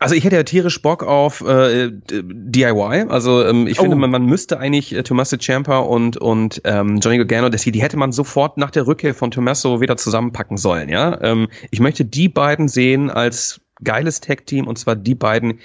Also 0.00 0.14
ich 0.14 0.22
hätte 0.22 0.36
ja 0.36 0.44
tierisch 0.44 0.80
Bock 0.80 1.02
auf 1.02 1.40
äh, 1.40 1.90
DIY. 1.90 3.06
Also 3.08 3.44
ähm, 3.44 3.66
ich 3.66 3.80
oh. 3.80 3.82
finde, 3.82 3.96
man, 3.96 4.10
man 4.10 4.24
müsste 4.24 4.60
eigentlich 4.60 4.94
äh, 4.94 5.02
Tommaso 5.02 5.36
Ciampa 5.36 5.78
und 5.78 6.16
und 6.16 6.60
ähm, 6.64 7.00
Johnny 7.00 7.18
Gargano, 7.18 7.48
das 7.48 7.62
hier, 7.62 7.72
die 7.72 7.82
hätte 7.82 7.96
man 7.96 8.12
sofort 8.12 8.58
nach 8.58 8.70
der 8.70 8.86
Rückkehr 8.86 9.12
von 9.12 9.32
Tommaso 9.32 9.80
wieder 9.80 9.96
zusammenpacken 9.96 10.56
sollen. 10.56 10.88
Ja, 10.88 11.20
ähm, 11.20 11.48
ich 11.72 11.80
möchte 11.80 12.04
die 12.04 12.28
beiden 12.28 12.68
sehen 12.68 13.10
als 13.10 13.60
geiles 13.82 14.20
Tag-Team 14.20 14.66
und 14.68 14.78
zwar 14.78 14.94
die 14.94 15.14
beiden 15.14 15.60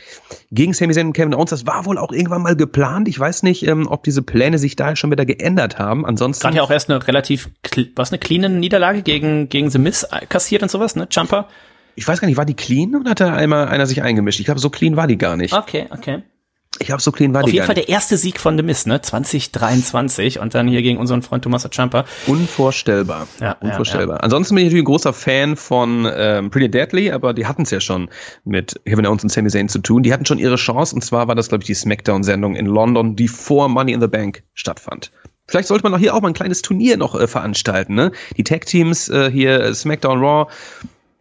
gegen 0.51 0.73
Sami 0.73 0.93
Zayn 0.93 1.07
und 1.07 1.13
Kevin 1.13 1.35
Owens. 1.35 1.51
Das 1.51 1.67
war 1.67 1.85
wohl 1.85 1.99
auch 1.99 2.11
irgendwann 2.11 2.41
mal 2.41 2.55
geplant. 2.55 3.07
Ich 3.07 3.19
weiß 3.19 3.43
nicht, 3.43 3.67
ähm, 3.67 3.87
ob 3.87 4.03
diese 4.03 4.23
Pläne 4.23 4.57
sich 4.57 4.75
da 4.75 4.95
schon 4.95 5.11
wieder 5.11 5.25
geändert 5.25 5.77
haben. 5.77 6.07
Ansonsten 6.07 6.41
gerade 6.41 6.57
ja 6.57 6.63
auch 6.63 6.71
erst 6.71 6.89
eine 6.89 7.07
relativ 7.07 7.51
was 7.95 8.11
eine 8.11 8.17
clean 8.17 8.59
Niederlage 8.59 9.03
gegen 9.03 9.49
gegen 9.49 9.69
The 9.69 9.77
Miz 9.77 10.07
kassiert 10.29 10.63
und 10.63 10.69
sowas, 10.69 10.95
ne? 10.95 11.07
Jumper 11.11 11.47
ich 11.95 12.07
weiß 12.07 12.21
gar 12.21 12.27
nicht, 12.27 12.37
war 12.37 12.45
die 12.45 12.55
clean 12.55 12.95
oder 12.95 13.11
hat 13.11 13.19
da 13.19 13.33
einmal 13.33 13.67
einer 13.67 13.85
sich 13.85 14.01
eingemischt? 14.01 14.39
Ich 14.39 14.45
glaube, 14.45 14.59
so 14.59 14.69
clean 14.69 14.95
war 14.95 15.07
die 15.07 15.17
gar 15.17 15.37
nicht. 15.37 15.53
Okay, 15.53 15.87
okay. 15.89 16.23
Ich 16.79 16.87
glaube, 16.87 17.01
so 17.01 17.11
clean 17.11 17.33
war 17.33 17.43
Auf 17.43 17.49
die 17.49 17.55
jeden 17.55 17.65
Fall 17.67 17.75
der 17.75 17.87
erste 17.87 18.17
Sieg 18.17 18.39
von 18.39 18.57
The 18.57 18.63
Mist, 18.63 18.87
ne? 18.87 18.99
2023 18.99 20.39
und 20.39 20.55
dann 20.55 20.67
hier 20.67 20.81
gegen 20.81 20.97
unseren 20.97 21.21
Freund 21.21 21.43
Thomas 21.43 21.67
Ciampa. 21.71 22.05
Unvorstellbar. 22.25 23.27
Ja, 23.39 23.53
Unvorstellbar. 23.61 24.15
Ja, 24.15 24.19
ja. 24.21 24.23
Ansonsten 24.23 24.55
bin 24.55 24.63
ich 24.63 24.69
natürlich 24.69 24.83
ein 24.83 24.87
großer 24.87 25.13
Fan 25.13 25.55
von 25.55 26.09
ähm, 26.11 26.49
Pretty 26.49 26.69
Deadly, 26.69 27.11
aber 27.11 27.33
die 27.33 27.45
hatten 27.45 27.61
es 27.61 27.71
ja 27.71 27.79
schon 27.79 28.09
mit 28.43 28.81
Kevin 28.85 29.05
Owens 29.05 29.23
und 29.23 29.29
Sami 29.29 29.49
Zayn 29.49 29.69
zu 29.69 29.79
tun. 29.79 30.01
Die 30.01 30.11
hatten 30.11 30.25
schon 30.25 30.39
ihre 30.39 30.55
Chance 30.55 30.95
und 30.95 31.03
zwar 31.03 31.27
war 31.27 31.35
das, 31.35 31.49
glaube 31.49 31.61
ich, 31.61 31.67
die 31.67 31.75
Smackdown-Sendung 31.75 32.55
in 32.55 32.65
London, 32.65 33.15
die 33.15 33.27
vor 33.27 33.69
Money 33.69 33.93
in 33.93 34.01
the 34.01 34.07
Bank 34.07 34.43
stattfand. 34.53 35.11
Vielleicht 35.47 35.67
sollte 35.67 35.83
man 35.83 35.93
auch 35.93 35.99
hier 35.99 36.15
auch 36.15 36.21
mal 36.21 36.29
ein 36.29 36.33
kleines 36.33 36.61
Turnier 36.61 36.97
noch 36.97 37.19
äh, 37.19 37.27
veranstalten, 37.27 37.95
ne? 37.95 38.11
Die 38.37 38.43
Tag-Teams 38.43 39.09
äh, 39.09 39.29
hier, 39.29 39.59
äh, 39.59 39.73
Smackdown 39.73 40.19
Raw, 40.19 40.51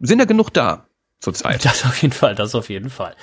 sind 0.07 0.19
ja 0.19 0.25
genug 0.25 0.53
da 0.53 0.87
zurzeit. 1.19 1.65
Das 1.65 1.85
auf 1.85 2.01
jeden 2.01 2.13
Fall, 2.13 2.35
das 2.35 2.55
auf 2.55 2.69
jeden 2.69 2.89
Fall. 2.89 3.15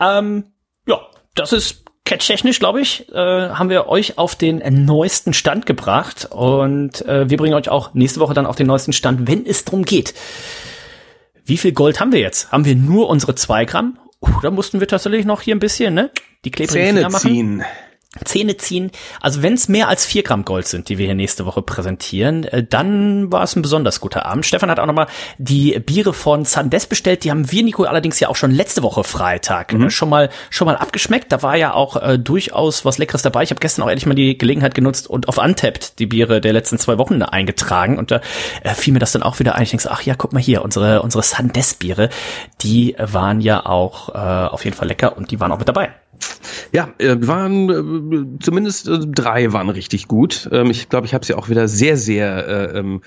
Ähm, 0.00 0.44
ja, 0.86 1.00
das 1.34 1.52
ist 1.52 1.84
catch-technisch, 2.04 2.58
glaube 2.58 2.80
ich, 2.80 3.08
äh, 3.12 3.14
haben 3.50 3.70
wir 3.70 3.86
euch 3.86 4.18
auf 4.18 4.34
den 4.34 4.62
neuesten 4.84 5.32
Stand 5.32 5.64
gebracht 5.64 6.28
und 6.30 7.00
äh, 7.06 7.30
wir 7.30 7.38
bringen 7.38 7.54
euch 7.54 7.68
auch 7.68 7.94
nächste 7.94 8.20
Woche 8.20 8.34
dann 8.34 8.46
auf 8.46 8.56
den 8.56 8.66
neuesten 8.66 8.92
Stand, 8.92 9.26
wenn 9.26 9.46
es 9.46 9.64
drum 9.64 9.84
geht. 9.84 10.14
Wie 11.46 11.56
viel 11.56 11.72
Gold 11.72 12.00
haben 12.00 12.12
wir 12.12 12.20
jetzt? 12.20 12.52
Haben 12.52 12.64
wir 12.64 12.74
nur 12.74 13.08
unsere 13.08 13.34
zwei 13.34 13.64
Gramm? 13.64 13.98
Oder 14.20 14.50
mussten 14.50 14.80
wir 14.80 14.88
tatsächlich 14.88 15.26
noch 15.26 15.42
hier 15.42 15.54
ein 15.54 15.60
bisschen, 15.60 15.94
ne? 15.94 16.10
Die 16.44 16.50
klebrigen 16.50 16.86
Zähne 16.86 16.98
Finger 17.00 17.10
machen? 17.10 17.30
Ziehen. 17.30 17.64
Zähne 18.24 18.56
ziehen. 18.56 18.90
Also 19.20 19.42
wenn 19.42 19.54
es 19.54 19.68
mehr 19.68 19.88
als 19.88 20.06
vier 20.06 20.22
Gramm 20.22 20.44
Gold 20.44 20.68
sind, 20.68 20.88
die 20.88 20.98
wir 20.98 21.06
hier 21.06 21.14
nächste 21.14 21.46
Woche 21.46 21.62
präsentieren, 21.62 22.44
äh, 22.44 22.64
dann 22.64 23.32
war 23.32 23.42
es 23.42 23.56
ein 23.56 23.62
besonders 23.62 24.00
guter 24.00 24.26
Abend. 24.26 24.46
Stefan 24.46 24.70
hat 24.70 24.78
auch 24.78 24.86
nochmal 24.86 25.06
die 25.38 25.78
Biere 25.80 26.12
von 26.12 26.44
Sandes 26.44 26.86
bestellt. 26.86 27.24
Die 27.24 27.30
haben 27.30 27.50
wir, 27.50 27.62
Nico, 27.62 27.84
allerdings 27.84 28.20
ja 28.20 28.28
auch 28.28 28.36
schon 28.36 28.52
letzte 28.52 28.82
Woche 28.82 29.04
Freitag 29.04 29.72
mhm. 29.72 29.90
schon 29.90 30.08
mal 30.08 30.30
schon 30.50 30.66
mal 30.66 30.76
abgeschmeckt. 30.76 31.32
Da 31.32 31.42
war 31.42 31.56
ja 31.56 31.74
auch 31.74 31.96
äh, 31.96 32.18
durchaus 32.18 32.84
was 32.84 32.98
Leckeres 32.98 33.22
dabei. 33.22 33.42
Ich 33.42 33.50
habe 33.50 33.60
gestern 33.60 33.82
auch 33.82 33.88
ehrlich 33.88 34.06
mal 34.06 34.14
die 34.14 34.38
Gelegenheit 34.38 34.74
genutzt 34.74 35.08
und 35.08 35.28
auf 35.28 35.38
Untapped 35.38 35.98
die 35.98 36.06
Biere 36.06 36.40
der 36.40 36.52
letzten 36.52 36.78
zwei 36.78 36.98
Wochen 36.98 37.22
eingetragen. 37.22 37.98
Und 37.98 38.10
da 38.10 38.20
äh, 38.62 38.74
fiel 38.74 38.92
mir 38.92 39.00
das 39.00 39.12
dann 39.12 39.22
auch 39.22 39.40
wieder 39.40 39.56
ein. 39.56 39.62
Ich 39.64 39.70
denke 39.70 39.90
ach 39.90 40.02
ja, 40.02 40.14
guck 40.14 40.32
mal 40.32 40.42
hier, 40.42 40.62
unsere, 40.62 41.02
unsere 41.02 41.22
Sandes 41.22 41.74
Biere, 41.74 42.10
die 42.62 42.94
waren 42.98 43.40
ja 43.40 43.66
auch 43.66 44.10
äh, 44.10 44.18
auf 44.18 44.64
jeden 44.64 44.76
Fall 44.76 44.88
lecker 44.88 45.16
und 45.16 45.30
die 45.30 45.40
waren 45.40 45.52
auch 45.52 45.58
mit 45.58 45.68
dabei. 45.68 45.90
Ja, 46.72 46.92
äh, 46.98 47.16
waren 47.20 47.70
äh, 47.70 48.38
zumindest 48.40 48.88
äh, 48.88 48.98
drei 49.06 49.52
waren 49.52 49.68
richtig 49.68 50.08
gut. 50.08 50.48
Ähm, 50.52 50.70
ich 50.70 50.88
glaube, 50.88 51.06
ich 51.06 51.14
habe 51.14 51.24
sie 51.24 51.34
auch 51.34 51.48
wieder 51.48 51.68
sehr, 51.68 51.96
sehr 51.96 52.48
äh, 52.48 52.78
ähm, 52.78 53.02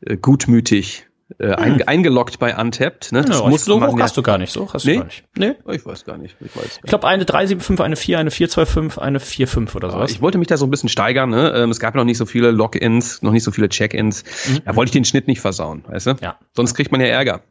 äh, 0.00 0.16
gutmütig 0.16 1.06
äh, 1.38 1.56
hm. 1.56 1.82
eingeloggt 1.86 2.38
bei 2.38 2.56
Untapped. 2.56 3.12
Ne? 3.12 3.22
Das 3.22 3.40
ja, 3.40 3.48
muss 3.48 3.64
so 3.64 3.80
hoch 3.80 3.98
hast 3.98 4.16
du 4.16 4.22
gar 4.22 4.38
nicht. 4.38 4.52
So 4.52 4.72
hast 4.72 4.84
nee? 4.84 4.94
du 4.94 4.98
gar 4.98 5.04
nicht. 5.06 5.24
Nee? 5.36 5.54
Ich 5.72 5.86
weiß 5.86 6.04
gar 6.04 6.18
nicht. 6.18 6.36
Ich, 6.40 6.56
weiß 6.56 6.80
ich 6.82 6.88
glaube 6.88 7.06
eine 7.06 7.24
375, 7.24 7.84
eine 7.84 7.96
4, 7.96 8.18
eine 8.18 8.30
425, 8.30 9.02
eine 9.02 9.20
45 9.20 9.76
oder 9.76 9.90
sowas. 9.90 10.10
Ich 10.10 10.20
wollte 10.20 10.38
mich 10.38 10.48
da 10.48 10.56
so 10.56 10.66
ein 10.66 10.70
bisschen 10.70 10.88
steigern. 10.88 11.30
Ne? 11.30 11.52
Ähm, 11.54 11.70
es 11.70 11.80
gab 11.80 11.94
noch 11.94 12.04
nicht 12.04 12.18
so 12.18 12.26
viele 12.26 12.50
Logins, 12.50 13.22
noch 13.22 13.32
nicht 13.32 13.44
so 13.44 13.50
viele 13.50 13.68
Check-ins. 13.68 14.24
Mhm. 14.48 14.58
Da 14.64 14.76
wollte 14.76 14.88
ich 14.88 14.92
den 14.92 15.04
Schnitt 15.04 15.26
nicht 15.26 15.40
versauen, 15.40 15.84
weißt 15.86 16.06
du? 16.06 16.14
Ja. 16.20 16.38
Sonst 16.54 16.74
kriegt 16.74 16.92
man 16.92 17.00
ja 17.00 17.06
Ärger. 17.06 17.42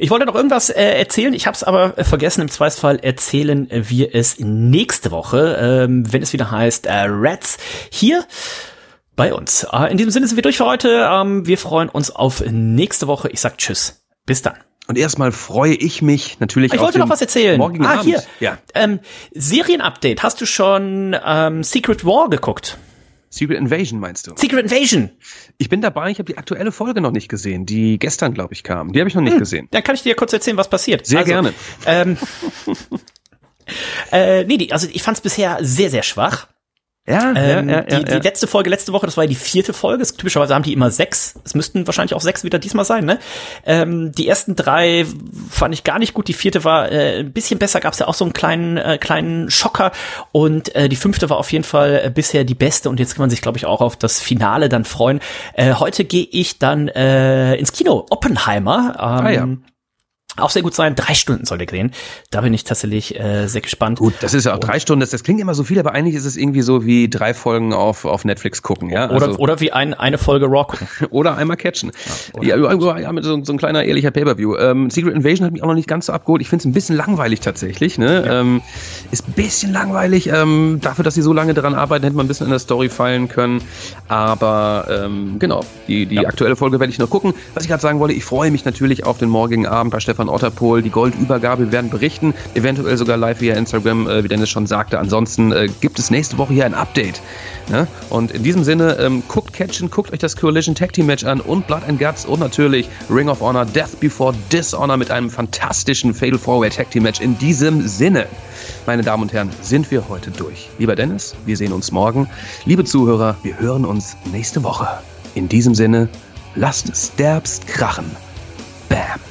Ich 0.00 0.10
wollte 0.10 0.24
noch 0.24 0.34
irgendwas 0.34 0.70
äh, 0.70 0.98
erzählen, 0.98 1.34
ich 1.34 1.46
habe 1.46 1.54
es 1.54 1.62
aber 1.62 1.98
äh, 1.98 2.04
vergessen. 2.04 2.40
Im 2.40 2.50
Zweifelsfall 2.50 3.00
erzählen 3.00 3.68
wir 3.70 4.14
es 4.14 4.40
nächste 4.40 5.10
Woche, 5.10 5.58
ähm, 5.60 6.10
wenn 6.10 6.22
es 6.22 6.32
wieder 6.32 6.50
heißt 6.50 6.86
äh, 6.86 7.04
Rats 7.06 7.58
hier 7.90 8.24
bei 9.14 9.34
uns. 9.34 9.66
Äh, 9.70 9.90
in 9.90 9.98
diesem 9.98 10.10
Sinne 10.10 10.26
sind 10.26 10.36
wir 10.36 10.42
durch 10.42 10.56
für 10.56 10.64
heute. 10.64 11.06
Ähm, 11.10 11.46
wir 11.46 11.58
freuen 11.58 11.90
uns 11.90 12.10
auf 12.10 12.42
nächste 12.50 13.08
Woche. 13.08 13.28
Ich 13.28 13.42
sag 13.42 13.58
Tschüss. 13.58 14.02
Bis 14.24 14.40
dann. 14.40 14.54
Und 14.86 14.96
erstmal 14.96 15.32
freue 15.32 15.74
ich 15.74 16.00
mich 16.00 16.40
natürlich. 16.40 16.72
Ich 16.72 16.80
wollte 16.80 16.98
noch 16.98 17.10
was 17.10 17.20
erzählen. 17.20 17.60
ah, 17.60 17.92
Abend. 17.92 18.04
hier. 18.04 18.22
Ja. 18.40 18.56
Ähm, 18.74 19.00
Serienupdate. 19.34 20.22
Hast 20.22 20.40
du 20.40 20.46
schon 20.46 21.14
ähm, 21.22 21.62
Secret 21.62 22.06
War 22.06 22.30
geguckt? 22.30 22.78
Secret 23.32 23.58
Invasion 23.58 24.00
meinst 24.00 24.26
du? 24.26 24.32
Secret 24.36 24.64
Invasion. 24.64 25.10
Ich 25.56 25.68
bin 25.68 25.80
dabei, 25.80 26.10
ich 26.10 26.18
habe 26.18 26.30
die 26.30 26.36
aktuelle 26.36 26.72
Folge 26.72 27.00
noch 27.00 27.12
nicht 27.12 27.28
gesehen, 27.28 27.64
die 27.64 27.96
gestern, 27.98 28.34
glaube 28.34 28.54
ich, 28.54 28.64
kam. 28.64 28.92
Die 28.92 28.98
habe 28.98 29.08
ich 29.08 29.14
noch 29.14 29.22
nicht 29.22 29.34
hm, 29.34 29.38
gesehen. 29.38 29.68
Dann 29.70 29.84
kann 29.84 29.94
ich 29.94 30.02
dir 30.02 30.16
kurz 30.16 30.32
erzählen, 30.32 30.56
was 30.56 30.68
passiert. 30.68 31.06
Sehr 31.06 31.20
also, 31.20 31.30
gerne. 31.30 31.54
Ähm, 31.86 32.18
äh, 34.12 34.44
nee, 34.44 34.56
die, 34.56 34.72
also 34.72 34.88
ich 34.92 35.02
fand 35.02 35.16
es 35.16 35.20
bisher 35.20 35.58
sehr, 35.60 35.90
sehr 35.90 36.02
schwach. 36.02 36.48
Ja, 37.10 37.32
ähm, 37.36 37.68
ja, 37.68 37.76
ja, 37.76 37.82
die, 37.82 38.04
die 38.04 38.18
letzte 38.18 38.46
Folge 38.46 38.70
letzte 38.70 38.92
Woche, 38.92 39.06
das 39.06 39.16
war 39.16 39.26
die 39.26 39.34
vierte 39.34 39.72
Folge. 39.72 40.04
Typischerweise 40.04 40.54
haben 40.54 40.62
die 40.62 40.72
immer 40.72 40.90
sechs. 40.90 41.34
Es 41.44 41.54
müssten 41.54 41.86
wahrscheinlich 41.86 42.14
auch 42.14 42.20
sechs 42.20 42.44
wieder 42.44 42.58
diesmal 42.58 42.84
sein. 42.84 43.04
Ne? 43.04 43.18
Ähm, 43.64 44.12
die 44.12 44.28
ersten 44.28 44.56
drei 44.56 45.06
fand 45.50 45.74
ich 45.74 45.84
gar 45.84 45.98
nicht 45.98 46.14
gut. 46.14 46.28
Die 46.28 46.32
vierte 46.32 46.64
war 46.64 46.90
äh, 46.90 47.20
ein 47.20 47.32
bisschen 47.32 47.58
besser. 47.58 47.80
Gab 47.80 47.92
es 47.92 47.98
ja 47.98 48.08
auch 48.08 48.14
so 48.14 48.24
einen 48.24 48.32
kleinen 48.32 48.76
äh, 48.76 48.98
kleinen 48.98 49.50
Schocker. 49.50 49.92
Und 50.32 50.74
äh, 50.74 50.88
die 50.88 50.96
fünfte 50.96 51.30
war 51.30 51.38
auf 51.38 51.52
jeden 51.52 51.64
Fall 51.64 52.02
äh, 52.04 52.10
bisher 52.10 52.44
die 52.44 52.54
beste. 52.54 52.90
Und 52.90 53.00
jetzt 53.00 53.14
kann 53.14 53.22
man 53.22 53.30
sich, 53.30 53.42
glaube 53.42 53.58
ich, 53.58 53.66
auch 53.66 53.80
auf 53.80 53.96
das 53.96 54.20
Finale 54.20 54.68
dann 54.68 54.84
freuen. 54.84 55.20
Äh, 55.54 55.74
heute 55.74 56.04
gehe 56.04 56.26
ich 56.30 56.58
dann 56.58 56.88
äh, 56.88 57.56
ins 57.56 57.72
Kino. 57.72 58.06
Oppenheimer. 58.10 58.94
Ähm, 58.98 59.26
ah, 59.26 59.30
ja 59.30 59.48
auch 60.36 60.50
sehr 60.50 60.62
gut 60.62 60.74
sein. 60.74 60.94
Drei 60.94 61.14
Stunden 61.14 61.44
soll 61.44 61.58
der 61.58 61.66
gehen. 61.66 61.92
Da 62.30 62.40
bin 62.40 62.54
ich 62.54 62.64
tatsächlich 62.64 63.18
äh, 63.18 63.46
sehr 63.46 63.60
gespannt. 63.60 63.98
Gut, 63.98 64.14
das 64.20 64.34
ist 64.34 64.44
ja 64.44 64.54
auch 64.54 64.58
drei 64.58 64.80
Stunden. 64.80 65.00
Das, 65.00 65.10
das 65.10 65.22
klingt 65.24 65.40
immer 65.40 65.54
so 65.54 65.64
viel, 65.64 65.78
aber 65.78 65.92
eigentlich 65.92 66.14
ist 66.14 66.24
es 66.24 66.36
irgendwie 66.36 66.62
so 66.62 66.84
wie 66.84 67.08
drei 67.08 67.34
Folgen 67.34 67.72
auf, 67.72 68.04
auf 68.04 68.24
Netflix 68.24 68.62
gucken. 68.62 68.90
Ja? 68.90 69.06
Also, 69.08 69.26
oder, 69.26 69.40
oder 69.40 69.60
wie 69.60 69.72
ein, 69.72 69.94
eine 69.94 70.18
Folge 70.18 70.46
Raw 70.46 70.64
gucken. 70.64 70.88
oder 71.10 71.36
einmal 71.36 71.56
catchen. 71.56 71.92
Ja, 72.40 72.56
ja, 72.56 72.98
ja 72.98 73.12
mit 73.12 73.24
so, 73.24 73.42
so 73.44 73.52
ein 73.52 73.58
kleiner 73.58 73.84
ehrlicher 73.84 74.10
Pay-Per-View. 74.10 74.56
Ähm, 74.56 74.90
Secret 74.90 75.14
Invasion 75.14 75.46
hat 75.46 75.52
mich 75.52 75.62
auch 75.62 75.68
noch 75.68 75.74
nicht 75.74 75.88
ganz 75.88 76.06
so 76.06 76.12
abgeholt. 76.12 76.42
Ich 76.42 76.48
finde 76.48 76.62
es 76.62 76.66
ein 76.66 76.72
bisschen 76.72 76.96
langweilig 76.96 77.40
tatsächlich. 77.40 77.98
Ne? 77.98 78.24
Ja. 78.26 78.40
Ähm, 78.40 78.62
ist 79.10 79.28
ein 79.28 79.32
bisschen 79.32 79.72
langweilig. 79.72 80.28
Ähm, 80.28 80.78
dafür, 80.82 81.04
dass 81.04 81.14
sie 81.14 81.22
so 81.22 81.32
lange 81.32 81.54
daran 81.54 81.74
arbeiten, 81.74 82.04
hätte 82.04 82.16
man 82.16 82.26
ein 82.26 82.28
bisschen 82.28 82.46
in 82.46 82.50
der 82.50 82.58
Story 82.58 82.88
fallen 82.88 83.28
können. 83.28 83.62
Aber 84.08 84.86
ähm, 84.90 85.36
genau, 85.38 85.64
die, 85.88 86.06
die 86.06 86.16
ja. 86.16 86.28
aktuelle 86.28 86.56
Folge 86.56 86.80
werde 86.80 86.92
ich 86.92 86.98
noch 86.98 87.10
gucken. 87.10 87.34
Was 87.54 87.64
ich 87.64 87.68
gerade 87.68 87.82
sagen 87.82 88.00
wollte, 88.00 88.14
ich 88.14 88.24
freue 88.24 88.50
mich 88.50 88.64
natürlich 88.64 89.04
auf 89.04 89.18
den 89.18 89.28
morgigen 89.28 89.66
Abend 89.66 89.92
bei 89.92 90.00
Stefan 90.00 90.19
Otterpohl. 90.28 90.82
Die 90.82 90.90
Goldübergabe 90.90 91.60
wir 91.60 91.72
werden 91.72 91.90
berichten, 91.90 92.34
eventuell 92.54 92.96
sogar 92.96 93.16
live 93.16 93.40
via 93.40 93.54
Instagram, 93.54 94.08
äh, 94.08 94.24
wie 94.24 94.28
Dennis 94.28 94.50
schon 94.50 94.66
sagte. 94.66 94.98
Ansonsten 94.98 95.52
äh, 95.52 95.68
gibt 95.80 95.98
es 95.98 96.10
nächste 96.10 96.38
Woche 96.38 96.52
hier 96.52 96.66
ein 96.66 96.74
Update. 96.74 97.20
Ne? 97.68 97.86
Und 98.08 98.32
in 98.32 98.42
diesem 98.42 98.64
Sinne, 98.64 98.96
ähm, 98.98 99.22
guckt 99.28 99.52
Catchen, 99.52 99.90
guckt 99.90 100.12
euch 100.12 100.18
das 100.18 100.36
Coalition 100.36 100.74
Tag 100.74 100.92
Team 100.92 101.06
Match 101.06 101.24
an 101.24 101.40
und 101.40 101.66
Blood 101.66 101.82
and 101.86 102.00
Guts 102.00 102.24
und 102.24 102.40
natürlich 102.40 102.88
Ring 103.08 103.28
of 103.28 103.40
Honor 103.40 103.64
Death 103.64 104.00
Before 104.00 104.34
Dishonor 104.52 104.96
mit 104.96 105.10
einem 105.10 105.30
fantastischen 105.30 106.14
Fatal 106.14 106.38
Four 106.38 106.62
Way 106.62 106.70
Tag 106.70 106.90
Team 106.90 107.04
Match. 107.04 107.20
In 107.20 107.38
diesem 107.38 107.86
Sinne, 107.86 108.26
meine 108.86 109.02
Damen 109.02 109.22
und 109.22 109.32
Herren, 109.32 109.50
sind 109.60 109.90
wir 109.90 110.08
heute 110.08 110.30
durch. 110.30 110.68
Lieber 110.78 110.96
Dennis, 110.96 111.36
wir 111.46 111.56
sehen 111.56 111.72
uns 111.72 111.92
morgen. 111.92 112.28
Liebe 112.64 112.84
Zuhörer, 112.84 113.36
wir 113.42 113.58
hören 113.58 113.84
uns 113.84 114.16
nächste 114.32 114.62
Woche. 114.64 114.88
In 115.34 115.48
diesem 115.48 115.74
Sinne, 115.74 116.08
lasst 116.54 116.88
es 116.88 117.14
derbst 117.14 117.66
krachen. 117.66 118.10
Bam. 118.88 119.29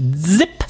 Zip. 0.00 0.69